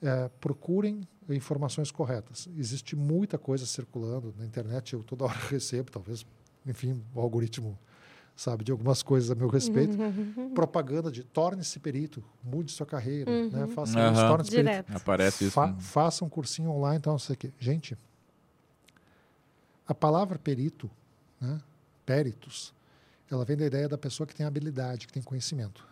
É, 0.02 0.30
procurem 0.42 1.08
informações 1.30 1.90
corretas. 1.92 2.48
Existe 2.58 2.94
muita 2.94 3.38
coisa 3.38 3.66
circulando 3.66 4.36
na 4.38 4.46
internet, 4.46 4.94
eu 4.94 5.02
toda 5.02 5.24
hora 5.24 5.34
recebo, 5.50 5.90
talvez, 5.90 6.26
enfim, 6.66 7.02
o 7.16 7.22
algoritmo 7.22 7.80
sabe 8.36 8.66
de 8.66 8.72
algumas 8.74 9.02
coisas 9.02 9.32
a 9.32 9.36
meu 9.36 9.48
respeito. 9.48 9.98
Propaganda 10.54 11.10
de 11.10 11.24
torne-se 11.24 11.80
perito, 11.80 12.22
mude 12.44 12.70
sua 12.74 12.86
carreira, 12.86 13.32
Uhum. 13.32 13.50
né? 13.50 13.68
faça 13.68 13.98
Aham. 13.98 14.12
isso, 14.12 14.22
torne-se 14.28 14.52
perito. 14.52 14.94
Aparece 14.94 15.44
isso. 15.46 15.54
Fa 15.54 15.68
né? 15.68 15.76
faça 15.80 16.26
um 16.26 16.30
cursinho 16.30 16.70
online, 16.70 16.98
então, 16.98 17.14
não 17.14 17.20
sei 17.20 17.34
o 17.36 17.38
quê. 17.38 17.54
Gente, 17.58 17.98
a 19.88 19.96
palavra 19.96 20.38
perito, 20.38 20.92
né, 21.40 21.62
peritus, 22.06 22.74
ela 23.32 23.46
vem 23.46 23.56
da 23.56 23.66
ideia 23.66 23.88
da 23.88 23.98
pessoa 23.98 24.28
que 24.28 24.36
tem 24.36 24.46
habilidade, 24.46 25.08
que 25.08 25.14
tem 25.14 25.24
conhecimento. 25.24 25.88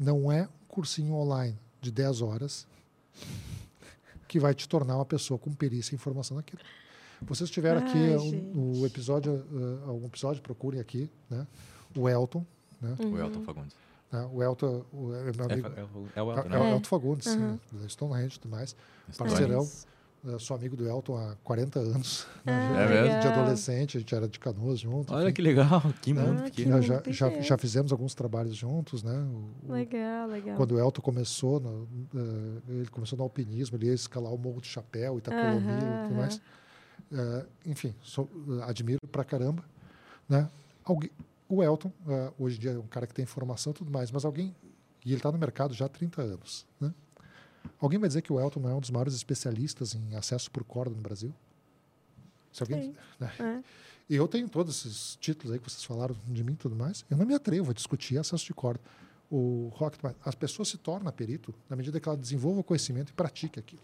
Não 0.00 0.32
é 0.32 0.44
um 0.44 0.66
cursinho 0.66 1.12
online 1.14 1.56
de 1.80 1.90
10 1.92 2.22
horas 2.22 2.66
que 4.26 4.40
vai 4.40 4.54
te 4.54 4.66
tornar 4.68 4.96
uma 4.96 5.04
pessoa 5.04 5.38
com 5.38 5.52
perícia 5.52 5.92
e 5.94 5.96
informação 5.96 6.36
naquilo. 6.38 6.62
Vocês 7.22 7.50
tiveram 7.50 7.80
aqui 7.82 7.98
Ai, 7.98 8.16
um, 8.16 8.80
o 8.80 8.86
episódio, 8.86 9.32
uh, 9.52 9.88
algum 9.90 10.06
episódio, 10.06 10.40
procurem 10.42 10.80
aqui, 10.80 11.10
né? 11.28 11.46
O 11.94 12.08
Elton, 12.08 12.46
né? 12.80 12.96
O 12.98 13.18
Elton 13.18 13.42
Fagundes. 13.42 13.76
né? 14.10 14.30
O 14.32 14.42
Elton, 14.42 14.84
o, 14.90 15.12
é 15.12 15.24
meu 15.36 15.46
É, 15.48 15.52
amigo, 15.52 15.68
é 15.68 15.84
o- 15.84 16.08
é 16.16 16.22
o 16.22 16.30
é, 16.32 16.36
Elton, 16.38 16.48
é 16.54 16.58
o 16.58 16.62
né? 16.64 16.72
Elton 16.72 16.88
Fagundes, 16.88 17.26
Uhum. 17.26 17.58
sim, 17.70 17.78
da 17.78 17.88
Stonehenge 17.88 18.36
e 18.36 18.40
tudo 18.40 18.50
mais. 18.50 18.74
Estranho. 19.08 19.30
parceirão. 19.30 19.68
Eu 20.22 20.38
sou 20.38 20.54
amigo 20.54 20.76
do 20.76 20.86
Elton 20.86 21.16
há 21.16 21.34
40 21.42 21.78
anos. 21.80 22.26
Ah, 22.44 22.50
né? 22.50 22.84
É 22.84 22.88
mesmo? 23.04 23.20
De 23.20 23.26
adolescente, 23.28 23.96
a 23.96 24.00
gente 24.00 24.14
era 24.14 24.28
de 24.28 24.38
canoas 24.38 24.78
junto. 24.78 25.14
Olha 25.14 25.24
enfim. 25.24 25.32
que 25.34 25.42
legal, 25.42 25.82
que 26.02 26.12
né? 26.12 26.22
mundo 26.22 26.40
Ah, 26.40 26.42
pequeno. 26.44 26.78
que 26.80 26.82
já, 26.86 26.94
mundo 26.96 27.12
já, 27.12 27.40
já 27.40 27.56
fizemos 27.58 27.90
alguns 27.90 28.14
trabalhos 28.14 28.54
juntos, 28.54 29.02
né? 29.02 29.14
O- 29.66 29.72
Legal, 29.72 30.28
legal. 30.28 30.56
quando 30.56 30.72
o 30.72 30.78
Elton 30.78 31.00
começou, 31.00 31.58
no, 31.58 31.88
eh, 32.14 32.60
ele 32.80 32.88
começou 32.88 33.16
no 33.16 33.22
alpinismo, 33.24 33.76
ele 33.78 33.86
ia 33.86 33.94
escalar 33.94 34.30
o 34.32 34.36
Morro 34.36 34.60
de 34.60 34.68
Chapéu, 34.68 35.16
Itacolomi 35.16 35.56
e 35.72 36.02
tudo 36.08 36.14
mais. 36.16 36.40
Eh, 37.12 37.46
enfim, 37.66 37.94
sou- 38.02 38.28
eh, 38.60 38.62
admiro 38.68 39.00
pra 39.10 39.24
caramba. 39.24 39.64
Né? 40.28 40.48
Alguém, 40.84 41.10
o 41.48 41.62
Elton, 41.62 41.90
hoje 42.38 42.58
em 42.58 42.60
dia, 42.60 42.70
é 42.72 42.78
um 42.78 42.86
cara 42.86 43.06
que 43.06 43.14
tem 43.14 43.24
formação 43.24 43.70
e 43.72 43.74
tudo 43.74 43.90
mais, 43.90 44.10
mas 44.10 44.24
alguém. 44.26 44.54
E 45.04 45.08
ele 45.08 45.16
está 45.16 45.32
no 45.32 45.38
mercado 45.38 45.72
já 45.72 45.86
há 45.86 45.88
30 45.88 46.20
anos. 46.20 46.66
Né? 46.78 46.92
Alguém 47.78 47.98
vai 47.98 48.08
dizer 48.08 48.22
que 48.22 48.32
o 48.32 48.40
Elton 48.40 48.60
não 48.60 48.70
é 48.70 48.74
um 48.74 48.80
dos 48.80 48.90
maiores 48.90 49.14
especialistas 49.14 49.94
em 49.94 50.14
acesso 50.14 50.50
por 50.50 50.64
corda 50.64 50.94
no 50.94 51.02
Brasil? 51.02 51.32
Se 52.52 52.62
alguém, 52.62 52.94
né? 53.18 53.32
É. 53.38 53.62
E 54.08 54.16
eu 54.16 54.26
tenho 54.26 54.48
todos 54.48 54.84
esses 54.84 55.16
títulos 55.20 55.52
aí 55.52 55.60
que 55.60 55.70
vocês 55.70 55.84
falaram 55.84 56.16
de 56.26 56.42
mim 56.42 56.54
e 56.54 56.56
tudo 56.56 56.74
mais. 56.74 57.04
Eu 57.08 57.16
não 57.16 57.24
me 57.24 57.32
atrevo 57.32 57.70
a 57.70 57.74
discutir 57.74 58.18
acesso 58.18 58.44
de 58.44 58.52
corda. 58.52 58.80
O 59.30 59.70
rock, 59.74 59.96
as 60.24 60.34
pessoas 60.34 60.68
se 60.68 60.76
tornam 60.76 61.12
perito 61.12 61.54
na 61.68 61.76
medida 61.76 62.00
que 62.00 62.08
ela 62.08 62.18
desenvolva 62.18 62.60
o 62.60 62.64
conhecimento 62.64 63.10
e 63.10 63.12
pratique 63.12 63.60
aquilo. 63.60 63.82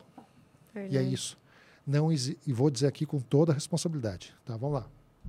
E 0.74 0.78
é 0.78 0.88
Verdade. 0.88 1.14
isso. 1.14 1.38
Não 1.86 2.12
e 2.12 2.52
vou 2.52 2.68
dizer 2.68 2.88
aqui 2.88 3.06
com 3.06 3.20
toda 3.20 3.52
a 3.52 3.54
responsabilidade. 3.54 4.34
Tá, 4.44 4.56
vamos 4.56 4.80
lá. 4.80 4.88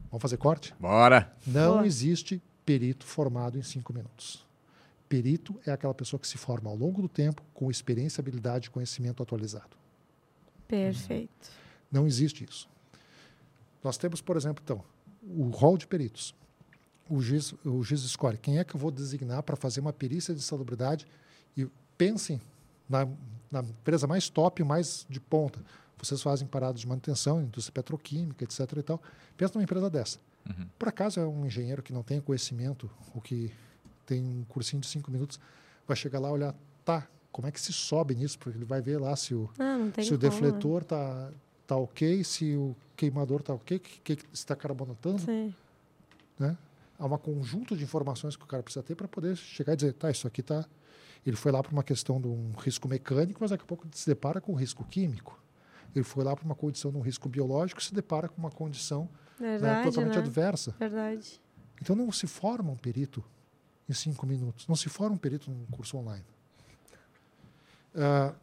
Vamos 0.09 0.21
fazer 0.21 0.37
corte? 0.37 0.73
Bora! 0.79 1.31
Não 1.45 1.73
Boa. 1.73 1.85
existe 1.85 2.41
perito 2.65 3.05
formado 3.05 3.59
em 3.59 3.61
cinco 3.61 3.93
minutos. 3.93 4.46
Perito 5.07 5.59
é 5.65 5.71
aquela 5.71 5.93
pessoa 5.93 6.19
que 6.19 6.27
se 6.27 6.37
forma 6.37 6.69
ao 6.69 6.75
longo 6.75 7.01
do 7.01 7.07
tempo 7.07 7.41
com 7.53 7.71
experiência, 7.71 8.21
habilidade 8.21 8.67
e 8.67 8.69
conhecimento 8.69 9.23
atualizado. 9.23 9.77
Perfeito. 10.67 11.49
Não 11.91 12.05
existe 12.05 12.43
isso. 12.43 12.67
Nós 13.83 13.97
temos, 13.97 14.21
por 14.21 14.35
exemplo, 14.35 14.61
então, 14.63 14.83
o 15.23 15.49
rol 15.49 15.77
de 15.77 15.87
peritos. 15.87 16.35
O 17.09 17.21
juiz, 17.21 17.53
o 17.63 17.81
juiz 17.83 18.01
escolhe 18.01 18.37
quem 18.37 18.59
é 18.59 18.63
que 18.65 18.75
eu 18.75 18.79
vou 18.79 18.91
designar 18.91 19.41
para 19.43 19.55
fazer 19.55 19.79
uma 19.79 19.93
perícia 19.93 20.35
de 20.35 20.41
salubridade 20.41 21.07
e 21.55 21.65
pensem 21.97 22.41
na, 22.89 23.07
na 23.49 23.61
empresa 23.61 24.05
mais 24.05 24.29
top, 24.29 24.61
mais 24.63 25.05
de 25.09 25.19
ponta. 25.21 25.63
Vocês 25.97 26.21
fazem 26.21 26.45
paradas 26.47 26.81
de 26.81 26.87
manutenção, 26.87 27.41
indústria 27.41 27.73
petroquímica, 27.73 28.43
etc. 28.43 28.59
E 28.77 28.83
tal. 28.83 29.01
Pensa 29.37 29.53
numa 29.53 29.63
empresa 29.63 29.89
dessa. 29.89 30.19
Uhum. 30.47 30.67
Por 30.77 30.89
acaso 30.89 31.19
é 31.19 31.25
um 31.25 31.45
engenheiro 31.45 31.81
que 31.81 31.93
não 31.93 32.03
tem 32.03 32.19
conhecimento, 32.21 32.89
ou 33.15 33.21
que 33.21 33.51
tem 34.07 34.23
um 34.23 34.43
cursinho 34.45 34.81
de 34.81 34.87
cinco 34.87 35.11
minutos, 35.11 35.39
vai 35.85 35.95
chegar 35.95 36.19
lá 36.19 36.29
e 36.29 36.31
olhar, 36.31 36.55
tá, 36.83 37.07
como 37.31 37.47
é 37.47 37.51
que 37.51 37.61
se 37.61 37.71
sobe 37.71 38.15
nisso? 38.15 38.39
Porque 38.39 38.57
ele 38.57 38.65
vai 38.65 38.81
ver 38.81 38.99
lá 38.99 39.15
se 39.15 39.35
o, 39.35 39.49
Ah, 39.59 39.77
se 40.01 40.13
o 40.13 40.17
como, 40.17 40.17
defletor 40.17 40.83
tá, 40.83 41.29
tá 41.67 41.75
ok, 41.75 42.23
se 42.23 42.55
o 42.55 42.75
queimador 42.95 43.43
tá 43.43 43.53
ok, 43.53 43.77
que, 43.77 44.15
que, 44.15 44.25
está 44.33 44.55
carbonatando, 44.55 45.19
Sim. 45.19 45.53
né? 46.39 46.57
Há 46.97 47.05
um 47.05 47.17
conjunto 47.17 47.77
de 47.77 47.83
informações 47.83 48.35
que 48.35 48.43
o 48.43 48.47
cara 48.47 48.63
precisa 48.63 48.81
ter 48.81 48.95
para 48.95 49.07
poder 49.07 49.35
chegar 49.35 49.73
e 49.73 49.75
dizer, 49.75 49.93
tá, 49.93 50.09
isso 50.09 50.25
aqui 50.25 50.41
tá... 50.41 50.65
Ele 51.23 51.35
foi 51.35 51.51
lá 51.51 51.61
para 51.61 51.71
uma 51.71 51.83
questão 51.83 52.19
de 52.19 52.27
um 52.27 52.53
risco 52.57 52.87
mecânico, 52.87 53.39
mas 53.41 53.51
daqui 53.51 53.63
a 53.63 53.67
pouco 53.67 53.85
se 53.91 54.07
depara 54.09 54.39
com 54.41 54.53
um 54.53 54.55
risco 54.55 54.83
químico. 54.85 55.37
Ele 55.93 56.03
foi 56.03 56.23
lá 56.23 56.35
para 56.35 56.45
uma 56.45 56.55
condição 56.55 56.89
de 56.89 56.97
um 56.97 57.01
risco 57.01 57.27
biológico 57.27 57.83
se 57.83 57.93
depara 57.93 58.29
com 58.29 58.37
uma 58.39 58.49
condição 58.49 59.09
né, 59.39 59.51
Verdade, 59.51 59.83
totalmente 59.83 60.15
né? 60.15 60.21
adversa. 60.21 60.75
Verdade. 60.79 61.41
Então 61.81 61.95
não 61.95 62.11
se 62.11 62.25
forma 62.25 62.71
um 62.71 62.75
perito 62.77 63.23
em 63.89 63.93
cinco 63.93 64.25
minutos, 64.25 64.67
não 64.67 64.75
se 64.75 64.89
forma 64.89 65.15
um 65.15 65.17
perito 65.17 65.49
num 65.49 65.65
curso 65.67 65.97
online. 65.97 66.25
Ah, 67.95 68.33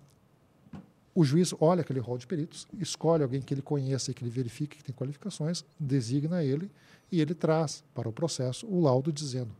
o 1.14 1.24
juiz 1.24 1.54
olha 1.60 1.82
aquele 1.82 2.00
rol 2.00 2.18
de 2.18 2.26
peritos, 2.26 2.66
escolhe 2.80 3.22
alguém 3.22 3.40
que 3.40 3.54
ele 3.54 3.62
conheça 3.62 4.10
e 4.10 4.14
que 4.14 4.24
ele 4.24 4.30
verifique 4.30 4.78
que 4.78 4.84
tem 4.84 4.94
qualificações, 4.94 5.64
designa 5.78 6.42
ele 6.42 6.70
e 7.12 7.20
ele 7.20 7.34
traz 7.34 7.84
para 7.94 8.08
o 8.08 8.12
processo 8.12 8.66
o 8.66 8.80
laudo 8.80 9.12
dizendo 9.12 9.54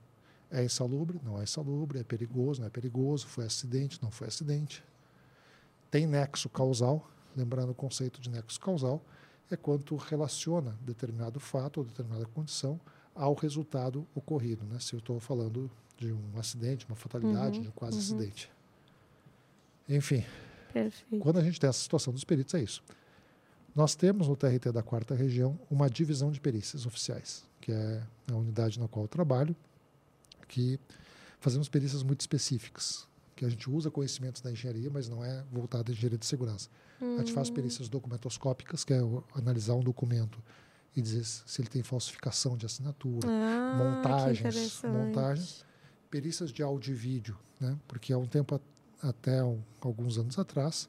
é 0.51 0.65
insalubre, 0.65 1.21
não 1.25 1.41
é 1.41 1.43
insalubre, 1.43 1.99
é 1.99 2.05
perigoso, 2.05 2.61
não 2.61 2.69
é 2.69 2.71
perigoso, 2.71 3.27
foi 3.27 3.45
acidente, 3.45 4.01
não 4.01 4.11
foi 4.11 4.29
acidente. 4.29 4.85
Tem 5.91 6.07
nexo 6.07 6.49
causal, 6.49 7.11
lembrando 7.37 7.71
o 7.71 7.75
conceito 7.75 8.21
de 8.21 8.31
nexo 8.31 8.61
causal, 8.61 9.03
é 9.51 9.57
quando 9.57 9.97
relaciona 9.97 10.79
determinado 10.81 11.41
fato 11.41 11.79
ou 11.79 11.85
determinada 11.85 12.25
condição 12.27 12.81
ao 13.15 13.35
resultado 13.35 14.07
ocorrido. 14.15 14.65
Né? 14.65 14.79
Se 14.81 14.95
eu 14.95 14.99
estou 14.99 15.21
falando 15.21 15.71
de 15.97 16.13
um 16.13 16.39
acidente, 16.39 16.87
uma 16.87 16.97
fatalidade, 16.97 17.59
Uhum, 17.59 17.63
de 17.63 17.69
um 17.69 17.73
quase 17.73 17.97
uhum. 17.97 18.03
acidente. 18.03 18.51
Enfim, 19.89 20.25
Perfeito. 20.73 21.23
quando 21.23 21.39
a 21.39 21.43
gente 21.45 21.61
tem 21.61 21.69
essa 21.69 21.81
situação 21.81 22.13
dos 22.13 22.25
peritos, 22.25 22.55
é 22.55 22.63
isso. 22.63 22.83
Nós 23.75 23.95
temos 23.95 24.29
no 24.29 24.37
TRT 24.37 24.73
da 24.73 24.83
quarta 24.83 25.15
região 25.15 25.59
uma 25.71 25.91
divisão 25.91 26.31
de 26.31 26.41
perícias 26.41 26.87
oficiais, 26.87 27.45
que 27.61 27.73
é 27.73 28.03
a 28.31 28.37
unidade 28.37 28.79
na 28.79 28.89
qual 28.89 29.05
eu 29.05 29.09
trabalho, 29.09 29.55
que 30.49 30.79
fazemos 31.41 31.69
perícias 31.69 32.03
muito 32.03 32.21
específicas, 32.21 33.07
que 33.35 33.45
a 33.45 33.49
gente 33.49 33.69
usa 33.69 33.91
conhecimentos 33.91 34.41
da 34.41 34.51
engenharia, 34.51 34.89
mas 34.91 35.09
não 35.09 35.25
é 35.25 35.45
voltada 35.53 35.91
à 35.91 35.93
engenharia 35.93 36.19
de 36.19 36.27
segurança. 36.27 36.69
A 37.01 37.19
gente 37.19 37.33
faz 37.33 37.51
perícias 37.51 37.89
documentoscópicas, 37.89 38.85
que 38.85 38.95
é 38.95 39.01
analisar 39.35 39.75
um 39.75 39.81
documento 39.83 40.41
e 40.97 41.03
dizer 41.03 41.25
se 41.25 41.61
ele 41.61 41.69
tem 41.69 41.83
falsificação 41.83 42.57
de 42.57 42.67
assinatura, 42.67 43.29
Ah, 43.29 43.73
montagens, 43.77 44.83
montagens. 44.83 45.65
perícias 46.11 46.51
de 46.53 46.63
áudio 46.63 46.93
e 46.93 46.95
vídeo, 46.97 47.37
né? 47.61 47.77
Porque 47.89 48.13
há 48.13 48.19
um 48.19 48.27
tempo 48.27 48.55
a- 48.55 49.09
até 49.09 49.43
um- 49.43 49.61
alguns 49.81 50.17
anos 50.19 50.39
atrás, 50.39 50.89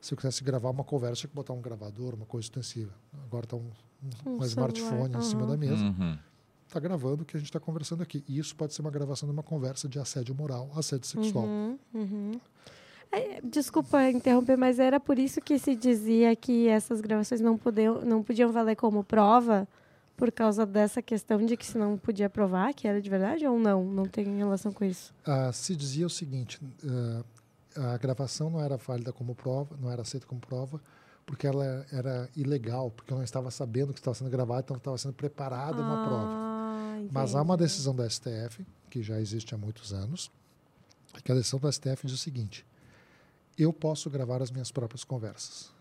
se 0.00 0.12
eu 0.12 0.16
quisesse 0.16 0.42
gravar 0.42 0.70
uma 0.70 0.84
conversa, 0.84 1.16
tinha 1.20 1.28
que 1.30 1.34
botar 1.36 1.52
um 1.52 1.60
gravador, 1.60 2.14
uma 2.14 2.26
coisa 2.26 2.46
extensiva. 2.46 2.92
Agora 3.24 3.44
está 3.46 3.56
um, 3.56 3.70
um, 4.26 4.30
Um 4.30 4.38
um 4.40 4.44
smartphone 4.44 4.90
celular, 5.12 5.18
em 5.18 5.22
cima 5.22 5.46
da 5.46 5.56
mesa, 5.56 5.82
Uhum. 5.84 6.18
está 6.66 6.78
gravando 6.80 7.22
o 7.22 7.24
que 7.24 7.36
a 7.36 7.40
gente 7.40 7.48
está 7.48 7.60
conversando 7.60 8.02
aqui. 8.02 8.22
E 8.28 8.38
isso 8.38 8.54
pode 8.56 8.74
ser 8.74 8.82
uma 8.82 8.90
gravação 8.90 9.28
de 9.28 9.32
uma 9.32 9.42
conversa 9.42 9.88
de 9.88 9.98
assédio 9.98 10.34
moral, 10.34 10.70
assédio 10.76 11.06
sexual. 11.06 11.44
Uhum, 11.46 11.78
uhum. 11.94 12.40
É, 13.18 13.40
Desculpa 13.42 14.08
interromper, 14.10 14.56
mas 14.56 14.78
era 14.78 14.98
por 15.00 15.18
isso 15.18 15.40
que 15.40 15.58
se 15.58 15.74
dizia 15.74 16.34
que 16.36 16.68
essas 16.68 17.00
gravações 17.00 17.40
não 17.40 17.56
podiam, 17.56 18.00
não 18.02 18.22
podiam 18.22 18.50
valer 18.52 18.76
como 18.76 19.02
prova, 19.04 19.66
por 20.16 20.30
causa 20.30 20.64
dessa 20.64 21.02
questão 21.02 21.44
de 21.44 21.56
que 21.56 21.66
se 21.66 21.76
não 21.76 21.98
podia 21.98 22.30
provar 22.30 22.72
que 22.72 22.86
era 22.86 23.00
de 23.00 23.10
verdade 23.10 23.46
ou 23.46 23.58
não? 23.58 23.84
Não 23.84 24.04
tem 24.06 24.36
relação 24.36 24.72
com 24.72 24.84
isso. 24.84 25.12
Ah, 25.26 25.50
se 25.52 25.74
dizia 25.74 26.06
o 26.06 26.10
seguinte: 26.10 26.60
ah, 27.76 27.94
a 27.94 27.98
gravação 27.98 28.48
não 28.50 28.60
era 28.60 28.76
válida 28.76 29.12
como 29.12 29.34
prova, 29.34 29.76
não 29.80 29.90
era 29.90 30.02
aceita 30.02 30.26
como 30.26 30.40
prova, 30.40 30.80
porque 31.26 31.46
ela 31.46 31.84
era 31.92 32.28
ilegal, 32.36 32.90
porque 32.90 33.12
eu 33.12 33.16
não 33.16 33.24
estava 33.24 33.50
sabendo 33.50 33.92
que 33.92 33.98
estava 33.98 34.14
sendo 34.14 34.30
gravado, 34.30 34.62
então 34.64 34.76
estava 34.76 34.98
sendo 34.98 35.14
preparada 35.14 35.80
uma 35.82 36.06
prova. 36.06 36.28
Ah, 36.28 37.00
Mas 37.10 37.34
há 37.34 37.42
uma 37.42 37.54
entendi. 37.54 37.68
decisão 37.68 37.94
da 37.94 38.08
STF, 38.08 38.64
que 38.88 39.02
já 39.02 39.20
existe 39.20 39.52
há 39.54 39.58
muitos 39.58 39.92
anos, 39.92 40.30
que 41.24 41.32
a 41.32 41.34
decisão 41.34 41.58
da 41.58 41.72
STF 41.72 42.06
diz 42.06 42.14
o 42.14 42.18
seguinte: 42.18 42.64
eu 43.58 43.72
posso 43.72 44.08
gravar 44.10 44.42
as 44.42 44.50
minhas 44.50 44.70
próprias 44.70 45.04
conversas. 45.04 45.72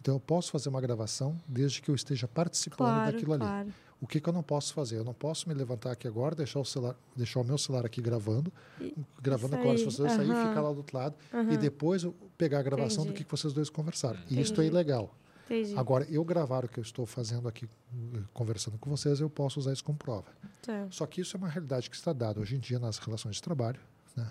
Então 0.00 0.14
eu 0.14 0.20
posso 0.20 0.50
fazer 0.50 0.68
uma 0.68 0.80
gravação 0.80 1.38
desde 1.46 1.82
que 1.82 1.90
eu 1.90 1.94
esteja 1.94 2.26
participando 2.26 2.88
Claro, 2.88 3.12
daquilo 3.12 3.32
ali. 3.34 3.42
claro. 3.42 3.74
O 4.00 4.06
que, 4.06 4.18
que 4.18 4.26
eu 4.26 4.32
não 4.32 4.42
posso 4.42 4.72
fazer? 4.72 4.96
Eu 4.96 5.04
não 5.04 5.12
posso 5.12 5.46
me 5.46 5.54
levantar 5.54 5.90
aqui 5.92 6.08
agora, 6.08 6.34
deixar 6.34 6.58
o, 6.58 6.64
celular, 6.64 6.96
deixar 7.14 7.40
o 7.40 7.44
meu 7.44 7.58
celular 7.58 7.84
aqui 7.84 8.00
gravando, 8.00 8.50
E- 8.80 8.94
gravando 9.20 9.58
com 9.58 9.70
as 9.70 9.80
aí, 9.80 9.84
pessoas, 9.84 10.12
sair 10.12 10.24
e 10.30 10.34
ficar 10.48 10.62
lá 10.62 10.70
do 10.72 10.78
outro 10.78 10.96
lado, 10.96 11.14
Aham. 11.34 11.52
e 11.52 11.56
depois 11.58 12.06
pegar 12.38 12.60
a 12.60 12.62
gravação 12.62 13.04
do 13.04 13.10
Entendi. 13.10 13.18
que, 13.18 13.24
que 13.24 13.30
vocês 13.30 13.52
dois 13.52 13.68
conversaram. 13.68 14.18
E 14.30 14.40
isso 14.40 14.58
é 14.58 14.64
ilegal. 14.64 15.14
Entendi. 15.44 15.76
Agora, 15.76 16.06
eu 16.08 16.24
gravar 16.24 16.64
o 16.64 16.68
que 16.68 16.78
eu 16.78 16.82
estou 16.82 17.04
fazendo 17.04 17.46
aqui, 17.46 17.66
eh, 18.14 18.20
conversando 18.32 18.78
com 18.78 18.88
vocês, 18.88 19.20
eu 19.20 19.28
posso 19.28 19.58
usar 19.60 19.74
isso 19.74 19.84
como 19.84 19.98
prova. 19.98 20.28
Certo. 20.62 20.94
Só 20.94 21.04
que 21.04 21.20
isso 21.20 21.36
é 21.36 21.38
uma 21.38 21.48
realidade 21.48 21.90
que 21.90 21.96
está 21.96 22.14
dada 22.14 22.40
hoje 22.40 22.56
em 22.56 22.58
dia 22.58 22.78
nas 22.78 22.96
relações 22.96 23.36
de 23.36 23.42
trabalho. 23.42 23.80
Né? 24.16 24.26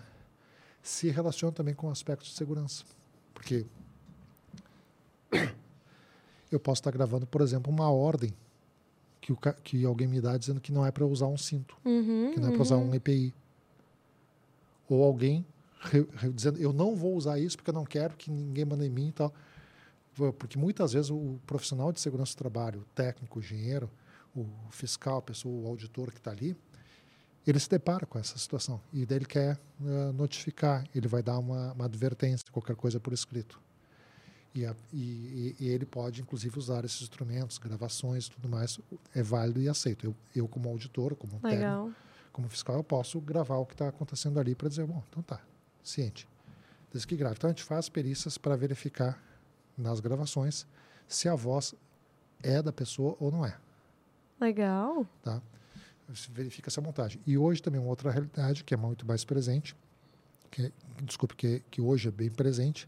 Se 0.82 1.10
relaciona 1.10 1.52
também 1.52 1.74
com 1.74 1.90
aspectos 1.90 2.30
de 2.30 2.36
segurança. 2.36 2.84
Porque 3.34 3.66
eu 6.52 6.60
posso 6.60 6.82
estar 6.82 6.92
gravando, 6.92 7.26
por 7.28 7.42
exemplo, 7.42 7.72
uma 7.72 7.90
ordem 7.92 8.34
que, 9.22 9.32
o, 9.32 9.38
que 9.64 9.86
alguém 9.86 10.08
me 10.08 10.20
dá 10.22 10.38
dizendo 10.38 10.60
que 10.60 10.72
não 10.72 10.86
é 10.86 10.92
para 10.92 11.06
usar 11.06 11.28
um 11.28 11.38
cinto, 11.38 11.76
Uhum, 11.86 12.32
que 12.34 12.40
não 12.40 12.50
é 12.50 12.52
para 12.52 12.62
usar 12.62 12.78
uhum. 12.78 12.90
um 12.90 12.96
EPI. 12.96 13.34
Ou 14.90 15.04
alguém 15.04 15.46
re- 15.82 16.08
re- 16.16 16.32
dizendo, 16.32 16.58
eu 16.60 16.74
não 16.74 16.96
vou 16.96 17.16
usar 17.16 17.40
isso 17.40 17.56
porque 17.58 17.70
eu 17.70 17.74
não 17.76 17.86
quero 17.86 18.16
que 18.16 18.32
ninguém 18.32 18.66
mande 18.66 18.86
em 18.86 18.90
mim 18.90 19.10
e 19.10 19.12
tal. 19.12 19.34
Porque 20.38 20.58
muitas 20.58 20.92
vezes 20.94 21.10
o 21.12 21.40
profissional 21.46 21.92
de 21.94 22.00
segurança 22.02 22.34
do 22.34 22.38
trabalho, 22.38 22.82
o 22.82 22.86
técnico, 22.96 23.40
o 23.40 23.42
engenheiro, 23.42 23.90
o 24.36 24.46
fiscal, 24.72 25.20
a 25.20 25.22
pessoa, 25.22 25.64
o 25.64 25.68
auditor 25.68 26.12
que 26.12 26.18
está 26.18 26.32
ali, 26.32 26.58
ele 27.50 27.60
se 27.60 27.70
depara 27.70 28.06
com 28.06 28.18
essa 28.20 28.38
situação 28.38 28.80
e 28.94 29.06
daí 29.06 29.18
ele 29.20 29.26
quer 29.26 29.60
eh, 29.86 30.12
notificar, 30.14 30.86
ele 30.94 31.08
vai 31.08 31.24
dar 31.24 31.38
uma, 31.40 31.74
uma 31.74 31.86
advertência, 31.86 32.46
qualquer 32.52 32.76
coisa 32.76 33.00
por 33.00 33.14
escrito. 33.14 33.60
E, 34.54 34.66
a- 34.66 34.76
e- 34.92 35.56
e- 35.60 35.68
ele 35.68 35.86
pode, 35.86 36.22
inclusive, 36.22 36.58
usar 36.58 36.84
esses 36.84 37.02
instrumentos, 37.04 37.58
gravações 37.58 38.26
e 38.28 38.32
tudo 38.32 38.50
mais, 38.50 38.80
é 39.14 39.22
válido 39.22 39.62
e 39.62 39.70
aceito. 39.70 40.06
Eu, 40.08 40.16
eu 40.36 40.48
como 40.48 40.68
auditor, 40.70 41.16
como 41.16 41.40
técnico, 41.50 41.96
como 42.34 42.50
fiscal, 42.50 42.76
eu 42.78 42.84
posso 42.84 43.22
gravar 43.22 43.58
o 43.58 43.66
que 43.66 43.74
está 43.74 43.88
acontecendo 43.88 44.40
ali 44.40 44.56
para 44.56 44.68
dizer, 44.68 44.86
bom, 44.88 45.04
então 45.10 45.22
tá, 45.22 45.40
ciente. 45.84 46.28
Desde 46.92 47.08
que 47.08 47.16
grave. 47.16 47.36
Então 47.38 47.50
a 47.50 47.54
gente 47.54 47.64
faz 47.64 47.88
perícias 47.90 48.38
para 48.38 48.56
verificar 48.56 49.22
nas 49.78 50.00
gravações 50.00 50.66
se 51.08 51.30
a 51.30 51.36
voz 51.36 51.76
é 52.42 52.62
da 52.62 52.74
pessoa 52.74 53.16
ou 53.20 53.32
não 53.32 53.46
é. 53.46 53.56
Legal. 54.42 55.06
Tá? 55.22 55.42
Verifica 56.32 56.70
essa 56.70 56.82
montagem. 56.82 57.22
E 57.26 57.38
hoje 57.38 57.62
também 57.62 57.80
uma 57.80 57.90
outra 57.90 58.10
realidade 58.12 58.64
que 58.64 58.74
é 58.74 58.78
muito 58.78 59.06
mais 59.06 59.24
presente, 59.24 59.76
que 60.50 60.64
é- 60.64 60.72
desculpe, 61.04 61.36
que, 61.36 61.62
que 61.70 61.82
hoje 61.82 62.08
é 62.08 62.12
bem 62.12 62.30
presente, 62.30 62.88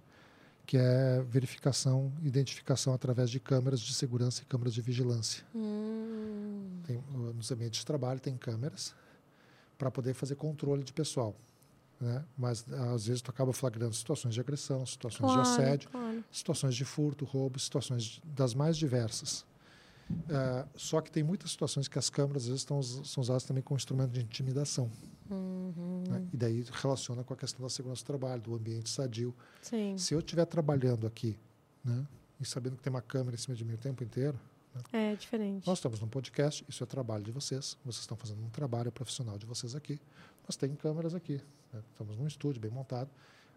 que 0.66 0.78
é 0.78 1.22
verificação, 1.30 2.12
identificação 2.24 2.94
através 2.94 3.30
de 3.30 3.40
câmeras 3.40 3.80
de 3.80 3.94
segurança 3.94 4.42
e 4.42 4.46
câmeras 4.46 4.74
de 4.74 4.82
vigilância. 4.82 5.44
Hum, 5.54 6.80
Tem, 6.86 6.98
uh, 6.98 7.34
nos 7.34 7.52
ambientes 7.52 7.80
de 7.80 7.86
trabalho 7.86 8.20
tem 8.20 8.36
câmeras 8.38 8.96
para 9.78 9.92
poder 9.92 10.14
fazer 10.14 10.36
controle 10.36 10.84
de 10.84 10.94
pessoal. 10.94 11.36
Né? 12.00 12.24
Mas 12.36 12.66
às 12.94 13.06
vezes 13.06 13.22
tu 13.22 13.30
acaba 13.30 13.54
flagrando 13.54 13.94
situações 13.94 14.34
de 14.34 14.40
agressão, 14.40 14.84
situações 14.86 15.32
de 15.32 15.38
claro, 15.38 15.42
assédio, 15.42 15.90
claro. 15.90 16.24
situações 16.32 16.76
de 16.76 16.84
furto, 16.86 17.26
roubo, 17.26 17.60
situações 17.60 18.20
das 18.24 18.56
mais 18.56 18.76
diversas. 18.78 19.46
Ah, 20.30 20.68
só 20.76 21.02
que 21.02 21.12
tem 21.12 21.24
muitas 21.24 21.52
situações 21.52 21.88
que 21.88 21.98
as 22.00 22.10
câmeras 22.10 22.44
às 22.44 22.48
vezes 22.50 22.62
estão, 22.62 22.82
são 22.82 23.22
usadas 23.22 23.44
também 23.44 23.64
como 23.64 23.78
instrumento 23.78 24.12
de 24.12 24.22
intimidação. 24.22 24.90
Uhum, 25.30 26.04
né? 26.10 26.28
E 26.34 26.38
daí 26.38 26.66
relaciona 26.72 27.24
com 27.24 27.34
a 27.34 27.38
questão 27.38 27.62
da 27.62 27.70
segurança 27.70 28.04
do 28.04 28.06
trabalho, 28.06 28.42
do 28.42 28.54
ambiente 28.56 28.90
sadio. 28.90 29.34
Sim. 29.62 29.98
Se 29.98 30.14
eu 30.14 30.20
estiver 30.20 30.46
trabalhando 30.46 31.08
aqui 31.08 31.38
né, 31.84 32.06
e 32.40 32.46
sabendo 32.46 32.76
que 32.76 32.84
tem 32.84 32.92
uma 32.92 33.02
câmera 33.02 33.36
em 33.36 33.40
cima 33.40 33.56
de 33.56 33.64
mim 33.64 33.74
o 33.74 33.78
tempo 33.78 34.04
inteiro, 34.04 34.38
É 34.92 35.16
diferente. 35.16 35.66
nós 35.68 35.78
estamos 35.78 36.00
num 36.02 36.08
podcast, 36.08 36.66
isso 36.68 36.84
é 36.84 36.88
trabalho 36.88 37.24
de 37.24 37.32
vocês, 37.32 37.78
vocês 37.84 38.02
estão 38.02 38.18
fazendo 38.18 38.42
um 38.44 38.50
trabalho 38.50 38.92
profissional 38.92 39.38
de 39.38 39.46
vocês 39.46 39.76
aqui. 39.76 40.00
Nós 40.48 40.56
temos 40.56 40.78
câmeras 40.80 41.14
aqui, 41.16 41.40
né? 41.74 41.82
estamos 41.92 42.18
num 42.18 42.28
estúdio 42.28 42.62
bem 42.62 42.72
montado. 42.72 43.10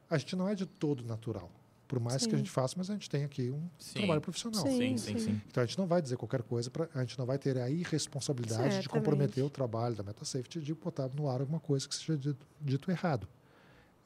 A 0.08 0.16
gente 0.18 0.36
não 0.36 0.48
é 0.48 0.54
de 0.54 0.66
todo 0.66 1.04
natural, 1.04 1.50
por 1.86 2.00
mais 2.00 2.24
que 2.24 2.30
Sim. 2.30 2.34
a 2.36 2.38
gente 2.38 2.50
faça, 2.50 2.74
mas 2.78 2.88
a 2.90 2.94
gente 2.94 3.08
tem 3.10 3.24
aqui 3.24 3.50
um 3.50 3.68
Sim. 3.78 3.94
trabalho 3.98 4.20
profissional. 4.20 4.62
Sim, 4.66 4.96
Sim, 4.96 5.18
sim. 5.18 5.40
Então 5.48 5.62
a 5.62 5.66
gente 5.66 5.78
não 5.78 5.86
vai 5.86 6.00
dizer 6.00 6.16
qualquer 6.16 6.42
coisa, 6.42 6.70
pra, 6.70 6.88
a 6.94 7.00
gente 7.00 7.18
não 7.18 7.26
vai 7.26 7.38
ter 7.38 7.58
a 7.58 7.68
irresponsabilidade 7.70 8.62
de 8.62 8.74
Certamente. 8.76 8.88
comprometer 8.88 9.44
o 9.44 9.50
trabalho 9.50 9.94
da 9.94 10.02
MetaSafety 10.02 10.60
de 10.60 10.74
botar 10.74 11.08
no 11.14 11.28
ar 11.28 11.40
alguma 11.40 11.60
coisa 11.60 11.86
que 11.88 11.94
seja 11.94 12.16
dito, 12.16 12.46
dito 12.60 12.90
errado. 12.90 13.28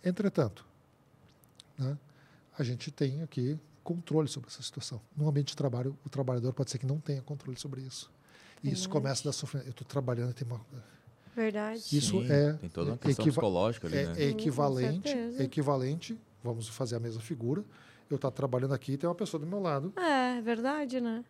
Entretanto, 0.05 0.65
né, 1.79 1.97
a 2.59 2.63
gente 2.63 2.91
tem 2.91 3.23
aqui 3.23 3.59
controle 3.85 4.29
sobre 4.29 4.49
essa 4.51 4.63
situação. 4.63 5.01
No 5.17 5.29
ambiente 5.29 5.49
de 5.49 5.57
trabalho, 5.57 5.97
o 6.05 6.09
trabalhador 6.09 6.53
pode 6.53 6.71
ser 6.71 6.79
que 6.79 6.87
não 6.87 6.99
tenha 6.99 7.23
controle 7.23 7.59
sobre 7.59 7.81
isso. 7.81 8.11
E 8.63 8.69
isso 8.69 8.83
Verdade. 8.83 8.89
começa 8.89 9.23
a 9.23 9.25
dar 9.27 9.33
sofrimento. 9.33 9.69
Eu 9.69 9.71
estou 9.71 9.87
trabalhando 9.87 10.31
e 10.31 10.35
tem 10.35 10.47
uma. 10.47 10.61
Verdade. 11.35 11.79
Isso 11.97 12.21
Sim, 12.23 12.31
é- 12.33 12.53
Tem 12.55 12.69
toda 12.69 12.91
uma 12.91 12.95
é 12.97 12.99
questão 12.99 13.23
equiva- 13.25 13.41
psicológica 13.41 13.87
ali, 13.87 13.97
É, 13.97 14.07
né? 14.07 14.15
é 14.19 14.25
equivalente, 14.29 15.09
é 15.09 15.43
equivalente, 15.45 16.19
vamos 16.53 16.69
fazer 16.69 16.97
a 16.97 17.01
mesma 17.01 17.21
figura. 17.21 17.65
Eu 18.11 18.17
estou 18.17 18.31
trabalhando 18.31 18.75
aqui 18.75 18.93
e 18.93 18.97
tem 18.97 19.09
uma 19.09 19.15
pessoa 19.15 19.41
do 19.41 19.47
meu 19.47 19.61
lado. 19.61 19.93
É, 19.97 20.41
verdade, 20.41 21.01
né? 21.01 21.25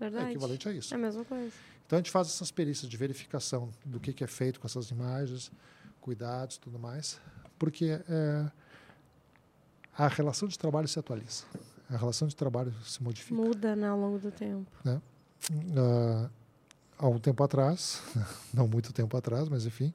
É 0.00 0.04
Verdade. 0.04 0.30
equivalente 0.30 0.68
a 0.68 0.72
isso. 0.72 0.92
É 0.92 0.96
a 0.96 1.00
mesma 1.00 1.24
coisa. 1.24 1.52
Então 1.86 1.98
a 1.98 2.00
gente 2.00 2.10
faz 2.10 2.26
essas 2.28 2.50
perícias 2.50 2.90
de 2.90 2.96
verificação 2.96 3.70
do 3.84 4.00
que, 4.00 4.12
que 4.12 4.24
é 4.24 4.26
feito 4.26 4.58
com 4.58 4.66
essas 4.66 4.90
imagens, 4.90 5.52
cuidados, 6.00 6.56
tudo 6.56 6.78
mais, 6.78 7.20
porque 7.58 8.00
é, 8.08 8.50
a 9.96 10.08
relação 10.08 10.48
de 10.48 10.58
trabalho 10.58 10.88
se 10.88 10.98
atualiza, 10.98 11.44
a 11.88 11.96
relação 11.96 12.26
de 12.26 12.34
trabalho 12.34 12.72
se 12.84 13.02
modifica. 13.02 13.34
Muda, 13.34 13.76
né, 13.76 13.88
ao 13.88 13.98
longo 13.98 14.18
do 14.18 14.30
tempo. 14.30 14.66
Ah, 14.86 16.28
há 16.98 17.08
um 17.08 17.18
tempo 17.18 17.42
atrás, 17.44 18.02
não 18.52 18.66
muito 18.66 18.92
tempo 18.92 19.16
atrás, 19.16 19.48
mas 19.48 19.66
enfim, 19.66 19.92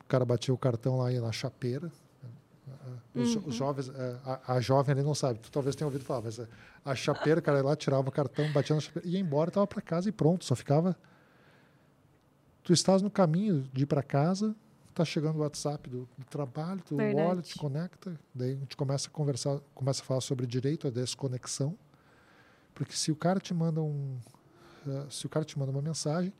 o 0.00 0.04
cara 0.04 0.24
batia 0.24 0.54
o 0.54 0.58
cartão 0.58 0.96
lá 0.98 1.12
ia 1.12 1.20
na 1.20 1.32
chapeira. 1.32 1.90
Os, 3.22 3.34
Uhum. 3.36 3.42
os 3.46 3.54
jovens, 3.54 3.88
eh, 3.88 4.16
a, 4.24 4.54
a 4.54 4.60
jovem 4.60 4.92
ali 4.94 5.02
não 5.02 5.14
sabe, 5.14 5.38
tu 5.40 5.50
talvez 5.50 5.74
tenha 5.74 5.86
ouvido 5.86 6.04
falar, 6.04 6.22
mas 6.22 6.38
eh, 6.38 6.46
a 6.84 6.94
chapeira, 6.94 7.40
cara 7.40 7.62
lá, 7.62 7.74
tirava 7.74 8.08
o 8.08 8.12
cartão, 8.12 8.50
batia 8.52 8.74
na 8.74 8.80
chapeira, 8.80 9.08
ia 9.08 9.18
embora, 9.18 9.50
estava 9.50 9.66
para 9.66 9.80
casa 9.82 10.08
e 10.08 10.12
pronto, 10.12 10.44
só 10.44 10.54
ficava. 10.54 10.96
Tu 12.62 12.72
estás 12.72 13.00
no 13.02 13.10
caminho 13.10 13.62
de 13.72 13.84
ir 13.84 13.86
para 13.86 14.02
casa, 14.02 14.54
tá 14.94 15.04
chegando 15.04 15.36
o 15.36 15.40
WhatsApp 15.40 15.88
do, 15.88 16.08
do 16.18 16.24
trabalho, 16.28 16.80
tu 16.84 16.96
Verdade. 16.96 17.26
olha, 17.26 17.42
te 17.42 17.54
conecta, 17.56 18.18
daí 18.34 18.52
a 18.52 18.56
gente 18.56 18.76
começa 18.76 19.08
a 19.08 19.10
conversar, 19.10 19.58
começa 19.74 20.02
a 20.02 20.04
falar 20.04 20.20
sobre 20.20 20.46
direito 20.46 20.86
à 20.86 20.90
desconexão, 20.90 21.76
porque 22.74 22.92
se 22.94 23.10
o 23.10 23.16
cara 23.16 23.40
te 23.40 23.54
manda 23.54 23.80
um, 23.82 24.18
eh, 24.86 25.06
se 25.10 25.24
o 25.26 25.28
cara 25.28 25.44
te 25.44 25.58
manda 25.58 25.70
uma 25.70 25.82
mensagem, 25.82 26.32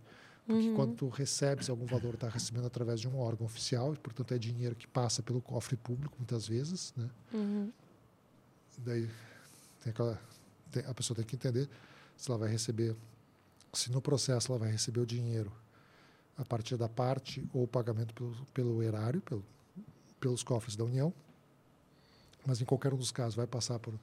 porque 0.46 0.68
Uhum. 0.68 0.76
quando 0.76 0.96
tu 0.96 1.08
recebes 1.08 1.70
algum 1.70 1.86
valor, 1.86 2.14
está 2.16 2.28
recebendo 2.28 2.68
através 2.68 3.00
de 3.00 3.08
um 3.08 3.18
órgão 3.18 3.46
oficial, 3.46 3.94
e, 3.94 3.98
portanto 3.98 4.34
é 4.34 4.38
dinheiro 4.38 4.76
que 4.76 4.86
passa 4.86 5.24
pelo 5.24 5.42
cofre 5.42 5.76
público 5.78 6.16
muitas 6.20 6.46
vezes, 6.48 6.94
né? 6.98 7.10
Uhum. 7.34 7.72
Daí 8.78 9.10
tem 9.82 9.92
aquela, 9.92 10.20
tem- 10.70 10.84
a 10.86 10.94
pessoa 10.94 11.16
tem 11.16 11.26
que 11.26 11.36
entender 11.36 11.68
se 12.18 12.30
ela 12.30 12.38
vai 12.38 12.50
receber, 12.50 12.96
se 13.72 13.90
no 13.92 14.02
processo 14.02 14.52
ela 14.52 14.60
vai 14.60 14.70
receber 14.72 15.00
o 15.00 15.06
dinheiro 15.06 15.52
a 16.38 16.44
partir 16.44 16.78
da 16.78 16.90
parte 16.90 17.48
ou 17.54 17.68
pagamento 17.68 18.14
pelo, 18.14 18.36
pelo 18.54 18.84
erário, 18.84 19.22
pelo, 19.22 19.44
pelos 20.20 20.44
cofres 20.44 20.76
da 20.76 20.84
União, 20.84 21.14
mas 22.46 22.62
em 22.62 22.66
qualquer 22.66 22.94
um 22.94 22.98
dos 22.98 23.12
casos 23.12 23.36
vai 23.36 23.48
passar 23.48 23.80
por, 23.80 23.94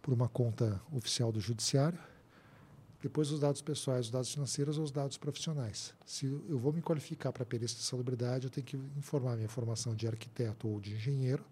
por 0.00 0.12
uma 0.12 0.28
conta 0.28 0.80
oficial 0.92 1.32
do 1.32 1.40
Judiciário. 1.40 1.98
Depois 3.00 3.32
os 3.32 3.40
dados 3.40 3.60
pessoais, 3.60 4.06
os 4.06 4.12
dados 4.12 4.32
financeiros 4.32 4.78
ou 4.78 4.84
os 4.84 4.92
dados 4.92 5.16
profissionais. 5.16 5.92
Se 6.06 6.26
eu 6.26 6.56
vou 6.58 6.72
me 6.72 6.80
qualificar 6.80 7.32
para 7.32 7.44
perícia 7.44 7.76
de 7.76 7.82
salubridade, 7.82 8.44
eu 8.44 8.50
tenho 8.50 8.64
que 8.64 8.76
informar 8.96 9.36
minha 9.36 9.48
formação 9.48 9.94
de 9.94 10.06
arquiteto 10.06 10.68
ou 10.68 10.80
de 10.80 10.94
engenheiro 10.94 11.44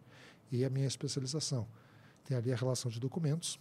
e 0.53 0.65
a 0.65 0.71
minha 0.71 0.87
especialização. 0.87 1.67
Tem 2.25 2.37
ali 2.37 2.53
a 2.53 2.57
relação 2.57 2.89
de 2.89 3.01
documentos, 3.01 3.59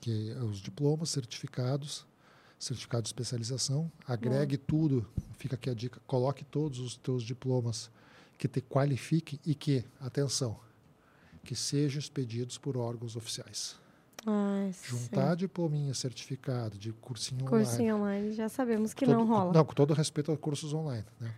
que 0.00 0.30
é 0.30 0.38
os 0.38 0.58
diplomas, 0.58 1.10
certificados, 1.10 2.06
certificado 2.62 3.02
de 3.02 3.08
especialização. 3.08 3.90
Agregue 4.06 4.56
tudo, 4.56 5.04
fica 5.36 5.56
aqui 5.56 5.68
a 5.68 5.74
dica, 5.74 6.00
coloque 6.06 6.44
todos 6.44 6.78
os 6.78 6.96
teus 6.96 7.24
diplomas 7.24 7.90
que 8.38 8.46
te 8.46 8.60
qualifiquem 8.60 9.38
e 9.44 9.52
que, 9.54 9.84
atenção, 10.00 10.56
que 11.42 11.56
sejam 11.56 11.98
expedidos 11.98 12.58
por 12.58 12.76
órgãos 12.76 13.16
oficiais. 13.16 13.76
Ai, 14.24 14.72
Juntar 14.84 15.34
diplominha 15.34 15.92
certificado 15.92 16.78
de 16.78 16.92
cursinho 16.92 17.40
sim. 17.40 17.46
online. 17.48 17.64
Cursinho 17.66 17.96
online, 17.96 18.32
já 18.34 18.48
sabemos 18.48 18.94
que 18.94 19.04
Todo- 19.04 19.16
não 19.16 19.26
rola. 19.26 19.52
Não, 19.52 19.64
com 19.64 19.74
todo 19.74 19.92
respeito 19.92 20.30
a 20.30 20.36
cursos 20.38 20.72
online. 20.72 21.04
Né? 21.20 21.34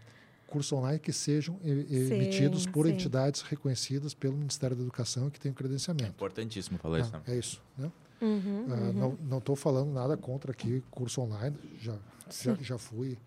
Cursos 0.47 0.73
online 0.75 0.99
que 0.99 1.11
sejam 1.11 1.59
e- 1.65 1.71
emitidos 2.13 2.65
Sim, 2.65 2.71
por 2.71 2.85
sim. 2.87 2.93
entidades 2.93 3.41
reconhecidas 3.41 4.13
pelo 4.13 4.37
Ministério 4.37 4.77
da 4.77 4.83
Educação 4.83 5.29
e 5.29 5.31
que 5.31 5.41
tenham 5.41 5.55
É 5.55 5.57
credenciamento. 5.57 6.11
importantíssimo 6.11 6.77
falar 6.79 7.01
isso. 7.01 7.11
Ah, 7.15 7.19
né? 7.19 7.23
é 7.35 7.39
isso. 7.39 7.63
Né? 7.79 7.91
Uhum, 8.25 8.67
uhum. 8.69 9.19
Não 9.29 9.39
estou 9.39 9.55
falando 9.55 9.93
nada 9.93 10.17
contra 10.17 10.53
aqui 10.53 10.83
curso 10.91 11.21
online. 11.21 11.57
Já, 11.81 11.97
já, 12.31 12.55
já 12.55 12.79
fui 12.79 13.19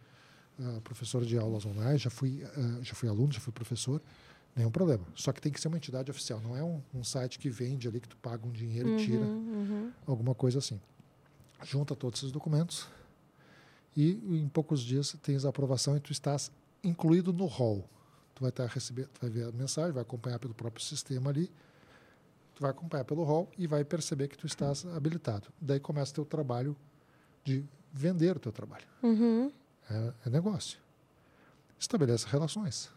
ah, 0.59 0.79
professor 0.83 1.23
de 1.23 1.37
aulas 1.37 1.65
online, 1.65 1.97
já 1.97 2.09
fui, 2.09 2.43
ah, 2.43 2.79
já 2.81 2.93
fui 2.95 3.07
aluno, 3.07 3.31
já 3.31 3.39
fui 3.39 3.53
professor. 3.53 4.01
Nenhum 4.55 4.71
problema. 4.71 5.05
Só 5.13 5.31
que 5.31 5.39
tem 5.39 5.51
que 5.51 5.61
ser 5.61 5.67
uma 5.67 5.77
entidade 5.77 6.09
oficial. 6.09 6.41
Não 6.41 6.57
é 6.57 6.63
um, 6.63 6.81
um 6.93 7.03
site 7.03 7.37
que 7.37 7.47
vende 7.49 7.87
ali 7.87 7.99
que 7.99 8.07
tu 8.09 8.17
paga 8.17 8.47
um 8.47 8.51
dinheiro 8.51 8.89
e 8.89 8.95
tira 8.95 9.25
Uhum, 9.25 9.91
alguma 10.07 10.33
coisa 10.33 10.57
assim. 10.57 10.81
Junta 11.63 11.95
todos 11.95 12.19
esses 12.19 12.31
documentos 12.31 12.87
e 13.95 14.11
em 14.39 14.47
poucos 14.47 14.81
dias 14.81 15.15
tens 15.21 15.45
a 15.45 15.49
aprovação 15.49 15.95
e 15.95 15.99
tu 15.99 16.11
estás 16.11 16.51
incluído 16.83 17.31
no 17.31 17.45
hall. 17.45 17.87
Tu 18.33 18.41
vai 18.41 18.49
estar 18.49 18.67
receber, 18.67 19.07
tu 19.07 19.21
vai 19.21 19.29
ver 19.29 19.47
a 19.47 19.51
mensagem, 19.51 19.91
vai 19.91 20.01
acompanhar 20.01 20.37
pelo 20.39 20.53
próprio 20.53 20.83
sistema 20.83 21.29
ali. 21.29 21.51
Tu 22.57 22.61
vai 22.61 22.71
acompanhar 22.71 23.03
pelo 23.03 23.23
hall 23.23 23.47
e 23.55 23.67
vai 23.67 23.85
perceber 23.85 24.27
que 24.27 24.35
tu 24.35 24.47
estás 24.47 24.83
habilitado. 24.83 25.47
Daí 25.61 25.79
começa 25.79 26.09
o 26.09 26.15
teu 26.15 26.25
trabalho 26.25 26.75
de 27.43 27.63
vender 27.93 28.35
o 28.35 28.39
teu 28.39 28.51
trabalho. 28.51 28.87
uhum. 29.03 29.51
É, 29.87 30.13
é 30.25 30.29
negócio. 30.31 30.79
Estabelece 31.79 32.25
relações. 32.27 32.89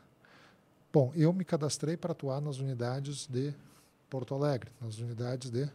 Bom, 0.90 1.12
eu 1.14 1.30
me 1.30 1.44
cadastrei 1.44 1.94
para 1.94 2.12
atuar 2.12 2.40
nas 2.40 2.58
unidades 2.58 3.26
de 3.26 3.54
Porto 4.08 4.34
Alegre, 4.34 4.72
nas 4.80 4.96
unidades 4.96 5.50
de. 5.50 5.70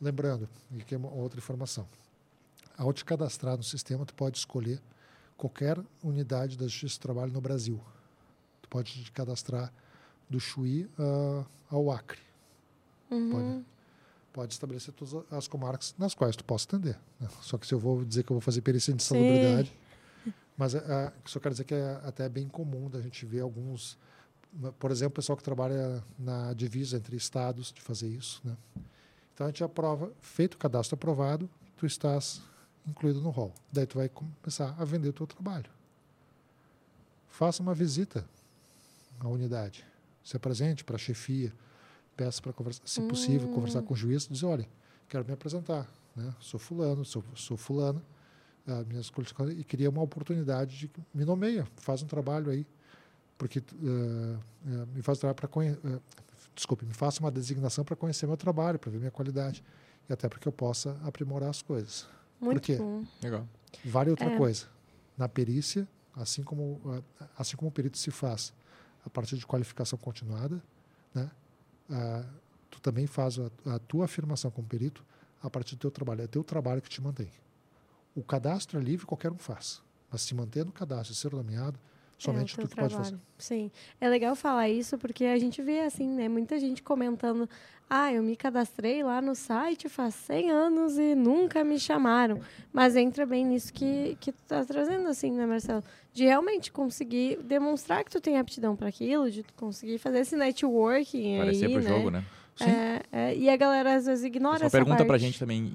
Lembrando, 0.00 0.48
e 0.70 0.80
aqui 0.80 0.94
é 0.94 0.98
uma 0.98 1.10
outra 1.10 1.40
informação. 1.40 1.84
Ao 2.78 2.92
te 2.92 3.04
cadastrar 3.04 3.56
no 3.56 3.64
sistema, 3.64 4.06
tu 4.06 4.14
pode 4.14 4.38
escolher 4.38 4.80
qualquer 5.36 5.78
unidade 6.00 6.56
da 6.56 6.68
Justiça 6.68 6.96
do 6.96 7.02
Trabalho 7.02 7.32
no 7.32 7.40
Brasil. 7.40 7.82
Tu 8.62 8.68
pode 8.68 9.02
te 9.02 9.10
cadastrar 9.10 9.72
do 10.30 10.38
Chuí 10.38 10.88
ah, 10.96 11.44
ao 11.68 11.90
Acre. 11.90 12.25
Uhum. 13.10 13.64
Pode 14.32 14.52
estabelecer 14.52 14.92
todas 14.92 15.24
as 15.32 15.48
comarcas 15.48 15.94
nas 15.98 16.14
quais 16.14 16.36
tu 16.36 16.44
possa 16.44 16.66
atender. 16.66 16.98
né? 17.18 17.28
Só 17.40 17.56
que 17.56 17.66
se 17.66 17.72
eu 17.72 17.78
vou 17.78 18.04
dizer 18.04 18.22
que 18.22 18.30
eu 18.30 18.34
vou 18.34 18.40
fazer 18.40 18.60
perícia 18.60 18.92
de 18.92 19.02
salubridade. 19.02 19.72
Mas 20.56 20.74
ah, 20.74 21.12
só 21.24 21.38
quero 21.38 21.54
dizer 21.54 21.64
que 21.64 21.74
é 21.74 22.00
até 22.04 22.28
bem 22.28 22.48
comum 22.48 22.88
da 22.88 23.00
gente 23.00 23.24
ver 23.26 23.40
alguns. 23.40 23.98
Por 24.78 24.90
exemplo, 24.90 25.12
o 25.12 25.16
pessoal 25.16 25.36
que 25.36 25.42
trabalha 25.42 26.02
na 26.18 26.52
divisa 26.54 26.96
entre 26.96 27.16
estados 27.16 27.72
de 27.72 27.80
fazer 27.80 28.08
isso. 28.08 28.40
Né? 28.44 28.56
Então 29.34 29.46
a 29.46 29.50
gente 29.50 29.62
aprova, 29.62 30.10
feito 30.20 30.54
o 30.54 30.58
cadastro 30.58 30.94
aprovado, 30.94 31.48
tu 31.76 31.84
estás 31.84 32.40
incluído 32.86 33.20
no 33.20 33.30
rol. 33.30 33.52
Daí 33.70 33.86
tu 33.86 33.98
vai 33.98 34.08
começar 34.08 34.74
a 34.78 34.84
vender 34.84 35.10
o 35.10 35.12
teu 35.12 35.26
trabalho. 35.26 35.70
Faça 37.28 37.62
uma 37.62 37.74
visita 37.74 38.24
à 39.20 39.28
unidade. 39.28 39.84
Se 40.24 40.36
apresente 40.36 40.84
para 40.84 40.96
a 40.96 40.98
chefia, 40.98 41.52
peça 42.16 42.40
para 42.40 42.52
conversar, 42.52 42.82
se 42.86 43.02
possível, 43.02 43.48
Hum. 43.48 43.52
conversar 43.52 43.82
com 43.82 43.94
o 43.94 43.96
juiz, 43.96 44.26
dizer, 44.26 44.46
olha, 44.46 44.68
quero 45.08 45.24
me 45.24 45.32
apresentar, 45.32 45.86
né? 46.14 46.34
Sou 46.40 46.58
fulano, 46.58 47.04
sou, 47.04 47.22
sou 47.34 47.56
fulana, 47.56 48.02
ah, 48.66 48.82
minhas 48.88 49.10
qualificações, 49.10 49.58
e 49.58 49.64
queria 49.64 49.90
uma 49.90 50.02
oportunidade 50.02 50.76
de 50.76 50.90
me 51.14 51.24
nomeia, 51.24 51.66
faz 51.76 52.02
um 52.02 52.06
trabalho 52.06 52.50
aí, 52.50 52.66
porque 53.36 53.60
ah, 53.60 54.38
ah, 54.66 54.86
me 54.94 55.02
faz 55.02 55.18
trabalho 55.18 55.36
para 55.36 55.48
conhecer, 55.48 55.80
desculpe, 56.54 56.84
me 56.86 56.94
faça 56.94 57.20
uma 57.20 57.30
designação 57.30 57.84
para 57.84 57.94
conhecer 57.94 58.26
meu 58.26 58.36
trabalho, 58.36 58.78
para 58.78 58.90
ver 58.90 58.98
minha 58.98 59.10
qualidade 59.10 59.62
e 60.08 60.12
até 60.12 60.28
para 60.28 60.38
que 60.38 60.48
eu 60.48 60.52
possa 60.52 60.98
aprimorar 61.04 61.50
as 61.50 61.60
coisas. 61.62 62.06
Muito 62.40 62.60
quê? 62.62 62.76
bom. 62.76 63.04
Legal. 63.22 63.46
Vale 63.84 64.10
outra 64.10 64.28
É. 64.28 64.36
coisa. 64.36 64.66
Na 65.18 65.28
perícia, 65.28 65.86
assim 66.14 66.42
como 66.42 66.80
ah, 67.20 67.28
assim 67.38 67.56
como 67.56 67.68
o 67.68 67.72
perito 67.72 67.98
se 67.98 68.10
faz 68.10 68.52
a 69.04 69.10
partir 69.10 69.36
de 69.36 69.46
qualificação 69.46 69.98
continuada, 69.98 70.62
né? 71.14 71.30
Ah, 71.90 72.24
tu 72.70 72.80
também 72.80 73.06
faz 73.06 73.38
a, 73.38 73.74
a 73.74 73.78
tua 73.78 74.04
afirmação 74.04 74.50
como 74.50 74.66
perito 74.66 75.04
a 75.42 75.50
partir 75.50 75.76
do 75.76 75.80
teu 75.80 75.90
trabalho. 75.90 76.22
É 76.22 76.26
teu 76.26 76.42
trabalho 76.42 76.82
que 76.82 76.88
te 76.88 77.00
mantém. 77.00 77.30
O 78.14 78.22
cadastro 78.22 78.78
é 78.78 78.82
livre, 78.82 79.06
qualquer 79.06 79.30
um 79.30 79.38
faz. 79.38 79.82
Mas 80.10 80.22
se 80.22 80.34
manter 80.34 80.64
no 80.64 80.72
cadastro 80.72 81.12
e 81.12 81.16
ser 81.16 81.32
nomeado, 81.32 81.78
somente 82.18 82.58
é, 82.58 82.64
o 82.64 82.68
que 82.68 82.74
pode 82.74 82.94
fazer. 82.94 83.10
trabalho. 83.10 83.22
Sim. 83.38 83.70
É 84.00 84.08
legal 84.08 84.34
falar 84.34 84.68
isso 84.68 84.96
porque 84.98 85.24
a 85.24 85.38
gente 85.38 85.60
vê 85.62 85.80
assim, 85.80 86.08
né, 86.08 86.28
muita 86.28 86.58
gente 86.58 86.82
comentando: 86.82 87.48
"Ah, 87.88 88.12
eu 88.12 88.22
me 88.22 88.36
cadastrei 88.36 89.02
lá 89.02 89.20
no 89.20 89.34
site 89.34 89.88
faz 89.88 90.14
100 90.14 90.50
anos 90.50 90.98
e 90.98 91.14
nunca 91.14 91.62
me 91.62 91.78
chamaram". 91.78 92.40
Mas 92.72 92.96
entra 92.96 93.26
bem 93.26 93.44
nisso 93.44 93.72
que 93.72 94.16
que 94.20 94.32
tu 94.32 94.42
tá 94.46 94.64
trazendo 94.64 95.08
assim, 95.08 95.32
né, 95.32 95.46
Marcelo? 95.46 95.82
De 96.12 96.24
realmente 96.24 96.72
conseguir 96.72 97.38
demonstrar 97.42 98.02
que 98.04 98.10
tu 98.10 98.20
tem 98.20 98.38
aptidão 98.38 98.74
para 98.74 98.88
aquilo, 98.88 99.30
de 99.30 99.42
tu 99.42 99.52
conseguir 99.54 99.98
fazer 99.98 100.20
esse 100.20 100.36
networking 100.36 101.38
Parecer 101.38 101.66
aí, 101.66 101.72
pro 101.72 101.82
né? 101.82 101.88
jogo, 101.88 102.10
né? 102.10 102.24
É, 102.58 103.02
é, 103.12 103.36
e 103.36 103.50
a 103.50 103.56
galera 103.56 103.94
às 103.96 104.06
vezes 104.06 104.24
ignora 104.24 104.60
Só 104.60 104.64
essa 104.66 104.78
pergunta 104.78 104.96
parte. 104.96 105.08
pra 105.08 105.18
gente 105.18 105.38
também 105.38 105.70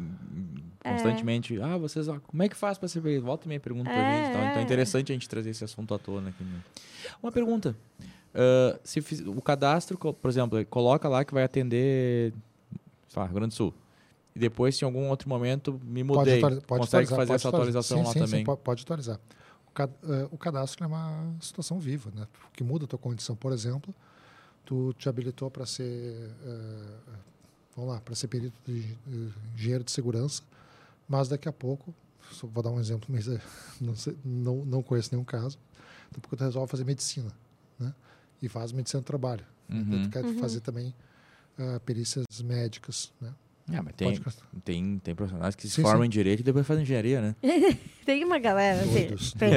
constantemente, 0.84 1.60
ah, 1.62 1.78
vocês, 1.78 2.08
ó, 2.08 2.20
como 2.20 2.42
é 2.44 2.50
que 2.50 2.56
faz 2.56 2.78
pra 2.78 2.88
ser 2.88 3.02
perito? 3.02 3.26
Volta 3.26 3.46
e 3.46 3.48
meia 3.50 3.60
pergunta 3.60 3.90
pra 3.90 4.00
É, 4.00 4.18
gente. 4.18 4.30
e 4.30 4.34
tal. 4.34 4.42
Então 4.44 4.58
é 4.58 4.60
é. 4.60 4.64
interessante 4.64 5.12
a 5.12 5.16
gente 5.16 5.30
trazer 5.30 5.50
esse 5.52 5.64
assunto 5.64 5.94
à 5.94 6.00
tona 6.00 6.30
aqui. 6.30 6.44
né? 6.44 6.60
Uma 7.22 7.32
pergunta. 7.32 7.76
ah, 8.34 8.80
se 8.84 9.02
fiz- 9.02 9.22
o 9.26 9.42
cadastro, 9.42 9.98
por 9.98 10.30
exemplo, 10.30 10.64
coloca 10.68 11.08
lá 11.10 11.24
que 11.26 11.34
vai 11.34 11.44
atender, 11.44 12.34
sei 13.08 13.20
lá, 13.22 13.26
Rio 13.26 13.36
Grande 13.36 13.50
do 13.50 13.56
Sul. 13.56 13.74
E 14.36 14.40
depois, 14.40 14.76
se 14.78 14.84
em 14.84 14.86
algum 14.86 15.10
outro 15.10 15.28
momento, 15.28 15.80
me 15.84 16.04
mudei. 16.04 16.38
atuali- 16.38 16.62
pode 16.62 16.80
Consegue 16.82 17.04
atualizar, 17.06 17.18
fazer 17.18 17.28
pode 17.28 17.36
essa 17.36 17.48
atualizar. 17.50 17.82
atualização 17.82 17.98
Sim, 17.98 18.04
lá 18.06 18.14
sim, 18.14 18.20
também. 18.20 18.40
Sim, 18.40 18.46
po- 18.46 18.58
pode 18.58 18.84
atualizar. 18.84 19.20
O, 19.68 19.72
cad- 19.74 19.92
eh, 20.04 20.28
o 20.32 20.38
cadastro 20.38 20.84
é 20.84 20.88
uma 20.88 21.34
situação 21.42 21.80
viva, 21.80 22.12
né? 22.16 22.26
que 22.54 22.64
muda 22.64 22.86
a 22.86 22.88
tua 22.88 22.98
condição. 23.00 23.36
Por 23.36 23.52
exemplo, 23.52 23.94
tu 24.66 24.94
te 24.98 25.10
habilitou 25.10 25.52
para 25.52 25.66
ser, 25.66 25.84
eh, 26.46 27.14
vamos 27.76 27.92
lá, 27.94 28.00
para 28.00 28.16
ser 28.16 28.28
perito 28.30 28.56
de 28.66 28.80
eh, 29.08 29.30
engenheiro 29.56 29.84
de 29.84 29.92
segurança, 29.92 30.42
mas 31.12 31.28
daqui 31.28 31.50
a 31.50 31.52
pouco, 31.52 31.94
só 32.32 32.48
vou 32.48 32.64
dar 32.64 32.70
um 32.72 32.80
exemplo, 32.80 33.08
mas 33.12 33.28
eh, 33.28 33.42
não, 33.82 33.96
sei- 33.96 34.18
não, 34.24 34.64
não 34.64 34.82
conheço 34.82 35.10
nenhum 35.12 35.26
caso, 35.26 35.58
daqui 36.08 36.18
a 36.18 36.22
pouco 36.22 36.38
tu 36.38 36.44
resolve 36.46 36.72
fazer 36.72 36.86
medicina, 36.86 37.32
né? 37.78 37.94
E 38.42 38.48
faz 38.48 38.72
medicina 38.72 39.02
do 39.02 39.06
trabalho. 39.06 39.46
Uhum. 39.70 40.04
Tu 40.04 40.10
quer 40.10 40.24
Uhum. 40.24 40.38
fazer 40.40 40.62
também 40.62 40.96
ah, 41.60 41.80
perícias 41.86 42.26
médicas, 42.44 43.12
né? 43.20 43.34
Ah, 43.74 43.82
mas 43.84 43.94
tem, 43.96 44.20
tem, 44.66 45.00
tem 45.00 45.16
profissionais 45.16 45.56
que 45.56 45.62
se 45.64 45.70
Sim, 45.76 45.82
formam 45.84 46.02
sim. 46.02 46.08
em 46.08 46.10
direito 46.10 46.40
e 46.42 46.44
depois 46.44 46.66
fazem 46.68 46.84
engenharia, 46.84 47.22
né? 47.22 47.36
Tem 48.06 48.24
uma 48.26 48.38
galera 48.40 48.82
assim. 48.82 48.92
Doidos, 49.08 49.34
tem. 49.34 49.52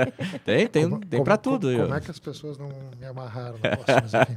Tem, 0.44 0.66
tem, 0.68 0.88
Como- 0.88 1.00
tem 1.00 1.10
como- 1.10 1.24
pra 1.24 1.36
tudo. 1.36 1.66
Como, 1.66 1.82
como 1.82 1.94
é 1.94 2.00
que 2.00 2.10
as 2.10 2.18
pessoas 2.18 2.56
não 2.56 2.68
me 2.98 3.04
amarraram 3.04 3.58
no 3.58 3.62
posto, 3.62 3.92
mas 4.00 4.14
enfim. 4.14 4.36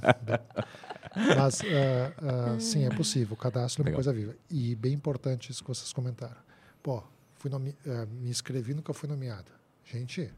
Mas, 1.37 1.61
ah, 1.61 2.13
ah, 2.55 2.59
sim, 2.59 2.83
é 2.85 2.89
possível. 2.89 3.33
O 3.33 3.37
cadastro 3.37 3.81
é 3.81 3.83
uma 3.83 3.89
Legal. 3.89 3.97
coisa 4.03 4.11
viva. 4.13 4.35
E 4.49 4.75
bem 4.75 4.93
importante 4.93 5.51
isso 5.51 5.61
que 5.63 5.67
vocês 5.69 5.93
comentaram. 5.93 6.35
Pô, 6.81 7.01
fui 7.35 7.49
nomi- 7.49 7.75
ah, 7.87 8.05
me 8.05 8.29
inscrevi, 8.29 8.73
nunca 8.73 8.93
fui 8.93 9.07
nomeado. 9.07 9.51
Gente, 9.85 10.31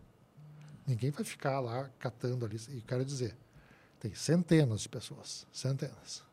ninguém 0.85 1.11
vai 1.11 1.23
ficar 1.23 1.59
lá 1.59 1.89
catando 1.99 2.45
ali. 2.45 2.57
E 2.69 2.81
quero 2.81 3.05
dizer, 3.05 3.35
tem 3.99 4.13
centenas 4.13 4.81
de 4.81 4.89
pessoas, 4.89 5.45
centenas. 5.51 6.23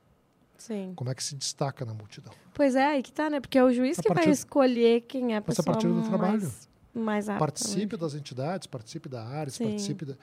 Sim. 0.59 0.93
Como 0.95 1.09
é 1.11 1.15
que 1.15 1.23
se 1.25 1.35
destaca 1.35 1.85
na 1.87 1.95
multidão? 1.95 2.33
Pois 2.53 2.75
é, 2.75 2.85
aí 2.87 3.03
que 3.03 3.13
tá, 3.13 3.31
né? 3.31 3.41
Porque 3.41 3.57
é 3.57 3.65
o 3.65 3.73
juiz 3.73 3.99
A 3.99 4.03
que 4.03 4.13
vai 4.13 4.29
escolher 4.29 5.01
quem 5.03 5.33
é 5.33 5.39
a 5.39 5.41
Mas 5.47 5.59
a 5.59 5.63
pessoa 5.63 5.65
partir 5.75 5.89
do 5.89 6.03
trabalho. 6.07 6.33
mais, 6.43 6.69
mais 6.93 7.29
apta. 7.31 7.39
participe 7.39 7.97
né? 7.97 8.01
das 8.01 8.15
entidades, 8.15 8.67
participe 8.67 9.09
da 9.09 9.25
área, 9.25 9.51
participe 9.53 10.05
da, 10.05 10.15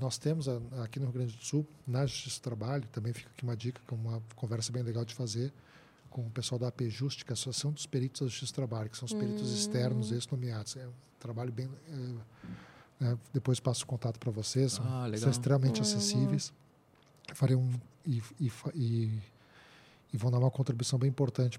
nós 0.00 0.16
temos 0.16 0.48
a- 0.48 0.60
aqui 0.82 0.98
no 0.98 1.06
Rio 1.06 1.14
Grande 1.14 1.36
do 1.36 1.44
Sul, 1.44 1.66
na 1.86 2.06
Justiça 2.06 2.38
do 2.40 2.42
Trabalho, 2.42 2.84
também 2.90 3.12
fica 3.12 3.28
aqui 3.34 3.42
uma 3.44 3.54
dica, 3.56 3.82
que 3.86 3.92
é 3.92 3.96
uma 3.96 4.22
conversa 4.34 4.72
bem 4.72 4.82
legal 4.82 5.04
de 5.04 5.14
fazer 5.14 5.52
com 6.12 6.26
o 6.26 6.30
pessoal 6.30 6.58
da 6.58 6.68
APJust, 6.68 7.24
que 7.24 7.30
é 7.30 7.32
a 7.32 7.34
Associação 7.34 7.72
dos 7.72 7.86
Peritos 7.86 8.20
da 8.20 8.26
Justiça 8.28 8.52
do 8.52 8.54
Trabalho, 8.56 8.90
que 8.90 8.96
são 8.96 9.06
os 9.06 9.12
peritos 9.14 9.50
Hum. 9.50 9.54
externos 9.54 10.12
ex-nomeados. 10.12 10.76
É 10.76 10.86
um 10.86 10.92
trabalho 11.18 11.50
bem... 11.52 11.68
é, 11.88 13.04
né, 13.04 13.18
depois 13.32 13.58
passo 13.58 13.84
o 13.84 13.86
contato 13.86 14.18
para 14.20 14.30
vocês, 14.30 14.72
são, 14.72 14.84
Ah, 14.86 15.10
são 15.16 15.30
extremamente 15.30 15.80
Ah, 15.80 15.82
acessíveis. 15.82 16.52
Farei 17.34 17.56
um... 17.56 17.70
E, 18.06 18.22
e, 18.40 18.52
e, 18.74 19.20
e 20.12 20.16
vão 20.16 20.30
dar 20.30 20.38
uma 20.38 20.50
contribuição 20.50 20.98
bem 20.98 21.08
importante 21.08 21.58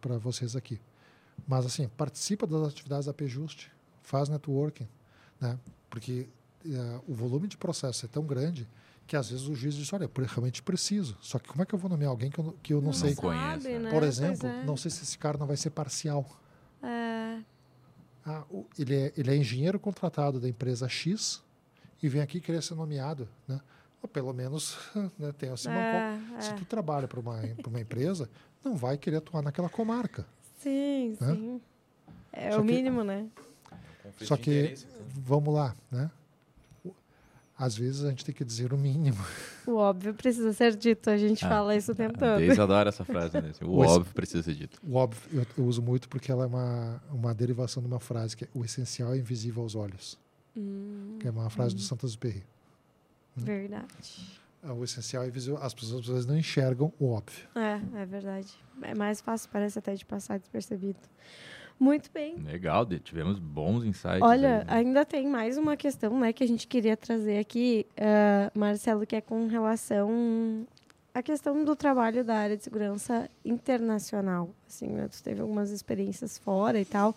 para 0.00 0.18
vocês 0.18 0.54
aqui. 0.54 0.80
Mas, 1.46 1.64
assim, 1.64 1.88
participa 1.88 2.46
das 2.46 2.68
atividades 2.68 3.06
da 3.06 3.10
APJust, 3.12 3.70
faz 4.02 4.28
networking, 4.28 4.86
né? 5.40 5.58
porque 5.88 6.28
eh, 6.66 7.00
o 7.08 7.14
volume 7.14 7.46
de 7.48 7.56
processo 7.56 8.04
é 8.04 8.08
tão 8.08 8.24
grande 8.26 8.68
que, 9.06 9.16
às 9.16 9.30
vezes, 9.30 9.46
o 9.46 9.54
juiz 9.54 9.74
diz, 9.74 9.92
olha, 9.92 10.04
eu 10.04 10.24
realmente 10.26 10.62
preciso. 10.62 11.16
Só 11.20 11.38
que 11.38 11.48
como 11.48 11.62
é 11.62 11.66
que 11.66 11.74
eu 11.74 11.78
vou 11.78 11.90
nomear 11.90 12.10
alguém 12.10 12.30
que 12.30 12.38
eu 12.40 12.44
não, 12.44 12.52
que 12.62 12.72
eu 12.72 12.78
não, 12.78 12.86
Não 12.86 12.92
sei? 12.92 13.10
Não 13.10 13.16
conhece, 13.16 13.62
sabe, 13.62 13.68
né? 13.74 13.78
né? 13.80 13.90
Por 13.90 14.00
Pois 14.00 14.18
exemplo, 14.18 14.48
é. 14.48 14.64
não 14.64 14.76
sei 14.76 14.90
se 14.90 15.02
esse 15.02 15.18
cara 15.18 15.36
não 15.38 15.46
vai 15.46 15.56
ser 15.56 15.70
parcial. 15.70 16.24
É, 16.82 17.38
Ah, 18.26 18.44
ele, 18.78 18.94
é, 18.94 19.12
ele 19.16 19.30
é 19.30 19.36
engenheiro 19.36 19.78
contratado 19.78 20.40
da 20.40 20.48
empresa 20.48 20.88
X 20.88 21.42
e 22.02 22.08
vem 22.08 22.22
aqui 22.22 22.40
querer 22.40 22.62
ser 22.62 22.74
nomeado, 22.74 23.28
né? 23.46 23.60
Ou 24.02 24.08
pelo 24.08 24.32
menos 24.32 24.76
né, 25.18 25.32
tem 25.32 25.54
Simão 25.56 25.78
é, 25.78 26.18
Se 26.40 26.50
é. 26.50 26.54
tu 26.54 26.64
trabalha 26.64 27.06
para 27.08 27.20
uma, 27.20 27.38
pra 27.40 27.68
uma 27.68 27.80
empresa, 27.80 28.28
não 28.64 28.74
vai 28.76 28.96
querer 28.98 29.16
atuar 29.18 29.42
naquela 29.42 29.68
comarca. 29.68 30.26
Sim, 30.58 31.16
Hã? 31.20 31.34
sim. 31.34 31.60
É 32.32 32.50
Só 32.52 32.60
o 32.60 32.64
que- 32.64 32.72
mínimo, 32.72 33.04
né? 33.04 33.26
Só 34.22 34.36
que, 34.36 34.74
vamos 35.14 35.52
lá, 35.54 35.74
né? 35.90 36.10
O- 37.58 37.64
Às 37.64 37.76
vezes 37.76 38.04
a 38.04 38.10
gente 38.10 38.24
tem 38.24 38.34
que 38.34 38.44
dizer 38.44 38.72
o 38.72 38.78
mínimo. 38.78 39.16
O 39.66 39.76
óbvio 39.76 40.12
precisa 40.14 40.52
ser 40.52 40.74
dito. 40.76 41.08
A 41.08 41.16
gente 41.16 41.44
Ah, 41.44 41.48
fala 41.48 41.76
isso 41.76 41.92
o 41.92 41.94
tempo 41.94 42.16
A 42.16 42.18
todo. 42.18 42.38
Deise 42.38 42.60
adora 42.60 42.88
essa 42.88 43.04
frase, 43.04 43.40
né? 43.40 43.52
O 43.62 43.66
Pois- 43.76 43.90
óbvio 43.92 44.12
precisa 44.14 44.42
ser 44.42 44.54
dito. 44.54 44.78
O 44.82 44.94
óbvio 44.96 45.20
eu, 45.32 45.46
eu 45.58 45.64
uso 45.64 45.80
muito 45.80 46.08
porque 46.08 46.30
ela 46.32 46.44
é 46.44 46.46
uma, 46.46 47.02
uma 47.10 47.34
derivação 47.34 47.82
de 47.82 47.86
uma 47.88 48.00
frase 48.00 48.36
que 48.36 48.44
é 48.44 48.48
o 48.52 48.64
essencial 48.64 49.14
é 49.14 49.18
invisível 49.18 49.62
aos 49.62 49.74
olhos, 49.74 50.18
Hum, 50.56 51.16
que 51.20 51.26
é 51.28 51.30
uma 51.30 51.48
frase 51.50 51.74
do 51.74 51.80
Saint-Exupéry. 51.80 52.42
verdade. 53.36 54.40
Ah, 54.62 54.72
O 54.72 54.82
essencial 54.84 55.22
é 55.24 55.28
invisível, 55.28 55.58
as 55.62 55.74
pessoas 55.74 56.00
às 56.00 56.06
vezes 56.08 56.26
não 56.26 56.36
enxergam 56.38 56.92
o 56.98 57.10
óbvio. 57.10 57.46
É, 57.54 58.02
é 58.02 58.06
verdade. 58.06 58.48
É 58.82 58.94
mais 58.94 59.20
fácil, 59.20 59.48
parece 59.52 59.78
até 59.78 59.94
de 59.94 60.04
passar 60.04 60.38
despercebido. 60.38 60.98
Muito 61.78 62.10
bem. 62.12 62.36
Legal, 62.36 62.86
tivemos 62.86 63.38
bons 63.38 63.84
insights. 63.84 64.22
Olha, 64.22 64.58
aí, 64.60 64.64
né? 64.64 64.64
ainda 64.68 65.04
tem 65.04 65.26
mais 65.26 65.58
uma 65.58 65.76
questão, 65.76 66.18
né, 66.18 66.32
que 66.32 66.44
a 66.44 66.48
gente 66.48 66.66
queria 66.66 66.96
trazer 66.96 67.38
aqui, 67.38 67.86
ah, 67.98 68.50
Marcelo, 68.54 69.06
que 69.06 69.16
é 69.16 69.20
com 69.20 69.46
relação 69.46 70.66
à 71.12 71.22
questão 71.22 71.64
do 71.64 71.74
trabalho 71.76 72.24
da 72.24 72.36
área 72.36 72.56
de 72.56 72.64
segurança 72.64 73.28
internacional. 73.44 74.50
Assim, 74.68 74.88
né, 74.88 75.08
tu 75.08 75.22
teve 75.22 75.40
algumas 75.40 75.70
experiências 75.70 76.38
fora 76.38 76.80
e 76.80 76.84
tal, 76.84 77.14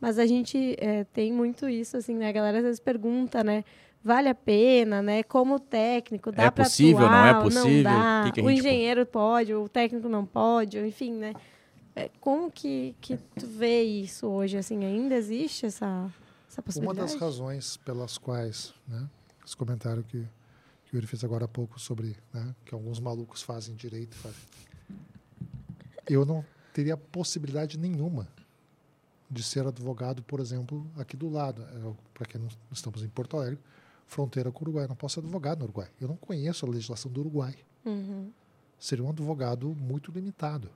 mas 0.00 0.18
a 0.18 0.26
gente 0.26 0.76
eh, 0.78 1.04
tem 1.12 1.32
muito 1.32 1.68
isso, 1.68 1.96
assim, 1.96 2.14
né? 2.14 2.28
A 2.28 2.32
galera 2.32 2.58
às 2.58 2.64
vezes 2.64 2.80
pergunta, 2.80 3.44
né? 3.44 3.64
Vale 4.02 4.30
a 4.30 4.34
pena, 4.34 5.02
né? 5.02 5.22
Como 5.22 5.60
técnico, 5.60 6.32
dá 6.32 6.44
É 6.44 6.50
pra 6.50 6.64
possível, 6.64 7.00
não 7.06 7.24
é 7.24 7.30
atuar, 7.30 7.42
possível? 7.42 7.82
dá? 7.82 8.22
O 8.22 8.32
que 8.32 8.40
que 8.40 8.46
o 8.46 8.50
engenheiro 8.50 9.04
pode, 9.04 9.52
o 9.54 9.68
técnico 9.68 10.08
não 10.08 10.24
pode, 10.24 10.78
enfim, 10.78 11.12
né? 11.12 11.34
É, 11.94 12.08
como 12.20 12.50
que, 12.50 12.94
que 13.00 13.16
tu 13.16 13.46
vê 13.46 13.82
isso 13.82 14.26
hoje? 14.26 14.56
Assim, 14.56 14.84
ainda 14.84 15.14
existe 15.14 15.66
essa, 15.66 16.10
essa 16.48 16.60
Uma 16.60 16.64
possibilidade? 16.64 17.12
das 17.12 17.20
razões 17.20 17.76
pelas 17.78 18.16
quais, 18.18 18.72
né, 18.86 19.08
esse 19.44 19.56
comentário 19.56 20.02
que, 20.04 20.22
que 20.84 20.94
o 20.94 20.96
Yuri 20.96 21.06
fez 21.06 21.24
agora 21.24 21.44
há 21.46 21.48
pouco 21.48 21.80
sobre 21.80 22.16
né, 22.32 22.54
que 22.64 22.74
alguns 22.74 23.00
malucos 23.00 23.42
fazem 23.42 23.74
direito, 23.74 24.14
fazem- 24.16 24.38
eu 26.08 26.24
não 26.24 26.44
teria 26.72 26.96
possibilidade 26.96 27.78
nenhuma 27.78 28.28
de 29.30 29.42
ser 29.42 29.66
advogado, 29.66 30.22
por 30.22 30.40
exemplo, 30.40 30.84
aqui 30.96 31.16
do 31.16 31.28
lado. 31.28 31.62
Para 32.14 32.26
quem 32.26 32.40
não 32.40 32.48
estamos 32.72 33.02
em 33.02 33.08
Porto 33.08 33.36
Alegre, 33.36 33.60
fronteira 34.06 34.50
com 34.50 34.58
o 34.60 34.62
Uruguai. 34.62 34.84
Eu 34.84 34.88
não 34.88 34.96
posso 34.96 35.14
ser 35.14 35.20
advogado 35.20 35.58
no 35.60 35.64
Uruguai. 35.66 35.88
Eu 36.00 36.08
não 36.08 36.16
conheço 36.16 36.66
a 36.66 36.68
legislação 36.68 37.10
do 37.12 37.20
Uruguai. 37.20 37.54
Uhum. 37.84 38.32
Seria 38.78 39.04
um 39.04 39.10
advogado 39.10 39.68
muito 39.74 40.10
limitado. 40.10 40.68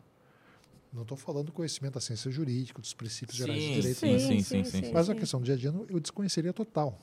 Não 0.95 1.03
estou 1.03 1.17
falando 1.17 1.47
do 1.47 1.53
conhecimento 1.53 1.95
da 1.95 2.01
ciência 2.01 2.31
jurídica, 2.31 2.81
dos 2.81 2.95
princípios 2.95 3.37
gerais 3.37 3.61
de 3.61 3.67
Sim, 3.67 3.75
direito. 3.75 3.99
sim, 3.99 4.19
sim, 4.19 4.43
sim, 4.43 4.65
sim, 4.65 4.83
sim. 4.85 4.93
Mas 4.93 5.11
a 5.11 5.15
questão 5.15 5.41
do 5.41 5.45
dia 5.45 5.55
a 5.55 5.59
dia 5.59 5.75
eu 5.89 5.99
desconheceria 5.99 6.53
total. 6.53 6.97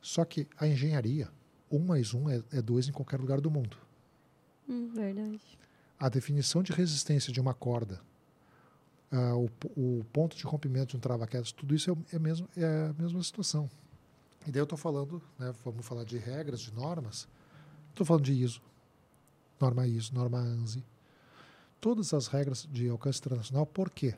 Só 0.00 0.24
que 0.24 0.46
a 0.56 0.68
engenharia, 0.68 1.28
um 1.68 1.80
mais 1.80 2.14
um 2.14 2.30
é, 2.30 2.40
é 2.52 2.62
dois 2.62 2.88
em 2.88 2.92
qualquer 2.92 3.18
lugar 3.18 3.40
do 3.40 3.50
mundo. 3.50 3.76
Hum, 4.68 4.88
verdade. 4.94 5.40
A 5.98 6.08
definição 6.08 6.62
de 6.62 6.70
resistência 6.70 7.32
de 7.32 7.40
uma 7.40 7.52
corda, 7.52 8.00
ah, 9.10 9.34
o, 9.34 9.50
o 9.76 10.04
ponto 10.12 10.36
de 10.36 10.44
rompimento 10.44 10.90
de 10.90 10.96
um 10.96 11.00
trava-quedas, 11.00 11.50
tudo 11.50 11.74
isso 11.74 11.90
é, 11.90 12.16
é, 12.16 12.18
mesmo, 12.20 12.48
é 12.56 12.90
a 12.90 13.02
mesma 13.02 13.20
situação. 13.20 13.68
E 14.46 14.52
daí 14.52 14.60
eu 14.60 14.64
estou 14.64 14.78
falando, 14.78 15.20
né, 15.36 15.52
vamos 15.64 15.84
falar 15.84 16.04
de 16.04 16.18
regras, 16.18 16.60
de 16.60 16.72
normas, 16.72 17.26
estou 17.90 18.06
falando 18.06 18.22
de 18.24 18.32
ISO, 18.32 18.62
norma 19.60 19.88
ISO, 19.88 20.14
norma 20.14 20.38
ANSI, 20.38 20.84
todas 21.86 22.12
as 22.12 22.26
regras 22.26 22.66
de 22.68 22.88
alcance 22.88 23.20
internacional, 23.20 23.64
por 23.64 23.90
quê? 23.90 24.16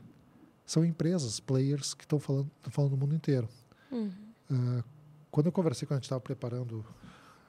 São 0.64 0.82
empresas, 0.82 1.38
players, 1.38 1.92
que 1.92 2.02
estão 2.02 2.18
falando, 2.18 2.50
tão 2.62 2.72
falando 2.72 2.92
no 2.92 2.96
mundo 2.96 3.14
inteiro. 3.14 3.46
Uhum. 3.92 4.10
Ah, 4.50 4.82
quando 5.30 5.46
eu 5.48 5.52
conversei, 5.52 5.86
quando 5.86 5.96
a 5.96 5.98
gente 5.98 6.04
estava 6.04 6.20
preparando, 6.22 6.82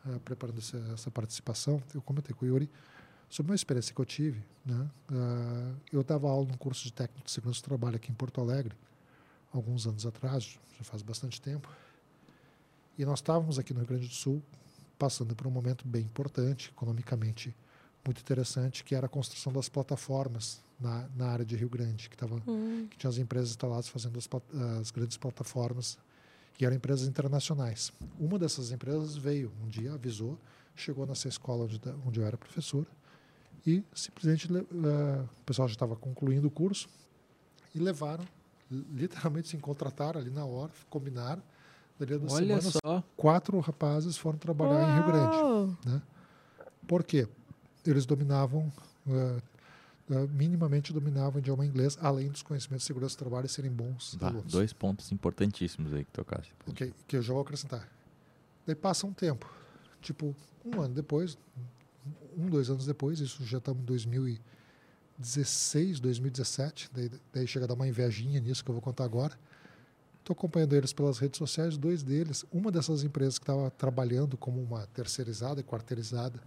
ah, 0.05 0.19
preparando 0.25 0.57
essa, 0.57 0.77
essa 0.93 1.09
participação, 1.09 1.81
eu 1.95 2.01
comentei 2.01 2.35
com 2.35 2.43
o 2.43 2.49
Yuri 2.49 2.69
sobre 3.29 3.53
uma 3.53 3.55
experiência 3.55 3.95
que 3.95 4.01
eu 4.01 4.05
tive. 4.05 4.43
Né? 4.65 4.89
Ah, 5.09 5.73
eu 5.89 6.03
dava 6.03 6.29
aula 6.29 6.45
num 6.45 6.57
curso 6.57 6.83
de 6.83 6.91
técnico 6.91 7.25
de 7.25 7.31
segurança 7.31 7.61
do 7.61 7.63
trabalho 7.63 7.95
aqui 7.95 8.11
em 8.11 8.15
Porto 8.15 8.41
Alegre, 8.41 8.75
alguns 9.53 9.87
anos 9.87 10.05
atrás, 10.05 10.59
já 10.77 10.83
faz 10.83 11.01
bastante 11.01 11.41
tempo. 11.41 11.69
E 12.97 13.05
nós 13.05 13.19
estávamos 13.19 13.57
aqui 13.57 13.73
no 13.73 13.79
Rio 13.79 13.87
Grande 13.87 14.09
do 14.09 14.13
Sul 14.13 14.43
passando 14.97 15.33
por 15.33 15.47
um 15.47 15.49
momento 15.49 15.87
bem 15.87 16.01
importante, 16.01 16.71
economicamente 16.75 17.55
muito 18.09 18.21
interessante, 18.21 18.83
que 18.83 18.95
era 18.95 19.05
a 19.05 19.09
construção 19.09 19.53
das 19.53 19.69
plataformas 19.69 20.63
na, 20.79 21.07
na 21.15 21.27
área 21.27 21.45
de 21.45 21.55
Rio 21.55 21.69
Grande, 21.69 22.09
que 22.09 22.15
estava 22.15 22.41
Hum, 22.47 22.87
que 22.89 22.97
tinha 22.97 23.07
as 23.09 23.19
empresas 23.19 23.51
instaladas 23.51 23.87
fazendo 23.87 24.17
as, 24.17 24.27
as 24.81 24.89
grandes 24.89 25.15
plataformas, 25.15 25.95
que 26.57 26.65
eram 26.65 26.75
empresas 26.75 27.07
internacionais. 27.07 27.93
Uma 28.19 28.39
dessas 28.39 28.71
empresas 28.71 29.15
veio 29.15 29.51
um 29.63 29.67
dia, 29.69 29.93
avisou, 29.93 30.39
chegou 30.75 31.05
nessa 31.05 31.27
escola 31.27 31.65
onde, 31.65 31.79
onde 32.05 32.19
eu 32.19 32.25
era 32.25 32.35
professor 32.35 32.85
e 33.65 33.83
simplesmente 33.93 34.51
le- 34.51 34.59
eh, 34.61 35.23
o 35.41 35.43
pessoal 35.45 35.67
já 35.67 35.73
estava 35.73 35.95
concluindo 35.95 36.47
o 36.47 36.51
curso 36.51 36.89
e 37.75 37.79
levaram, 37.79 38.25
li- 38.71 38.87
literalmente 38.91 39.49
se 39.49 39.57
contrataram 39.57 40.19
ali 40.19 40.31
na 40.31 40.45
hora, 40.45 40.71
combinaram. 40.89 41.43
Olha 41.99 42.29
semanas, 42.29 42.77
só. 42.83 43.03
quatro 43.15 43.59
rapazes 43.59 44.17
foram 44.17 44.37
trabalhar 44.39 44.83
em 44.83 44.91
Rio 44.93 45.03
Grande. 45.03 45.37
Uau! 45.37 45.75
Por 46.87 47.03
quê? 47.03 47.27
Eles 47.85 48.05
dominavam, 48.05 48.71
eh, 49.07 49.41
eh, 50.11 50.27
minimamente 50.27 50.91
dominavam 50.91 51.35
o 51.35 51.39
idioma 51.39 51.65
inglês, 51.65 51.97
além 52.01 52.29
dos 52.29 52.41
conhecimentos 52.41 52.83
de 52.83 52.87
segurança 52.87 53.15
do 53.15 53.19
trabalho 53.19 53.47
serem 53.47 53.71
bons 53.71 54.17
dois 54.45 54.73
pontos 54.73 55.11
importantíssimos 55.11 55.93
aí 55.93 56.03
que 56.03 56.11
tocaste. 56.11 56.53
Que, 56.75 56.93
que 57.07 57.17
eu 57.17 57.21
já 57.21 57.33
vou 57.33 57.41
acrescentar. 57.41 57.87
Daí 58.65 58.75
passa 58.75 59.07
um 59.07 59.13
tempo, 59.13 59.49
tipo 60.01 60.35
um 60.65 60.81
ano 60.81 60.93
depois, 60.93 61.37
um, 62.37 62.47
dois 62.47 62.69
anos 62.69 62.85
depois, 62.85 63.19
isso 63.19 63.43
já 63.45 63.57
estamos 63.57 63.81
em 63.81 63.85
2016, 63.85 65.99
2017, 65.99 66.89
daí, 66.93 67.11
daí 67.33 67.47
chega 67.47 67.65
a 67.65 67.67
dar 67.67 67.73
uma 67.73 67.87
invejinha 67.87 68.39
nisso 68.39 68.63
que 68.63 68.69
eu 68.69 68.73
vou 68.73 68.81
contar 68.81 69.05
agora. 69.05 69.35
Estou 70.19 70.33
acompanhando 70.33 70.75
eles 70.75 70.93
pelas 70.93 71.17
redes 71.17 71.39
sociais, 71.39 71.77
dois 71.77 72.03
deles, 72.03 72.45
uma 72.51 72.71
dessas 72.71 73.03
empresas 73.03 73.39
que 73.39 73.43
estava 73.43 73.71
trabalhando 73.71 74.37
como 74.37 74.61
uma 74.61 74.85
terceirizada 74.87 75.61
e 75.61 75.63
quarteirizada 75.63 76.39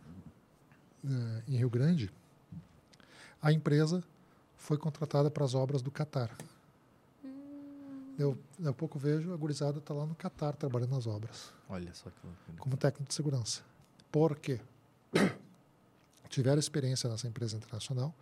em 1.48 1.56
Rio 1.56 1.70
Grande, 1.70 2.10
a 3.40 3.52
empresa 3.52 4.02
foi 4.56 4.76
contratada 4.78 5.30
para 5.30 5.44
as 5.44 5.54
obras 5.54 5.82
do 5.82 5.90
Catar. 5.90 6.30
Eu, 8.18 8.38
daqui 8.58 8.68
a 8.68 8.72
pouco 8.72 8.98
vejo 8.98 9.32
a 9.32 9.36
gurizada 9.36 9.78
está 9.78 9.92
lá 9.94 10.06
no 10.06 10.14
Catar 10.14 10.54
trabalhando 10.54 10.90
nas 10.94 11.06
obras, 11.06 11.52
Olha 11.68 11.92
só 11.94 12.10
que 12.10 12.26
loucura. 12.26 12.58
como 12.58 12.76
técnico 12.76 13.08
de 13.08 13.14
segurança. 13.14 13.62
Por 14.10 14.36
quê? 14.36 14.60
Tiveram 16.28 16.58
experiência 16.58 17.08
nessa 17.10 17.26
empresa 17.26 17.56
internacional, 17.56 18.14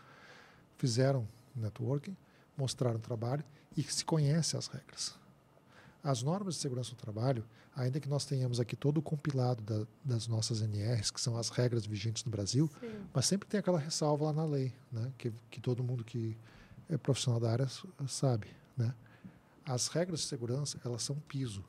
fizeram 0.78 1.28
networking, 1.54 2.16
mostraram 2.56 2.98
trabalho 2.98 3.44
e 3.76 3.82
se 3.82 4.04
conhece 4.04 4.56
as 4.56 4.68
regras. 4.68 5.18
As 6.02 6.22
normas 6.22 6.54
de 6.54 6.60
segurança 6.60 6.90
do 6.90 6.96
trabalho, 6.96 7.44
ainda 7.76 8.00
que 8.00 8.08
nós 8.08 8.24
tenhamos 8.24 8.58
aqui 8.58 8.74
todo 8.74 8.98
o 8.98 9.02
compilado 9.02 9.62
da, 9.62 9.86
das 10.04 10.26
nossas 10.26 10.62
NRs, 10.62 11.10
que 11.10 11.20
são 11.20 11.36
as 11.36 11.50
regras 11.50 11.84
vigentes 11.86 12.24
no 12.24 12.30
Brasil, 12.30 12.70
Sim. 12.80 12.90
mas 13.12 13.26
sempre 13.26 13.48
tem 13.48 13.60
aquela 13.60 13.78
ressalva 13.78 14.26
lá 14.26 14.32
na 14.32 14.44
lei, 14.44 14.72
né? 14.90 15.12
que, 15.18 15.32
que 15.50 15.60
todo 15.60 15.82
mundo 15.82 16.02
que 16.02 16.36
é 16.88 16.96
profissional 16.96 17.38
da 17.38 17.50
área 17.50 17.68
sabe. 18.08 18.48
Né? 18.76 18.94
As 19.64 19.88
regras 19.88 20.20
de 20.20 20.26
segurança, 20.26 20.80
elas 20.84 21.02
são 21.02 21.16
piso, 21.16 21.64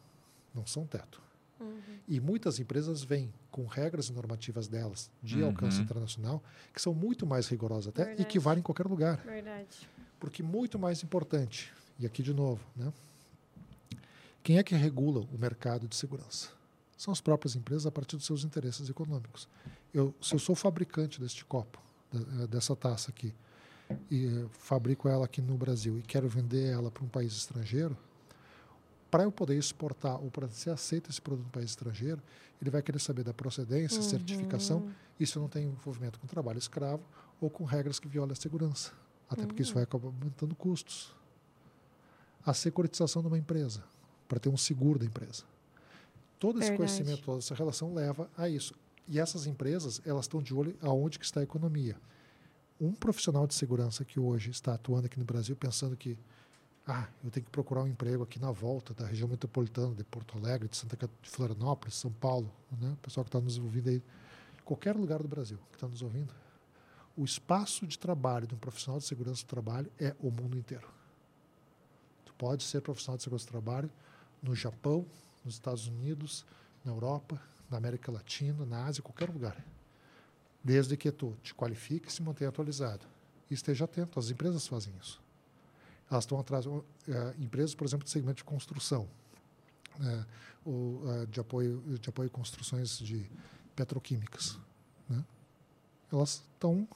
não 0.55 0.65
são 0.65 0.85
teto. 0.85 1.21
Uhum. 1.59 1.79
E 2.07 2.19
muitas 2.19 2.59
empresas 2.59 3.03
vêm 3.03 3.31
com 3.51 3.65
regras 3.65 4.07
e 4.07 4.13
normativas 4.13 4.67
delas 4.67 5.11
de 5.21 5.41
uhum. 5.41 5.47
alcance 5.47 5.79
internacional 5.79 6.41
que 6.73 6.81
são 6.81 6.93
muito 6.93 7.27
mais 7.27 7.47
rigorosas 7.47 7.89
até 7.89 8.05
Verdade. 8.05 8.21
e 8.23 8.25
que 8.25 8.39
valem 8.39 8.59
em 8.59 8.63
qualquer 8.63 8.87
lugar. 8.87 9.17
Verdade. 9.17 9.89
Porque 10.19 10.41
muito 10.41 10.79
mais 10.79 11.03
importante, 11.03 11.71
e 11.99 12.05
aqui 12.05 12.23
de 12.23 12.33
novo, 12.33 12.63
né? 12.75 12.91
Quem 14.43 14.57
é 14.57 14.63
que 14.63 14.75
regula 14.75 15.21
o 15.31 15.37
mercado 15.37 15.87
de 15.87 15.95
segurança? 15.95 16.49
São 16.97 17.11
as 17.11 17.21
próprias 17.21 17.55
empresas 17.55 17.85
a 17.85 17.91
partir 17.91 18.15
dos 18.15 18.25
seus 18.25 18.43
interesses 18.43 18.89
econômicos. 18.89 19.47
Eu, 19.93 20.13
se 20.21 20.33
eu 20.33 20.39
sou 20.39 20.55
fabricante 20.55 21.19
deste 21.19 21.45
copo, 21.45 21.79
eh, 22.13 22.47
dessa 22.47 22.75
taça 22.75 23.11
aqui, 23.11 23.33
e 24.09 24.25
eh, 24.25 24.45
fabrico 24.51 25.07
ela 25.07 25.25
aqui 25.25 25.41
no 25.41 25.57
Brasil 25.57 25.97
e 25.99 26.01
quero 26.01 26.27
vender 26.27 26.71
ela 26.71 26.89
para 26.89 27.03
um 27.03 27.07
país 27.07 27.33
estrangeiro, 27.33 27.97
para 29.11 29.23
eu 29.23 29.31
poder 29.31 29.57
exportar 29.57 30.19
ou 30.21 30.31
para 30.31 30.47
ser 30.49 30.69
aceito 30.69 31.09
esse 31.09 31.21
produto 31.21 31.45
no 31.45 31.51
país 31.51 31.71
estrangeiro, 31.71 32.21
ele 32.61 32.69
vai 32.69 32.81
querer 32.81 32.99
saber 32.99 33.23
da 33.23 33.33
procedência, 33.33 33.97
uhum. 33.97 34.09
certificação, 34.09 34.91
e 35.19 35.27
se 35.27 35.37
não 35.37 35.49
tem 35.49 35.65
envolvimento 35.65 36.19
com 36.19 36.27
trabalho 36.27 36.57
escravo 36.57 37.03
ou 37.39 37.49
com 37.49 37.63
regras 37.63 37.99
que 37.99 38.07
violam 38.07 38.31
a 38.31 38.35
segurança. 38.35 38.91
Até 39.29 39.41
uhum. 39.41 39.47
porque 39.47 39.61
isso 39.61 39.73
vai 39.73 39.83
acabar 39.83 40.07
aumentando 40.07 40.55
custos. 40.55 41.13
A 42.45 42.53
securitização 42.53 43.21
de 43.21 43.27
uma 43.27 43.37
empresa 43.37 43.83
para 44.31 44.39
ter 44.39 44.47
um 44.47 44.55
seguro 44.55 44.97
da 44.97 45.05
empresa. 45.05 45.43
Todo 46.39 46.59
esse 46.59 46.69
Verdade. 46.69 46.77
conhecimento, 46.77 47.21
toda 47.21 47.39
essa 47.39 47.53
relação 47.53 47.93
leva 47.93 48.29
a 48.37 48.47
isso. 48.47 48.73
E 49.05 49.19
essas 49.19 49.45
empresas, 49.45 50.01
elas 50.05 50.23
estão 50.23 50.41
de 50.41 50.53
olho 50.53 50.73
aonde 50.81 51.19
que 51.19 51.25
está 51.25 51.41
a 51.41 51.43
economia. 51.43 51.97
Um 52.79 52.93
profissional 52.93 53.45
de 53.45 53.53
segurança 53.53 54.05
que 54.05 54.21
hoje 54.21 54.49
está 54.49 54.73
atuando 54.73 55.07
aqui 55.07 55.19
no 55.19 55.25
Brasil 55.25 55.53
pensando 55.53 55.97
que 55.97 56.17
ah, 56.87 57.09
eu 57.21 57.29
tenho 57.29 57.45
que 57.45 57.51
procurar 57.51 57.83
um 57.83 57.87
emprego 57.87 58.23
aqui 58.23 58.39
na 58.39 58.51
volta 58.51 58.93
da 58.93 59.05
região 59.05 59.27
metropolitana 59.27 59.93
de 59.93 60.03
Porto 60.05 60.37
Alegre, 60.37 60.69
de 60.69 60.77
Santa 60.77 60.95
de 61.21 61.29
Florianópolis, 61.29 61.95
São 61.95 62.11
Paulo, 62.11 62.49
né? 62.79 62.93
O 62.93 62.97
pessoal 62.97 63.25
que 63.25 63.27
está 63.27 63.41
nos 63.41 63.57
ouvindo 63.57 63.89
aí, 63.89 64.01
qualquer 64.63 64.95
lugar 64.95 65.21
do 65.21 65.27
Brasil 65.27 65.59
que 65.71 65.75
está 65.75 65.89
nos 65.89 66.01
ouvindo, 66.01 66.33
o 67.17 67.25
espaço 67.25 67.85
de 67.85 67.99
trabalho 67.99 68.47
de 68.47 68.55
um 68.55 68.57
profissional 68.57 68.97
de 68.97 69.05
segurança 69.05 69.43
do 69.43 69.47
trabalho 69.47 69.91
é 69.99 70.15
o 70.21 70.31
mundo 70.31 70.57
inteiro. 70.57 70.87
Tu 72.25 72.33
pode 72.35 72.63
ser 72.63 72.81
profissional 72.81 73.17
de 73.17 73.23
segurança 73.23 73.45
do 73.45 73.51
trabalho 73.51 73.91
no 74.41 74.55
Japão, 74.55 75.05
nos 75.43 75.55
Estados 75.55 75.87
Unidos, 75.87 76.45
na 76.83 76.91
Europa, 76.91 77.41
na 77.69 77.77
América 77.77 78.11
Latina, 78.11 78.65
na 78.65 78.85
Ásia, 78.85 79.01
qualquer 79.01 79.29
lugar. 79.29 79.63
Desde 80.63 80.95
que 80.97 81.11
tu 81.11 81.35
te 81.41 81.53
qualifique 81.53 82.07
e 82.07 82.11
se 82.11 82.21
mantenha 82.21 82.49
atualizado. 82.49 83.05
E 83.49 83.53
esteja 83.53 83.85
atento, 83.85 84.19
as 84.19 84.29
empresas 84.29 84.67
fazem 84.67 84.93
isso. 85.01 85.21
Elas 86.09 86.23
estão 86.23 86.39
atrás, 86.39 86.65
uh, 86.65 86.83
empresas, 87.39 87.73
por 87.73 87.85
exemplo, 87.85 88.03
do 88.03 88.09
segmento 88.09 88.37
de 88.37 88.43
construção, 88.43 89.07
uh, 89.99 90.25
ou, 90.65 90.73
uh, 90.73 91.27
de, 91.27 91.39
apoio, 91.39 91.81
de 91.99 92.09
apoio 92.09 92.27
a 92.27 92.31
construções 92.31 92.99
de 92.99 93.29
petroquímicas. 93.75 94.59
Né? 95.07 95.23
Elas 96.11 96.43
estão 96.53 96.87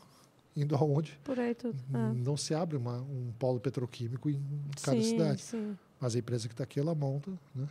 indo 0.56 0.76
aonde 0.76 1.20
Por 1.24 1.40
aí 1.40 1.54
tudo. 1.54 1.78
Ah. 1.94 2.14
não 2.14 2.38
se 2.38 2.54
abre 2.54 2.78
uma, 2.78 3.02
um 3.02 3.32
polo 3.38 3.60
petroquímico 3.60 4.30
em 4.30 4.42
cada 4.82 5.02
sim, 5.02 5.10
cidade. 5.10 5.42
Sim. 5.42 5.78
Mas 6.00 6.16
a 6.16 6.20
empresa 6.20 6.48
que 6.48 6.54
está 6.54 6.64
aqui, 6.64 6.80
ela 6.80 6.96
monta. 6.96 7.32
Né? 7.54 7.68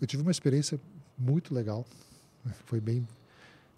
Eu 0.00 0.06
tive 0.06 0.22
uma 0.22 0.30
experiência 0.30 0.78
muito 1.16 1.54
legal, 1.54 1.84
né? 2.44 2.54
foi 2.66 2.80
bem 2.80 3.06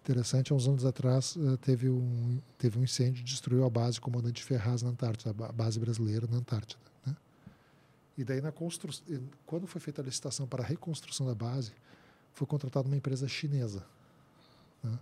interessante. 0.02 0.52
Há 0.52 0.56
uns 0.56 0.66
anos 0.66 0.84
atrás 0.84 1.36
eh, 1.36 1.56
teve 1.58 1.88
um, 1.88 2.40
teve 2.58 2.78
um 2.78 2.82
incêndio 2.82 3.22
destruiu 3.22 3.64
a 3.64 3.70
base 3.70 4.00
Comandante 4.00 4.42
Ferraz 4.42 4.82
na 4.82 4.90
Antártida, 4.90 5.30
a 5.30 5.52
base 5.52 5.78
brasileira 5.78 6.26
na 6.26 6.38
Antártida. 6.38 6.80
Né? 7.06 7.16
E 8.18 8.24
daí, 8.24 8.40
na 8.40 8.50
constru... 8.50 8.90
quando 9.46 9.66
foi 9.66 9.80
feita 9.80 10.02
a 10.02 10.04
licitação 10.04 10.46
para 10.46 10.62
a 10.62 10.66
reconstrução 10.66 11.26
da 11.26 11.34
base, 11.34 11.72
foi 12.32 12.46
contratada 12.46 12.86
uma 12.86 12.96
empresa 12.96 13.28
chinesa. 13.28 13.84
Né? 14.82 14.98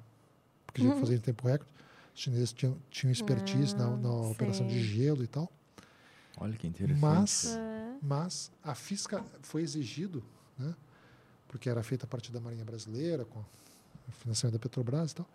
Porque 0.66 0.82
uhum. 0.82 1.00
fazer 1.00 1.16
em 1.16 1.20
tempo 1.20 1.46
recorde. 1.46 1.70
Os 2.18 2.24
chineses 2.24 2.52
tinham, 2.52 2.76
tinham 2.90 3.12
expertise 3.12 3.76
na, 3.76 3.96
na 3.96 4.08
ah, 4.08 4.30
operação 4.30 4.66
de 4.66 4.82
gelo 4.82 5.22
e 5.22 5.28
tal. 5.28 5.48
Olha 6.36 6.56
que 6.56 6.66
interessante. 6.66 7.00
Mas 7.00 7.56
mas 8.02 8.50
a 8.60 8.74
fisca 8.74 9.24
foi 9.40 9.62
exigido, 9.62 10.24
né, 10.58 10.74
porque 11.46 11.70
era 11.70 11.80
feita 11.80 12.06
a 12.06 12.08
partir 12.08 12.32
da 12.32 12.40
Marinha 12.40 12.64
Brasileira, 12.64 13.24
com 13.24 13.38
o 13.38 14.12
financiamento 14.12 14.54
da 14.54 14.58
Petrobras 14.58 15.12
e 15.12 15.14
tal, 15.14 15.28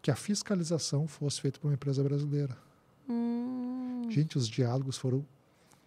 que 0.00 0.10
a 0.10 0.16
fiscalização 0.16 1.06
fosse 1.06 1.42
feita 1.42 1.60
por 1.60 1.68
uma 1.68 1.74
empresa 1.74 2.02
brasileira. 2.02 2.56
Hum. 3.06 4.08
Gente, 4.08 4.38
os 4.38 4.48
diálogos 4.48 4.96
foram 4.96 5.26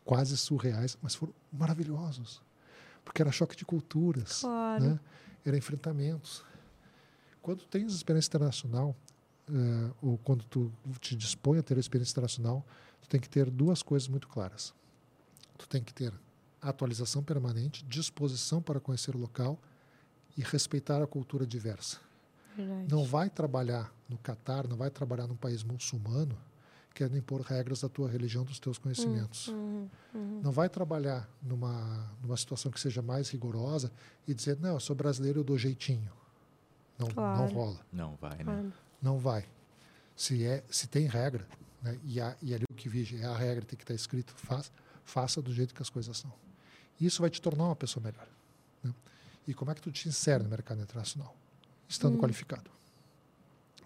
quase 0.06 0.38
surreais, 0.38 1.00
mas 1.02 1.16
foram 1.16 1.34
maravilhosos. 1.52 2.44
Porque 3.04 3.24
era 3.24 3.32
choque 3.32 3.56
de 3.56 3.66
culturas, 3.66 4.42
claro. 4.42 4.84
né? 4.84 5.00
era 5.44 5.58
enfrentamentos. 5.58 6.44
Quando 7.42 7.64
tens 7.66 7.92
experiência 7.92 8.30
internacional, 8.30 8.96
uh, 9.50 9.96
ou 10.02 10.18
quando 10.18 10.44
tu 10.46 10.72
te 11.00 11.16
dispõe 11.16 11.60
a 11.60 11.64
ter 11.64 11.78
experiência 11.78 12.14
internacional, 12.14 12.66
tu 13.02 13.08
tem 13.08 13.20
que 13.20 13.30
ter 13.30 13.50
duas 13.50 13.82
coisas 13.82 14.08
muito 14.08 14.28
claras. 14.28 14.74
Tu 15.58 15.68
tem 15.68 15.84
que 15.84 15.94
ter 15.94 16.14
atualização 16.62 17.24
permanente, 17.24 17.86
disposição 17.86 18.62
para 18.62 18.80
conhecer 18.80 19.16
o 19.16 19.20
local 19.20 19.60
e 20.38 20.42
respeitar 20.42 21.02
a 21.02 21.08
cultura 21.08 21.46
diversa. 21.46 22.00
Verdade. 22.56 22.88
Não 22.90 23.04
vai 23.04 23.30
trabalhar 23.30 23.94
no 24.10 24.18
Catar, 24.18 24.68
não 24.68 24.78
vai 24.78 24.90
trabalhar 24.90 25.28
num 25.28 25.36
país 25.36 25.64
muçulmano 25.64 26.38
querendo 26.98 27.16
impor 27.16 27.42
regras 27.42 27.82
da 27.82 27.90
tua 27.90 28.10
religião, 28.10 28.44
dos 28.44 28.60
teus 28.60 28.80
conhecimentos. 28.80 29.50
Uhum, 29.50 29.88
uhum. 30.16 30.42
Não 30.44 30.52
vai 30.52 30.68
trabalhar 30.68 31.30
numa, 31.44 32.12
numa 32.24 32.36
situação 32.36 32.72
que 32.72 32.80
seja 32.80 33.04
mais 33.04 33.30
rigorosa 33.30 33.92
e 34.28 34.34
dizer, 34.34 34.58
não, 34.60 34.74
eu 34.74 34.80
sou 34.80 34.96
brasileiro, 34.96 35.42
eu 35.42 35.44
dou 35.44 35.60
jeitinho. 35.60 36.12
Não, 36.98 37.08
claro. 37.08 37.40
não 37.40 37.48
rola. 37.54 37.80
Não 37.94 38.16
vai, 38.16 38.38
né? 38.38 38.44
Claro. 38.46 38.74
Não 39.02 39.20
vai. 39.20 39.46
Se, 40.16 40.46
é, 40.46 40.64
se 40.70 40.88
tem 40.88 41.06
regra, 41.06 41.48
né, 41.82 41.98
e, 42.04 42.20
a, 42.20 42.36
e 42.42 42.54
ali 42.54 42.66
o 42.70 42.74
que 42.74 42.90
vige 42.90 43.22
é 43.22 43.26
a 43.26 43.36
regra, 43.36 43.64
tem 43.64 43.78
que 43.78 43.84
estar 43.84 43.94
escrito, 43.94 44.34
faz 44.36 44.72
faça 45.08 45.42
do 45.42 45.54
jeito 45.54 45.74
que 45.74 45.82
as 45.82 45.90
coisas 45.90 46.18
são. 46.18 46.32
Isso 47.00 47.22
vai 47.22 47.30
te 47.30 47.42
tornar 47.42 47.66
uma 47.66 47.76
pessoa 47.76 48.04
melhor. 48.04 48.28
Né? 48.84 48.94
E 49.48 49.54
como 49.54 49.72
é 49.72 49.74
que 49.74 49.82
tu 49.82 49.90
te 49.90 50.08
insere 50.10 50.44
no 50.44 50.50
mercado 50.50 50.82
internacional? 50.82 51.34
Estando 51.88 52.18
hum. 52.18 52.20
qualificado. 52.20 52.70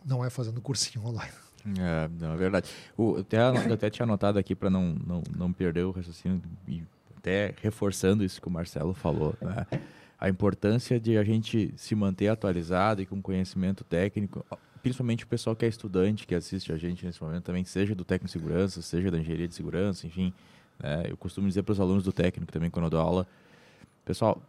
Não 0.03 0.26
é 0.26 0.30
fazendo 0.32 0.59
cursinho 0.59 1.05
online. 1.05 1.34
É, 1.80 2.09
não, 2.20 2.34
é 2.34 2.38
verdade. 2.38 2.72
O, 2.97 3.18
até, 3.18 3.38
eu 3.38 3.74
até 3.74 3.89
tinha 3.89 4.03
anotado 4.03 4.39
aqui 4.39 4.55
para 4.55 4.70
não, 4.70 4.95
não, 5.05 5.24
não 5.36 5.53
perder 5.53 5.84
o 5.84 5.91
raciocínio 5.91 6.41
e 6.68 6.84
até 7.16 7.53
reforçando 7.62 8.24
isso 8.24 8.41
que 8.41 8.47
o 8.47 8.51
Marcelo 8.51 8.95
falou. 8.95 9.36
Né? 9.39 9.68
A 10.20 10.28
importância 10.28 10.99
de 10.99 11.18
a 11.18 11.24
gente 11.24 11.72
se 11.78 11.93
manter 11.93 12.30
atualizado 12.30 13.01
e 13.01 13.05
com 13.05 13.22
conhecimento 13.22 13.84
técnico, 13.84 14.43
principalmente 14.82 15.23
o 15.23 15.27
pessoal 15.27 15.55
que 15.55 15.65
é 15.65 15.67
estudante, 15.67 16.25
que 16.25 16.36
assiste 16.36 16.71
a 16.71 16.77
gente 16.77 17.05
nesse 17.05 17.21
momento 17.21 17.43
também, 17.43 17.63
seja 17.63 17.93
do 17.93 18.03
técnico 18.03 18.25
de 18.25 18.32
segurança, 18.32 18.82
seja 18.82 19.11
da 19.11 19.17
engenharia 19.19 19.47
de 19.47 19.55
segurança, 19.55 20.07
enfim, 20.07 20.34
né? 20.82 21.05
Eu 21.07 21.17
costumo 21.17 21.47
dizer 21.47 21.63
para 21.63 21.73
os 21.73 21.79
alunos 21.79 22.03
do 22.03 22.11
técnico 22.11 22.51
também, 22.51 22.69
quando 22.69 22.86
eu 22.86 22.89
dou 22.89 22.99
aula, 22.99 23.27
pessoal, 24.03 24.41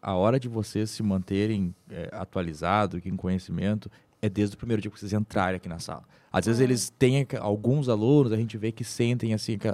a 0.00 0.14
hora 0.14 0.38
de 0.38 0.48
vocês 0.48 0.90
se 0.90 1.02
manterem 1.02 1.74
é, 1.90 2.08
atualizados, 2.12 3.00
com 3.00 3.16
conhecimento, 3.16 3.90
é 4.20 4.28
desde 4.28 4.54
o 4.54 4.58
primeiro 4.58 4.80
dia 4.80 4.90
que 4.90 4.98
vocês 4.98 5.12
entrarem 5.12 5.56
aqui 5.56 5.68
na 5.68 5.78
sala. 5.78 6.04
Às 6.32 6.46
vezes 6.46 6.60
é. 6.60 6.64
eles 6.64 6.90
têm 6.90 7.26
alguns 7.40 7.88
alunos, 7.88 8.32
a 8.32 8.36
gente 8.36 8.56
vê 8.56 8.70
que 8.70 8.84
sentem 8.84 9.34
assim, 9.34 9.58
que, 9.58 9.68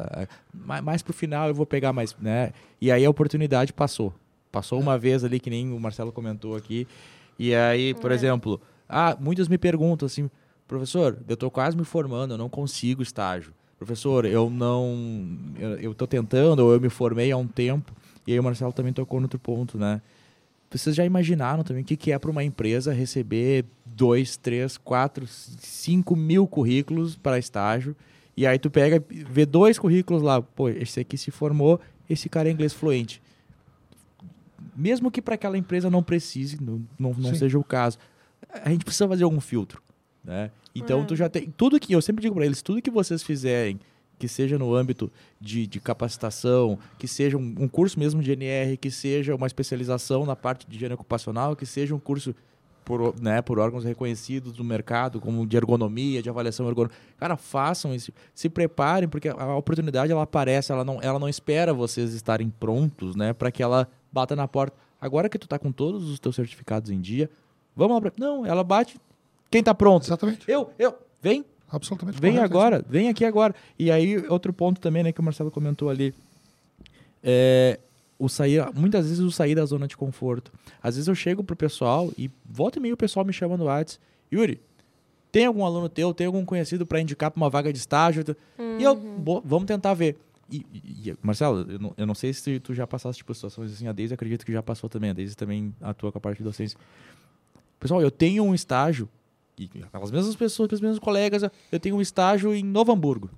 mais 0.53 1.03
para 1.03 1.11
o 1.11 1.15
final 1.15 1.49
eu 1.49 1.55
vou 1.55 1.67
pegar 1.67 1.93
mais, 1.93 2.17
né? 2.19 2.53
E 2.81 2.91
aí 2.91 3.05
a 3.05 3.11
oportunidade 3.11 3.73
passou. 3.73 4.15
Passou 4.51 4.81
uma 4.81 4.99
vez 4.99 5.23
ali, 5.23 5.39
que 5.39 5.51
nem 5.51 5.73
o 5.73 5.79
Marcelo 5.79 6.11
comentou 6.11 6.57
aqui. 6.57 6.87
E 7.39 7.55
aí, 7.55 7.95
por 7.95 8.11
é. 8.11 8.15
exemplo, 8.15 8.61
ah, 8.89 9.17
muitos 9.21 9.49
me 9.49 9.59
perguntam 9.59 10.07
assim, 10.07 10.31
professor, 10.67 11.19
eu 11.29 11.35
estou 11.35 11.51
quase 11.51 11.77
me 11.77 11.85
formando, 11.85 12.35
eu 12.35 12.39
não 12.39 12.49
consigo 12.49 13.03
estágio 13.03 13.53
professor, 13.79 14.25
eu 14.25 14.51
não. 14.51 15.39
Eu 15.81 15.93
estou 15.93 16.09
tentando, 16.09 16.61
ou 16.61 16.73
eu 16.73 16.81
me 16.81 16.91
formei 16.91 17.31
há 17.31 17.37
um 17.37 17.47
tempo, 17.47 17.95
e 18.27 18.33
aí 18.33 18.41
o 18.41 18.43
Marcelo 18.43 18.73
também 18.73 18.93
tocou 18.93 19.21
no 19.21 19.25
outro 19.25 19.39
ponto, 19.39 19.79
né? 19.79 20.03
Vocês 20.71 20.95
já 20.95 21.05
imaginaram 21.05 21.63
também 21.63 21.83
o 21.83 21.87
que, 21.87 21.97
que 21.97 22.13
é 22.13 22.19
para 22.19 22.31
uma 22.31 22.45
empresa 22.45 22.93
receber 22.93 23.65
dois, 23.87 24.37
três, 24.37 24.77
quatro, 24.77 25.27
cinco 25.27 26.15
mil 26.15 26.47
currículos 26.47 27.17
para 27.17 27.39
estágio, 27.39 27.97
e 28.37 28.47
aí 28.47 28.59
tu 28.59 28.71
pega, 28.71 29.03
vê 29.09 29.47
dois 29.47 29.79
currículos 29.79 30.23
lá, 30.23 30.43
pô, 30.43 30.69
esse 30.69 31.01
aqui 31.01 31.17
se 31.17 31.31
formou, 31.31 31.81
esse 32.11 32.29
cara 32.29 32.49
é 32.49 32.53
inglês 32.53 32.75
fluente. 32.75 33.23
Mesmo 34.77 35.11
que 35.11 35.23
para 35.23 35.37
aquela 35.37 35.57
empresa 35.57 35.89
não 35.89 36.03
precise, 36.03 36.63
não, 36.63 36.83
não, 36.99 37.13
não 37.15 37.35
seja 37.35 37.59
o 37.59 37.65
caso, 37.65 37.99
a 38.51 38.69
gente 38.71 38.85
precisa 38.85 39.09
fazer 39.09 39.25
algum 39.25 39.41
filtro, 39.41 39.83
né? 40.25 40.51
Então, 40.75 41.03
é. 41.03 41.05
tu 41.05 41.17
já 41.17 41.29
tem. 41.29 41.51
Tudo 41.57 41.79
que. 41.81 41.93
Eu 41.93 42.03
sempre 42.03 42.23
digo 42.23 42.35
para 42.35 42.47
eles: 42.47 42.63
tudo 42.63 42.83
que 42.83 42.91
vocês 42.91 43.23
fizerem 43.23 43.79
que 44.19 44.27
seja 44.27 44.59
no 44.59 44.75
âmbito 44.75 45.11
de, 45.41 45.67
de 45.67 45.81
capacitação, 45.81 46.79
que 46.99 47.07
seja 47.07 47.37
um, 47.37 47.55
um, 47.61 47.69
curso 47.69 47.99
mesmo 47.99 48.21
de 48.21 48.33
NR, 48.33 48.77
que 48.77 48.91
seja 48.91 49.35
uma 49.35 49.47
especialização 49.47 50.27
na 50.27 50.35
parte 50.35 50.67
de 50.67 50.77
higiene 50.77 50.95
ocupacional, 50.95 51.55
que 51.55 51.65
seja 51.65 51.95
um 51.95 52.01
curso 52.01 52.35
por, 52.85 53.15
né, 53.21 53.43
por 53.43 53.59
órgãos 53.59 53.85
reconhecidos 53.85 54.53
do 54.53 54.65
mercado, 54.65 55.21
como 55.21 55.47
de 55.47 55.57
ergonomia, 55.57 56.23
de 56.23 56.29
avaliação 56.29 56.67
ergonômica. 56.67 56.99
Cara, 57.19 57.37
façam 57.37 57.95
isso, 57.95 58.11
se 58.35 58.49
preparem, 58.49 59.09
porque 59.09 59.29
a 59.29 59.55
oportunidade 59.55 60.11
ela 60.11 60.23
aparece, 60.23 60.73
ela 60.73 60.85
não, 60.85 60.99
ela 61.01 61.19
não 61.19 61.29
espera 61.29 61.73
vocês 61.73 62.13
estarem 62.13 62.49
prontos, 62.49 63.15
né, 63.15 63.33
para 63.33 63.53
que 63.53 63.63
ela 63.63 63.87
bata 64.11 64.35
na 64.35 64.49
porta. 64.49 64.77
Agora 65.01 65.29
que 65.29 65.39
tu 65.39 65.45
está 65.45 65.59
com 65.59 65.71
todos 65.71 66.09
os 66.09 66.19
teus 66.19 66.35
certificados 66.35 66.91
em 66.91 67.01
dia, 67.01 67.31
vamos 67.87 68.03
lá. 68.03 68.13
Não, 68.19 68.45
ela 68.45 68.65
bate. 68.65 68.99
Quem 69.51 69.61
está 69.61 69.75
pronto? 69.75 70.05
Exatamente. 70.05 70.51
Eu, 70.51 70.71
eu, 70.79 70.95
vem, 71.23 71.45
Absolutamente 71.71 72.19
Vem 72.19 72.39
agora, 72.39 72.85
vem 72.89 73.09
aqui 73.09 73.25
agora. 73.25 73.55
E 73.79 73.91
aí, 73.91 74.17
outro 74.29 74.53
ponto 74.53 74.81
também, 74.81 75.03
né, 75.03 75.13
que 75.13 75.21
o 75.21 75.23
Marcelo 75.23 75.51
comentou 75.51 75.91
ali. 75.91 76.15
É, 77.23 77.79
o 78.19 78.29
sair, 78.29 78.67
muitas 78.75 79.07
vezes 79.07 79.21
o 79.21 79.31
sair 79.31 79.55
da 79.55 79.65
zona 79.67 79.87
de 79.87 79.97
conforto. 79.97 80.51
Às 80.83 80.97
vezes 80.97 81.09
eu 81.09 81.15
chego 81.15 81.45
pro 81.45 81.55
pessoal 81.55 82.11
e 82.17 82.31
volta 82.45 82.79
e 82.79 82.83
meio 82.83 82.95
o 82.95 82.97
pessoal 82.97 83.25
me 83.25 83.33
chama 83.33 83.57
no 83.57 83.65
WhatsApp. 83.65 84.03
Yuri, 84.33 84.61
tem 85.31 85.47
algum 85.47 85.65
aluno 85.65 85.89
teu, 85.89 86.15
tem 86.15 86.27
algum 86.27 86.45
conhecido 86.45 86.87
para 86.87 87.01
indicar 87.01 87.31
para 87.31 87.41
uma 87.41 87.51
vaga 87.51 87.73
de 87.73 87.79
estágio? 87.79 88.25
Uhum. 88.59 88.79
E 88.79 88.83
eu, 88.83 88.97
bo, 88.97 89.43
vamos 89.45 89.67
tentar 89.67 89.95
ver. 89.95 90.17
E, 90.51 90.65
e, 90.73 91.15
Marcelo, 91.23 91.71
eu 91.71 91.79
não, 91.79 91.95
eu 91.99 92.07
não, 92.07 92.15
sei 92.15 92.33
se 92.33 92.59
tu 92.61 92.73
já 92.73 92.87
passaste 92.87 93.23
por 93.23 93.35
situações 93.35 93.73
assim, 93.73 93.87
a 93.87 93.93
Deise 93.93 94.15
acredito 94.15 94.47
que 94.47 94.53
já 94.53 94.63
passou 94.63 94.89
também, 94.89 95.11
a 95.11 95.13
Deise 95.13 95.37
também 95.37 95.75
atua 95.81 96.11
com 96.11 96.17
a 96.17 96.21
parte 96.21 96.39
de 96.39 96.45
docência. 96.45 96.79
Pessoal, 97.79 98.03
eu 98.03 98.11
tenho 98.11 98.45
um 98.45 98.55
estágio 98.55 99.09
e 99.59 99.71
aquelas 99.83 100.11
mesmas 100.11 100.37
pessoas, 100.37 100.67
aqueles 100.67 100.81
mesmos 100.81 100.99
colegas, 100.99 101.43
eu 101.73 101.81
tenho 101.81 101.97
um 101.97 102.01
estágio 102.01 102.55
em 102.55 102.63
Novo 102.63 102.93
Hamburgo. 102.93 103.31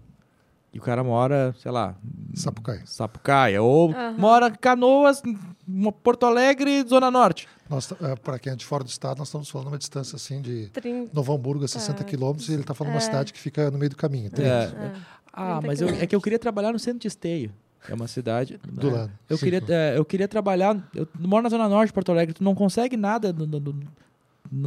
E 0.73 0.79
o 0.79 0.83
cara 0.83 1.03
mora, 1.03 1.53
sei 1.59 1.73
lá. 1.73 1.97
Sapucaia. 2.33 2.83
Sapucaia. 2.85 3.61
Ou 3.61 3.89
uhum. 3.89 4.17
mora 4.17 4.47
em 4.47 4.55
Canoas, 4.55 5.21
Porto 6.03 6.27
Alegre, 6.27 6.85
Zona 6.89 7.11
Norte. 7.11 7.49
Nós, 7.69 7.93
é, 8.01 8.15
para 8.15 8.39
quem 8.39 8.53
é 8.53 8.57
de 8.57 8.65
fora 8.65 8.85
do 8.85 8.89
estado, 8.89 9.19
nós 9.19 9.29
estamos 9.29 9.51
falando 9.51 9.69
uma 9.69 9.79
distância 9.79 10.15
assim 10.15 10.41
de 10.41 10.69
30. 10.69 11.11
Novo 11.13 11.33
Hamburgo 11.33 11.65
a 11.65 11.69
60 11.69 12.03
é. 12.03 12.05
quilômetros 12.05 12.49
e 12.49 12.53
ele 12.53 12.61
está 12.61 12.73
falando 12.73 12.93
é. 12.93 12.97
uma 12.97 13.01
cidade 13.01 13.33
que 13.33 13.41
fica 13.41 13.69
no 13.71 13.79
meio 13.79 13.91
do 13.91 13.97
caminho. 13.97 14.31
É. 14.39 14.43
é. 14.43 14.93
Ah, 15.33 15.61
mas 15.65 15.81
eu, 15.81 15.89
é 15.89 16.07
que 16.07 16.15
eu 16.15 16.21
queria 16.21 16.39
trabalhar 16.39 16.73
no 16.73 16.79
centro 16.79 17.01
de 17.01 17.09
Esteio. 17.09 17.53
É 17.89 17.95
uma 17.95 18.07
cidade. 18.07 18.61
Do 18.65 18.91
lado. 18.91 19.11
Eu 19.29 19.39
queria, 19.39 19.63
é, 19.69 19.97
eu 19.97 20.05
queria 20.05 20.29
trabalhar. 20.29 20.89
Eu 20.95 21.09
moro 21.19 21.43
na 21.43 21.49
Zona 21.49 21.69
Norte 21.69 21.89
de 21.89 21.95
Porto 21.95 22.13
Alegre. 22.13 22.35
Tu 22.35 22.45
não 22.45 22.55
consegue 22.55 22.97
nada 22.97 23.33
no, 23.33 23.47
no, 23.47 23.59
no 23.59 23.83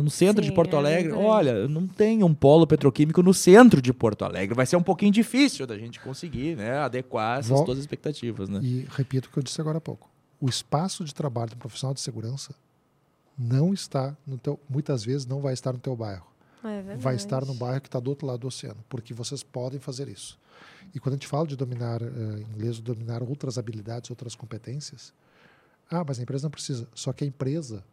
centro 0.10 0.44
Sim, 0.44 0.50
de 0.50 0.56
Porto 0.56 0.76
é 0.76 0.80
Alegre. 0.80 1.12
É 1.12 1.16
Olha, 1.16 1.68
não 1.68 1.88
tem 1.88 2.24
um 2.24 2.34
polo 2.34 2.66
petroquímico 2.66 3.22
no 3.22 3.34
centro 3.34 3.82
de 3.82 3.94
Porto 3.94 4.24
Alegre. 4.24 4.56
Vai 4.56 4.66
ser 4.66 4.76
um 4.76 4.84
pouquinho 4.84 5.12
difícil 5.12 5.68
da 5.68 5.78
gente 5.78 6.00
conseguir 6.00 6.56
né, 6.56 6.78
adequar 6.78 7.40
essas 7.40 7.50
Vol 7.50 7.66
todas 7.66 7.80
as 7.80 7.84
expectativas. 7.84 8.48
Né? 8.50 8.60
E 8.64 8.88
repito 8.90 9.28
o 9.28 9.32
que 9.32 9.40
eu 9.40 9.44
disse 9.44 9.60
agora 9.60 9.78
há 9.78 9.82
pouco. 9.82 10.10
O 10.40 10.48
espaço 10.48 11.04
de 11.04 11.14
trabalho 11.14 11.52
do 11.52 11.58
profissional 11.58 11.94
de 11.94 12.02
segurança 12.02 12.56
não 13.38 13.74
está 13.74 14.16
no 14.26 14.38
teu, 14.38 14.60
muitas 14.70 15.04
vezes 15.04 15.26
não 15.26 15.42
vai 15.42 15.54
estar 15.54 15.74
no 15.74 15.80
teu 15.80 15.96
bairro. 15.96 16.28
É 16.64 16.96
vai 16.96 17.16
estar 17.16 17.46
no 17.46 17.54
bairro 17.54 17.82
que 17.82 17.90
está 17.90 18.00
do 18.00 18.10
outro 18.10 18.26
lado 18.26 18.40
do 18.40 18.48
oceano, 18.48 18.84
porque 18.88 19.14
vocês 19.14 19.44
podem 19.44 19.80
fazer 19.80 20.08
isso. 20.08 20.40
E 20.96 21.00
quando 21.00 21.14
a 21.14 21.18
gente 21.18 21.28
fala 21.28 21.46
de 21.46 21.58
dominar 21.58 22.02
uh, 22.02 22.40
inglês, 22.40 22.80
dominar 22.80 23.22
outras 23.22 23.58
habilidades, 23.58 24.10
outras 24.10 24.34
competências, 24.34 25.14
ah, 25.90 26.04
mas 26.08 26.20
a 26.20 26.24
empresa 26.24 26.46
não 26.46 26.52
precisa. 26.52 26.88
Só 26.94 27.12
que 27.12 27.24
a 27.24 27.28
empresa 27.28 27.84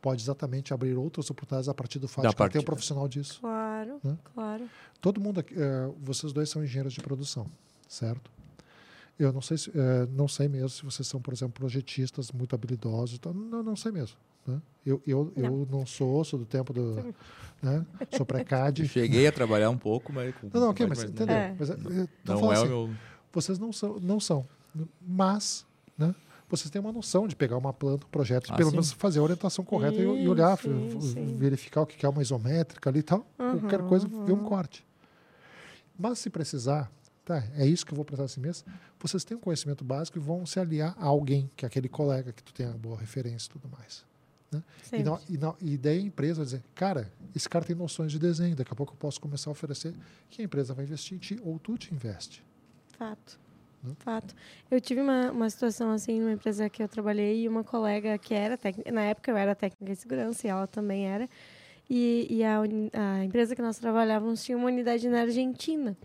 pode 0.00 0.22
exatamente 0.22 0.72
abrir 0.72 0.96
outras 0.96 1.30
oportunidades 1.30 1.68
a 1.68 1.74
partir 1.74 1.98
do 1.98 2.08
fato 2.08 2.24
da 2.24 2.46
de 2.46 2.52
tem 2.52 2.60
um 2.60 2.64
profissional 2.64 3.06
disso. 3.06 3.40
Claro, 3.40 4.00
né? 4.02 4.16
claro. 4.34 4.68
Todo 5.00 5.20
mundo 5.20 5.40
aqui, 5.40 5.54
uh, 5.54 5.94
vocês 6.00 6.32
dois 6.32 6.48
são 6.48 6.62
engenheiros 6.64 6.92
de 6.92 7.00
produção, 7.00 7.46
certo? 7.88 8.30
Eu 9.18 9.32
não 9.32 9.42
sei, 9.42 9.58
se, 9.58 9.70
uh, 9.70 10.08
não 10.12 10.26
sei 10.26 10.48
mesmo 10.48 10.70
se 10.70 10.82
vocês 10.82 11.06
são, 11.06 11.20
por 11.20 11.34
exemplo, 11.34 11.52
projetistas 11.52 12.32
muito 12.32 12.54
habilidosos. 12.54 13.16
Então, 13.16 13.34
não, 13.34 13.62
não 13.62 13.76
sei 13.76 13.92
mesmo. 13.92 14.16
Né? 14.46 14.60
Eu, 14.84 15.02
eu, 15.06 15.32
não. 15.36 15.44
eu 15.44 15.68
não 15.70 15.86
sou, 15.86 16.24
sou 16.24 16.38
do 16.38 16.46
tempo 16.46 16.72
do. 16.72 17.14
né? 17.62 17.84
Sou 18.16 18.24
pré-CAD. 18.24 18.88
Cheguei 18.88 19.26
a 19.26 19.32
trabalhar 19.32 19.68
um 19.68 19.76
pouco, 19.76 20.10
mas. 20.10 20.34
Com, 20.34 20.48
não, 20.52 20.60
não, 20.62 20.70
ok, 20.70 20.86
mas, 20.86 21.02
entendeu? 21.04 21.36
É. 21.36 21.54
Mas, 21.58 21.68
não, 21.68 22.40
não 22.40 22.52
é 22.52 22.56
assim, 22.56 22.64
o 22.64 22.68
meu. 22.68 22.90
Vocês 23.30 23.58
não 23.58 23.72
são, 23.72 24.00
não 24.00 24.18
são. 24.18 24.46
Mas, 25.00 25.66
né? 25.98 26.14
Vocês 26.50 26.70
têm 26.70 26.80
uma 26.80 26.92
noção 26.92 27.28
de 27.28 27.36
pegar 27.36 27.56
uma 27.56 27.72
planta, 27.72 28.04
um 28.04 28.10
projeto, 28.10 28.52
ah, 28.52 28.56
pelo 28.56 28.70
sim. 28.70 28.76
menos 28.76 28.92
fazer 28.92 29.20
a 29.20 29.22
orientação 29.22 29.64
correta 29.64 29.96
sim, 29.96 30.02
e, 30.02 30.28
olhar, 30.28 30.58
sim, 30.58 31.36
verificar 31.36 31.82
o 31.82 31.86
que 31.86 32.04
é 32.04 32.08
uma 32.08 32.20
isométrica 32.20 32.90
ali 32.90 32.98
e 32.98 33.02
tal. 33.02 33.26
Uhum, 33.38 33.60
qualquer 33.60 33.82
coisa, 33.82 34.08
uhum. 34.08 34.24
ver 34.24 34.32
um 34.32 34.44
corte. 34.44 34.84
Mas 35.98 36.18
se 36.18 36.28
precisar, 36.30 36.90
tá, 37.24 37.44
é 37.54 37.66
isso 37.66 37.86
que 37.86 37.92
eu 37.92 37.96
vou 37.96 38.04
precisar 38.04 38.24
esse 38.24 38.40
mês, 38.40 38.64
vocês 38.98 39.22
têm 39.22 39.36
um 39.36 39.40
conhecimento 39.40 39.84
básico 39.84 40.18
e 40.18 40.20
vão 40.20 40.44
se 40.44 40.58
aliar 40.58 40.94
a 40.98 41.06
alguém, 41.06 41.48
que 41.56 41.64
é 41.64 41.68
aquele 41.68 41.88
colega 41.88 42.32
que 42.32 42.42
tu 42.42 42.52
tem 42.52 42.66
uma 42.66 42.78
boa 42.78 42.98
referência 42.98 43.48
e 43.48 43.50
tudo 43.52 43.68
mais. 43.68 44.04
Né? 44.50 44.62
E, 44.92 45.02
não, 45.02 45.20
e, 45.28 45.38
não, 45.38 45.56
e 45.60 45.78
daí 45.78 45.98
a 45.98 46.02
empresa 46.02 46.36
vai 46.36 46.44
dizer, 46.44 46.62
cara, 46.74 47.12
esse 47.34 47.48
cara 47.48 47.64
tem 47.64 47.76
noções 47.76 48.10
de 48.10 48.18
desenho, 48.18 48.56
daqui 48.56 48.72
a 48.72 48.74
pouco 48.74 48.92
eu 48.92 48.96
posso 48.96 49.20
começar 49.20 49.50
a 49.50 49.52
oferecer, 49.52 49.94
que 50.28 50.42
a 50.42 50.44
empresa 50.44 50.74
vai 50.74 50.84
investir 50.84 51.16
em 51.16 51.20
ti 51.20 51.40
ou 51.42 51.58
tu 51.58 51.78
te 51.78 51.94
investe. 51.94 52.44
Fato. 52.98 53.38
Fato. 53.98 54.34
Eu 54.70 54.80
tive 54.80 55.00
uma, 55.00 55.30
uma 55.30 55.48
situação 55.48 55.90
assim 55.90 56.20
numa 56.20 56.32
empresa 56.32 56.68
que 56.68 56.82
eu 56.82 56.88
trabalhei 56.88 57.42
e 57.42 57.48
uma 57.48 57.64
colega 57.64 58.18
que 58.18 58.34
era 58.34 58.56
técnica, 58.56 58.92
na 58.92 59.02
época 59.02 59.30
eu 59.30 59.36
era 59.36 59.54
técnica 59.54 59.94
de 59.94 59.98
segurança 59.98 60.46
e 60.46 60.50
ela 60.50 60.66
também 60.66 61.06
era. 61.06 61.28
E, 61.88 62.26
e 62.30 62.44
a, 62.44 62.60
a 62.60 63.24
empresa 63.24 63.56
que 63.56 63.62
nós 63.62 63.78
trabalhávamos 63.78 64.44
tinha 64.44 64.56
uma 64.56 64.66
unidade 64.66 65.08
na 65.08 65.22
Argentina. 65.22 65.96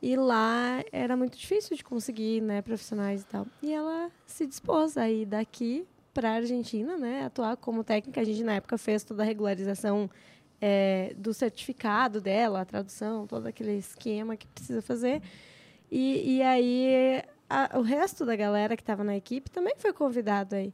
E 0.00 0.16
lá 0.16 0.84
era 0.92 1.16
muito 1.16 1.36
difícil 1.36 1.76
de 1.76 1.82
conseguir, 1.82 2.40
né, 2.40 2.62
profissionais 2.62 3.22
e 3.22 3.26
tal. 3.26 3.46
E 3.62 3.72
ela 3.72 4.10
se 4.24 4.46
dispôs 4.46 4.96
a 4.96 5.10
ir 5.10 5.26
daqui 5.26 5.86
para 6.14 6.30
a 6.30 6.34
Argentina, 6.34 6.96
né, 6.96 7.24
atuar 7.24 7.56
como 7.56 7.82
técnica. 7.82 8.20
A 8.20 8.24
gente 8.24 8.42
na 8.44 8.54
época 8.54 8.78
fez 8.78 9.04
toda 9.04 9.22
a 9.22 9.26
regularização 9.26 10.08
é, 10.60 11.12
do 11.16 11.34
certificado 11.34 12.20
dela, 12.20 12.60
a 12.60 12.64
tradução, 12.64 13.26
todo 13.26 13.46
aquele 13.46 13.76
esquema 13.76 14.36
que 14.36 14.46
precisa 14.46 14.80
fazer. 14.80 15.20
E, 15.90 16.36
e 16.36 16.42
aí 16.42 17.22
a, 17.48 17.78
o 17.78 17.82
resto 17.82 18.24
da 18.24 18.36
galera 18.36 18.76
que 18.76 18.82
estava 18.82 19.04
na 19.04 19.16
equipe 19.16 19.50
também 19.50 19.74
foi 19.76 19.92
convidado 19.92 20.54
aí. 20.54 20.72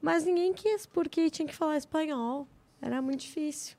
Mas 0.00 0.24
ninguém 0.24 0.52
quis, 0.52 0.86
porque 0.86 1.30
tinha 1.30 1.46
que 1.46 1.54
falar 1.54 1.76
espanhol. 1.76 2.46
Era 2.80 3.02
muito 3.02 3.20
difícil. 3.20 3.76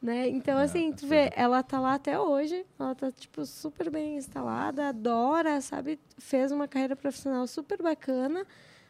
Né? 0.00 0.28
Então, 0.28 0.58
é, 0.58 0.64
assim, 0.64 0.92
tu 0.92 1.06
vê, 1.06 1.30
ela 1.36 1.62
tá 1.62 1.78
lá 1.78 1.94
até 1.94 2.18
hoje, 2.18 2.66
ela 2.76 2.92
tá, 2.92 3.12
tipo, 3.12 3.46
super 3.46 3.88
bem 3.88 4.16
instalada, 4.16 4.88
adora, 4.88 5.60
sabe? 5.60 5.98
Fez 6.18 6.50
uma 6.50 6.66
carreira 6.66 6.96
profissional 6.96 7.46
super 7.46 7.80
bacana, 7.80 8.44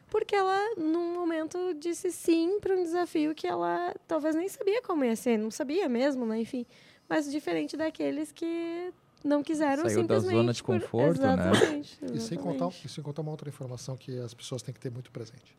porque 0.09 0.35
ela, 0.35 0.75
num 0.77 1.13
momento, 1.13 1.75
disse 1.75 2.11
sim 2.11 2.59
para 2.61 2.75
um 2.75 2.83
desafio 2.83 3.35
que 3.35 3.47
ela 3.47 3.95
talvez 4.09 4.35
nem 4.35 4.49
sabia 4.49 4.81
como 4.81 5.05
ia 5.05 5.15
ser, 5.15 5.37
não 5.37 5.51
sabia 5.51 5.87
mesmo, 5.87 6.25
né? 6.25 6.41
Enfim. 6.41 6.65
Mas 7.07 7.31
diferente 7.31 7.77
daqueles 7.77 8.33
que 8.33 8.91
não 9.25 9.43
quiseram 9.43 9.85
Saiu 9.85 10.01
simplesmente... 10.01 10.33
da 10.33 10.39
zona 10.39 10.53
de 10.53 10.63
conforto, 10.63 10.91
por... 10.91 11.25
exatamente, 11.25 11.61
né? 11.61 11.81
Exatamente. 11.81 12.17
E 12.17 12.21
sem, 12.21 12.39
contar, 12.39 12.69
e 12.85 12.89
sem 12.89 13.05
contar 13.05 13.23
uma 13.23 13.31
outra 13.31 13.49
informação 13.49 13.97
que 13.97 14.19
as 14.19 14.35
pessoas 14.35 14.63
têm 14.63 14.73
que 14.73 14.81
ter 14.81 14.91
muito 14.91 15.11
presente. 15.11 15.57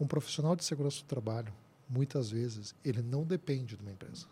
Um 0.00 0.06
profissional 0.06 0.54
de 0.54 0.64
segurança 0.64 0.98
do 0.98 1.06
trabalho, 1.06 1.52
muitas 1.88 2.30
vezes, 2.30 2.74
ele 2.84 3.02
não 3.02 3.24
depende 3.24 3.76
de 3.76 3.82
uma 3.82 3.90
empresa. 3.90 4.26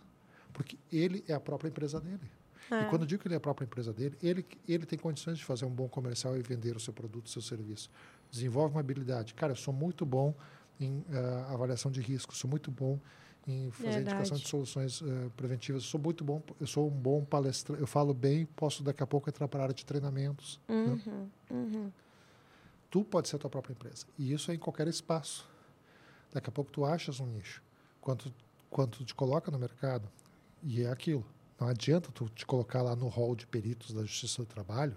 Porque 0.53 0.79
ele 0.91 1.25
é 1.29 1.35
a 1.35 1.41
própria 1.41 1.69
empresa 1.69 2.01
dele. 2.01 2.31
É. 2.71 2.83
E 2.83 2.85
quando 2.87 3.03
eu 3.03 3.07
digo 3.07 3.23
que 3.23 3.29
ele 3.29 3.35
é 3.35 3.39
a 3.39 3.41
própria 3.41 3.65
empresa 3.65 3.93
dele, 3.93 4.17
ele, 4.23 4.47
ele 4.69 4.87
tem 4.87 4.99
condições 4.99 5.39
de 5.39 5.45
fazer 5.45 5.65
um 5.65 5.71
bom 5.71 5.89
comercial 5.89 6.37
e 6.37 6.43
vender 6.43 6.77
o 6.77 6.81
seu 6.81 6.93
produto, 6.93 7.27
o 7.27 7.29
seu 7.29 7.43
serviço. 7.43 7.91
Desenvolve 8.31 8.75
uma 8.75 8.81
habilidade. 8.81 9.35
Cara, 9.35 9.53
eu 9.53 9.57
sou 9.57 9.73
muito 9.73 10.05
bom 10.05 10.35
em 10.81 10.99
uh, 10.99 11.53
avaliação 11.53 11.91
de 11.91 12.01
risco, 12.01 12.35
sou 12.35 12.51
muito 12.51 12.71
bom 12.71 12.99
em 13.47 13.71
fazer 13.71 13.91
Verdade. 13.91 14.17
indicação 14.17 14.37
de 14.37 14.49
soluções 14.49 15.01
uh, 15.01 15.31
preventivas. 15.37 15.83
Eu 15.83 15.89
sou 15.89 16.01
muito 16.01 16.25
bom, 16.25 16.43
eu 16.61 16.67
sou 16.67 16.89
um 16.89 16.91
bom 16.91 17.25
palestrante, 17.25 17.81
eu 17.81 17.87
falo 17.87 18.13
bem, 18.13 18.47
posso 18.57 18.83
daqui 18.83 19.03
a 19.03 19.07
pouco 19.07 19.29
entrar 19.29 19.47
para 19.47 19.61
a 19.61 19.63
área 19.65 19.75
de 19.75 19.85
treinamentos. 19.85 20.61
Né? 20.69 20.75
Uhum, 20.75 20.97
né? 21.07 21.29
uhum. 21.51 21.93
Tu 22.91 23.05
pode 23.05 23.29
ser 23.29 23.37
a 23.37 23.39
tua 23.39 23.51
própria 23.51 23.73
empresa. 23.73 24.07
E 24.19 24.33
isso 24.33 24.51
é 24.51 24.55
em 24.55 24.59
qualquer 24.59 24.89
espaço. 24.89 25.49
Daqui 26.33 26.49
a 26.49 26.53
pouco 26.53 26.71
tu 26.71 26.85
achas 26.85 27.21
um 27.21 27.27
nicho. 27.27 27.63
Quando, 28.01 28.33
quando 28.69 28.99
tu 28.99 29.05
te 29.05 29.15
coloca 29.15 29.51
no 29.51 29.59
mercado, 29.59 30.09
e 30.63 30.83
é 30.83 30.91
aquilo. 30.91 31.25
Não 31.59 31.69
adianta 31.69 32.11
tu 32.13 32.29
te 32.29 32.45
colocar 32.45 32.83
lá 32.83 32.95
no 32.95 33.09
hall 33.09 33.35
de 33.35 33.47
peritos 33.47 33.93
da 33.93 34.03
Justiça 34.03 34.43
do 34.43 34.47
Trabalho, 34.47 34.97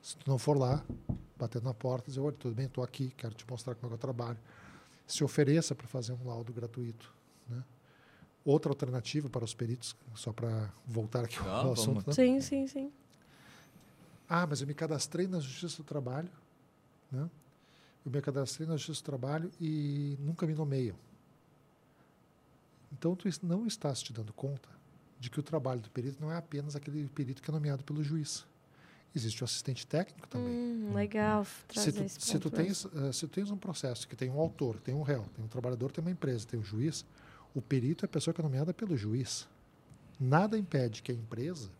se 0.00 0.16
tu 0.16 0.30
não 0.30 0.38
for 0.38 0.56
lá, 0.56 0.82
batendo 1.36 1.64
na 1.64 1.74
porta 1.74 2.08
e 2.08 2.10
dizer, 2.10 2.20
olha, 2.20 2.36
tudo 2.36 2.54
bem, 2.54 2.66
estou 2.66 2.82
aqui, 2.82 3.12
quero 3.16 3.34
te 3.34 3.44
mostrar 3.48 3.74
como 3.74 3.86
é 3.86 3.88
que 3.88 3.94
eu 3.94 3.98
trabalho. 3.98 4.38
Se 5.06 5.22
ofereça 5.22 5.74
para 5.74 5.86
fazer 5.86 6.12
um 6.12 6.26
laudo 6.26 6.52
gratuito. 6.52 7.12
Né? 7.48 7.62
Outra 8.44 8.70
alternativa 8.70 9.28
para 9.28 9.44
os 9.44 9.54
peritos, 9.54 9.94
só 10.14 10.32
para 10.32 10.70
voltar 10.86 11.24
aqui 11.24 11.38
ah, 11.40 11.62
ao 11.62 11.72
assunto. 11.72 12.06
Né? 12.06 12.12
Sim, 12.12 12.40
sim, 12.40 12.66
sim. 12.66 12.92
Ah, 14.28 14.46
mas 14.46 14.60
eu 14.60 14.66
me 14.66 14.74
cadastrei 14.74 15.26
na 15.26 15.40
Justiça 15.40 15.78
do 15.78 15.84
Trabalho, 15.84 16.30
né? 17.10 17.28
Eu 18.04 18.10
me 18.10 18.22
cadastrei 18.22 18.66
na 18.66 18.76
Justiça 18.76 19.02
do 19.02 19.04
Trabalho 19.04 19.50
e 19.60 20.16
nunca 20.20 20.46
me 20.46 20.54
nomeiam. 20.54 20.96
Então, 22.92 23.14
tu 23.14 23.28
não 23.42 23.66
estás 23.66 24.02
te 24.02 24.12
dando 24.12 24.32
conta 24.32 24.68
de 25.18 25.28
que 25.28 25.38
o 25.38 25.42
trabalho 25.42 25.80
do 25.80 25.90
perito 25.90 26.20
não 26.20 26.32
é 26.32 26.36
apenas 26.36 26.74
aquele 26.74 27.06
perito 27.08 27.42
que 27.42 27.50
é 27.50 27.52
nomeado 27.52 27.84
pelo 27.84 28.02
juiz. 28.02 28.46
Existe 29.14 29.42
o 29.42 29.44
assistente 29.44 29.86
técnico 29.86 30.26
também. 30.28 30.48
Hum, 30.48 30.94
legal. 30.94 31.44
Se 31.74 31.92
tu, 31.92 32.08
se, 32.08 32.38
tu 32.38 32.50
tens, 32.50 32.84
uh, 32.84 33.12
se 33.12 33.26
tu 33.26 33.28
tens 33.28 33.50
um 33.50 33.56
processo 33.56 34.06
que 34.08 34.16
tem 34.16 34.30
um 34.30 34.40
autor, 34.40 34.78
tem 34.80 34.94
um 34.94 35.02
réu, 35.02 35.26
tem 35.34 35.44
um 35.44 35.48
trabalhador, 35.48 35.90
tem 35.90 36.02
uma 36.02 36.10
empresa, 36.10 36.46
tem 36.46 36.58
um 36.58 36.64
juiz, 36.64 37.04
o 37.54 37.60
perito 37.60 38.04
é 38.04 38.06
a 38.06 38.08
pessoa 38.08 38.34
que 38.34 38.40
é 38.40 38.44
nomeada 38.44 38.72
pelo 38.72 38.96
juiz. 38.96 39.48
Nada 40.18 40.58
impede 40.58 41.02
que 41.02 41.10
a 41.10 41.14
empresa, 41.14 41.70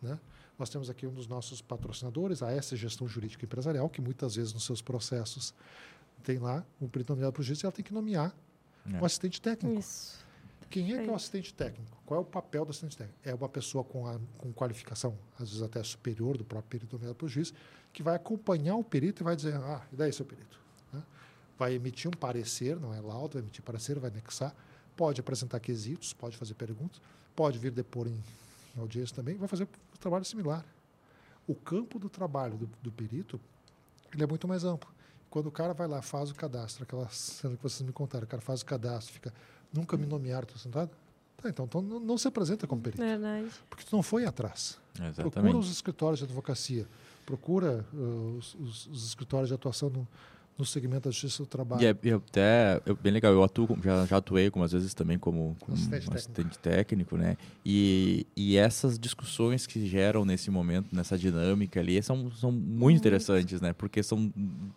né? 0.00 0.18
Nós 0.58 0.70
temos 0.70 0.88
aqui 0.88 1.06
um 1.06 1.12
dos 1.12 1.26
nossos 1.26 1.60
patrocinadores, 1.60 2.42
a 2.42 2.50
S 2.50 2.74
Gestão 2.76 3.06
Jurídica 3.06 3.44
Empresarial, 3.44 3.90
que 3.90 4.00
muitas 4.00 4.36
vezes 4.36 4.54
nos 4.54 4.64
seus 4.64 4.80
processos 4.80 5.52
tem 6.22 6.38
lá 6.38 6.64
um 6.80 6.88
perito 6.88 7.12
nomeado 7.12 7.32
pelo 7.32 7.44
juiz 7.44 7.60
e 7.60 7.66
ela 7.66 7.72
tem 7.72 7.84
que 7.84 7.92
nomear 7.92 8.34
é. 8.90 8.96
um 8.96 9.04
assistente 9.04 9.40
técnico. 9.40 9.78
Isso. 9.78 10.24
Quem 10.68 10.94
é 10.94 11.02
que 11.02 11.08
é 11.08 11.12
o 11.12 11.14
assistente 11.14 11.54
técnico? 11.54 11.96
Qual 12.04 12.18
é 12.18 12.22
o 12.22 12.24
papel 12.26 12.64
do 12.64 12.70
assistente 12.70 12.96
técnico? 12.96 13.18
É 13.22 13.34
uma 13.34 13.48
pessoa 13.48 13.84
com, 13.84 14.06
a, 14.06 14.18
com 14.38 14.52
qualificação, 14.52 15.16
às 15.38 15.50
vezes 15.50 15.62
até 15.62 15.82
superior 15.82 16.36
do 16.36 16.44
próprio 16.44 16.68
perito 16.68 16.96
nomeado 16.96 17.14
pelo 17.14 17.28
juiz, 17.28 17.52
que 17.92 18.02
vai 18.02 18.16
acompanhar 18.16 18.76
o 18.76 18.82
perito 18.82 19.22
e 19.22 19.24
vai 19.24 19.36
dizer, 19.36 19.54
ah, 19.54 19.86
e 19.92 19.96
daí, 19.96 20.12
seu 20.12 20.24
perito? 20.26 20.58
Né? 20.92 21.02
Vai 21.58 21.74
emitir 21.74 22.08
um 22.08 22.16
parecer, 22.16 22.78
não 22.80 22.92
é 22.92 23.00
laudo, 23.00 23.34
vai 23.34 23.42
emitir 23.42 23.62
parecer, 23.62 23.98
vai 23.98 24.10
anexar, 24.10 24.54
pode 24.96 25.20
apresentar 25.20 25.60
quesitos, 25.60 26.12
pode 26.12 26.36
fazer 26.36 26.54
perguntas, 26.54 27.00
pode 27.34 27.58
vir 27.58 27.70
depor 27.70 28.06
em, 28.06 28.22
em 28.76 28.80
audiência 28.80 29.14
também, 29.14 29.36
vai 29.36 29.48
fazer 29.48 29.64
um 29.64 29.98
trabalho 29.98 30.24
similar. 30.24 30.64
O 31.46 31.54
campo 31.54 31.98
do 31.98 32.08
trabalho 32.08 32.56
do, 32.56 32.70
do 32.82 32.90
perito 32.90 33.40
ele 34.12 34.24
é 34.24 34.26
muito 34.26 34.48
mais 34.48 34.64
amplo. 34.64 34.90
Quando 35.28 35.46
o 35.46 35.50
cara 35.50 35.74
vai 35.74 35.86
lá, 35.86 36.00
faz 36.00 36.30
o 36.30 36.34
cadastro, 36.34 36.84
aquela 36.84 37.08
cena 37.08 37.56
que 37.56 37.62
vocês 37.62 37.82
me 37.82 37.92
contaram, 37.92 38.24
o 38.24 38.28
cara 38.28 38.40
faz 38.40 38.62
o 38.62 38.64
cadastro, 38.64 39.12
fica 39.12 39.32
Nunca 39.72 39.96
me 39.96 40.06
nomearam, 40.06 40.44
estou 40.44 40.58
sentado? 40.58 40.90
Tá, 41.36 41.48
então, 41.48 41.66
então 41.66 41.82
não, 41.82 42.00
não, 42.00 42.18
se 42.18 42.26
apresenta 42.26 42.66
como 42.66 42.80
perito. 42.80 43.02
Verdade. 43.02 43.50
Porque 43.68 43.84
tu 43.84 43.94
não 43.94 44.02
foi 44.02 44.24
atrás. 44.24 44.78
Exatamente. 44.94 45.32
Procura 45.32 45.58
os 45.58 45.70
escritórios 45.70 46.18
de 46.18 46.24
advocacia, 46.24 46.86
procura 47.26 47.84
uh, 47.92 48.36
os, 48.38 48.54
os, 48.54 48.86
os, 48.86 49.06
escritórios 49.08 49.48
de 49.48 49.54
atuação 49.54 49.90
no, 49.90 50.08
no 50.58 50.64
segmento 50.64 51.08
da 51.08 51.10
justiça 51.10 51.42
do 51.42 51.46
trabalho. 51.46 51.82
E 51.82 51.86
é, 51.86 51.96
eu 52.02 52.16
até, 52.16 52.80
eu, 52.86 52.96
bem 52.96 53.12
legal, 53.12 53.32
eu 53.32 53.42
atuo, 53.42 53.76
já, 53.82 54.06
já 54.06 54.16
atuei 54.16 54.46
algumas 54.46 54.72
vezes 54.72 54.94
também 54.94 55.18
como, 55.18 55.54
como 55.60 55.74
assistente, 55.74 56.08
assistente 56.10 56.58
técnico. 56.58 57.14
técnico, 57.14 57.16
né? 57.16 57.36
E, 57.64 58.26
e 58.34 58.56
essas 58.56 58.98
discussões 58.98 59.66
que 59.66 59.86
geram 59.86 60.24
nesse 60.24 60.50
momento, 60.50 60.88
nessa 60.92 61.18
dinâmica 61.18 61.78
ali, 61.78 62.02
são, 62.02 62.30
são 62.32 62.50
muito 62.50 62.96
interessantes, 62.96 63.60
né? 63.60 63.72
Porque 63.72 64.02
são 64.02 64.32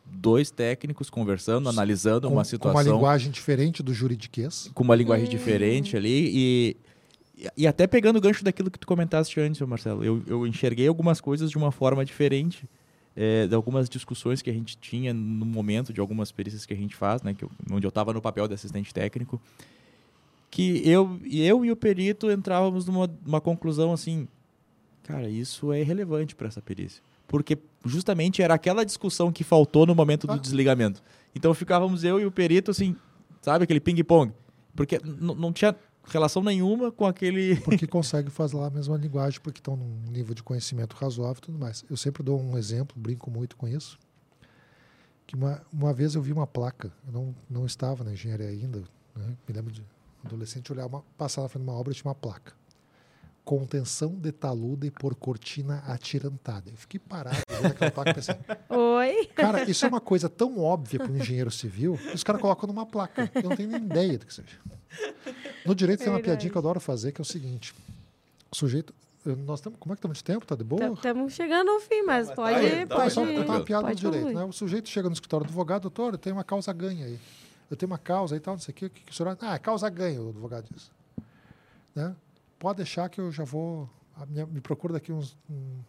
dois 0.06 0.52
técnicos 0.52 1.10
conversando, 1.10 1.70
analisando 1.70 2.28
com, 2.28 2.34
uma 2.34 2.44
situação. 2.44 2.84
Com 2.84 2.90
uma 2.90 2.96
linguagem 2.96 3.32
diferente 3.32 3.82
do 3.82 3.94
juridiquês. 3.94 4.70
Com 4.74 4.84
uma 4.84 4.96
linguagem 4.96 5.28
hum. 5.28 5.32
diferente 5.32 5.96
ali 5.96 6.32
e... 6.34 6.78
E 7.56 7.66
até 7.66 7.88
pegando 7.88 8.18
o 8.18 8.22
gancho 8.22 8.44
daquilo 8.44 8.70
que 8.70 8.78
tu 8.78 8.86
comentaste 8.86 9.40
antes, 9.40 9.62
Marcelo, 9.62 10.04
eu, 10.04 10.22
eu 10.28 10.46
enxerguei 10.46 10.90
algumas 10.90 11.22
coisas 11.22 11.50
de 11.50 11.58
uma 11.58 11.72
forma 11.72 12.04
diferente 12.04 12.68
é, 13.22 13.48
de 13.48 13.54
algumas 13.54 13.90
discussões 13.90 14.42
que 14.42 14.50
a 14.50 14.54
gente 14.54 14.78
tinha 14.78 15.14
no 15.14 15.46
momento, 15.46 15.92
de 15.92 16.00
algumas 16.00 16.32
perícias 16.32 16.66
que 16.66 16.74
a 16.74 16.78
gente 16.78 16.96
faz, 16.96 17.22
né, 17.22 17.34
que 17.34 17.44
eu, 17.44 17.52
onde 17.70 17.86
eu 17.86 17.90
estava 17.90 18.14
no 18.14 18.22
papel 18.22 18.48
de 18.48 18.54
assistente 18.54 18.94
técnico, 18.94 19.42
que 20.50 20.82
eu, 20.90 21.20
eu 21.30 21.66
e 21.66 21.70
o 21.70 21.76
perito 21.76 22.32
entrávamos 22.32 22.86
numa, 22.86 23.12
numa 23.26 23.42
conclusão 23.42 23.92
assim, 23.92 24.26
cara, 25.04 25.28
isso 25.28 25.74
é 25.74 25.82
irrelevante 25.82 26.34
para 26.34 26.48
essa 26.48 26.62
perícia. 26.62 27.04
Porque 27.28 27.58
justamente 27.84 28.42
era 28.42 28.54
aquela 28.54 28.86
discussão 28.86 29.34
que 29.34 29.44
faltou 29.44 29.86
no 29.86 29.94
momento 29.94 30.26
do 30.26 30.34
ah. 30.34 30.38
desligamento. 30.38 31.04
Então 31.36 31.54
ficávamos 31.54 32.06
eu 32.06 32.22
e 32.22 32.26
o 32.26 32.32
perito 32.32 32.72
assim, 32.72 32.96
sabe, 33.42 33.66
aquele 33.66 33.82
ping-pong. 33.82 34.32
Porque 34.74 34.98
não 35.04 35.52
tinha 35.52 35.76
relação 36.10 36.44
nenhuma 36.44 36.92
com 36.92 37.06
aquele. 37.06 37.56
Porque 37.64 37.88
consegue 37.88 38.30
fazer 38.30 38.58
lá 38.58 38.68
a 38.68 38.70
mesma 38.70 38.98
linguagem, 38.98 39.40
porque 39.42 39.60
estão 39.60 39.76
num 39.76 40.12
nível 40.12 40.34
de 40.34 40.44
conhecimento 40.44 40.96
razoável 40.96 41.38
e 41.38 41.42
tudo 41.42 41.60
mais. 41.60 41.84
Eu 41.90 41.98
sempre 41.98 42.24
dou 42.24 42.40
um 42.40 42.58
exemplo, 42.58 43.00
brinco 43.00 43.30
muito 43.30 43.56
com 43.56 43.68
isso. 43.68 43.98
Que 45.26 45.36
uma, 45.36 45.62
uma 45.72 45.94
vez 45.94 46.16
eu 46.16 46.22
vi 46.22 46.34
uma 46.34 46.48
placa, 46.48 46.92
eu 47.06 47.14
não, 47.14 47.36
não 47.50 47.66
estava 47.66 48.04
na 48.04 48.14
engenharia 48.14 48.48
ainda, 48.48 48.80
né? 49.16 49.36
me 49.48 49.54
lembro 49.54 49.72
de 49.72 49.84
adolescente 50.26 50.72
olhar 50.72 50.88
uma, 50.88 51.04
passar 51.18 51.44
na 51.44 51.50
frente 51.50 51.64
de 51.64 51.70
uma 51.70 51.78
obra 51.78 51.94
e 51.94 51.96
tinha 51.96 52.10
uma 52.10 52.16
placa. 52.16 52.54
Contenção 53.46 54.16
de 54.16 54.32
talude 54.32 54.92
por 54.92 55.16
cortina 55.16 55.84
atirantada. 55.88 56.70
Eu 56.70 56.78
fiquei 56.78 57.00
parado 57.00 57.38
vendo 57.50 57.72
aquela 57.72 57.92
placa 57.92 58.12
e 58.12 58.14
pensei. 58.14 58.36
Oi? 58.70 59.26
Cara, 59.36 59.70
isso 59.70 59.86
é 59.86 59.88
uma 59.88 60.02
coisa 60.02 60.30
tão 60.30 60.60
óbvia 60.60 61.00
para 61.00 61.12
um 61.12 61.18
engenheiro 61.18 61.50
civil 61.50 61.98
que 61.98 62.16
os 62.16 62.24
caras 62.24 62.42
colocam 62.42 62.68
numa 62.68 62.86
placa. 62.86 63.30
Eu 63.34 63.50
não 63.50 63.56
tenho 63.56 63.70
nem 63.70 63.82
ideia 63.82 64.18
do 64.18 64.26
que 64.26 64.34
seja. 64.34 64.60
No 65.66 65.76
direito 65.76 66.04
tem 66.04 66.10
uma 66.10 66.20
piadinha 66.20 66.52
que 66.52 66.58
eu 66.58 66.60
adoro 66.60 66.80
fazer, 66.80 67.12
que 67.12 67.22
é 67.22 67.24
o 67.24 67.26
seguinte: 67.26 67.74
o 68.52 68.56
sujeito. 68.56 68.94
Nós 69.26 69.60
tamo, 69.60 69.78
como 69.78 69.94
é 69.94 69.96
que 69.96 70.00
estamos 70.00 70.18
de 70.18 70.24
tempo? 70.24 70.46
Tá 70.46 70.56
de 70.56 70.64
boa? 70.64 70.94
Estamos 70.94 71.34
chegando 71.34 71.70
ao 71.70 71.80
fim, 71.82 72.02
mas 72.04 72.32
pode. 72.32 72.56
Tá 72.56 72.64
ir, 72.64 72.88
tá 72.88 72.96
pode 72.96 73.14
só 73.14 73.22
uma 73.22 73.64
piada 73.64 73.90
no 73.90 73.96
direito. 73.96 74.32
Né? 74.32 74.44
O 74.46 74.54
sujeito 74.54 74.88
chega 74.88 75.10
no 75.10 75.14
escritório 75.14 75.46
do 75.46 75.50
advogado, 75.50 75.84
doutor, 75.84 76.14
eu 76.14 76.18
tenho 76.18 76.38
uma 76.38 76.44
causa 76.44 76.72
ganha 76.72 77.06
aí. 77.06 77.20
Eu 77.70 77.76
tenho 77.78 77.92
uma 77.92 77.98
causa 77.98 78.36
e 78.36 78.40
tal, 78.40 78.56
não 78.56 78.62
sei 78.62 78.72
o 78.72 78.76
que. 78.76 78.86
O 78.86 78.90
que, 78.90 79.04
que 79.04 79.12
o 79.12 79.14
senhor. 79.14 79.38
Ah, 79.42 79.56
é 79.56 79.60
causa 79.60 79.90
ganha, 79.90 80.22
o 80.22 80.30
advogado 80.30 80.68
diz. 80.74 80.90
Né? 81.94 82.16
Pode 82.58 82.78
deixar 82.78 83.10
que 83.10 83.20
eu 83.20 83.32
já 83.32 83.44
vou. 83.44 83.90
Minha, 84.28 84.46
me 84.46 84.62
procura 84.62 84.94
daqui 84.94 85.12
uns, 85.12 85.38
um, 85.50 85.80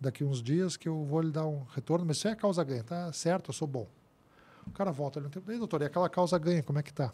daqui 0.00 0.22
uns 0.22 0.42
dias 0.42 0.76
que 0.76 0.88
eu 0.88 1.04
vou 1.04 1.20
lhe 1.20 1.30
dar 1.30 1.46
um 1.46 1.64
retorno, 1.74 2.04
mas 2.04 2.18
isso 2.18 2.28
é 2.28 2.34
causa 2.34 2.62
ganha, 2.62 2.84
tá 2.84 3.12
certo, 3.12 3.50
eu 3.50 3.54
sou 3.54 3.66
bom. 3.66 3.86
O 4.66 4.70
cara 4.72 4.92
volta 4.92 5.18
ali 5.18 5.26
no 5.26 5.30
tempo. 5.30 5.50
Ei, 5.50 5.58
doutor, 5.58 5.82
e 5.82 5.86
aquela 5.86 6.08
causa 6.08 6.38
ganha, 6.38 6.62
como 6.62 6.78
é 6.78 6.82
que 6.82 6.92
tá? 6.92 7.12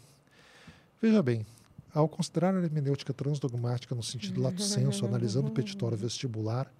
Veja 1.01 1.21
bem, 1.21 1.45
ao 1.93 2.07
considerar 2.07 2.55
a 2.55 2.61
hermenêutica 2.61 3.13
transdogmática 3.13 3.93
no 3.93 4.03
sentido 4.03 4.41
lato 4.41 4.61
senso, 4.61 5.05
analisando 5.05 5.47
o 5.47 5.51
petitório 5.51 5.97
vestibular 5.97 6.71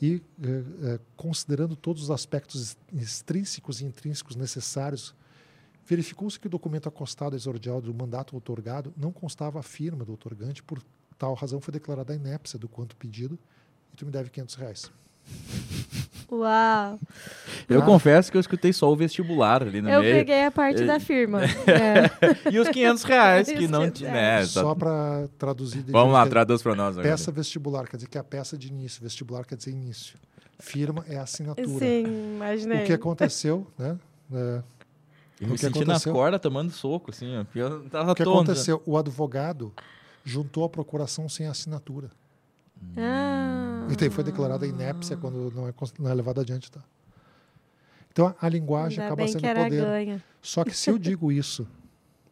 e 0.00 0.22
eh, 0.42 0.64
eh, 0.82 1.00
considerando 1.16 1.76
todos 1.76 2.04
os 2.04 2.10
aspectos 2.10 2.76
extrínsecos 2.92 3.80
e 3.80 3.84
intrínsecos 3.84 4.36
necessários, 4.36 5.14
verificou-se 5.84 6.38
que 6.38 6.46
o 6.46 6.50
documento 6.50 6.88
acostado 6.88 7.34
exordial 7.34 7.80
do 7.80 7.92
mandato 7.92 8.36
otorgado 8.36 8.92
não 8.96 9.12
constava 9.12 9.58
a 9.58 9.62
firma 9.62 10.04
do 10.04 10.12
otorgante, 10.12 10.62
por 10.62 10.82
tal 11.18 11.34
razão 11.34 11.60
foi 11.60 11.72
declarada 11.72 12.12
a 12.12 12.16
inépcia 12.16 12.58
do 12.58 12.68
quanto 12.68 12.96
pedido 12.96 13.38
e 13.92 13.96
tu 13.96 14.06
me 14.06 14.12
deve 14.12 14.30
500 14.30 14.54
reais. 14.54 14.90
Uau! 16.30 16.98
Eu 17.68 17.82
ah. 17.82 17.84
confesso 17.84 18.30
que 18.30 18.36
eu 18.36 18.40
escutei 18.40 18.72
só 18.72 18.90
o 18.90 18.96
vestibular 18.96 19.62
ali 19.62 19.82
no 19.82 19.90
eu 19.90 20.00
meio. 20.00 20.14
Eu 20.14 20.18
peguei 20.18 20.44
a 20.44 20.50
parte 20.50 20.84
da 20.84 21.00
firma. 21.00 21.42
é. 21.66 22.50
e 22.52 22.58
os 22.58 22.68
500 22.68 23.02
reais 23.02 23.48
que 23.52 23.66
não 23.66 23.90
tinha. 23.90 24.10
Né, 24.10 24.46
só 24.46 24.74
para 24.74 25.28
traduzir. 25.38 25.84
Vamos 25.88 26.12
lá, 26.12 26.26
traduz 26.26 26.62
para 26.62 26.74
nós. 26.74 26.96
Agora. 26.96 27.08
Peça 27.08 27.32
vestibular 27.32 27.88
quer 27.88 27.96
dizer 27.96 28.08
que 28.08 28.16
é 28.16 28.20
a 28.20 28.24
peça 28.24 28.56
de 28.56 28.68
início. 28.68 29.02
Vestibular 29.02 29.44
quer 29.44 29.56
dizer 29.56 29.70
início. 29.70 30.18
Firma 30.58 31.04
é 31.08 31.16
assinatura. 31.16 31.78
Sim, 31.78 32.34
imaginei. 32.36 32.82
O 32.82 32.86
que 32.86 32.92
aconteceu, 32.92 33.66
né? 33.78 33.98
É, 34.32 34.62
eu 35.40 35.48
me 35.48 35.58
senti 35.58 35.84
na 35.84 35.98
corda 35.98 36.38
tomando 36.38 36.70
soco, 36.70 37.10
assim. 37.10 37.44
Eu 37.54 37.88
tava 37.88 38.12
o 38.12 38.14
que 38.14 38.22
aconteceu? 38.22 38.82
O 38.84 38.96
advogado 38.98 39.72
juntou 40.22 40.64
a 40.64 40.68
procuração 40.68 41.28
sem 41.28 41.46
assinatura. 41.46 42.10
Ah. 42.96 43.86
E 43.90 43.96
daí 43.96 44.10
foi 44.10 44.24
declarada 44.24 44.66
inépcia 44.66 45.16
quando 45.16 45.52
não 45.54 45.68
é, 45.68 45.74
não 45.98 46.10
é 46.10 46.14
levado 46.14 46.40
adiante. 46.40 46.70
Tá? 46.70 46.80
Então 48.12 48.34
a 48.40 48.48
linguagem 48.48 49.00
Ainda 49.00 49.14
acaba 49.14 49.28
sendo 49.28 49.42
poder. 49.42 49.82
Ganha. 49.82 50.24
Só 50.42 50.64
que 50.64 50.74
se 50.74 50.90
eu 50.90 50.98
digo 50.98 51.30
isso 51.30 51.66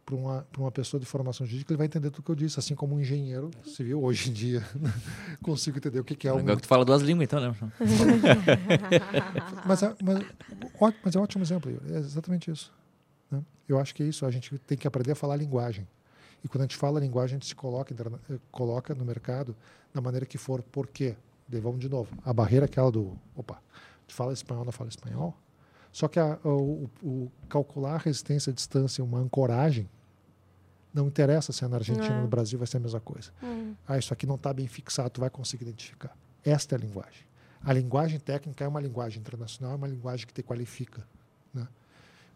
para 0.04 0.16
uma, 0.16 0.46
uma 0.56 0.72
pessoa 0.72 0.98
de 0.98 1.04
formação 1.04 1.46
jurídica, 1.46 1.70
ele 1.70 1.76
vai 1.76 1.86
entender 1.86 2.10
tudo 2.10 2.24
que 2.24 2.30
eu 2.30 2.34
disse, 2.34 2.58
assim 2.58 2.74
como 2.74 2.96
um 2.96 3.00
engenheiro 3.00 3.50
civil, 3.62 4.02
hoje 4.02 4.30
em 4.30 4.32
dia, 4.32 4.64
consigo 5.42 5.76
entender 5.76 6.00
o 6.00 6.04
que, 6.04 6.14
que 6.14 6.26
é 6.26 6.32
um. 6.32 6.38
Agora 6.38 6.56
que 6.56 6.62
tu 6.62 6.68
fala 6.68 6.82
duas 6.82 7.02
línguas, 7.02 7.24
então, 7.24 7.40
né? 7.40 7.54
mas, 9.66 9.82
é, 9.82 9.94
mas, 10.02 10.24
mas 11.04 11.14
é 11.14 11.18
um 11.18 11.22
ótimo 11.22 11.44
exemplo, 11.44 11.78
é 11.90 11.98
exatamente 11.98 12.50
isso. 12.50 12.72
Né? 13.30 13.42
Eu 13.68 13.78
acho 13.78 13.94
que 13.94 14.02
é 14.02 14.06
isso, 14.06 14.24
a 14.24 14.30
gente 14.30 14.56
tem 14.60 14.78
que 14.78 14.88
aprender 14.88 15.12
a 15.12 15.14
falar 15.14 15.34
a 15.34 15.36
linguagem. 15.36 15.86
E 16.44 16.48
quando 16.48 16.62
a 16.62 16.64
gente 16.64 16.76
fala 16.76 16.98
a 16.98 17.00
linguagem, 17.00 17.36
a 17.36 17.38
gente 17.38 17.46
se 17.46 17.54
coloca, 17.54 17.94
eh, 17.94 18.38
coloca 18.50 18.94
no 18.94 19.04
mercado 19.04 19.56
da 19.92 20.00
maneira 20.00 20.24
que 20.24 20.38
for. 20.38 20.62
Por 20.62 20.86
quê? 20.86 21.16
Vamos 21.48 21.80
de 21.80 21.88
novo. 21.88 22.16
A 22.24 22.32
barreira 22.32 22.64
é 22.64 22.68
aquela 22.68 22.92
do, 22.92 23.18
opa, 23.34 23.54
a 23.54 24.00
gente 24.02 24.14
fala 24.14 24.32
espanhol, 24.32 24.64
não 24.64 24.72
fala 24.72 24.88
espanhol. 24.88 25.36
Só 25.90 26.06
que 26.06 26.20
a, 26.20 26.38
o, 26.44 26.88
o, 27.02 27.32
calcular 27.48 27.94
a 27.94 27.98
resistência, 27.98 28.50
a 28.50 28.54
distância, 28.54 29.02
uma 29.02 29.18
ancoragem, 29.18 29.88
não 30.92 31.06
interessa 31.06 31.52
se 31.52 31.64
é 31.64 31.68
na 31.68 31.76
Argentina 31.76 32.16
ou 32.16 32.22
no 32.22 32.28
Brasil, 32.28 32.58
vai 32.58 32.66
ser 32.66 32.76
a 32.76 32.80
mesma 32.80 33.00
coisa. 33.00 33.30
Hum. 33.42 33.74
Ah, 33.86 33.98
isso 33.98 34.12
aqui 34.12 34.26
não 34.26 34.34
está 34.34 34.52
bem 34.52 34.66
fixado, 34.66 35.10
tu 35.10 35.20
vai 35.20 35.30
conseguir 35.30 35.64
identificar. 35.64 36.16
Esta 36.44 36.74
é 36.74 36.78
a 36.78 36.80
linguagem. 36.80 37.26
A 37.62 37.72
linguagem 37.72 38.18
técnica 38.20 38.64
é 38.64 38.68
uma 38.68 38.80
linguagem 38.80 39.20
internacional, 39.20 39.72
é 39.72 39.76
uma 39.76 39.88
linguagem 39.88 40.26
que 40.26 40.32
te 40.32 40.42
qualifica. 40.42 41.06
Né? 41.52 41.66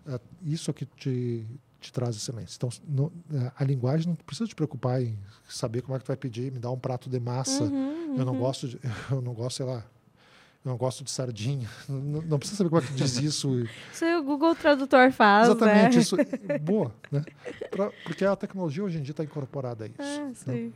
É, 0.07 0.21
isso 0.43 0.71
é 0.71 0.75
que 0.75 0.85
te, 0.85 1.47
te 1.83 1.93
traz 1.93 2.17
excelência. 2.17 2.57
Então, 2.57 2.71
no, 2.87 3.13
é, 3.33 3.53
a 3.59 3.65
linguagem 3.65 4.09
não 4.09 4.15
precisa 4.15 4.49
te 4.49 4.55
preocupar 4.55 5.03
em 5.03 5.19
saber 5.49 5.83
como 5.83 5.97
é 5.97 5.99
que 5.99 6.05
tu 6.05 6.09
vai 6.09 6.17
pedir, 6.17 6.53
me 6.53 6.59
dá 6.59 6.71
um 6.71 6.79
prato 6.79 7.11
de 7.11 7.21
massa. 7.21 7.65
Uhum, 7.65 8.11
uhum. 8.11 8.19
Eu 8.19 8.25
não 8.25 8.39
gosto, 8.39 8.69
de, 8.69 8.81
eu 9.11 9.21
não 9.21 9.35
gosto, 9.35 9.57
sei 9.57 9.67
lá, 9.67 9.85
eu 10.65 10.71
não 10.71 10.77
gosto 10.77 11.03
de 11.03 11.11
sardinha. 11.11 11.69
Não, 11.89 12.23
não 12.23 12.39
precisa 12.39 12.59
saber 12.59 12.71
como 12.71 12.83
é 12.83 12.87
que 12.87 12.95
diz 12.95 13.17
isso. 13.19 13.67
Isso 13.93 14.05
o 14.05 14.23
Google 14.23 14.55
Tradutor 14.55 15.11
faz, 15.11 15.49
Exatamente, 15.49 15.97
né? 15.97 16.03
isso. 16.03 16.17
Boa, 16.63 16.95
né? 17.11 17.25
Pra, 17.71 17.91
porque 18.05 18.25
a 18.25 18.37
tecnologia 18.37 18.85
hoje 18.85 18.99
em 18.99 19.03
dia 19.03 19.13
está 19.13 19.25
incorporada 19.25 19.85
a 19.85 19.89
isso. 19.89 20.47
Ah, 20.47 20.53
né? 20.53 20.73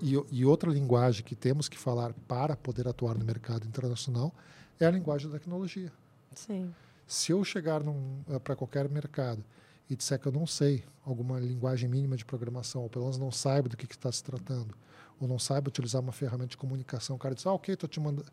e, 0.00 0.22
e 0.30 0.44
outra 0.44 0.70
linguagem 0.70 1.24
que 1.24 1.34
temos 1.34 1.68
que 1.68 1.78
falar 1.78 2.12
para 2.28 2.56
poder 2.56 2.86
atuar 2.86 3.16
no 3.18 3.24
mercado 3.24 3.66
internacional 3.66 4.32
é 4.78 4.86
a 4.86 4.90
linguagem 4.90 5.28
da 5.28 5.38
tecnologia. 5.38 5.92
Sim. 6.32 6.72
Se 7.06 7.32
eu 7.32 7.44
chegar 7.44 7.80
para 8.42 8.56
qualquer 8.56 8.88
mercado 8.88 9.44
e 9.88 9.96
disser 9.96 10.18
que 10.18 10.26
eu 10.26 10.32
não 10.32 10.46
sei 10.46 10.84
alguma 11.04 11.38
linguagem 11.38 11.88
mínima 11.88 12.16
de 12.16 12.24
programação, 12.24 12.82
ou 12.82 12.88
pelo 12.88 13.04
menos 13.04 13.18
não 13.18 13.30
saiba 13.30 13.68
do 13.68 13.76
que 13.76 13.84
está 13.84 14.10
se 14.10 14.22
tratando, 14.22 14.74
ou 15.20 15.28
não 15.28 15.38
saiba 15.38 15.68
utilizar 15.68 16.00
uma 16.00 16.12
ferramenta 16.12 16.50
de 16.50 16.56
comunicação, 16.56 17.16
o 17.16 17.18
cara 17.18 17.34
diz, 17.34 17.46
ah, 17.46 17.52
ok, 17.52 17.76
tô 17.76 17.86
te 17.86 18.00
mandando, 18.00 18.26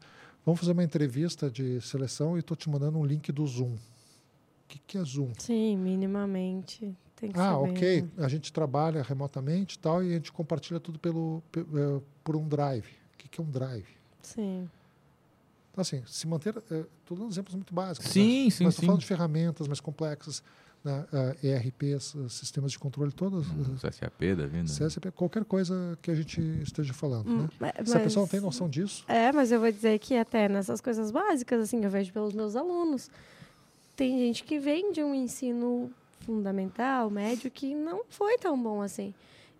vamos 0.45 0.59
fazer 0.59 0.71
uma 0.71 0.83
entrevista 0.83 1.49
de 1.49 1.81
seleção 1.81 2.37
e 2.37 2.39
estou 2.39 2.55
te 2.55 2.69
mandando 2.69 2.97
um 2.97 3.05
link 3.05 3.31
do 3.31 3.45
Zoom. 3.45 3.73
O 3.73 3.79
que, 4.67 4.79
que 4.79 4.97
é 4.97 5.03
Zoom? 5.03 5.33
Sim, 5.37 5.77
minimamente. 5.77 6.95
Tem 7.15 7.29
que 7.31 7.39
ah, 7.39 7.51
saber. 7.51 7.71
ok. 7.71 8.09
A 8.17 8.27
gente 8.27 8.51
trabalha 8.51 9.03
remotamente 9.03 9.75
e 9.75 9.79
tal, 9.79 10.03
e 10.03 10.11
a 10.11 10.13
gente 10.13 10.31
compartilha 10.31 10.79
tudo 10.79 10.97
pelo, 10.97 11.43
eh, 11.55 12.01
por 12.23 12.35
um 12.35 12.47
drive. 12.47 12.87
O 13.13 13.17
que, 13.17 13.27
que 13.27 13.39
é 13.39 13.43
um 13.43 13.51
drive? 13.51 13.85
Sim. 14.23 14.67
Então, 15.71 15.81
assim, 15.81 16.03
se 16.05 16.27
manter. 16.27 16.55
Estou 16.57 17.17
dando 17.17 17.29
exemplos 17.29 17.55
muito 17.55 17.73
básicos. 17.73 18.09
Sim, 18.09 18.45
né? 18.45 18.49
sim, 18.49 18.63
Mas 18.63 18.73
sim. 18.73 18.79
estou 18.79 18.85
falando 18.85 19.01
de 19.01 19.05
ferramentas 19.05 19.67
mais 19.67 19.79
complexas, 19.79 20.43
né? 20.83 21.05
uh, 21.11 21.45
ERPs, 21.45 22.15
uh, 22.15 22.29
sistemas 22.29 22.71
de 22.71 22.79
controle, 22.79 23.11
todas. 23.11 23.47
Hum, 23.47 23.77
SAP 23.77 24.21
da 24.35 24.47
vida. 24.47 24.63
CSP, 24.65 25.11
qualquer 25.11 25.45
coisa 25.45 25.97
que 26.01 26.09
a 26.09 26.15
gente 26.15 26.41
esteja 26.61 26.93
falando. 26.93 27.29
Hum, 27.29 27.41
né? 27.43 27.49
Mas, 27.59 27.89
se 27.89 27.97
a 27.97 27.99
pessoa 27.99 28.23
não 28.23 28.27
tem 28.29 28.39
noção 28.39 28.69
disso. 28.69 29.03
É, 29.07 29.31
mas 29.31 29.51
eu 29.51 29.59
vou 29.59 29.71
dizer 29.71 29.97
que 29.99 30.15
até 30.15 30.49
nessas 30.49 30.81
coisas 30.81 31.11
básicas, 31.11 31.61
assim, 31.61 31.83
eu 31.83 31.89
vejo 31.89 32.11
pelos 32.11 32.33
meus 32.33 32.55
alunos, 32.55 33.09
tem 33.95 34.17
gente 34.17 34.43
que 34.43 34.59
vem 34.59 34.91
de 34.91 35.03
um 35.03 35.13
ensino 35.13 35.91
fundamental, 36.21 37.09
médio, 37.09 37.51
que 37.51 37.75
não 37.75 38.03
foi 38.09 38.37
tão 38.37 38.61
bom 38.61 38.81
assim. 38.81 39.13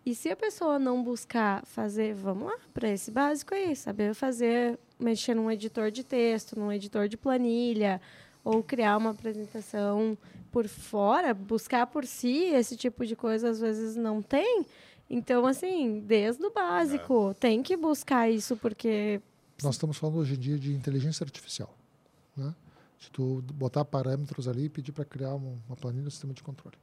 E 0.04 0.16
se 0.16 0.30
a 0.30 0.36
pessoa 0.36 0.80
não 0.80 1.04
buscar 1.04 1.64
fazer, 1.66 2.16
vamos 2.16 2.46
lá, 2.46 2.58
para 2.74 2.90
esse 2.90 3.12
básico 3.12 3.54
aí, 3.54 3.76
saber 3.76 4.16
fazer, 4.16 4.80
mexer 5.00 5.36
num 5.36 5.52
editor 5.52 5.92
de 5.92 6.04
texto, 6.04 6.58
num 6.58 6.72
editor 6.72 7.08
de 7.08 7.18
planilha, 7.18 8.02
ou 8.44 8.64
criar 8.64 8.98
uma 8.98 9.12
apresentação 9.12 10.18
por 10.52 10.68
fora, 10.68 11.34
buscar 11.34 11.88
por 11.88 12.06
si 12.06 12.46
esse 12.46 12.76
tipo 12.76 13.06
de 13.06 13.16
coisa, 13.16 13.50
às 13.50 13.60
vezes 13.60 13.96
não 13.96 14.22
tem. 14.22 14.66
Então, 15.10 15.46
assim, 15.46 16.00
desde 16.00 16.46
o 16.46 16.52
básico, 16.52 17.32
é. 17.32 17.34
tem 17.34 17.62
que 17.62 17.76
buscar 17.76 18.30
isso, 18.30 18.56
porque. 18.58 19.22
Nós 19.62 19.76
estamos 19.76 19.98
falando 19.98 20.18
hoje 20.18 20.36
em 20.36 20.40
dia 20.40 20.58
de 20.58 20.74
inteligência 20.74 21.24
artificial. 21.24 21.76
Né? 22.36 22.56
De 22.98 23.12
tu 23.12 23.44
botar 23.54 23.84
parâmetros 23.84 24.48
ali 24.48 24.66
e 24.66 24.70
pedir 24.70 24.92
para 24.92 25.06
criar 25.06 25.36
uma 25.36 25.76
planilha, 25.76 26.08
um 26.08 26.12
sistema 26.12 26.34
de 26.34 26.42
controle. 26.42 26.78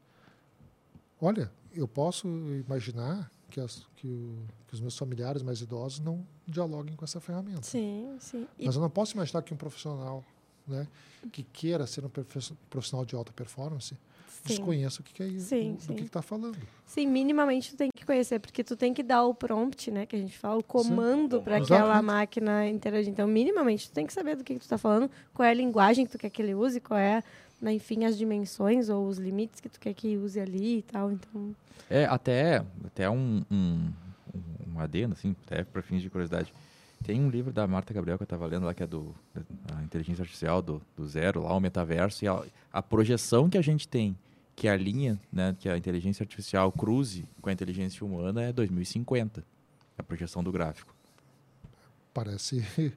Olha, 1.20 1.50
eu 1.72 1.88
posso 1.88 2.28
imaginar 2.28 3.30
que, 3.50 3.60
as, 3.60 3.86
que, 3.96 4.06
o, 4.06 4.36
que, 4.66 4.74
os 4.74 4.80
meus 4.80 4.96
familiares 4.96 5.42
mais 5.42 5.60
idosos 5.60 6.00
não 6.00 6.26
dialoguem 6.46 6.94
com 6.94 7.04
essa 7.04 7.20
ferramenta. 7.20 7.62
Sim, 7.62 8.16
sim. 8.20 8.46
Mas 8.62 8.74
eu 8.74 8.80
não 8.80 8.90
posso 8.90 9.14
imaginar 9.14 9.42
que 9.42 9.52
um 9.52 9.56
profissional 9.56 10.24
né, 10.68 10.86
que 11.32 11.42
queira 11.42 11.86
ser 11.86 12.04
um 12.04 12.10
profissional 12.68 13.04
de 13.04 13.14
alta 13.14 13.32
performance 13.32 13.96
sim. 14.48 14.54
desconheça 14.54 15.00
o 15.00 15.04
que, 15.04 15.12
que 15.12 15.22
é 15.22 15.26
isso, 15.26 15.48
sim, 15.48 15.74
do 15.74 15.82
sim. 15.82 15.94
que 15.94 16.02
está 16.02 16.22
falando. 16.22 16.56
Sim, 16.86 17.06
minimamente 17.06 17.72
tu 17.72 17.76
tem 17.76 17.90
que 17.94 18.04
conhecer, 18.04 18.38
porque 18.38 18.64
tu 18.64 18.76
tem 18.76 18.94
que 18.94 19.02
dar 19.02 19.24
o 19.24 19.34
prompt, 19.34 19.90
né, 19.90 20.06
que 20.06 20.16
a 20.16 20.18
gente 20.18 20.36
fala, 20.38 20.58
o 20.58 20.62
comando 20.62 21.42
para 21.42 21.58
aquela 21.58 22.00
máquina 22.02 22.66
interagir. 22.68 23.12
Então, 23.12 23.26
minimamente 23.26 23.88
tu 23.90 23.92
tem 23.92 24.06
que 24.06 24.12
saber 24.12 24.36
do 24.36 24.44
que, 24.44 24.54
que 24.54 24.60
tu 24.60 24.62
está 24.62 24.78
falando, 24.78 25.10
qual 25.34 25.46
é 25.46 25.50
a 25.50 25.54
linguagem 25.54 26.06
que 26.06 26.12
tu 26.12 26.18
quer 26.18 26.30
que 26.30 26.40
ele 26.40 26.54
use, 26.54 26.80
qual 26.80 26.98
é 26.98 27.22
né, 27.60 27.72
enfim, 27.72 28.04
as 28.04 28.16
dimensões 28.16 28.88
ou 28.88 29.06
os 29.06 29.18
limites 29.18 29.60
que 29.60 29.68
tu 29.68 29.80
quer 29.80 29.92
que 29.92 30.16
use 30.16 30.38
ali 30.38 30.78
e 30.78 30.82
tal. 30.82 31.10
Então... 31.10 31.54
É, 31.90 32.04
até, 32.04 32.64
até 32.84 33.10
um, 33.10 33.44
um, 33.50 33.90
um 34.68 34.80
adendo, 34.80 35.14
assim, 35.14 35.34
até 35.44 35.64
para 35.64 35.82
fins 35.82 36.00
de 36.00 36.08
curiosidade. 36.08 36.52
Tem 37.02 37.20
um 37.20 37.30
livro 37.30 37.52
da 37.52 37.66
Marta 37.66 37.94
Gabriel 37.94 38.18
que 38.18 38.22
eu 38.22 38.26
estava 38.26 38.46
lendo 38.46 38.66
lá, 38.66 38.74
que 38.74 38.82
é 38.82 38.86
do 38.86 39.14
a 39.74 39.82
inteligência 39.82 40.22
artificial 40.22 40.60
do, 40.60 40.82
do 40.96 41.06
zero, 41.06 41.42
lá 41.42 41.54
o 41.54 41.60
metaverso, 41.60 42.24
e 42.24 42.28
a, 42.28 42.42
a 42.72 42.82
projeção 42.82 43.48
que 43.48 43.56
a 43.56 43.62
gente 43.62 43.86
tem 43.86 44.16
que 44.58 44.66
a 44.66 44.76
linha, 44.76 45.20
né, 45.32 45.54
que 45.56 45.68
a 45.68 45.78
inteligência 45.78 46.24
artificial 46.24 46.72
cruze 46.72 47.28
com 47.40 47.48
a 47.48 47.52
inteligência 47.52 48.04
humana 48.04 48.42
é 48.42 48.52
2050, 48.52 49.44
a 49.96 50.02
projeção 50.02 50.42
do 50.42 50.50
gráfico. 50.50 50.92
Parece 52.12 52.66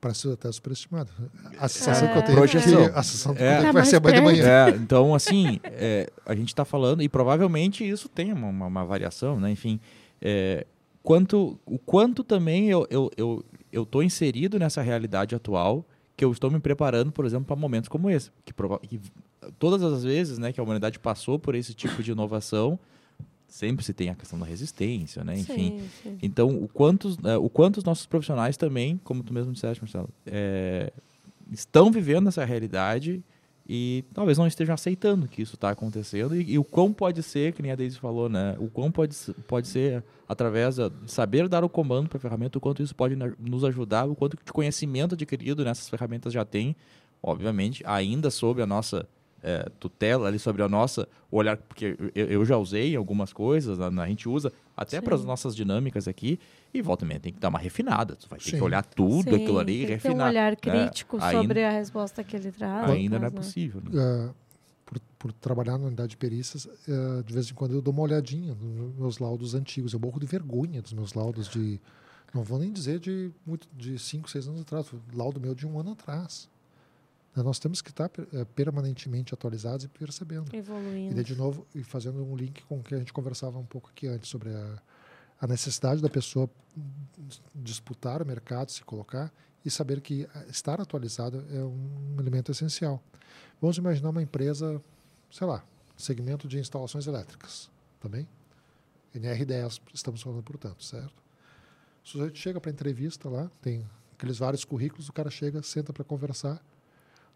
parece 0.00 0.32
até 0.32 0.50
superestimado. 0.50 1.10
A 1.58 1.68
sensação 1.68 2.08
é, 2.08 2.12
que 2.12 2.18
eu 2.18 2.22
tenho 2.22 2.38
projeção. 2.38 2.82
é 2.82 2.88
que 2.88 2.98
a 2.98 3.02
sensação 3.02 3.34
é, 3.36 3.66
que 3.66 3.72
vai 3.72 3.84
ser 3.84 3.96
amanhã 3.96 4.14
de 4.14 4.20
manhã. 4.22 4.44
É, 4.46 4.70
então, 4.70 5.14
assim, 5.14 5.60
é, 5.64 6.10
a 6.24 6.34
gente 6.34 6.48
está 6.48 6.64
falando, 6.64 7.02
e 7.02 7.08
provavelmente 7.08 7.86
isso 7.86 8.08
tem 8.08 8.32
uma, 8.32 8.48
uma, 8.48 8.66
uma 8.66 8.84
variação, 8.86 9.38
né? 9.38 9.50
Enfim, 9.50 9.78
é, 10.22 10.66
quanto, 11.04 11.60
o 11.66 11.78
quanto 11.78 12.24
também 12.24 12.70
eu 12.70 12.86
eu, 12.90 13.10
eu, 13.16 13.44
eu 13.70 14.02
inserido 14.02 14.58
nessa 14.58 14.82
realidade 14.82 15.34
atual, 15.34 15.84
que 16.16 16.24
eu 16.24 16.32
estou 16.32 16.50
me 16.50 16.58
preparando, 16.58 17.12
por 17.12 17.26
exemplo, 17.26 17.44
para 17.44 17.54
momentos 17.54 17.88
como 17.88 18.10
esse. 18.10 18.30
Que, 18.44 18.52
que 18.88 19.00
todas 19.58 19.82
as 19.82 20.02
vezes 20.02 20.38
né, 20.38 20.52
que 20.52 20.58
a 20.58 20.62
humanidade 20.62 20.98
passou 20.98 21.38
por 21.38 21.54
esse 21.54 21.74
tipo 21.74 22.02
de 22.02 22.12
inovação, 22.12 22.78
sempre 23.46 23.84
se 23.84 23.92
tem 23.92 24.08
a 24.08 24.14
questão 24.14 24.38
da 24.38 24.46
resistência, 24.46 25.22
né? 25.22 25.38
Enfim. 25.38 25.78
Sim, 25.78 25.90
sim. 26.02 26.18
Então, 26.22 26.48
o 26.56 26.66
quanto, 26.66 27.16
é, 27.24 27.36
o 27.36 27.50
quanto 27.50 27.76
os 27.78 27.84
nossos 27.84 28.06
profissionais 28.06 28.56
também, 28.56 28.98
como 29.04 29.22
tu 29.22 29.32
mesmo 29.32 29.52
disseste, 29.52 29.82
Marcelo, 29.82 30.08
é, 30.26 30.92
estão 31.52 31.90
vivendo 31.90 32.28
essa 32.28 32.44
realidade 32.44 33.22
e 33.66 34.04
talvez 34.12 34.36
não 34.36 34.46
estejam 34.46 34.74
aceitando 34.74 35.26
que 35.26 35.40
isso 35.40 35.54
está 35.54 35.70
acontecendo. 35.70 36.36
E, 36.36 36.52
e, 36.52 36.58
o 36.58 36.64
quão 36.64 36.92
pode 36.92 37.22
ser, 37.22 37.52
que 37.52 37.62
nem 37.62 37.72
a 37.72 37.74
Deise 37.74 37.98
falou, 37.98 38.28
né? 38.28 38.54
O 38.58 38.68
quão 38.68 38.90
pode, 38.90 39.16
pode 39.46 39.68
ser 39.68 40.04
através 40.28 40.76
de 40.76 40.90
saber 41.06 41.48
dar 41.48 41.64
o 41.64 41.68
comando 41.68 42.08
para 42.08 42.18
a 42.18 42.20
ferramenta, 42.20 42.58
o 42.58 42.60
quanto 42.60 42.82
isso 42.82 42.94
pode 42.94 43.16
nos 43.38 43.64
ajudar, 43.64 44.04
o 44.04 44.14
quanto 44.14 44.36
de 44.36 44.52
conhecimento 44.52 45.14
adquirido 45.14 45.64
nessas 45.64 45.88
ferramentas 45.88 46.32
já 46.32 46.44
tem, 46.44 46.76
obviamente, 47.22 47.82
ainda 47.86 48.30
sob 48.30 48.60
a 48.60 48.66
nossa 48.66 49.08
é, 49.42 49.68
tutela 49.80 50.28
ali 50.28 50.38
sobre 50.38 50.62
a 50.62 50.68
nossa 50.68 51.08
olhar, 51.30 51.56
porque 51.56 51.96
eu, 52.14 52.26
eu 52.26 52.44
já 52.44 52.56
usei 52.56 52.94
algumas 52.96 53.32
coisas, 53.32 53.80
a, 53.80 53.88
a 53.88 54.06
gente 54.08 54.28
usa 54.28 54.52
até 54.76 55.00
para 55.00 55.14
as 55.14 55.24
nossas 55.24 55.54
dinâmicas 55.54 56.08
aqui, 56.08 56.38
e 56.74 56.82
volta 56.82 57.04
também 57.04 57.20
tem 57.20 57.32
que 57.32 57.38
dar 57.38 57.48
uma 57.48 57.58
refinada, 57.58 58.16
tu 58.16 58.28
vai 58.28 58.38
ter 58.38 58.50
Sim. 58.50 58.56
que 58.56 58.62
olhar 58.62 58.84
tudo 58.84 59.30
Sim, 59.30 59.36
aquilo 59.36 59.58
ali 59.58 59.82
e 59.82 59.84
refinar. 59.86 60.16
Ter 60.16 60.22
um 60.22 60.28
olhar 60.28 60.56
crítico 60.56 61.16
é, 61.18 61.32
sobre 61.32 61.64
ainda, 61.64 61.76
a 61.76 61.78
resposta 61.78 62.24
que 62.24 62.34
ele 62.34 62.50
traz. 62.50 62.90
Ainda 62.90 63.18
não 63.18 63.28
é 63.28 63.30
possível. 63.30 63.80
Né? 63.80 63.90
Uh, 63.90 64.34
por, 64.84 65.00
por, 65.18 65.32
trabalhar 65.32 65.78
na 65.78 65.86
unidade 65.86 66.10
de 66.10 66.16
perícias, 66.16 66.64
uh, 66.64 67.22
de 67.24 67.32
vez 67.32 67.48
em 67.50 67.54
quando 67.54 67.74
eu 67.74 67.80
dou 67.80 67.94
uma 67.94 68.02
olhadinha 68.02 68.54
nos 68.54 68.96
meus 68.96 69.18
laudos 69.18 69.54
antigos. 69.54 69.92
Eu 69.92 70.00
morro 70.00 70.18
de 70.18 70.26
vergonha 70.26 70.82
dos 70.82 70.92
meus 70.92 71.14
laudos 71.14 71.48
de. 71.48 71.80
Não 72.34 72.42
vou 72.42 72.58
nem 72.58 72.72
dizer 72.72 72.98
de 72.98 73.30
muito 73.46 73.68
de 73.72 73.96
5, 73.96 74.28
6 74.28 74.48
anos 74.48 74.60
atrás, 74.62 74.86
laudo 75.14 75.40
meu 75.40 75.54
de 75.54 75.66
um 75.66 75.78
ano 75.78 75.92
atrás. 75.92 76.50
Né, 77.36 77.42
nós 77.44 77.60
temos 77.60 77.80
que 77.80 77.90
estar 77.90 78.10
é, 78.32 78.44
permanentemente 78.44 79.32
atualizados 79.32 79.84
e 79.84 79.88
percebendo. 79.88 80.52
Evoluindo. 80.52 81.12
E 81.12 81.14
daí, 81.14 81.24
de 81.24 81.36
novo, 81.36 81.64
e 81.72 81.84
fazendo 81.84 82.24
um 82.24 82.34
link 82.34 82.64
com 82.64 82.80
o 82.80 82.82
que 82.82 82.96
a 82.96 82.98
gente 82.98 83.12
conversava 83.12 83.58
um 83.58 83.64
pouco 83.64 83.90
aqui 83.90 84.08
antes, 84.08 84.28
sobre 84.28 84.50
a, 84.50 84.82
a 85.44 85.46
necessidade 85.46 86.00
da 86.00 86.08
pessoa 86.08 86.48
disputar 87.54 88.22
o 88.22 88.26
mercado, 88.26 88.70
se 88.70 88.82
colocar 88.82 89.30
e 89.62 89.70
saber 89.70 90.00
que 90.00 90.26
estar 90.48 90.80
atualizado 90.80 91.44
é 91.50 91.62
um 91.62 92.16
elemento 92.18 92.50
essencial. 92.50 93.02
Vamos 93.60 93.76
imaginar 93.76 94.08
uma 94.08 94.22
empresa, 94.22 94.80
sei 95.30 95.46
lá, 95.46 95.62
segmento 95.98 96.48
de 96.48 96.58
instalações 96.58 97.06
elétricas, 97.06 97.70
também? 98.00 98.26
NR10, 99.14 99.82
estamos 99.92 100.22
falando, 100.22 100.42
portanto, 100.42 100.82
certo? 100.82 101.22
O 102.02 102.08
sujeito 102.08 102.38
chega 102.38 102.58
para 102.58 102.70
entrevista 102.70 103.28
lá, 103.28 103.50
tem 103.60 103.86
aqueles 104.14 104.38
vários 104.38 104.64
currículos, 104.64 105.10
o 105.10 105.12
cara 105.12 105.28
chega, 105.28 105.62
senta 105.62 105.92
para 105.92 106.04
conversar, 106.04 106.58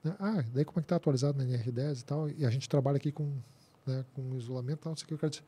né? 0.03 0.17
Ah, 0.19 0.43
daí 0.55 0.65
como 0.65 0.79
é 0.79 0.81
que 0.81 0.87
está 0.87 0.97
atualizado 0.97 1.37
na 1.37 1.45
NR10 1.45 2.01
e 2.01 2.05
tal? 2.05 2.31
E 2.31 2.47
a 2.47 2.51
gente 2.51 2.71
trabalha 2.71 2.97
aqui 2.97 3.13
com, 3.13 3.37
né, 3.87 4.03
com 4.15 4.35
isolamento 4.35 4.81
e 4.81 4.83
tal, 4.85 4.93
não 4.93 4.97
sei 4.97 5.05
o 5.05 5.09
que. 5.09 5.15
O 5.15 5.19
cara 5.19 5.31
diz, 5.31 5.43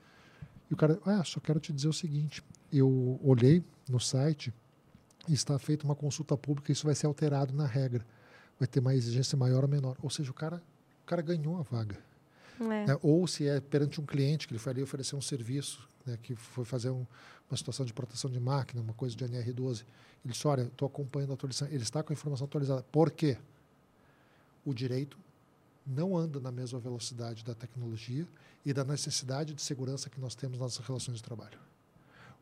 e 0.71 0.75
o 0.75 0.77
cara, 0.77 0.99
ah, 1.05 1.25
só 1.25 1.41
quero 1.41 1.59
te 1.59 1.73
dizer 1.73 1.89
o 1.89 1.93
seguinte, 1.93 2.43
eu 2.73 3.19
olhei 3.23 3.63
no 3.89 3.99
site 3.99 4.53
e 5.29 5.35
está 5.35 5.59
feita 5.59 5.85
uma 5.85 5.95
consulta 5.95 6.37
pública, 6.37 6.71
isso 6.71 6.87
vai 6.87 6.95
ser 6.95 7.07
alterado 7.07 7.53
na 7.53 7.67
regra. 7.67 8.07
Vai 8.59 8.69
ter 8.69 8.81
uma 8.81 8.95
exigência 8.95 9.37
maior 9.37 9.65
ou 9.65 9.69
menor. 9.69 9.97
Ou 10.03 10.11
seja, 10.11 10.31
o 10.31 10.35
cara, 10.35 10.63
o 11.03 11.07
cara 11.07 11.23
ganhou 11.23 11.59
a 11.59 11.63
vaga. 11.63 11.99
É. 12.61 12.87
Né? 12.87 12.99
Ou 13.03 13.27
se 13.27 13.49
é 13.49 13.61
perante 13.61 14.01
um 14.01 14.05
cliente 14.05 14.47
que 14.47 14.53
ele 14.53 14.59
foi 14.59 14.73
ali 14.73 14.83
oferecer 14.83 15.17
um 15.17 15.21
serviço, 15.21 15.89
né, 16.07 16.19
que 16.23 16.35
foi 16.35 16.65
fazer 16.65 16.91
um, 16.91 17.07
uma 17.51 17.57
situação 17.57 17.85
de 17.85 17.93
proteção 17.93 18.31
de 18.31 18.39
máquina, 18.39 18.83
uma 18.83 18.93
coisa 18.93 19.17
de 19.17 19.25
NR12. 19.25 19.85
Ele 20.25 20.33
disse, 20.33 20.47
olha, 20.47 20.63
estou 20.63 20.87
acompanhando 20.87 21.31
a 21.31 21.35
atualização. 21.35 21.69
Ele 21.69 21.83
está 21.83 22.03
com 22.03 22.13
a 22.13 22.15
informação 22.15 22.45
atualizada. 22.45 22.85
Por 22.93 23.11
quê? 23.11 23.37
o 24.65 24.75
direito 24.75 25.19
não 25.87 26.17
anda 26.17 26.39
na 26.39 26.53
mesma 26.53 26.79
velocidade 26.79 27.45
da 27.45 27.55
tecnologia 27.55 28.27
e 28.65 28.73
da 28.73 28.85
necessidade 28.85 29.55
de 29.55 29.63
segurança 29.63 30.11
que 30.11 30.21
nós 30.21 30.35
temos 30.35 30.59
nas 30.59 30.77
relações 30.77 31.17
de 31.17 31.23
trabalho. 31.23 31.59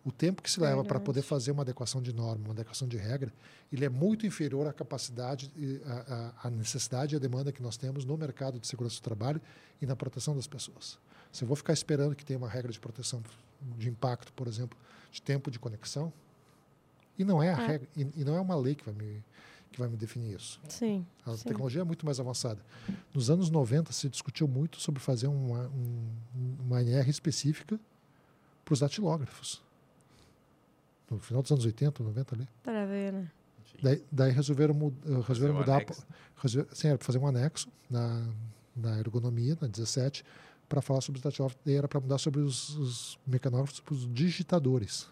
O 0.04 0.12
tempo 0.12 0.42
que 0.42 0.50
se 0.50 0.60
leva 0.60 0.84
para 0.84 0.98
poder 0.98 1.22
fazer 1.22 1.50
uma 1.50 1.62
adequação 1.62 2.00
de 2.00 2.12
norma, 2.12 2.44
uma 2.44 2.52
adequação 2.52 2.88
de 2.88 2.96
regra, 2.96 3.32
ele 3.70 3.84
é 3.84 3.88
muito 3.88 4.26
inferior 4.26 4.66
à 4.66 4.72
capacidade, 4.72 5.50
à, 6.42 6.48
necessidade 6.50 7.14
e 7.14 7.16
à 7.16 7.18
demanda 7.18 7.52
que 7.52 7.62
nós 7.62 7.76
temos 7.76 8.04
no 8.04 8.16
mercado 8.16 8.58
de 8.58 8.66
segurança 8.66 8.96
do 8.96 9.02
trabalho 9.02 9.40
e 9.82 9.86
na 9.86 9.94
proteção 9.96 10.34
das 10.34 10.46
pessoas. 10.46 10.98
Se 11.32 11.44
eu 11.44 11.48
vou 11.48 11.56
ficar 11.56 11.72
esperando 11.72 12.14
que 12.14 12.24
tenha 12.24 12.38
uma 12.38 12.48
regra 12.48 12.72
de 12.72 12.80
proteção 12.80 13.22
de 13.76 13.88
impacto, 13.88 14.32
por 14.32 14.46
exemplo, 14.46 14.78
de 15.10 15.20
tempo 15.20 15.50
de 15.50 15.58
conexão, 15.58 16.12
E 17.18 17.24
não 17.24 17.42
é 17.42 17.50
a 17.50 17.56
regra, 17.56 17.88
e, 17.96 18.06
e 18.16 18.24
não 18.24 18.36
é 18.36 18.40
uma 18.40 18.56
lei 18.56 18.76
que 18.76 18.84
vai 18.84 18.94
me 18.94 19.22
que 19.72 19.78
vai 19.78 19.88
me 19.88 19.96
definir 19.96 20.34
isso. 20.34 20.60
Sim. 20.68 21.06
A 21.24 21.36
sim. 21.36 21.44
tecnologia 21.44 21.80
é 21.82 21.84
muito 21.84 22.04
mais 22.04 22.18
avançada. 22.18 22.60
Nos 23.14 23.30
anos 23.30 23.50
90 23.50 23.92
se 23.92 24.08
discutiu 24.08 24.48
muito 24.48 24.80
sobre 24.80 25.00
fazer 25.00 25.26
uma, 25.26 25.68
um, 25.68 26.08
uma 26.60 26.80
NR 26.82 27.08
específica 27.10 27.78
para 28.64 28.72
os 28.72 28.80
datilógrafos. 28.80 29.62
No 31.10 31.18
final 31.18 31.42
dos 31.42 31.50
anos 31.52 31.64
80, 31.64 32.02
90 32.02 32.34
ali. 32.34 32.48
Para 32.62 32.86
ver, 32.86 33.12
né? 33.12 33.30
Daí, 33.82 34.02
daí 34.10 34.32
resolveram, 34.32 34.74
eh, 35.06 35.20
resolveram 35.26 35.54
um 35.54 35.58
mudar. 35.58 35.84
resolver- 36.36 36.74
sim, 36.74 36.88
era 36.88 36.98
para 36.98 37.06
fazer 37.06 37.18
um 37.18 37.26
anexo 37.26 37.68
na, 37.88 38.26
na 38.74 38.98
ergonomia, 38.98 39.56
na 39.60 39.68
17, 39.68 40.24
para 40.68 40.82
falar 40.82 41.00
sobre 41.00 41.18
os 41.18 41.22
datilógrafos. 41.22 41.62
Daí 41.64 41.76
era 41.76 41.86
para 41.88 42.00
mudar 42.00 42.18
sobre 42.18 42.40
os, 42.40 42.70
os 42.76 43.18
mecanógrafos 43.26 43.80
para 43.80 43.94
os 43.94 44.12
digitadores. 44.12 45.08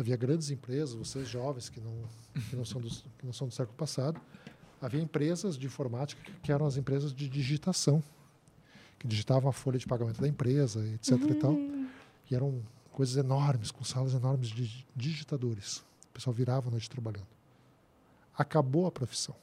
Havia 0.00 0.16
grandes 0.16 0.50
empresas, 0.50 0.94
vocês 0.94 1.28
jovens 1.28 1.68
que 1.68 1.80
não, 1.80 2.02
que 2.48 2.56
não, 2.56 2.64
são, 2.64 2.80
dos, 2.80 3.04
que 3.18 3.26
não 3.26 3.32
são 3.32 3.46
do 3.48 3.52
século 3.54 3.76
passado, 3.76 4.20
havia 4.80 5.00
empresas 5.02 5.56
de 5.58 5.66
informática 5.66 6.22
que- 6.42 6.50
eram 6.50 6.64
as 6.66 6.76
empresas 6.76 7.12
de 7.12 7.28
digitação, 7.28 8.02
que 8.98 9.06
digitavam 9.06 9.50
a 9.50 9.52
folha 9.52 9.78
de 9.78 9.86
pagamento 9.86 10.20
da 10.20 10.26
empresa, 10.28 10.84
etc. 10.94 11.12
e 11.30 11.34
tal. 11.34 11.52
E 12.30 12.34
eram 12.34 12.62
coisas 12.92 13.16
enormes, 13.16 13.70
com 13.70 13.84
salas 13.84 14.14
enormes 14.14 14.48
de 14.48 14.86
digitadores. 14.96 15.78
O 16.10 16.12
pessoal 16.14 16.32
virava 16.34 16.68
a 16.68 16.70
noite 16.70 16.88
trabalhando. 16.88 17.26
Acabou 18.36 18.86
a 18.86 18.90
profissão. 18.92 19.34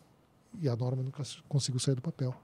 E 0.59 0.67
a 0.67 0.75
norma 0.75 1.03
nunca 1.03 1.21
conseguiu 1.47 1.79
sair 1.79 1.95
do 1.95 2.01
papel. 2.01 2.35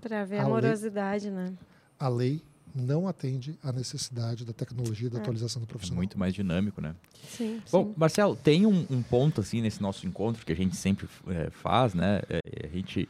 Para 0.00 0.24
ver 0.24 0.38
A 0.38 0.42
a 0.42 0.44
lei- 0.44 0.52
morosidade, 0.52 1.30
né? 1.30 1.54
A 1.98 2.08
lei 2.08 2.42
não 2.74 3.06
atende 3.06 3.56
à 3.62 3.72
necessidade 3.72 4.44
da 4.44 4.52
tecnologia 4.52 5.06
e 5.06 5.10
da 5.10 5.18
É. 5.18 5.20
atualização 5.20 5.60
do 5.62 5.64
É 5.64 5.68
profissional. 5.68 5.96
muito 5.98 6.18
mais 6.18 6.34
dinâmico, 6.34 6.80
né? 6.80 6.94
Sim, 7.28 7.60
Bom, 7.70 7.84
sim. 7.86 7.94
Marcelo, 7.96 8.34
tem 8.36 8.66
um, 8.66 8.86
um 8.90 9.02
ponto 9.02 9.40
assim 9.40 9.60
nesse 9.60 9.80
nosso 9.80 10.06
encontro 10.06 10.44
que 10.44 10.52
a 10.52 10.56
gente 10.56 10.76
sempre 10.76 11.08
eh, 11.28 11.50
faz, 11.50 11.94
né? 11.94 12.20
Eh, 12.28 12.40
a 12.64 12.68
gente 12.68 13.08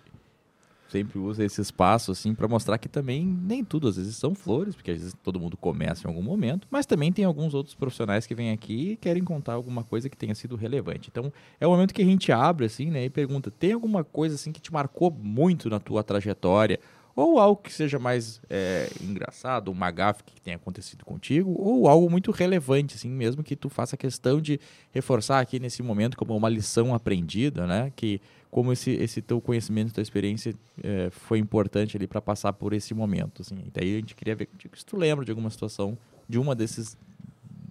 sempre 0.88 1.18
usa 1.18 1.42
esse 1.44 1.60
espaço 1.60 2.12
assim 2.12 2.34
para 2.34 2.46
mostrar 2.46 2.78
que 2.78 2.88
também 2.88 3.26
nem 3.26 3.64
tudo 3.64 3.88
às 3.88 3.96
vezes 3.96 4.16
são 4.16 4.32
flores, 4.34 4.76
porque 4.76 4.92
às 4.92 4.98
vezes 4.98 5.14
todo 5.24 5.40
mundo 5.40 5.56
começa 5.56 6.06
em 6.06 6.08
algum 6.08 6.22
momento, 6.22 6.68
mas 6.70 6.86
também 6.86 7.10
tem 7.10 7.24
alguns 7.24 7.52
outros 7.52 7.74
profissionais 7.74 8.26
que 8.26 8.34
vêm 8.34 8.52
aqui 8.52 8.90
e 8.92 8.96
querem 8.96 9.24
contar 9.24 9.54
alguma 9.54 9.82
coisa 9.82 10.08
que 10.08 10.16
tenha 10.16 10.34
sido 10.36 10.54
relevante. 10.54 11.08
Então, 11.10 11.32
é 11.58 11.66
o 11.66 11.70
momento 11.70 11.92
que 11.92 12.02
a 12.02 12.04
gente 12.04 12.30
abre 12.30 12.66
assim, 12.66 12.90
né, 12.90 13.04
e 13.06 13.10
pergunta: 13.10 13.50
tem 13.50 13.72
alguma 13.72 14.04
coisa 14.04 14.36
assim 14.36 14.52
que 14.52 14.60
te 14.60 14.72
marcou 14.72 15.10
muito 15.10 15.68
na 15.68 15.80
tua 15.80 16.04
trajetória? 16.04 16.78
Ou 17.16 17.38
algo 17.38 17.62
que 17.62 17.72
seja 17.72 17.96
mais 17.98 18.40
eh, 18.50 18.90
engraçado, 19.00 19.70
uma 19.70 19.90
gafe 19.90 20.24
que 20.24 20.40
tenha 20.40 20.56
acontecido 20.56 21.04
contigo, 21.04 21.54
ou 21.56 21.88
algo 21.88 22.10
muito 22.10 22.32
relevante, 22.32 22.96
assim, 22.96 23.08
mesmo 23.08 23.42
que 23.42 23.54
tu 23.54 23.68
faça 23.68 23.96
questão 23.96 24.40
de 24.40 24.58
reforçar 24.92 25.38
aqui 25.38 25.60
nesse 25.60 25.80
momento 25.80 26.16
como 26.16 26.36
uma 26.36 26.48
lição 26.48 26.92
aprendida, 26.92 27.66
né? 27.66 27.92
Que 27.94 28.20
como 28.50 28.72
esse, 28.72 28.90
esse 28.90 29.22
teu 29.22 29.40
conhecimento, 29.40 29.92
tua 29.92 30.02
experiência 30.02 30.54
eh, 30.82 31.08
foi 31.10 31.38
importante 31.38 31.96
ali 31.96 32.06
para 32.06 32.20
passar 32.20 32.52
por 32.52 32.72
esse 32.72 32.92
momento, 32.94 33.42
assim. 33.42 33.58
E 33.66 33.70
daí 33.72 33.94
a 33.94 33.96
gente 33.98 34.16
queria 34.16 34.34
ver 34.34 34.46
contigo 34.46 34.76
se 34.76 34.84
tu 34.84 34.96
lembra 34.96 35.24
de 35.24 35.30
alguma 35.30 35.50
situação, 35.50 35.96
de 36.28 36.38
uma 36.38 36.54
desses, 36.54 36.96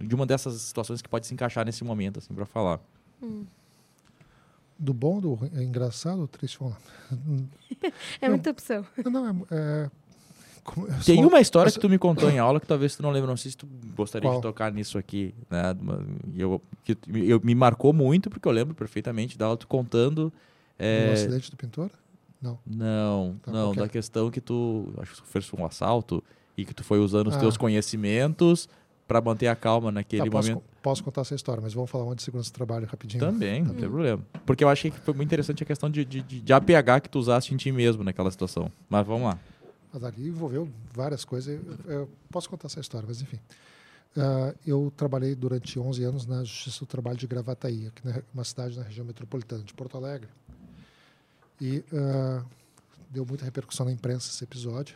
de 0.02 0.16
uma 0.16 0.26
dessas 0.26 0.54
situações 0.62 1.02
que 1.02 1.10
pode 1.10 1.28
se 1.28 1.34
encaixar 1.34 1.66
nesse 1.66 1.84
momento, 1.84 2.20
assim, 2.20 2.34
para 2.34 2.46
falar. 2.46 2.80
Do 4.84 4.94
bom, 4.94 5.22
do 5.22 5.40
é 5.56 5.64
engraçado 5.64 6.20
ou 6.22 6.28
triste? 6.28 6.60
É 8.22 8.30
muita 8.30 8.52
opção. 8.52 8.86
Não, 9.06 9.12
não, 9.12 9.46
é. 9.52 9.56
é 9.56 9.90
Tem 11.06 11.18
sou- 11.18 11.28
uma 11.28 11.40
história 11.42 11.70
eu 11.70 11.74
que 11.74 11.80
tu 11.80 11.90
me 11.90 11.98
contou 11.98 12.30
em 12.30 12.38
aula 12.40 12.60
que 12.60 12.68
talvez 12.68 12.96
tu 12.96 13.04
não 13.04 13.10
lembre, 13.12 13.28
não 13.30 13.36
sei 13.38 13.52
se 13.52 13.58
tu 13.58 13.68
gostaria 13.96 14.28
Qual? 14.30 14.38
de 14.38 14.42
tocar 14.42 14.72
nisso 14.72 14.98
aqui, 14.98 15.34
né? 15.50 15.76
Eu, 16.36 16.62
que 16.84 16.96
tu- 16.96 17.10
eu, 17.18 17.40
me 17.44 17.54
marcou 17.56 17.92
muito 17.94 18.30
porque 18.30 18.48
eu 18.48 18.52
lembro 18.52 18.74
perfeitamente 18.76 19.38
da 19.38 19.46
aula 19.46 19.58
tu 19.58 19.68
contando. 19.68 20.24
No 20.26 20.32
eh, 20.80 21.12
acidente 21.14 21.50
do 21.52 21.58
pintor? 21.58 21.90
Não. 22.42 22.60
Não, 22.66 23.36
Tá, 23.42 23.52
não, 23.52 23.72
é? 23.72 23.76
da 23.76 23.88
questão 23.90 24.30
que 24.30 24.42
tu, 24.42 24.94
acho 24.98 25.12
que 25.12 25.18
sofreu 25.18 25.44
um 25.62 25.66
assalto 25.66 26.22
e 26.58 26.66
que 26.66 26.74
tu 26.74 26.84
foi 26.84 27.00
usando 27.00 27.28
os 27.28 27.36
Ah. 27.36 27.40
teus 27.40 27.56
conhecimentos 27.58 28.68
para 29.08 29.22
manter 29.22 29.48
a 29.48 29.56
calma 29.56 29.92
naquele 29.92 30.24
Tá, 30.24 30.32
posso, 30.32 30.50
momento. 30.50 30.64
posso 30.82 31.04
contar 31.04 31.22
essa 31.22 31.36
história, 31.36 31.62
mas 31.62 31.74
vamos 31.74 31.90
falar 31.90 32.06
uma 32.06 32.16
de 32.16 32.24
segurança 32.24 32.50
do 32.50 32.54
trabalho 32.54 32.86
rapidinho. 32.88 33.20
Também, 33.20 33.64
não 33.64 33.76
tem 33.76 33.90
problema. 33.90 34.24
Porque 34.46 34.64
eu 34.64 34.70
achei 34.70 34.92
que 34.92 35.00
foi 35.00 35.14
muito 35.14 35.28
interessante 35.28 35.62
a 35.64 35.66
questão 35.66 35.90
de, 35.90 36.04
de, 36.06 36.22
de, 36.22 36.40
de 36.42 36.54
APH 36.54 37.02
que 37.04 37.10
tu 37.10 37.20
usaste 37.20 37.54
em 37.54 37.58
ti 37.58 37.72
mesmo 37.72 38.04
naquela 38.04 38.32
situação. 38.32 38.72
Mas 38.90 39.06
vamos 39.06 39.24
lá. 39.28 39.40
Mas 39.94 40.04
ali 40.04 40.28
envolveu 40.30 40.68
várias 40.94 41.24
coisas. 41.24 41.60
Eu, 41.86 41.92
eu 41.92 42.10
posso 42.32 42.50
contar 42.50 42.68
essa 42.68 42.80
história, 42.80 43.06
mas 43.08 43.22
enfim. 43.22 43.40
Ah, 44.18 44.54
eu 44.66 44.92
trabalhei 44.96 45.36
durante 45.36 45.80
11 45.80 46.04
anos 46.04 46.26
na 46.26 46.44
Justiça 46.44 46.80
do 46.80 46.86
Trabalho 46.86 47.18
de 47.18 47.28
Gravataí, 47.28 47.88
aqui 47.88 48.08
na 48.08 48.22
uma 48.34 48.44
cidade 48.44 48.78
na 48.78 48.84
região 48.84 49.06
metropolitana 49.06 49.64
de 49.64 49.74
Porto 49.74 49.98
Alegre. 49.98 50.30
E 51.62 51.84
ah, 51.94 52.44
deu 53.10 53.26
muita 53.26 53.46
repercussão 53.46 53.86
na 53.86 53.92
imprensa 53.92 54.30
esse 54.30 54.44
episódio. 54.44 54.96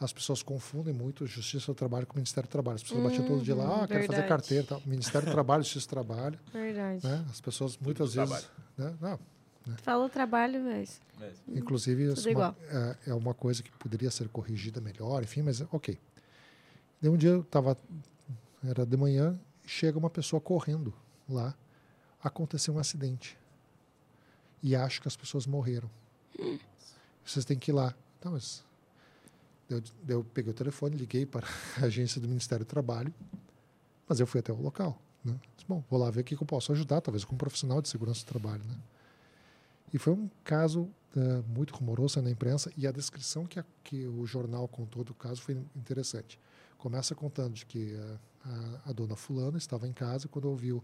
As 0.00 0.12
pessoas 0.12 0.42
confundem 0.42 0.92
muito 0.92 1.26
Justiça 1.26 1.66
do 1.72 1.74
Trabalho 1.74 2.06
com 2.06 2.14
o 2.14 2.16
Ministério 2.16 2.48
do 2.48 2.52
Trabalho. 2.52 2.76
As 2.76 2.82
pessoas 2.82 3.02
batiam 3.02 3.26
todo 3.26 3.42
dia 3.42 3.54
lá, 3.54 3.64
Uhum, 3.64 3.82
ah, 3.82 3.88
quero 3.88 4.06
fazer 4.06 4.26
carteira. 4.28 4.64
Tal. 4.66 4.82
Ministério 4.86 5.26
do 5.26 5.32
Trabalho, 5.32 5.62
Justiça 5.62 5.86
do 5.86 5.90
Trabalho. 5.90 6.38
Verdade. 6.52 7.06
Né? 7.06 7.24
As 7.30 7.40
pessoas 7.40 7.78
muitas 7.78 8.14
do 8.14 8.26
vezes. 8.26 8.50
Né? 8.76 8.94
Não, 9.00 9.18
Falou 9.78 10.10
trabalho, 10.10 10.62
mas. 10.62 11.00
Inclusive, 11.48 12.12
isso 12.12 12.28
é 12.28 12.32
uma- 12.36 12.56
é, 12.68 12.96
é 13.10 13.14
uma 13.14 13.32
coisa 13.32 13.62
que 13.62 13.70
poderia 13.72 14.10
ser 14.10 14.28
corrigida 14.28 14.78
melhor, 14.78 15.22
enfim, 15.22 15.40
mas 15.40 15.62
ok. 15.72 15.98
Daí 17.00 17.10
um 17.10 17.16
dia 17.16 17.30
eu 17.30 17.40
estava, 17.40 17.74
era 18.62 18.84
de 18.84 18.96
manhã, 18.96 19.38
chega 19.64 19.98
uma 19.98 20.10
pessoa 20.10 20.38
correndo 20.38 20.92
lá, 21.26 21.54
aconteceu 22.22 22.74
um 22.74 22.78
acidente. 22.78 23.38
E 24.62 24.76
acho 24.76 25.00
que 25.00 25.08
as 25.08 25.16
pessoas 25.16 25.46
morreram. 25.46 25.88
Vocês 27.24 27.44
têm 27.46 27.58
que 27.58 27.70
ir 27.70 27.74
lá. 27.74 27.94
Tá, 28.20 28.30
mas 28.30 28.62
eu, 29.68 29.82
eu 30.08 30.24
peguei 30.24 30.50
o 30.50 30.54
telefone, 30.54 30.96
liguei 30.96 31.24
para 31.26 31.46
a 31.80 31.86
agência 31.86 32.20
do 32.20 32.28
Ministério 32.28 32.64
do 32.64 32.68
Trabalho, 32.68 33.12
mas 34.08 34.20
eu 34.20 34.26
fui 34.26 34.40
até 34.40 34.52
o 34.52 34.60
local. 34.60 35.00
Né? 35.24 35.38
Disse, 35.56 35.66
Bom, 35.68 35.82
vou 35.88 35.98
lá 35.98 36.10
ver 36.10 36.20
o 36.20 36.24
que 36.24 36.34
eu 36.34 36.46
posso 36.46 36.72
ajudar, 36.72 37.00
talvez 37.00 37.24
com 37.24 37.34
um 37.34 37.38
profissional 37.38 37.80
de 37.80 37.88
segurança 37.88 38.24
do 38.24 38.26
trabalho. 38.28 38.62
Né? 38.64 38.76
E 39.92 39.98
foi 39.98 40.12
um 40.12 40.28
caso 40.42 40.88
eh, 41.16 41.42
muito 41.48 41.74
rumoroso 41.74 42.20
na 42.20 42.30
imprensa 42.30 42.72
e 42.76 42.86
a 42.86 42.90
descrição 42.92 43.46
que, 43.46 43.58
a- 43.60 43.64
que 43.82 44.06
o 44.06 44.26
jornal 44.26 44.66
contou 44.68 45.04
do 45.04 45.14
caso 45.14 45.40
foi 45.40 45.56
interessante. 45.76 46.38
Começa 46.76 47.14
contando 47.14 47.54
de 47.54 47.64
que 47.64 47.94
eh, 47.94 48.16
a, 48.44 48.90
a 48.90 48.92
dona 48.92 49.14
fulana 49.16 49.56
estava 49.56 49.86
em 49.86 49.92
casa 49.92 50.28
quando 50.28 50.46
ouviu 50.46 50.82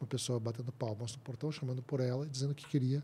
uma 0.00 0.06
pessoa 0.06 0.38
batendo 0.38 0.70
palmas 0.72 1.12
no 1.12 1.18
portão, 1.20 1.50
chamando 1.50 1.82
por 1.82 2.00
ela 2.00 2.26
e 2.26 2.28
dizendo 2.28 2.54
que 2.54 2.66
queria 2.68 3.02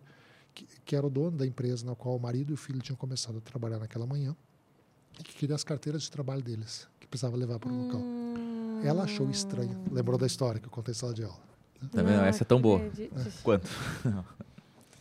que, 0.54 0.66
que 0.84 0.94
era 0.94 1.06
o 1.06 1.10
dono 1.10 1.36
da 1.36 1.46
empresa 1.46 1.84
na 1.86 1.94
qual 1.94 2.16
o 2.16 2.20
marido 2.20 2.50
e 2.50 2.54
o 2.54 2.56
filho 2.56 2.80
tinham 2.80 2.96
começado 2.96 3.38
a 3.38 3.40
trabalhar 3.40 3.78
naquela 3.78 4.06
manhã 4.06 4.36
que 5.22 5.34
queria 5.34 5.54
as 5.54 5.64
carteiras 5.64 6.02
de 6.02 6.10
trabalho 6.10 6.42
deles, 6.42 6.88
que 6.98 7.06
precisava 7.06 7.36
levar 7.36 7.58
para 7.58 7.70
o 7.70 7.84
local. 7.86 8.00
Ela 8.82 9.04
achou 9.04 9.30
estranho, 9.30 9.82
lembrou 9.90 10.18
da 10.18 10.26
história 10.26 10.60
que 10.60 10.66
eu 10.66 10.70
contei 10.70 10.92
em 10.92 10.94
sala 10.96 11.14
de 11.14 11.22
aula. 11.24 11.38
Tá 11.92 12.02
vendo? 12.02 12.22
Essa 12.24 12.42
é 12.42 12.46
tão 12.46 12.60
boa. 12.60 12.80
Quanto? 13.42 13.68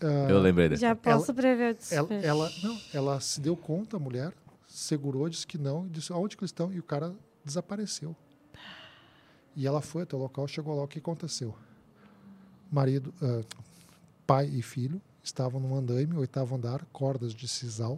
Ah, 0.06 0.30
Eu 0.30 0.42
lembrei 0.42 0.68
dessa. 0.68 0.82
Já 0.82 0.94
posso 0.98 1.34
prever 1.34 1.64
o 1.64 1.78
Ela, 1.96 2.08
desfecho. 2.08 2.28
ela, 2.28 2.52
não, 2.62 2.78
ela 2.94 3.20
se 3.22 3.40
deu 3.40 3.56
conta, 3.56 3.96
a 3.96 4.00
mulher, 4.02 4.34
segurou, 4.68 5.30
disse 5.30 5.48
que 5.48 5.58
não, 5.58 5.86
e 5.86 5.90
disse 5.90 6.12
aonde 6.12 6.36
que 6.36 6.44
eles 6.44 6.50
estão, 6.50 6.74
e 6.74 6.78
o 6.78 6.84
cara 6.84 7.16
desapareceu. 7.46 8.14
E 9.56 9.66
ela 9.66 9.80
foi 9.80 10.04
até 10.04 10.14
o 10.14 10.20
local, 10.20 10.46
chegou 10.46 10.76
lá, 10.76 10.84
o 10.84 10.90
que 10.90 11.00
aconteceu? 11.00 11.56
Marido, 12.70 13.14
ah, 13.22 13.44
pai 14.28 14.48
e 14.48 14.62
filho 14.62 15.02
estavam 15.24 15.62
num 15.62 15.74
andaime, 15.74 16.18
oitavo 16.18 16.54
andar, 16.54 16.84
cordas 16.92 17.34
de 17.34 17.48
sisal, 17.48 17.98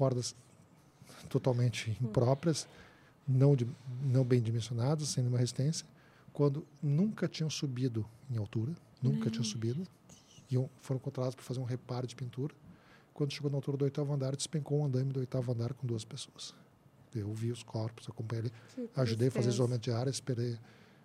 cordas 0.00 0.34
totalmente 1.28 1.90
impróprias, 2.00 2.66
não, 3.28 3.54
de- 3.54 3.68
não 4.02 4.24
bem 4.24 4.40
dimensionadas, 4.40 5.08
sem 5.10 5.22
nenhuma 5.22 5.38
resistência, 5.38 5.86
quando 6.32 6.64
nunca 6.82 7.28
tinham 7.28 7.50
subido 7.50 8.06
em 8.30 8.38
altura, 8.38 8.72
nunca 9.02 9.28
tinham 9.30 9.44
subido, 9.44 9.82
iam, 10.50 10.70
foram 10.80 10.98
contratados 10.98 11.34
para 11.34 11.44
fazer 11.44 11.60
um 11.60 11.64
reparo 11.64 12.06
de 12.06 12.16
pintura. 12.16 12.54
Quando 13.12 13.32
chegou 13.32 13.50
na 13.50 13.58
altura 13.58 13.76
do 13.76 13.84
oitavo 13.84 14.10
andar, 14.12 14.34
despencou 14.34 14.80
um 14.80 14.86
andaime 14.86 15.12
do 15.12 15.20
oitavo 15.20 15.52
andar 15.52 15.74
com 15.74 15.86
duas 15.86 16.02
pessoas. 16.04 16.54
Eu 17.14 17.30
vi 17.34 17.50
os 17.50 17.62
corpos, 17.62 18.08
acompanhei 18.08 18.50
ajudei 18.96 19.28
a 19.28 19.30
fazer 19.30 19.48
isolamento 19.50 19.82
de 19.82 19.90
área, 19.92 20.08
esperei, 20.10 20.56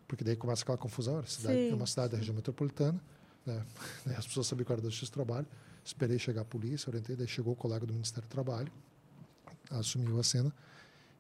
porque 0.08 0.24
daí 0.24 0.38
começa 0.38 0.62
aquela 0.64 0.78
confusão. 0.78 1.18
Era 1.18 1.28
cidade, 1.28 1.58
é 1.72 1.76
uma 1.76 1.88
cidade 1.88 2.12
da 2.14 2.18
região 2.18 2.34
metropolitana, 2.36 3.02
né? 3.46 3.66
as 4.18 4.26
pessoas 4.26 4.48
sabiam 4.48 4.66
que 4.66 4.72
era 4.72 4.82
da 4.82 4.88
Justiça 4.90 5.12
do 5.12 5.16
Trabalho. 5.16 5.48
Esperei 5.86 6.18
chegar 6.18 6.42
a 6.42 6.46
polícia, 6.46 6.90
orientei, 6.90 7.16
daí 7.16 7.28
chegou 7.28 7.54
o 7.54 7.56
colega 7.56 7.86
do 7.86 7.94
Ministério 7.94 8.28
do 8.28 8.32
Trabalho, 8.32 8.72
assumiu 9.70 10.20
a 10.20 10.24
cena, 10.24 10.52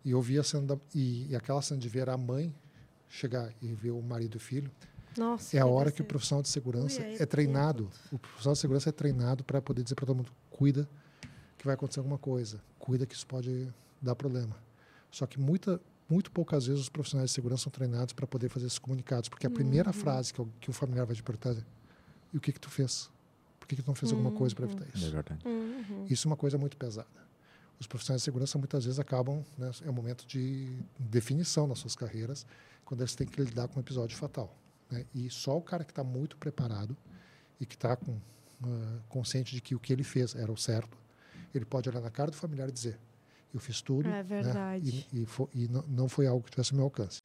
e 0.03 0.09
eu 0.09 0.19
vi 0.19 0.39
a 0.39 0.43
cena, 0.43 0.65
da, 0.65 0.77
e, 0.93 1.27
e 1.29 1.35
aquela 1.35 1.61
cena 1.61 1.79
de 1.79 1.87
ver 1.87 2.09
a 2.09 2.17
mãe 2.17 2.51
chegar 3.07 3.53
e 3.61 3.67
ver 3.67 3.91
o 3.91 4.01
marido 4.01 4.33
e 4.33 4.37
o 4.37 4.39
filho, 4.39 4.71
Nossa, 5.15 5.55
é 5.55 5.59
a 5.59 5.67
hora 5.67 5.91
que 5.91 6.01
o 6.01 6.05
profissional 6.05 6.41
de 6.41 6.49
segurança 6.49 6.99
Ui, 6.99 7.05
aí 7.05 7.17
é 7.19 7.25
treinado. 7.27 7.91
O 8.11 8.17
profissional 8.17 8.53
de 8.53 8.59
segurança 8.59 8.89
é 8.89 8.91
treinado 8.91 9.43
para 9.43 9.61
poder 9.61 9.83
dizer 9.83 9.93
para 9.93 10.07
todo 10.07 10.15
mundo: 10.15 10.31
cuida 10.49 10.89
que 11.59 11.65
vai 11.65 11.75
acontecer 11.75 11.99
alguma 11.99 12.17
coisa, 12.17 12.59
cuida 12.79 13.05
que 13.05 13.13
isso 13.13 13.27
pode 13.27 13.71
dar 14.01 14.15
problema. 14.15 14.57
Só 15.11 15.27
que 15.27 15.39
muita, 15.39 15.79
muito 16.09 16.31
poucas 16.31 16.65
vezes 16.65 16.81
os 16.81 16.89
profissionais 16.89 17.29
de 17.29 17.35
segurança 17.35 17.63
são 17.63 17.71
treinados 17.71 18.13
para 18.13 18.25
poder 18.25 18.49
fazer 18.49 18.65
esses 18.65 18.79
comunicados, 18.79 19.29
porque 19.29 19.45
a 19.45 19.49
primeira 19.51 19.93
frase 19.93 20.33
que 20.33 20.41
o, 20.41 20.49
que 20.59 20.71
o 20.71 20.73
familiar 20.73 21.05
vai 21.05 21.15
te 21.15 21.21
perguntar 21.21 21.51
é: 21.51 21.63
e 22.33 22.37
o 22.37 22.41
que 22.41 22.51
que 22.51 22.59
tu 22.59 22.69
fez? 22.69 23.13
Por 23.65 23.69
que 23.69 23.81
que 23.81 23.87
não 23.87 23.95
fez 23.95 24.11
alguma 24.11 24.29
coisa 24.31 24.53
para 24.53 24.65
evitar 24.65 24.85
É 24.85 24.89
isso? 24.95 25.11
verdade. 25.11 25.39
Uhum. 25.47 26.05
Isso 26.07 26.27
é 26.27 26.29
uma 26.29 26.37
coisa 26.37 26.55
muito 26.55 26.77
pesada. 26.77 27.07
Os 27.79 27.87
profissionais 27.87 28.21
de 28.21 28.25
segurança 28.25 28.59
muitas 28.59 28.85
vezes 28.85 28.99
acabam, 28.99 29.43
né, 29.57 29.71
é 29.83 29.89
um 29.89 29.93
momento 29.93 30.23
de 30.27 30.77
definição 30.99 31.65
nas 31.65 31.79
suas 31.79 31.95
carreiras, 31.95 32.45
quando 32.85 33.01
eles 33.01 33.15
têm 33.15 33.25
que 33.25 33.41
lidar 33.41 33.67
com 33.67 33.79
um 33.79 33.81
episódio 33.81 34.15
fatal. 34.15 34.55
né? 34.91 35.03
E 35.15 35.29
só 35.31 35.57
o 35.57 35.61
cara 35.61 35.83
que 35.83 35.91
está 35.91 36.03
muito 36.03 36.37
preparado 36.37 36.95
e 37.59 37.65
que 37.65 37.73
está 37.73 37.95
com, 37.95 38.17
ah, 38.63 38.99
consciente 39.09 39.55
de 39.55 39.61
que 39.61 39.73
o 39.73 39.79
que 39.79 39.91
ele 39.91 40.03
fez 40.03 40.35
era 40.35 40.51
o 40.51 40.55
certo, 40.57 40.95
ele 41.53 41.65
pode 41.65 41.89
olhar 41.89 42.01
na 42.01 42.11
cara 42.11 42.29
do 42.29 42.37
familiar 42.37 42.69
e 42.69 42.71
dizer: 42.71 42.99
Eu 43.51 43.59
fiz 43.59 43.81
tudo. 43.81 44.07
É 44.07 44.11
né, 44.11 44.23
verdade. 44.23 45.07
e 45.11 45.21
e, 45.23 45.25
fo- 45.25 45.49
e 45.55 45.67
não, 45.67 46.07
foi 46.07 46.27
algo 46.27 46.43
que 46.45 46.51
tivesse 46.51 46.71
ao 46.71 46.75
meu 46.77 46.85
alcance. 46.85 47.19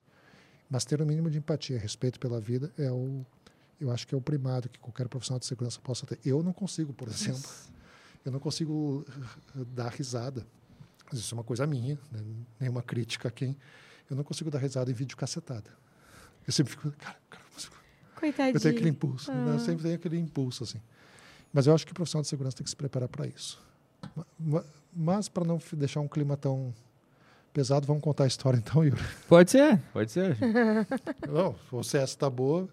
Mas 0.70 0.84
ter 0.86 1.02
o 1.02 1.06
mínimo 1.06 1.28
de 1.30 1.36
empatia, 1.38 1.78
respeito 1.78 2.18
pela 2.18 2.40
vida 2.40 2.72
é 2.78 2.90
o, 2.90 3.24
eu 3.80 3.90
acho 3.90 4.06
que 4.06 4.14
é 4.14 4.18
o 4.18 4.20
primado 4.20 4.68
que 4.68 4.78
qualquer 4.78 5.08
profissional 5.08 5.38
de 5.40 5.46
segurança 5.46 5.80
possa 5.80 6.06
ter. 6.06 6.18
Eu 6.24 6.42
não 6.42 6.52
consigo, 6.52 6.92
por 6.92 7.08
exemplo, 7.08 7.50
eu 8.24 8.30
não 8.32 8.38
consigo 8.40 9.04
eh, 9.56 9.64
dar 9.74 9.90
risada. 9.92 10.46
Isso 11.12 11.34
é 11.34 11.36
uma 11.36 11.44
coisa 11.44 11.66
minha, 11.66 11.98
né? 12.12 12.20
nenhuma 12.60 12.82
crítica 12.82 13.28
a 13.28 13.30
quem. 13.30 13.56
Eu 14.08 14.16
não 14.16 14.22
consigo 14.24 14.50
dar 14.50 14.58
risada 14.58 14.90
em 14.90 14.94
vídeo 14.94 15.16
cacetada. 15.16 15.70
Eu 16.46 16.52
sempre 16.52 16.72
fico, 16.72 16.90
cara, 16.92 17.16
cara, 17.28 17.42
eu 17.44 17.52
consigo- 17.54 17.74
Coitadinho. 18.16 18.56
eu 18.56 18.60
tenho 18.60 18.74
aquele 18.74 18.90
impulso, 18.90 19.32
né? 19.32 19.50
eu 19.50 19.54
Ah. 19.54 19.58
sempre 19.58 19.82
tenho 19.82 19.94
aquele 19.94 20.18
impulso 20.18 20.64
assim. 20.64 20.80
Mas 21.52 21.66
eu 21.66 21.74
acho 21.74 21.84
que 21.86 21.92
o 21.92 21.94
profissional 21.94 22.22
de 22.22 22.28
segurança 22.28 22.56
tem 22.56 22.64
que 22.64 22.70
se 22.70 22.76
preparar 22.76 23.08
para 23.08 23.26
isso. 23.26 23.60
Ma- 24.16 24.26
ma- 24.38 24.64
Mas 24.92 25.28
para 25.28 25.44
não 25.44 25.58
deixar 25.74 26.00
um 26.00 26.08
clima 26.08 26.36
tão 26.36 26.74
pesado, 27.52 27.86
vamos 27.86 28.02
contar 28.02 28.24
a 28.24 28.26
história 28.26 28.56
então, 28.58 28.84
Yuri. 28.84 29.00
Pode 29.28 29.50
ser, 29.50 29.78
pode 29.92 30.10
ser. 30.12 30.36
Não, 31.28 31.54
o 31.72 31.82
CS 31.82 32.14
tá 32.16 32.28
boa. 32.30 32.68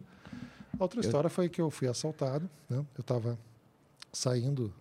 A 0.79 0.83
outra 0.83 0.99
história 1.01 1.29
foi 1.29 1.49
que 1.49 1.61
eu 1.61 1.69
fui 1.69 1.87
assaltado, 1.87 2.49
né? 2.69 2.77
Eu 2.95 3.01
estava 3.01 3.37
saindo, 4.13 4.73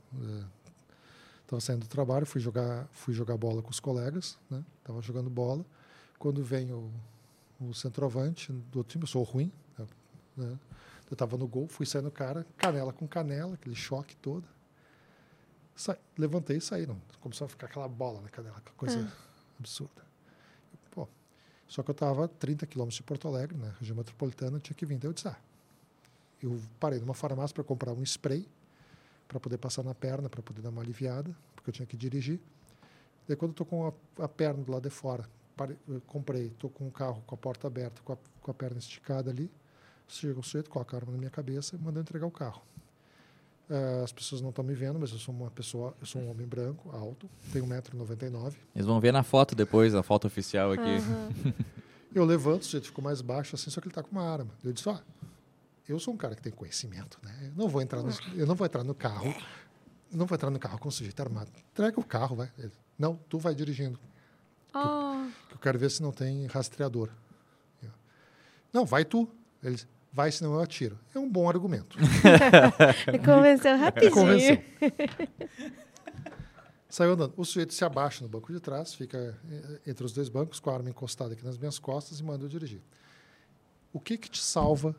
estava 1.43 1.61
saindo 1.61 1.81
do 1.81 1.89
trabalho, 1.89 2.27
fui 2.27 2.41
jogar, 2.41 2.87
fui 2.91 3.15
jogar 3.15 3.37
bola 3.37 3.63
com 3.63 3.71
os 3.71 3.81
colegas, 3.81 4.39
né? 4.51 4.65
Tava 4.85 5.01
jogando 5.03 5.31
bola. 5.31 5.65
Quando 6.19 6.43
vem 6.43 6.73
o, 6.73 6.91
o 7.61 7.73
centroavante 7.75 8.53
do 8.53 8.79
outro 8.79 8.93
time, 8.93 9.05
eu 9.05 9.09
sou 9.09 9.23
ruim, 9.23 9.51
né? 10.37 10.59
Eu 11.09 11.13
estava 11.15 11.37
no 11.37 11.47
gol, 11.47 11.69
fui 11.69 11.87
sair 11.87 12.03
no 12.03 12.11
cara, 12.11 12.45
canela 12.57 12.93
com 12.93 13.07
canela, 13.07 13.55
aquele 13.55 13.77
choque 13.77 14.17
todo. 14.17 14.45
Sa- 15.75 15.97
levantei 16.19 16.57
e 16.57 16.61
saí, 16.61 16.85
não. 16.87 17.01
Começou 17.21 17.45
a 17.45 17.49
ficar 17.49 17.67
aquela 17.69 17.87
bola 17.87 18.21
na 18.23 18.29
canela, 18.29 18.57
aquela 18.57 18.77
coisa 18.77 18.99
absurda. 19.59 20.05
Pô, 20.91 21.07
só 21.69 21.83
que 21.83 21.91
eu 21.91 21.93
estava 21.93 22.25
a 22.25 22.29
30 22.29 22.67
quilômetros 22.67 22.97
de 22.97 23.03
Porto 23.05 23.29
Alegre, 23.29 23.57
na 23.57 23.71
região 23.79 23.97
metropolitana, 23.97 24.57
eu 24.57 24.61
tinha 24.61 24.75
que 24.75 24.85
vir. 24.85 24.99
Daí 24.99 25.09
eu 25.09 25.13
disse, 25.13 25.29
ah, 25.29 25.37
eu 26.43 26.61
parei 26.79 26.99
numa 26.99 27.15
farmácia 27.15 27.55
para 27.55 27.65
comprar 27.65 27.93
um 27.93 28.03
spray 28.03 28.47
para 29.29 29.41
poder 29.41 29.59
passar 29.59 29.83
na 29.83 29.95
perna, 29.95 30.29
para 30.29 30.43
poder 30.43 30.63
dar 30.63 30.71
uma 30.71 30.81
aliviada, 30.81 31.35
porque 31.55 31.71
eu 31.71 31.75
tinha 31.75 31.87
que 31.87 31.97
dirigir. 31.97 32.41
Daí 33.27 33.37
quando 33.37 33.51
eu 33.51 33.63
estou 33.63 33.67
com 33.67 33.87
a, 33.87 34.25
a 34.25 34.29
perna 34.29 34.63
do 34.63 34.71
lado 34.71 34.85
de 34.85 34.91
fora, 34.91 35.29
parei, 35.57 35.77
comprei, 36.07 36.47
estou 36.47 36.71
com 36.71 36.87
o 36.87 36.91
carro 36.91 37.23
com 37.27 37.35
a 37.35 37.39
porta 37.39 37.67
aberta, 37.67 38.01
com 38.05 38.13
a, 38.13 38.17
com 38.41 38.51
a 38.51 38.55
perna 38.55 38.79
esticada 38.79 39.31
ali, 39.31 39.51
chega 40.07 40.39
o 40.39 40.43
sujeito, 40.43 40.71
coloca 40.71 40.97
a 40.97 41.01
arma 41.01 41.13
na 41.13 41.19
minha 41.19 41.31
cabeça 41.31 41.75
e 41.75 41.79
manda 41.79 41.99
eu 41.99 42.03
entregar 42.03 42.27
o 42.27 42.31
carro. 42.31 42.63
Ah, 43.69 44.03
as 44.05 44.13
pessoas 44.13 44.41
não 44.41 44.51
estão 44.51 44.65
me 44.65 44.75
vendo, 44.75 44.99
mas 44.99 45.11
eu 45.11 45.19
sou 45.19 45.35
uma 45.35 45.51
pessoa, 45.51 45.93
eu 46.01 46.07
sou 46.07 46.23
um 46.23 46.31
homem 46.31 46.47
branco, 46.47 46.95
alto, 46.95 47.29
tenho 47.53 47.67
1,99m. 47.67 48.55
Eles 48.75 48.87
vão 48.87 49.01
ver 49.01 49.13
na 49.13 49.25
foto 49.25 49.55
depois, 49.57 49.95
a 49.95 50.03
foto 50.03 50.27
oficial 50.27 50.73
aqui. 50.73 50.83
Aham. 50.83 51.31
Eu 52.15 52.25
levanto, 52.25 52.63
o 52.63 52.65
sujeito 52.65 52.87
ficou 52.87 53.05
mais 53.05 53.21
baixo 53.21 53.57
assim, 53.57 53.69
só 53.69 53.79
que 53.79 53.89
ele 53.89 53.91
está 53.91 54.03
com 54.03 54.11
uma 54.11 54.27
arma. 54.27 54.49
Eu 54.65 54.73
disse, 54.73 54.89
ó, 54.89 54.97
eu 55.89 55.99
sou 55.99 56.15
um 56.15 56.17
cara 56.17 56.35
que 56.35 56.43
tem 56.43 56.53
conhecimento, 56.53 57.19
né? 57.23 57.35
Eu 57.43 57.53
não 57.57 57.69
vou 57.69 57.81
entrar 57.81 58.03
no, 58.03 58.11
eu 58.35 58.47
não 58.47 58.55
vou 58.55 58.67
entrar 58.67 58.83
no 58.83 58.95
carro, 58.95 59.35
não 60.13 60.27
vou 60.27 60.35
entrar 60.35 60.51
no 60.51 60.59
carro 60.59 60.79
com 60.79 60.89
o 60.89 60.93
sujeito 60.93 61.21
armado. 61.21 61.51
Entrega 61.73 61.99
o 62.01 62.05
carro, 62.05 62.37
vai. 62.37 62.51
Ele, 62.59 62.73
não, 62.99 63.17
tu 63.29 63.39
vai 63.39 63.55
dirigindo. 63.55 63.99
Oh, 64.75 65.29
que 65.49 65.55
eu 65.55 65.59
quero 65.59 65.79
ver 65.79 65.91
se 65.91 66.03
não 66.03 66.13
tem 66.13 66.47
rastreador. 66.47 67.11
Eu, 67.83 67.91
não, 68.73 68.85
vai 68.85 69.05
tu. 69.05 69.29
Ele 69.63 69.81
vai, 70.13 70.33
senão 70.33 70.55
eu 70.55 70.61
atiro. 70.61 70.99
É 71.15 71.19
um 71.19 71.31
bom 71.31 71.49
argumento. 71.49 71.97
me 73.13 73.19
convenceu 73.19 73.77
rapidinho. 73.77 74.13
Convenceu. 74.13 74.63
Saiu 76.89 77.13
andando. 77.13 77.35
O 77.37 77.45
sujeito 77.45 77.75
se 77.75 77.85
abaixa 77.85 78.23
no 78.25 78.29
banco 78.29 78.53
de 78.53 78.59
trás, 78.59 78.95
fica 78.95 79.39
eh, 79.51 79.81
entre 79.87 80.05
os 80.05 80.13
dois 80.13 80.29
bancos, 80.29 80.59
com 80.59 80.71
a 80.71 80.75
arma 80.75 80.89
encostada 80.89 81.35
aqui 81.35 81.45
nas 81.45 81.59
minhas 81.59 81.79
costas 81.79 82.19
e 82.21 82.25
manda 82.25 82.45
eu 82.45 82.49
dirigir. 82.49 82.81
O 83.93 84.01
que 84.01 84.17
que 84.17 84.31
te 84.31 84.43
salva 84.43 84.97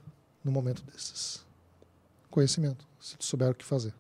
no 0.48 0.52
momento 0.52 0.82
desses? 0.84 1.46
Conhecimento, 2.32 2.86
se 3.00 3.16
tu 3.18 3.24
souber 3.26 3.52
o 3.52 3.56
que 3.56 3.64
fazer. 3.66 3.94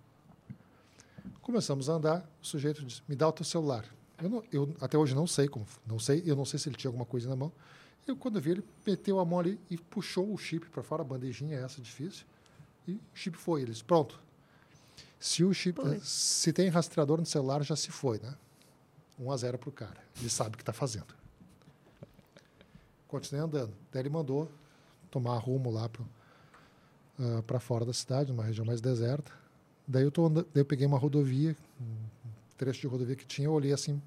Começamos 1.41 1.89
a 1.89 1.93
andar, 1.93 2.29
o 2.41 2.45
sujeito 2.45 2.83
disse, 2.83 3.01
me 3.07 3.15
dá 3.15 3.27
o 3.27 3.31
teu 3.31 3.45
celular. 3.45 3.85
Eu, 4.21 4.29
não- 4.29 4.43
eu 4.51 4.75
até 4.81 4.97
hoje 4.97 5.13
não 5.15 5.27
sei 5.27 5.47
como, 5.47 5.65
não 5.85 5.99
sei, 5.99 6.23
eu 6.25 6.35
não 6.35 6.43
sei 6.45 6.59
se 6.59 6.67
ele 6.67 6.75
tinha 6.75 6.89
alguma 6.89 7.05
coisa 7.05 7.29
na 7.29 7.35
mão. 7.35 7.51
Eu, 8.07 8.15
quando 8.17 8.37
eu 8.37 8.41
vi, 8.41 8.51
ele 8.51 8.63
meteu 8.85 9.19
a 9.19 9.25
mão 9.25 9.39
ali 9.39 9.59
e 9.69 9.77
puxou 9.77 10.33
o 10.33 10.37
chip 10.37 10.67
para 10.69 10.81
fora, 10.81 11.01
a 11.03 11.05
bandejinha 11.05 11.57
é 11.57 11.63
essa 11.63 11.81
difícil, 11.81 12.25
e 12.87 12.93
o 12.93 13.01
chip 13.13 13.37
foi. 13.37 13.61
Ele 13.61 13.71
disse, 13.71 13.83
pronto, 13.83 14.19
se 15.19 15.43
o 15.43 15.53
chip, 15.53 15.79
Putz. 15.81 16.07
se 16.07 16.51
tem 16.53 16.69
rastreador 16.69 17.19
no 17.19 17.25
celular, 17.25 17.63
já 17.63 17.75
se 17.75 17.91
foi, 17.91 18.17
né? 18.19 18.33
1 19.19 19.31
a 19.31 19.37
0 19.37 19.57
para 19.57 19.69
o 19.69 19.71
cara. 19.71 20.03
Ele 20.19 20.29
sabe 20.29 20.51
o 20.55 20.57
que 20.57 20.61
está 20.61 20.73
fazendo. 20.73 21.13
Continuei 23.07 23.43
andando. 23.45 23.73
Daí 23.91 24.01
ele 24.01 24.09
mandou 24.09 24.49
tomar 25.09 25.37
rumo 25.37 25.71
lá 25.71 25.89
para 27.45 27.59
fora 27.59 27.85
da 27.85 27.93
cidade, 27.93 28.31
numa 28.31 28.43
região 28.43 28.65
mais 28.65 28.81
deserta. 28.81 29.31
Daí 29.87 30.03
eu, 30.03 30.11
tô 30.11 30.27
daí 30.29 30.45
eu 30.53 30.65
peguei 30.65 30.85
uma 30.85 30.97
rodovia, 30.97 31.55
um 31.79 31.95
trecho 32.57 32.81
de 32.81 32.87
rodovia 32.87 33.15
que 33.15 33.25
tinha, 33.25 33.47
eu 33.47 33.53
olhei 33.53 33.71
assim. 33.71 34.01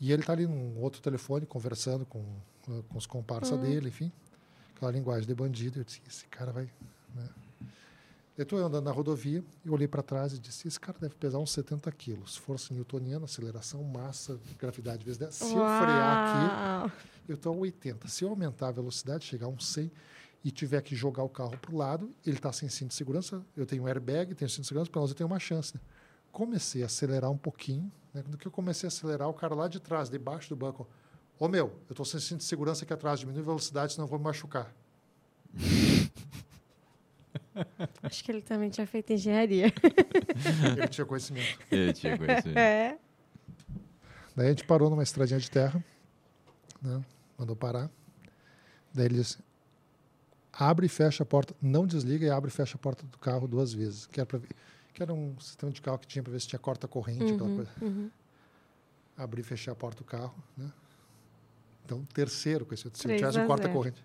E 0.00 0.12
ele 0.12 0.22
está 0.22 0.32
ali 0.32 0.46
num 0.46 0.80
outro 0.82 1.00
telefone, 1.00 1.46
conversando 1.46 2.04
com, 2.04 2.22
eh, 2.68 2.82
com 2.88 2.98
os 2.98 3.06
comparsas 3.06 3.58
dele, 3.58 3.88
enfim. 3.88 4.12
Aquela 4.76 4.90
linguagem 4.90 5.26
de 5.26 5.34
bandido. 5.34 5.80
Eu 5.80 5.84
disse, 5.84 6.02
esse 6.06 6.26
cara 6.26 6.52
vai... 6.52 6.68
Né? 7.14 7.28
Eu 8.36 8.42
estou 8.42 8.58
andando 8.58 8.84
na 8.84 8.90
rodovia 8.90 9.44
e 9.64 9.70
olhei 9.70 9.86
para 9.86 10.02
trás 10.02 10.32
e 10.32 10.38
disse: 10.40 10.66
esse 10.66 10.78
cara 10.78 10.98
deve 10.98 11.14
pesar 11.14 11.38
uns 11.38 11.52
70 11.52 11.90
quilos. 11.92 12.36
Força 12.36 12.74
newtoniana, 12.74 13.26
aceleração, 13.26 13.82
massa, 13.84 14.38
gravidade 14.58 15.04
vezes 15.04 15.18
10. 15.18 15.34
Se 15.34 15.44
eu 15.44 15.50
frear 15.50 16.18
aqui, 16.18 16.90
Uau. 16.90 16.92
eu 17.28 17.34
estou 17.36 17.54
a 17.54 17.56
80. 17.58 18.08
Se 18.08 18.24
eu 18.24 18.30
aumentar 18.30 18.68
a 18.68 18.72
velocidade, 18.72 19.24
chegar 19.24 19.46
a 19.46 19.50
uns 19.50 19.68
100 19.68 19.90
e 20.44 20.50
tiver 20.50 20.82
que 20.82 20.94
jogar 20.94 21.22
o 21.22 21.28
carro 21.28 21.56
para 21.56 21.72
o 21.72 21.76
lado, 21.76 22.14
ele 22.24 22.36
está 22.36 22.52
sem 22.52 22.68
cinto 22.68 22.90
de 22.90 22.94
segurança, 22.94 23.42
eu 23.56 23.64
tenho 23.64 23.84
um 23.84 23.86
airbag, 23.88 24.34
tenho 24.34 24.48
cinto 24.48 24.60
de 24.62 24.68
segurança, 24.68 24.90
pelo 24.90 25.02
menos 25.02 25.12
eu 25.12 25.16
tenho 25.16 25.26
uma 25.26 25.38
chance. 25.40 25.74
né? 25.74 25.80
Comecei 26.30 26.82
a 26.82 26.86
acelerar 26.86 27.30
um 27.30 27.38
pouquinho. 27.38 27.90
Né? 28.12 28.22
Quando 28.22 28.36
que 28.36 28.46
eu 28.46 28.52
comecei 28.52 28.86
a 28.86 28.88
acelerar, 28.88 29.28
o 29.28 29.32
cara 29.32 29.54
lá 29.54 29.68
de 29.68 29.80
trás, 29.80 30.10
debaixo 30.10 30.50
do 30.50 30.56
banco, 30.56 30.86
ô 31.38 31.48
meu, 31.48 31.68
eu 31.88 31.92
estou 31.92 32.04
sem 32.04 32.20
cinto 32.20 32.40
de 32.40 32.44
segurança 32.44 32.84
aqui 32.84 32.92
atrás, 32.92 33.20
diminui 33.20 33.40
a 33.40 33.44
velocidade, 33.44 33.94
senão 33.94 34.04
eu 34.04 34.10
vou 34.10 34.18
me 34.18 34.24
machucar. 34.26 34.70
Acho 38.02 38.22
que 38.22 38.30
ele 38.30 38.42
também 38.42 38.68
tinha 38.68 38.86
feito 38.86 39.12
engenharia. 39.12 39.66
Ele 40.76 40.88
tinha 40.88 41.04
conhecimento. 41.04 41.56
Eu 41.70 41.92
tinha 41.92 42.18
conhecido. 42.18 42.58
É. 42.58 42.98
Daí 44.34 44.46
a 44.46 44.50
gente 44.50 44.64
parou 44.64 44.90
numa 44.90 45.04
estradinha 45.04 45.38
de 45.38 45.48
terra, 45.48 45.82
né? 46.82 47.00
mandou 47.38 47.54
parar. 47.54 47.88
Daí 48.92 49.06
ele 49.06 49.14
disse: 49.16 49.38
abre 50.56 50.86
e 50.86 50.88
fecha 50.88 51.22
a 51.22 51.26
porta, 51.26 51.54
não 51.60 51.86
desliga 51.86 52.26
e 52.26 52.30
abre 52.30 52.48
e 52.48 52.52
fecha 52.52 52.76
a 52.76 52.78
porta 52.78 53.04
do 53.06 53.18
carro 53.18 53.46
duas 53.48 53.72
vezes. 53.72 54.06
Que 54.06 54.20
era, 54.20 54.26
pra 54.26 54.38
ver- 54.38 54.48
que 54.92 55.02
era 55.02 55.12
um 55.12 55.38
sistema 55.40 55.72
de 55.72 55.80
carro 55.82 55.98
que 55.98 56.06
tinha 56.06 56.22
para 56.22 56.32
ver 56.32 56.40
se 56.40 56.48
tinha 56.48 56.58
corta-corrente, 56.58 57.32
aquela 57.32 57.48
Uhum, 57.48 57.56
coisa. 57.56 57.70
uhum. 57.82 58.10
Abrir 59.16 59.40
e 59.40 59.44
fechar 59.44 59.72
a 59.72 59.74
porta 59.74 59.98
do 59.98 60.04
carro. 60.04 60.34
Né? 60.56 60.70
Então, 61.84 62.04
terceiro. 62.12 62.66
Se 62.76 62.88
Três 62.90 63.20
tivesse 63.20 63.38
um 63.38 63.46
corta-corrente. 63.46 64.04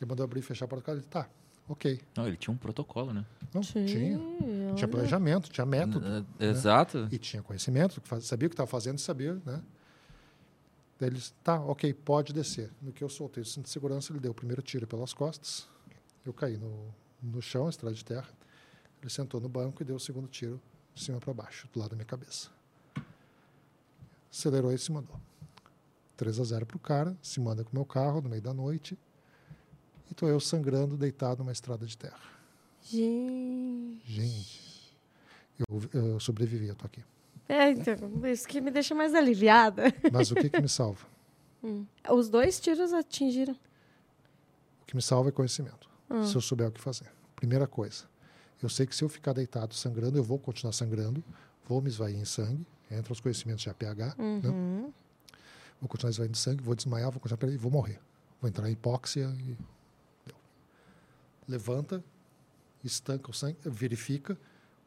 Ele 0.00 0.08
mandou 0.08 0.24
abrir 0.24 0.40
e 0.40 0.42
fechar 0.42 0.64
a 0.66 0.68
porta 0.68 0.82
do 0.82 0.86
carro. 0.86 0.98
Ele 0.98 1.06
tá, 1.06 1.28
ok. 1.68 2.00
Não, 2.16 2.26
ele 2.26 2.36
tinha 2.36 2.52
um 2.52 2.56
protocolo, 2.56 3.12
né? 3.14 3.24
Não, 3.54 3.62
tinha. 3.62 3.86
Tinha 3.86 4.18
olha. 4.74 4.88
planejamento, 4.88 5.48
tinha 5.50 5.64
método. 5.64 6.04
N- 6.06 6.26
Exato. 6.38 7.08
e 7.10 7.18
tinha 7.18 7.42
conhecimento, 7.42 8.02
sabia 8.20 8.46
o 8.46 8.50
que 8.50 8.54
estava 8.54 8.66
fazendo, 8.66 8.98
sabia, 8.98 9.40
né? 9.46 9.62
Daí 10.98 11.10
ele 11.10 11.16
disse, 11.16 11.32
tá, 11.44 11.60
ok, 11.60 11.92
pode 11.92 12.32
descer. 12.32 12.70
No 12.80 12.92
que 12.92 13.04
eu 13.04 13.08
soltei 13.08 13.42
o 13.42 13.46
cinto 13.46 13.64
de 13.64 13.70
segurança, 13.70 14.12
ele 14.12 14.20
deu 14.20 14.30
o 14.30 14.34
primeiro 14.34 14.62
tiro 14.62 14.86
pelas 14.86 15.12
costas. 15.12 15.68
Eu 16.24 16.32
caí 16.32 16.56
no, 16.56 16.94
no 17.22 17.42
chão, 17.42 17.68
estrada 17.68 17.94
de 17.94 18.04
terra. 18.04 18.28
Ele 19.02 19.10
sentou 19.10 19.40
no 19.40 19.48
banco 19.48 19.82
e 19.82 19.84
deu 19.84 19.96
o 19.96 20.00
segundo 20.00 20.26
tiro 20.26 20.60
de 20.94 21.04
cima 21.04 21.20
para 21.20 21.34
baixo, 21.34 21.68
do 21.72 21.78
lado 21.78 21.90
da 21.90 21.96
minha 21.96 22.06
cabeça. 22.06 22.50
Acelerou 24.32 24.72
e 24.72 24.78
se 24.78 24.90
mandou. 24.90 25.20
3 26.16 26.40
a 26.40 26.44
0 26.44 26.66
para 26.66 26.76
o 26.76 26.80
cara, 26.80 27.16
se 27.20 27.38
manda 27.40 27.62
com 27.62 27.70
o 27.72 27.74
meu 27.74 27.84
carro 27.84 28.22
no 28.22 28.30
meio 28.30 28.40
da 28.40 28.54
noite. 28.54 28.98
E 30.08 30.12
estou 30.12 30.28
eu 30.28 30.40
sangrando, 30.40 30.96
deitado 30.96 31.40
numa 31.40 31.52
estrada 31.52 31.84
de 31.84 31.96
terra. 31.96 32.18
Gente. 32.82 34.02
Gente, 34.06 34.98
eu, 35.68 35.82
eu 35.92 36.20
sobrevivi, 36.20 36.68
eu 36.68 36.74
tô 36.74 36.86
aqui. 36.86 37.04
É, 37.48 37.70
então, 37.70 37.96
isso 38.24 38.46
que 38.46 38.60
me 38.60 38.70
deixa 38.70 38.94
mais 38.94 39.14
aliviada. 39.14 39.84
Mas 40.12 40.30
o 40.30 40.34
que, 40.34 40.48
que 40.50 40.60
me 40.60 40.68
salva? 40.68 41.06
Hum. 41.64 41.84
Os 42.10 42.28
dois 42.28 42.60
tiros 42.60 42.92
atingiram. 42.92 43.54
O 44.82 44.86
que 44.86 44.94
me 44.94 45.00
salva 45.00 45.30
é 45.30 45.32
conhecimento. 45.32 45.88
Se 46.24 46.36
eu 46.36 46.40
souber 46.40 46.68
o 46.68 46.70
que 46.70 46.80
fazer. 46.80 47.10
Primeira 47.34 47.66
coisa. 47.66 48.04
Eu 48.62 48.68
sei 48.68 48.86
que 48.86 48.94
se 48.94 49.02
eu 49.02 49.08
ficar 49.08 49.32
deitado 49.32 49.74
sangrando, 49.74 50.16
eu 50.16 50.22
vou 50.22 50.38
continuar 50.38 50.72
sangrando, 50.72 51.24
vou 51.66 51.80
me 51.80 51.88
esvair 51.88 52.14
em 52.14 52.24
sangue, 52.24 52.64
entra 52.90 53.12
os 53.12 53.20
conhecimentos 53.20 53.62
de 53.62 53.70
APH, 53.70 53.84
né? 53.84 54.14
Uhum. 54.18 54.92
vou 55.80 55.88
continuar 55.88 56.10
esvaindo 56.10 56.36
sangue, 56.36 56.62
vou 56.62 56.74
desmaiar, 56.74 57.10
vou 57.10 57.20
continuar 57.20 57.52
e 57.52 57.56
vou 57.56 57.70
morrer. 57.70 57.98
Vou 58.40 58.48
entrar 58.48 58.68
em 58.68 58.72
hipóxia 58.72 59.34
e 59.40 59.56
levanta, 61.48 62.02
estanca 62.84 63.30
o 63.30 63.34
sangue, 63.34 63.58
verifica 63.64 64.38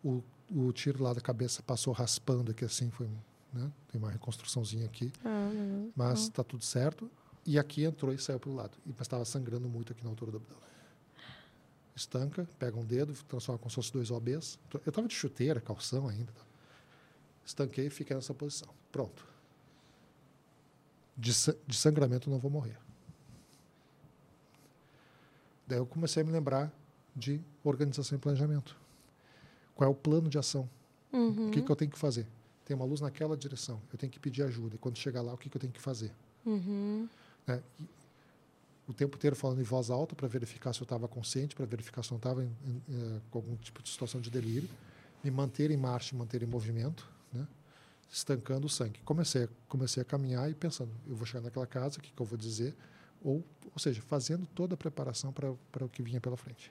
o, 0.04 0.24
o 0.52 0.72
tiro 0.72 1.04
lá 1.04 1.14
da 1.14 1.22
cabeça 1.22 1.62
passou 1.64 1.94
raspando 1.94 2.52
aqui 2.52 2.66
assim, 2.66 2.90
foi, 2.90 3.08
né? 3.54 3.72
Tem 3.92 4.00
uma 4.02 4.10
reconstruçãozinha 4.12 4.86
aqui, 4.86 5.12
Ah, 5.24 5.50
não. 5.54 5.92
mas 5.96 6.22
está 6.22 6.44
tudo 6.44 6.64
certo. 6.64 7.10
E 7.46 7.58
aqui 7.58 7.84
entrou 7.84 8.14
e 8.14 8.18
saiu 8.20 8.40
pelo 8.40 8.56
lado. 8.56 8.78
E 8.86 8.90
mas 8.90 9.02
estava 9.02 9.26
sangrando 9.26 9.68
muito 9.70 9.92
aqui 9.94 10.04
na 10.04 10.10
altura 10.10 10.32
do 10.32 10.38
abdômen. 10.38 10.64
Estanca, 11.96 12.48
pega 12.58 12.78
um 12.78 12.86
dedo, 12.86 13.14
transforma 13.28 13.58
como 13.60 13.70
se 13.70 13.76
fosse 13.76 13.92
dois 13.92 14.10
OBs. 14.12 14.58
Eu 14.74 14.82
estava 14.90 15.08
de 15.08 15.14
chuteira, 15.16 15.60
calção 15.60 16.08
ainda. 16.08 16.32
Estanquei 17.46 17.88
e 17.88 17.90
fiquei 17.90 18.16
nessa 18.16 18.34
posição. 18.34 18.70
Pronto. 18.92 19.26
De, 21.18 21.32
de 21.68 21.76
sangramento 21.76 22.30
não 22.30 22.38
vou 22.40 22.50
morrer. 22.52 22.78
Daí 25.68 25.78
eu 25.80 25.86
comecei 25.86 26.24
a 26.24 26.26
me 26.26 26.32
lembrar 26.32 26.72
de 27.16 27.42
organização 27.64 28.18
e 28.18 28.22
planejamento. 28.22 28.76
Qual 29.80 29.88
é 29.90 29.92
o 29.92 29.96
plano 29.96 30.28
de 30.30 30.38
ação? 30.38 30.70
Uhum. 31.14 31.48
O 31.48 31.52
que, 31.52 31.62
que 31.62 31.72
eu 31.72 31.76
tenho 31.78 31.90
que 31.90 31.98
fazer? 31.98 32.28
Tem 32.66 32.76
uma 32.76 32.84
luz 32.84 33.00
naquela 33.00 33.38
direção. 33.38 33.82
Eu 33.94 33.98
tenho 33.98 34.12
que 34.12 34.20
pedir 34.20 34.44
ajuda. 34.44 34.76
E 34.76 34.78
quando 34.78 34.98
chegar 34.98 35.22
lá, 35.22 35.34
o 35.34 35.38
que, 35.38 35.50
que 35.50 35.56
eu 35.56 35.62
tenho 35.62 35.72
que 35.72 35.80
fazer? 35.80 36.12
Uhum. 36.46 37.08
né? 37.48 37.64
E 37.80 37.88
o 38.90 38.94
tempo 38.94 39.16
inteiro 39.16 39.38
falando 39.38 39.62
em 39.62 39.64
voz 39.64 39.90
alta 39.90 40.16
para 40.18 40.28
verificar 40.28 40.74
se 40.74 40.82
eu 40.82 40.84
estava 40.84 41.08
consciente, 41.08 41.56
para 41.56 41.66
verificar 41.66 42.04
se 42.04 42.10
eu 42.12 42.16
não 42.16 42.18
estava 42.18 42.44
eh, 42.44 43.20
com 43.32 43.40
algum 43.40 43.56
tipo 43.56 43.82
de 43.82 43.88
situação 43.88 44.20
de 44.20 44.30
delírio, 44.30 44.68
me 45.24 45.32
manter 45.32 45.72
em 45.72 45.78
marcha, 45.78 46.14
manter 46.14 46.44
em 46.44 46.46
movimento, 46.46 47.10
né? 47.32 47.48
estancando 48.12 48.68
o 48.68 48.70
sangue. 48.70 49.00
Comecei, 49.06 49.46
a- 49.46 49.50
comecei 49.70 50.02
a 50.02 50.06
caminhar 50.06 50.52
e 50.52 50.54
pensando, 50.56 50.92
eu 51.08 51.16
vou 51.16 51.26
chegar 51.26 51.42
naquela 51.42 51.66
casa, 51.68 52.00
o 52.00 52.02
que, 52.02 52.12
que 52.12 52.22
eu 52.22 52.26
vou 52.26 52.38
dizer? 52.38 52.76
Ou, 53.24 53.36
ou 53.74 53.80
seja, 53.80 54.02
fazendo 54.02 54.46
toda 54.48 54.74
a 54.74 54.78
preparação 54.78 55.32
para 55.32 55.54
para 55.72 55.86
o 55.86 55.90
que 55.90 56.04
vinha 56.04 56.20
pela 56.20 56.36
frente. 56.36 56.70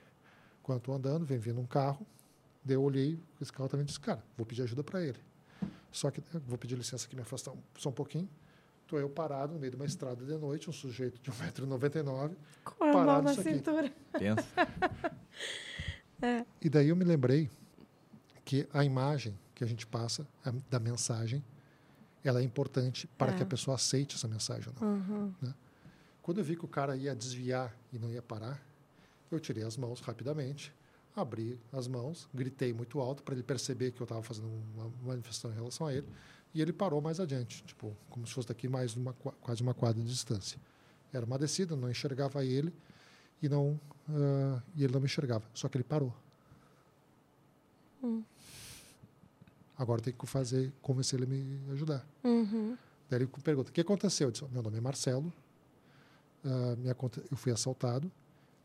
Quando 0.63 0.79
estou 0.81 0.95
andando, 0.95 1.25
vem 1.25 1.39
vindo 1.39 1.59
um 1.59 1.67
carro, 1.67 2.07
daí 2.69 2.77
eu 2.77 2.83
olhei, 2.83 3.19
esse 3.41 3.53
carro 3.53 3.69
também 3.69 3.85
disse, 3.85 3.99
cara, 3.99 4.23
vou 4.37 4.47
pedir 4.47 4.63
ajuda 4.63 4.85
para 4.85 5.03
ele. 5.03 5.19
Só 5.91 6.11
que 6.11 6.23
vou 6.47 6.57
pedir 6.59 6.77
licença 6.77 7.07
aqui, 7.07 7.17
me 7.17 7.23
afastar 7.23 7.51
um, 7.53 7.59
só 7.77 7.89
um 7.89 7.93
pouquinho. 7.93 8.29
Estou 8.83 8.99
eu 8.99 9.09
parado 9.11 9.53
no 9.55 9.59
meio 9.61 9.71
de 9.71 9.77
uma 9.77 9.85
estrada 9.87 10.25
de 10.25 10.33
noite, 10.39 10.69
um 10.71 10.73
sujeito 10.73 11.21
de 11.21 11.31
1,99m. 11.33 12.37
Com 12.65 12.85
a 12.85 12.87
mão 12.87 12.93
Parado 12.95 13.23
na 13.23 13.35
cintura. 13.35 13.93
Pensa. 14.13 14.47
E 16.61 16.69
daí 16.69 16.89
eu 16.89 16.97
me 16.97 17.05
lembrei 17.05 17.49
que 18.45 18.67
a 18.73 18.85
imagem 18.85 19.39
que 19.55 19.63
a 19.63 19.67
gente 19.67 19.87
passa 19.87 20.27
a- 20.45 20.53
da 20.69 20.81
mensagem, 20.81 21.45
ela 22.25 22.41
é 22.41 22.43
importante 22.43 23.07
para 23.19 23.33
É. 23.33 23.37
que 23.37 23.43
a 23.43 23.47
pessoa 23.47 23.77
aceite 23.77 24.17
essa 24.17 24.27
mensagem 24.27 24.73
não. 24.81 24.89
Uhum. 24.89 25.33
Quando 26.23 26.39
eu 26.39 26.45
vi 26.45 26.57
que 26.57 26.65
o 26.65 26.69
cara 26.69 26.97
ia 26.97 27.15
desviar 27.15 27.73
e 27.93 27.99
não 27.99 28.11
ia 28.11 28.21
parar, 28.21 28.61
eu 29.31 29.39
tirei 29.39 29.63
as 29.65 29.77
mãos 29.77 30.01
rapidamente, 30.01 30.73
abri 31.17 31.59
as 31.73 31.87
mãos, 31.89 32.29
gritei 32.33 32.73
muito 32.73 33.01
alto 33.01 33.23
para 33.23 33.35
ele 33.35 33.43
perceber 33.43 33.91
que 33.93 34.01
eu 34.01 34.05
estava 34.05 34.23
fazendo 34.23 34.49
uma 34.75 34.91
manifestação 35.05 35.51
em 35.51 35.55
relação 35.55 35.87
a 35.87 35.93
ele, 35.95 36.07
e 36.55 36.63
ele 36.63 36.73
parou 36.73 37.01
mais 37.01 37.21
adiante, 37.21 37.63
tipo, 37.65 37.95
como 38.09 38.27
se 38.27 38.33
fosse 38.33 38.49
daqui 38.49 38.69
mais 38.69 38.95
uma 38.97 39.13
qua- 39.13 39.35
quase 39.41 39.63
uma 39.63 39.75
quadra 39.75 40.03
de 40.03 40.09
distância. 40.09 40.59
Era 41.13 41.25
uma 41.27 41.39
descida, 41.39 41.75
não 41.77 41.91
enxergava 41.91 42.45
ele 42.45 42.73
e 43.43 43.49
não 43.49 43.79
ah, 44.09 44.63
e 44.77 44.85
ele 44.85 44.93
não 44.93 45.01
me 45.01 45.07
enxergava, 45.07 45.45
só 45.53 45.69
que 45.69 45.77
ele 45.77 45.85
parou. 45.85 46.15
Agora 49.77 50.01
tem 50.01 50.13
que 50.13 50.27
fazer, 50.27 50.73
convencer 50.83 51.21
ele 51.21 51.27
a 51.27 51.35
me 51.67 51.73
ajudar. 51.73 52.07
Uhum. 52.25 52.77
Daí 53.09 53.21
ele 53.21 53.27
pergunta: 53.43 53.71
o 53.71 53.73
que 53.73 53.81
aconteceu? 53.81 54.29
Eu 54.29 54.33
disse: 54.33 54.45
meu 54.51 54.63
nome 54.63 54.79
é 54.79 54.81
Marcelo, 54.81 55.33
ah, 56.45 56.77
me 56.79 56.91
aconte- 56.91 57.23
eu 57.31 57.37
fui 57.37 57.53
assaltado, 57.53 58.11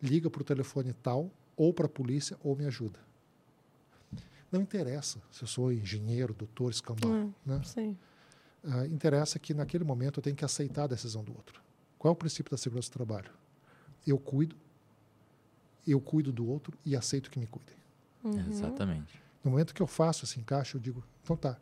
liga 0.02 0.30
para 0.30 0.42
o 0.42 0.46
telefone 0.46 0.94
tal, 0.94 1.30
ou 1.56 1.74
para 1.74 1.86
a 1.86 1.90
polícia, 1.90 2.38
ou 2.44 2.56
me 2.56 2.66
ajuda. 2.66 3.00
Não 4.52 4.62
interessa 4.62 5.20
se 5.32 5.44
eu 5.44 5.48
sou 5.48 5.72
engenheiro, 5.72 6.34
doutor, 6.34 6.70
escambau. 6.70 7.12
Hum. 7.12 7.34
Né? 7.46 7.62
Sim. 7.64 7.98
Ah, 8.64 8.86
interessa 8.86 9.40
que 9.40 9.54
naquele 9.54 9.84
momento 9.84 10.20
eu 10.20 10.24
tenho 10.24 10.36
que 10.36 10.46
aceitar 10.46 10.84
a 10.84 10.88
decisão 10.88 11.24
do 11.24 11.34
outro. 11.34 11.62
Qual 11.98 12.12
é 12.12 12.14
o 12.14 12.16
princípio 12.16 12.52
da 12.52 12.58
segurança 12.58 12.90
do 12.90 12.94
trabalho? 12.94 13.32
Eu 14.06 14.18
cuido, 14.18 14.56
eu 15.88 16.00
cuido 16.00 16.32
do 16.32 16.48
outro 16.48 16.78
e 16.86 16.96
aceito 16.96 17.32
que 17.32 17.40
me 17.40 17.48
cuidem. 17.48 17.76
Uhum. 18.24 18.52
Exatamente. 18.52 19.22
No 19.44 19.52
momento 19.52 19.74
que 19.74 19.82
eu 19.82 19.88
faço 19.88 20.24
esse 20.24 20.40
encaixe, 20.40 20.76
eu 20.76 20.82
digo, 20.82 21.04
então 21.24 21.36
tá, 21.36 21.58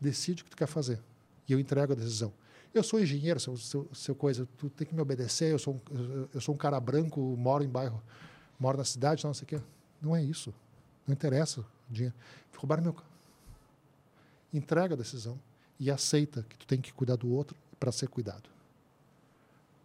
decide 0.00 0.42
o 0.42 0.44
que 0.44 0.50
tu 0.50 0.56
quer 0.56 0.68
fazer. 0.68 1.00
E 1.48 1.52
eu 1.52 1.58
entrego 1.58 1.92
a 1.92 1.96
decisão. 1.96 2.32
Eu 2.72 2.82
sou 2.82 3.00
engenheiro, 3.00 3.40
seu, 3.40 3.56
seu, 3.56 3.88
seu 3.92 4.14
coisa, 4.14 4.46
tu 4.58 4.68
tem 4.68 4.86
que 4.86 4.94
me 4.94 5.00
obedecer, 5.00 5.50
eu 5.50 5.58
sou, 5.58 5.74
um, 5.74 6.28
eu 6.32 6.40
sou 6.40 6.54
um 6.54 6.58
cara 6.58 6.78
branco, 6.78 7.20
moro 7.36 7.64
em 7.64 7.68
bairro, 7.68 8.02
moro 8.58 8.78
na 8.78 8.84
cidade, 8.84 9.24
não 9.24 9.34
sei 9.34 9.44
o 9.44 9.46
quê. 9.46 9.60
Não 10.00 10.14
é 10.14 10.22
isso. 10.22 10.52
Não 11.06 11.12
interessa 11.12 11.60
o 11.60 11.66
dinheiro. 11.88 12.14
Roubaram 12.56 12.82
meu 12.82 12.92
carro. 12.92 13.06
Entrega 14.52 14.94
a 14.94 14.96
decisão 14.96 15.38
e 15.78 15.90
aceita 15.90 16.44
que 16.48 16.56
tu 16.56 16.66
tem 16.66 16.80
que 16.80 16.92
cuidar 16.92 17.16
do 17.16 17.30
outro 17.32 17.56
para 17.78 17.92
ser 17.92 18.08
cuidado. 18.08 18.48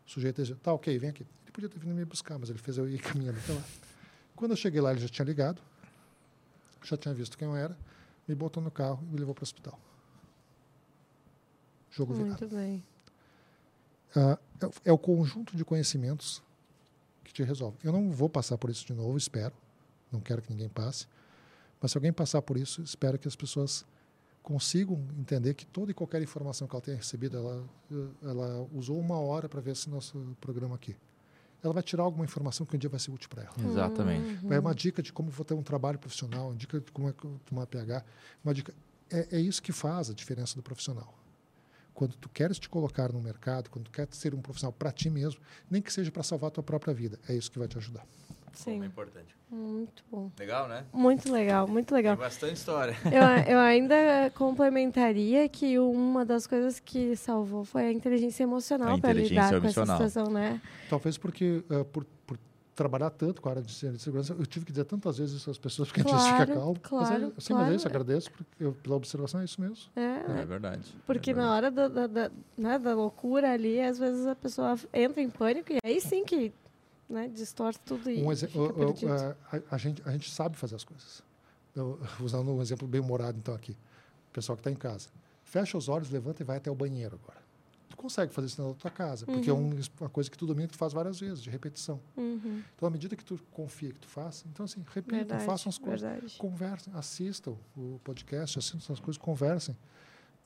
O 0.06 0.10
sujeito 0.10 0.56
tá 0.58 0.74
ok, 0.74 0.98
vem 0.98 1.10
aqui. 1.10 1.26
Ele 1.44 1.52
podia 1.52 1.70
ter 1.70 1.80
vindo 1.80 1.94
me 1.94 2.04
buscar, 2.04 2.38
mas 2.40 2.50
ele 2.50 2.60
fez 2.60 2.78
eu 2.78 2.90
ir 2.90 3.00
caminhando 3.02 3.38
até 3.40 3.54
lá. 3.54 3.64
Quando 4.36 4.52
eu 4.52 4.58
cheguei 4.58 4.82
lá, 4.82 4.92
ele 4.92 5.02
já 5.02 5.08
tinha 5.08 5.26
ligado, 5.26 5.62
já 6.84 6.98
tinha 6.98 7.14
visto 7.14 7.38
quem 7.38 7.48
eu 7.48 7.56
era, 7.56 7.78
me 8.28 8.34
botou 8.34 8.62
no 8.62 8.72
carro 8.72 9.00
e 9.04 9.14
me 9.14 9.20
levou 9.20 9.36
para 9.36 9.44
o 9.44 9.46
hospital. 9.46 9.80
Jogo 11.92 12.14
virado. 12.16 12.40
Muito 12.40 12.56
bem. 12.56 12.84
Ah, 14.16 14.38
é, 14.62 14.90
é 14.90 14.92
o 14.92 14.98
conjunto 14.98 15.56
de 15.56 15.64
conhecimentos 15.64 16.42
que 17.24 17.34
te 17.34 17.44
resolve. 17.44 17.78
Eu 17.84 17.92
não 17.92 18.12
vou 18.12 18.30
passar 18.30 18.58
por 18.58 18.70
isso 18.70 18.86
de 18.86 18.94
novo, 18.94 19.18
espero. 19.18 19.54
Não 20.12 20.20
quero 20.20 20.42
que 20.42 20.52
ninguém 20.52 20.70
passe. 20.70 21.08
Mas 21.82 21.92
se 21.92 21.98
alguém 21.98 22.14
passar 22.14 22.42
por 22.42 22.58
isso, 22.58 22.82
espero 22.82 23.18
que 23.18 23.28
as 23.28 23.36
pessoas 23.36 23.86
consigam 24.42 25.02
entender 25.18 25.54
que 25.54 25.66
toda 25.66 25.92
e 25.92 25.94
qualquer 25.94 26.22
informação 26.22 26.68
que 26.68 26.76
ela 26.76 26.82
tenha 26.82 26.98
recebido, 26.98 27.38
ela, 27.38 27.64
ela 28.22 28.68
usou 28.74 29.00
uma 29.00 29.18
hora 29.18 29.48
para 29.48 29.62
ver 29.62 29.72
esse 29.72 29.90
nosso 29.90 30.36
programa 30.40 30.76
aqui. 30.76 30.96
Ela 31.64 31.74
vai 31.74 31.82
tirar 31.82 32.04
alguma 32.04 32.26
informação 32.26 32.66
que 32.66 32.76
um 32.76 32.80
dia 32.80 32.90
vai 32.90 33.00
ser 33.00 33.10
útil 33.10 33.30
para 33.30 33.44
ela. 33.44 33.54
Exatamente. 33.66 34.46
É 34.54 34.60
uma 34.60 34.76
dica 34.76 35.02
de 35.02 35.14
como 35.14 35.32
vou 35.32 35.46
ter 35.46 35.54
um 35.54 35.64
trabalho 35.64 35.98
profissional, 35.98 36.48
uma 36.48 36.56
dica 36.56 36.80
de 36.80 36.92
como 36.92 37.08
é 37.08 37.14
que 37.14 37.24
eu 37.24 37.40
tomar 37.46 37.66
PH, 37.66 38.04
uma 38.44 38.54
dica. 38.54 38.74
É, 39.10 39.38
é 39.38 39.40
isso 39.40 39.64
que 39.64 39.72
faz 39.72 40.10
a 40.10 40.14
diferença 40.14 40.56
do 40.56 40.62
profissional. 40.62 41.18
Quando 41.94 42.16
tu 42.16 42.30
queres 42.30 42.58
te 42.58 42.68
colocar 42.68 43.12
no 43.12 43.22
mercado, 43.22 43.70
quando 43.70 43.86
tu 43.86 43.92
quer 43.92 44.08
ser 44.12 44.34
um 44.34 44.42
profissional 44.42 44.74
para 44.74 44.92
ti 44.92 45.10
mesmo, 45.10 45.40
nem 45.70 45.82
que 45.82 45.92
seja 45.92 46.12
para 46.12 46.24
salvar 46.24 46.48
a 46.50 46.52
tua 46.52 46.64
própria 46.64 46.94
vida, 46.94 47.20
é 47.28 47.36
isso 47.36 47.52
que 47.52 47.60
vai 47.60 47.68
te 47.68 47.78
ajudar. 47.78 48.06
Sim. 48.54 48.84
importante. 48.84 49.36
Muito 49.50 50.04
bom. 50.12 50.32
Legal, 50.38 50.68
né? 50.68 50.84
Muito 50.92 51.32
legal, 51.32 51.68
muito 51.68 51.94
legal. 51.94 52.16
bastante 52.16 52.56
história. 52.56 52.96
Eu, 53.06 53.54
eu 53.54 53.60
ainda 53.62 54.32
complementaria 54.36 55.48
que 55.48 55.78
uma 55.78 56.26
das 56.26 56.48
coisas 56.48 56.80
que 56.80 57.16
salvou 57.16 57.64
foi 57.64 57.84
a 57.84 57.92
inteligência 57.92 58.44
emocional 58.44 59.00
para 59.00 59.14
lidar 59.14 59.50
com 59.50 59.58
emocional. 59.58 59.96
essa 59.96 60.08
situação, 60.10 60.34
né? 60.34 60.62
Talvez 60.90 61.18
porque 61.18 61.64
por, 61.92 62.04
por 62.04 62.06
trabalhar 62.76 63.10
tanto 63.12 63.42
com 63.42 63.50
a 63.50 63.52
área 63.54 63.62
de 63.62 63.74
de 63.92 64.00
segurança, 64.00 64.34
eu 64.34 64.46
tive 64.46 64.66
que 64.66 64.72
dizer 64.72 64.86
tantas 64.86 65.18
vezes 65.18 65.36
isso 65.36 65.50
às 65.50 65.58
pessoas 65.58 65.90
porque 65.90 66.02
a 66.02 66.04
gente 66.04 66.14
Claro, 66.14 66.42
fica 66.42 66.54
calmo. 66.60 66.80
claro, 66.82 67.06
mas, 67.06 67.22
é- 67.38 67.42
sim, 67.42 67.48
claro. 67.54 67.64
mas 67.66 67.74
é 67.74 67.76
isso, 67.76 67.88
agradeço 67.88 68.32
porque 68.32 68.46
eu- 68.60 68.74
pela 68.74 68.96
observação, 68.96 69.42
é 69.42 69.46
isso 69.46 69.62
mesmo. 69.62 69.78
É, 69.96 70.42
É 70.42 70.46
verdade. 70.46 70.96
porque 71.06 71.32
é 71.32 71.34
na 71.34 71.54
hora 71.54 71.70
da, 71.70 71.88
da, 71.88 72.08
da, 72.08 72.32
né, 72.58 72.80
da 72.80 72.94
loucura 72.96 73.52
ali, 73.52 73.80
às 73.80 74.00
vezes 74.00 74.26
a 74.26 74.36
pessoa 74.36 74.76
entra 74.94 75.22
em 75.22 75.30
pânico 75.30 75.72
e 75.72 75.78
aí 75.84 76.02
sim 76.02 76.24
que 76.26 76.52
né, 77.10 77.28
distorce 77.28 77.80
tudo 77.86 78.10
e 78.10 78.22
Um 78.24 78.28
o- 78.28 78.32
o- 78.32 79.12
a, 79.12 79.58
a- 79.58 79.62
a 79.72 79.78
gente, 79.78 80.02
a 80.06 80.12
gente 80.12 80.32
sabe 80.32 80.58
fazer 80.58 80.76
as 80.76 80.84
coisas. 80.84 81.22
Eu, 81.76 82.00
usando 82.20 82.50
um 82.52 82.62
exemplo 82.62 82.88
bem 82.88 83.02
humorado, 83.02 83.38
então, 83.38 83.54
aqui. 83.54 83.74
O 84.30 84.34
pessoal 84.34 84.56
que 84.56 84.62
está 84.62 84.72
em 84.72 84.76
casa. 84.76 85.10
Fecha 85.44 85.78
os 85.78 85.90
olhos, 85.90 86.10
levanta 86.10 86.42
e 86.42 86.46
vai 86.46 86.58
até 86.58 86.72
o 86.72 86.76
banheiro 86.76 87.20
agora. 87.22 87.43
Tu 87.94 87.98
consegue 87.98 88.34
fazer 88.34 88.48
isso 88.48 88.60
na 88.68 88.74
tua 88.74 88.90
casa, 88.90 89.24
porque 89.24 89.52
é 89.52 89.54
um- 89.54 89.70
uma 90.02 90.10
coisa 90.10 90.28
que 90.30 90.36
tu 90.36 90.48
domina, 90.48 90.66
que 90.68 90.74
tu 90.74 90.80
faz 90.80 90.94
várias 90.94 91.20
vezes, 91.20 91.44
de 91.44 91.50
repetição. 91.52 92.00
Uhum, 92.18 92.64
Então, 92.76 92.88
à 92.88 92.90
medida 92.90 93.16
que 93.16 93.24
tu 93.24 93.40
confia 93.52 93.94
que 93.94 94.00
tu 94.00 94.08
faça, 94.08 94.46
então, 94.52 94.66
assim, 94.66 94.84
repitam, 94.94 95.20
verdade, 95.20 95.46
façam 95.46 95.70
as 95.70 95.78
coisas. 95.78 96.02
verdade. 96.02 96.36
Conversem, 96.40 96.92
assistam 96.96 97.56
o 97.78 98.00
podcast, 98.04 98.58
assistam 98.58 98.94
as 98.94 99.00
coisas, 99.00 99.18
conversem. 99.22 99.78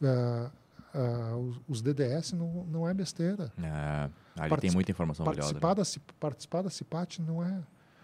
Ah, 0.03 0.51
ah, 0.93 1.37
os, 1.37 1.61
os 1.69 1.81
DDS 1.81 2.33
não, 2.35 2.65
não 2.65 2.87
é 2.87 2.93
besteira. 2.93 3.49
É, 3.57 3.63
ali 3.63 4.11
Particip- 4.35 4.59
tem 4.61 4.71
muita 4.71 4.91
informação 4.91 5.23
Participar 5.25 5.53
valiosa. 5.59 5.75
da, 5.75 5.85
CIP- 5.85 6.13
participar 6.19 6.61
da 6.63 6.69
CIPAT 6.69 7.21
não 7.21 7.41
é, 7.41 7.63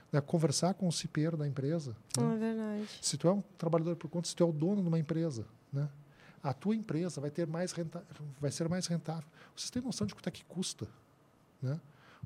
né, 0.09 0.21
conversar 0.21 0.73
com 0.73 0.87
o 0.87 0.91
cipeiro 0.91 1.35
da 1.35 1.45
empresa. 1.45 1.97
né? 2.17 2.33
É 2.33 2.37
verdade. 2.37 2.87
Se 3.01 3.17
tu 3.17 3.27
é 3.27 3.31
um 3.33 3.41
trabalhador 3.57 3.97
por 3.97 4.09
conta, 4.09 4.25
se 4.29 4.35
tu 4.37 4.41
é 4.41 4.47
o 4.47 4.53
dono 4.53 4.81
de 4.81 4.87
uma 4.87 4.97
empresa, 4.99 5.45
né? 5.71 5.89
A 6.43 6.53
tua 6.53 6.75
empresa 6.75 7.21
vai 7.21 7.31
ter 7.31 7.47
mais 7.47 7.71
renta, 7.71 8.03
vai 8.39 8.51
ser 8.51 8.67
mais 8.67 8.85
rentável. 8.85 9.23
Vocês 9.55 9.69
têm 9.69 9.81
noção 9.81 10.05
de 10.05 10.13
quanto 10.13 10.27
é 10.27 10.31
que 10.31 10.43
custa, 10.43 10.87
né? 11.61 11.79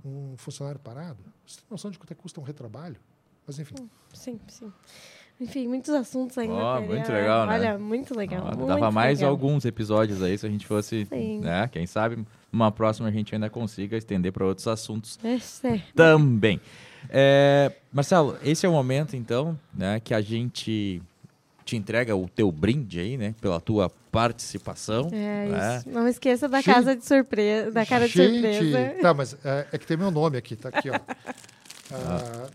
Um 0.03 0.35
funcionário 0.38 0.80
parado? 0.80 1.19
Vocês 1.45 1.57
têm 1.57 1.68
noção 1.69 1.91
de 1.91 1.99
quanto 1.99 2.11
é 2.11 2.15
que 2.15 2.22
custa 2.22 2.39
um 2.39 2.44
retrabalho? 2.44 2.98
Mas 3.45 3.60
enfim. 3.60 3.76
Sim, 4.14 4.39
sim. 4.48 4.73
Enfim, 5.39 5.68
muitos 5.68 5.94
assuntos 5.94 6.35
ainda. 6.38 6.56
Teria, 6.56 6.88
muito 6.88 7.11
legal, 7.11 7.45
né? 7.45 7.53
Olha, 7.53 7.77
muito 7.77 8.18
legal. 8.18 8.44
Muito 8.45 8.65
dava 8.65 8.89
mais 8.89 9.19
legal. 9.19 9.31
alguns 9.31 9.65
episódios 9.65 10.23
aí 10.23 10.35
se 10.35 10.45
a 10.45 10.49
gente 10.49 10.65
fosse, 10.65 11.06
Sim. 11.06 11.41
né? 11.41 11.68
Quem 11.68 11.85
sabe 11.85 12.26
numa 12.52 12.72
próxima 12.72 13.07
a 13.07 13.11
gente 13.11 13.35
ainda 13.35 13.49
consiga 13.49 13.95
estender 13.95 14.31
para 14.31 14.45
outros 14.45 14.68
assuntos 14.68 15.19
Esse 15.23 15.68
é. 15.68 15.84
também. 15.95 16.60
É, 17.10 17.72
Marcelo, 17.94 18.35
esse 18.44 18.65
é 18.65 18.69
o 18.69 18.72
momento 18.72 19.15
então, 19.15 19.57
né, 19.73 19.99
que 19.99 20.14
a 20.14 20.22
gente 20.22 21.02
te 21.68 21.76
entrega 21.76 22.15
o 22.15 22.27
teu 22.30 22.52
brinde 22.52 22.99
aí, 22.99 23.18
né, 23.18 23.35
pela 23.41 23.60
tua 23.60 23.91
participação. 24.11 25.10
É 25.11 25.45
né? 25.48 25.77
isso. 25.77 25.89
Não 25.89 26.07
esqueça 26.07 26.48
da 26.48 26.57
Gente, 26.57 26.73
casa 26.73 26.95
de 26.95 27.06
surpresa, 27.06 27.72
da 27.72 27.85
cara 27.85 28.07
de 28.07 28.14
Gente, 28.14 28.53
surpresa. 28.53 29.02
Tá, 29.02 29.14
mas 29.14 29.38
é, 29.44 29.68
é 29.73 29.77
que 29.77 29.85
tem 29.85 29.98
meu 29.98 30.10
nome 30.10 30.38
aqui, 30.38 30.56
tá 30.56 30.69
aqui, 30.69 30.89
ó. 30.89 30.99
Ah, 31.89 32.49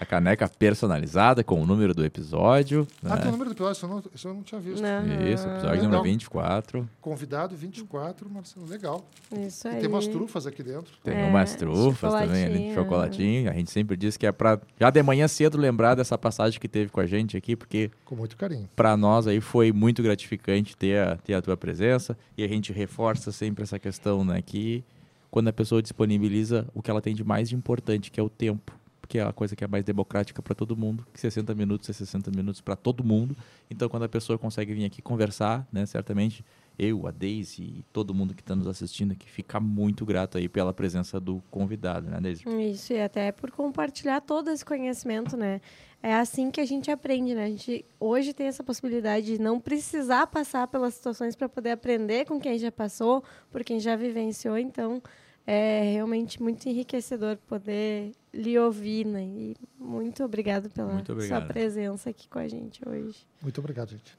A 0.00 0.06
caneca 0.06 0.48
personalizada 0.48 1.44
com 1.44 1.60
o 1.60 1.66
número 1.66 1.92
do 1.94 2.02
episódio. 2.04 2.88
ah, 3.04 3.10
né? 3.10 3.16
tem 3.18 3.28
o 3.28 3.32
número 3.32 3.50
do 3.50 3.52
episódio, 3.52 3.76
isso 3.76 3.84
eu 3.84 3.88
não, 3.90 4.02
isso 4.14 4.28
eu 4.28 4.34
não 4.34 4.42
tinha 4.42 4.58
visto. 4.60 4.82
Não. 4.82 5.04
Isso, 5.28 5.46
episódio 5.46 5.68
número 5.82 5.88
Legal. 5.90 6.02
24. 6.04 6.88
Convidado 7.02 7.54
24, 7.54 8.30
Marcelo, 8.30 8.66
legal. 8.66 9.04
Isso 9.46 9.68
E 9.68 9.70
aí. 9.72 9.80
tem 9.80 9.88
umas 9.90 10.06
trufas 10.08 10.46
aqui 10.46 10.62
dentro. 10.62 10.92
Tem 11.04 11.14
É, 11.14 11.26
umas 11.26 11.54
trufas 11.54 12.12
também 12.14 12.44
ali, 12.44 12.52
chocolatinho. 12.72 12.74
chocolatinho. 12.74 13.50
A 13.50 13.52
gente 13.52 13.70
sempre 13.70 13.94
diz 13.96 14.16
que 14.16 14.26
é 14.26 14.32
pra 14.32 14.58
já 14.80 14.88
de 14.88 15.02
manhã 15.02 15.28
cedo 15.28 15.58
lembrar 15.58 15.94
dessa 15.94 16.16
passagem 16.16 16.58
que 16.58 16.68
teve 16.68 16.90
com 16.90 17.00
a 17.00 17.06
gente 17.06 17.36
aqui, 17.36 17.54
porque 17.54 17.90
Com 18.06 18.16
muito 18.16 18.38
carinho. 18.38 18.68
para 18.74 18.96
nós 18.96 19.26
aí 19.26 19.40
foi 19.40 19.70
muito 19.70 20.02
gratificante 20.02 20.74
ter 20.76 20.98
a, 20.98 21.16
ter 21.16 21.34
a 21.34 21.42
tua 21.42 21.56
presença 21.58 22.16
e 22.38 22.42
a 22.42 22.48
gente 22.48 22.72
reforça 22.72 23.30
sempre 23.30 23.64
essa 23.64 23.78
questão, 23.78 24.24
né, 24.24 24.40
que 24.40 24.82
quando 25.30 25.48
a 25.48 25.52
pessoa 25.52 25.80
disponibiliza 25.82 26.66
o 26.74 26.82
que 26.82 26.90
ela 26.90 27.00
tem 27.02 27.14
de 27.14 27.22
mais 27.22 27.50
de 27.50 27.54
importante, 27.54 28.10
que 28.10 28.18
é 28.18 28.22
o 28.22 28.28
tempo, 28.30 28.72
porque 29.10 29.18
é 29.18 29.22
a 29.22 29.32
coisa 29.32 29.56
que 29.56 29.64
é 29.64 29.66
mais 29.66 29.84
democrática 29.84 30.40
para 30.40 30.54
todo 30.54 30.76
mundo, 30.76 31.04
que 31.12 31.18
60 31.18 31.52
minutos 31.52 31.90
é 31.90 31.92
60 31.92 32.30
minutos 32.30 32.60
para 32.60 32.76
todo 32.76 33.02
mundo. 33.02 33.36
Então 33.68 33.88
quando 33.88 34.04
a 34.04 34.08
pessoa 34.08 34.38
consegue 34.38 34.72
vir 34.72 34.84
aqui 34.84 35.02
conversar, 35.02 35.66
né, 35.72 35.84
certamente 35.84 36.44
eu, 36.78 37.08
a 37.08 37.10
Daisy 37.10 37.62
e 37.62 37.84
todo 37.92 38.14
mundo 38.14 38.34
que 38.34 38.40
está 38.40 38.54
nos 38.54 38.68
assistindo 38.68 39.10
aqui 39.10 39.28
fica 39.28 39.58
muito 39.58 40.06
grato 40.06 40.38
aí 40.38 40.48
pela 40.48 40.72
presença 40.72 41.18
do 41.18 41.42
convidado, 41.50 42.08
né, 42.08 42.20
Daisy? 42.20 42.44
Isso, 42.70 42.92
e 42.92 43.02
até 43.02 43.32
por 43.32 43.50
compartilhar 43.50 44.20
todo 44.20 44.48
esse 44.48 44.64
conhecimento, 44.64 45.36
né? 45.36 45.60
É 46.00 46.14
assim 46.14 46.48
que 46.48 46.60
a 46.60 46.64
gente 46.64 46.88
aprende, 46.88 47.34
né? 47.34 47.46
A 47.46 47.48
gente 47.48 47.84
hoje 47.98 48.32
tem 48.32 48.46
essa 48.46 48.62
possibilidade 48.62 49.26
de 49.26 49.42
não 49.42 49.58
precisar 49.58 50.28
passar 50.28 50.68
pelas 50.68 50.94
situações 50.94 51.34
para 51.34 51.48
poder 51.48 51.72
aprender 51.72 52.26
com 52.26 52.38
quem 52.38 52.56
já 52.60 52.70
passou, 52.70 53.24
por 53.50 53.64
quem 53.64 53.80
já 53.80 53.96
vivenciou. 53.96 54.56
Então, 54.56 55.02
é 55.44 55.94
realmente 55.94 56.40
muito 56.40 56.68
enriquecedor 56.68 57.36
poder 57.48 58.12
lhe 58.32 58.58
ouvir, 58.58 59.04
né? 59.06 59.22
E 59.22 59.56
muito 59.78 60.24
obrigado 60.24 60.70
pela 60.70 60.92
Muito 60.92 61.06
sua 61.06 61.14
obrigado. 61.14 61.48
presença 61.48 62.10
aqui 62.10 62.28
com 62.28 62.38
a 62.38 62.48
gente 62.48 62.80
hoje. 62.88 63.18
Muito 63.42 63.58
obrigado, 63.58 63.90
gente. 63.90 64.18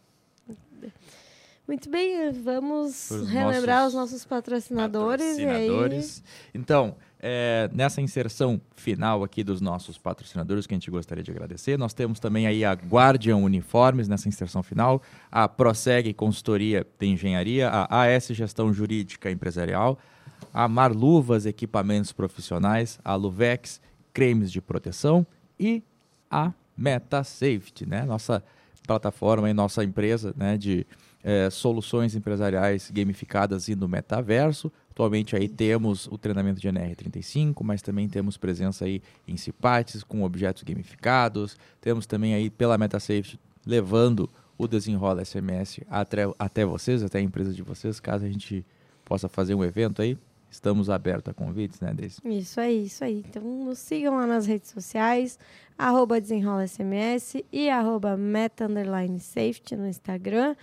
Muito 1.67 1.89
bem, 1.89 2.31
vamos 2.31 3.07
Pros 3.07 3.29
relembrar 3.29 3.83
nossos 3.83 3.93
os 3.93 3.99
nossos 3.99 4.25
patrocinadores. 4.25 5.37
E 5.37 5.45
aí, 5.45 5.67
patrocinadores. 5.67 6.23
Então, 6.53 6.97
é, 7.17 7.69
nessa 7.71 8.01
inserção 8.01 8.59
final 8.75 9.23
aqui 9.23 9.43
dos 9.43 9.61
nossos 9.61 9.97
patrocinadores, 9.97 10.65
que 10.67 10.73
a 10.73 10.75
gente 10.75 10.89
gostaria 10.89 11.23
de 11.23 11.31
agradecer, 11.31 11.77
nós 11.77 11.93
temos 11.93 12.19
também 12.19 12.47
aí 12.47 12.65
a 12.65 12.73
Guardian 12.73 13.37
Uniformes 13.37 14.07
nessa 14.07 14.27
inserção 14.27 14.63
final, 14.63 15.01
a 15.31 15.47
Proseg 15.47 16.13
Consultoria 16.13 16.85
de 16.99 17.07
Engenharia, 17.07 17.69
a 17.69 18.03
AS 18.03 18.27
Gestão 18.29 18.73
Jurídica 18.73 19.31
Empresarial, 19.31 19.99
a 20.51 20.67
Marluvas 20.67 21.45
Equipamentos 21.45 22.11
Profissionais, 22.11 22.99
a 23.05 23.15
Luvex 23.15 23.79
Cremes 24.13 24.51
de 24.51 24.61
Proteção 24.61 25.25
e 25.59 25.83
a 26.29 26.53
Meta 26.77 27.23
Safety, 27.23 27.85
né? 27.85 28.03
Nossa 28.03 28.43
plataforma 28.85 29.49
e 29.49 29.53
nossa 29.53 29.83
empresa 29.83 30.33
né, 30.35 30.57
de 30.57 30.85
eh, 31.23 31.49
soluções 31.49 32.15
empresariais 32.15 32.89
gamificadas 32.91 33.67
e 33.67 33.75
no 33.75 33.87
metaverso. 33.87 34.71
Atualmente 34.89 35.35
aí 35.35 35.47
temos 35.47 36.07
o 36.07 36.17
treinamento 36.17 36.59
de 36.59 36.67
NR35, 36.67 37.63
mas 37.63 37.81
também 37.81 38.09
temos 38.09 38.37
presença 38.37 38.85
aí 38.85 39.01
em 39.27 39.37
CIPATES 39.37 40.03
com 40.03 40.23
objetos 40.23 40.63
gamificados. 40.63 41.57
Temos 41.79 42.05
também 42.05 42.33
aí 42.33 42.49
pela 42.49 42.77
MetaSafety 42.77 43.39
levando 43.65 44.29
o 44.57 44.67
Desenrola 44.67 45.23
SMS 45.23 45.79
até, 45.89 46.23
até 46.37 46.65
vocês, 46.65 47.03
até 47.03 47.19
a 47.19 47.21
empresa 47.21 47.53
de 47.53 47.61
vocês, 47.61 47.99
caso 47.99 48.25
a 48.25 48.29
gente 48.29 48.65
possa 49.05 49.29
fazer 49.29 49.55
um 49.55 49.63
evento 49.63 50.01
aí. 50.01 50.17
Estamos 50.51 50.89
abertos 50.89 51.31
a 51.31 51.33
convites, 51.33 51.79
né, 51.79 51.93
Deise? 51.93 52.19
Isso 52.25 52.59
aí, 52.59 52.83
isso 52.83 53.03
aí. 53.05 53.23
Então 53.27 53.41
nos 53.41 53.79
sigam 53.79 54.17
lá 54.17 54.27
nas 54.27 54.45
redes 54.45 54.69
sociais, 54.69 55.39
arroba 55.77 56.17
e 57.53 57.69
arroba 57.69 58.17
meta 58.17 58.67
safety 59.17 59.77
no 59.77 59.87
Instagram. 59.87 60.53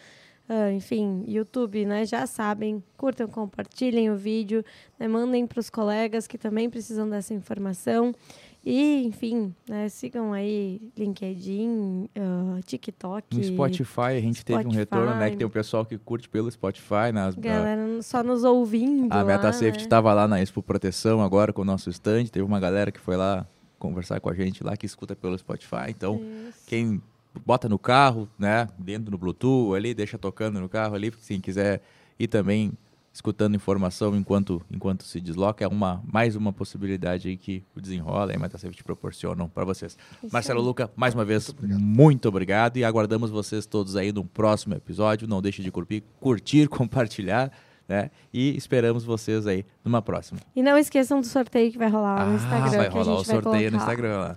Ah, 0.47 0.71
enfim, 0.73 1.25
YouTube, 1.27 1.87
né? 1.87 2.05
Já 2.05 2.27
sabem, 2.27 2.83
curtam, 2.97 3.29
compartilhem 3.29 4.11
o 4.11 4.17
vídeo, 4.17 4.65
né, 4.99 5.09
mandem 5.09 5.47
para 5.47 5.61
os 5.61 5.69
colegas 5.69 6.27
que 6.27 6.39
também 6.39 6.69
precisam 6.69 7.09
dessa 7.09 7.33
informação. 7.33 8.15
E, 8.65 9.05
enfim, 9.07 9.55
né, 9.69 9.89
sigam 9.89 10.33
aí 10.33 10.81
LinkedIn, 10.97 12.09
ah, 12.17 12.61
TikTok. 12.65 13.37
No 13.37 13.45
Spotify 13.45 14.01
a 14.17 14.21
gente 14.21 14.45
teve 14.45 14.67
um 14.67 14.71
retorno, 14.71 15.15
né? 15.15 15.31
Que 15.31 15.37
tem 15.37 15.47
o 15.47 15.51
pessoal 15.51 15.87
que 15.87 15.97
curte 15.97 16.29
pelo 16.29 16.51
Spotify. 16.51 17.13
Nas, 17.13 17.35
na- 17.37 17.43
Galera 17.43 18.03
só 18.03 18.23
nos 18.23 18.45
ouvindo. 18.45 19.13
a 19.13 19.17
lá, 19.17 19.25
MetaSafety 19.25 19.79
né? 19.79 19.85
estava 19.85 20.13
lá 20.13 20.29
na 20.29 20.41
Expo 20.41 20.63
Proteção 20.63 21.23
agora 21.23 21.53
com 21.53 21.63
o 21.63 21.65
nosso 21.65 21.89
stand. 21.91 22.27
Teve 22.27 22.45
uma 22.45 22.61
galera 22.61 22.91
que 22.91 23.01
foi 23.01 23.17
lá 23.17 23.47
conversar 23.79 24.21
com 24.21 24.29
a 24.29 24.35
gente 24.35 24.63
lá, 24.65 24.77
que 24.77 24.85
escuta 24.87 25.15
pelo 25.15 25.39
Spotify. 25.39 25.89
Então, 25.89 26.21
Isso. 26.49 26.59
quem 26.67 27.01
bota 27.47 27.69
no 27.69 27.79
carro, 27.79 28.29
né? 28.39 28.69
Dentro 28.79 29.11
do 29.11 29.17
Bluetooth 29.17 29.77
ali, 29.77 29.95
deixa 29.95 30.19
tocando 30.19 30.61
no 30.61 30.69
carro 30.69 30.95
ali, 30.95 31.13
se 31.21 31.39
quiser 31.39 31.81
ir 32.19 32.27
também 32.27 32.73
escutando 33.19 33.57
informação 33.57 34.15
enquanto, 34.15 34.63
enquanto 34.71 35.03
se 35.03 35.21
desloca, 35.21 35.65
é 35.65 35.69
uma, 35.69 36.01
mais 36.11 36.37
uma 36.37 36.53
possibilidade 36.53 37.27
aí 37.29 37.37
que 37.37 37.65
o 37.75 37.81
Desenrola 37.81 38.33
e 38.33 38.37
a 38.37 38.39
MetaSafety 38.39 38.85
proporcionam 38.85 39.49
para 39.49 39.65
vocês. 39.65 39.99
Isso 40.23 40.33
Marcelo 40.33 40.61
aí. 40.61 40.65
Luca, 40.67 40.89
mais 40.95 41.15
uma 41.15 41.25
vez, 41.25 41.49
Muito 41.49 41.59
obrigado. 41.59 41.81
muito 41.83 42.29
obrigado 42.29 42.77
e 42.77 42.85
aguardamos 42.85 43.29
vocês 43.29 43.67
todos 43.67 43.97
aí 43.97 44.13
no 44.13 44.25
próximo 44.25 44.75
episódio. 44.75 45.27
Não 45.27 45.43
deixe 45.43 45.65
de 45.65 45.71
curtir, 45.73 46.05
curtir 46.21 46.69
compartilhar, 46.71 47.51
né? 47.89 48.09
E 48.33 48.57
esperamos 48.57 49.03
vocês 49.03 49.49
aí 49.49 49.65
numa 49.85 50.01
próxima. 50.01 50.39
E 50.55 50.63
não 50.63 50.79
esqueçam 50.79 51.21
do 51.21 51.27
sorteio 51.27 51.73
que 51.73 51.79
vai 51.79 51.89
rolar 51.91 52.21
lá 52.21 52.25
no 52.27 52.37
Instagram. 52.37 52.67
Ah, 52.67 52.71
vai 52.71 52.89
que 52.89 52.99
a 52.99 53.03
rolar 53.03 53.21
o 53.21 53.25
sorteio 53.25 53.43
no 53.73 53.79
colocar. 53.79 53.93
Instagram 53.95 54.17
lá. 54.19 54.37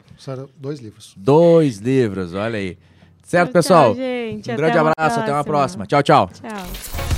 Dois 0.57 0.79
livros. 0.79 1.13
Dois 1.15 1.77
livros, 1.77 2.33
olha 2.33 2.57
aí. 2.57 2.79
Certo, 3.21 3.49
Tchau, 3.49 3.53
pessoal? 3.53 3.95
gente. 3.95 4.51
Um 4.51 4.55
grande 4.55 4.77
abraço, 4.79 5.19
até 5.19 5.31
uma 5.31 5.43
próxima. 5.43 5.85
Tchau, 5.85 6.01
tchau. 6.01 6.29
Tchau. 6.33 7.10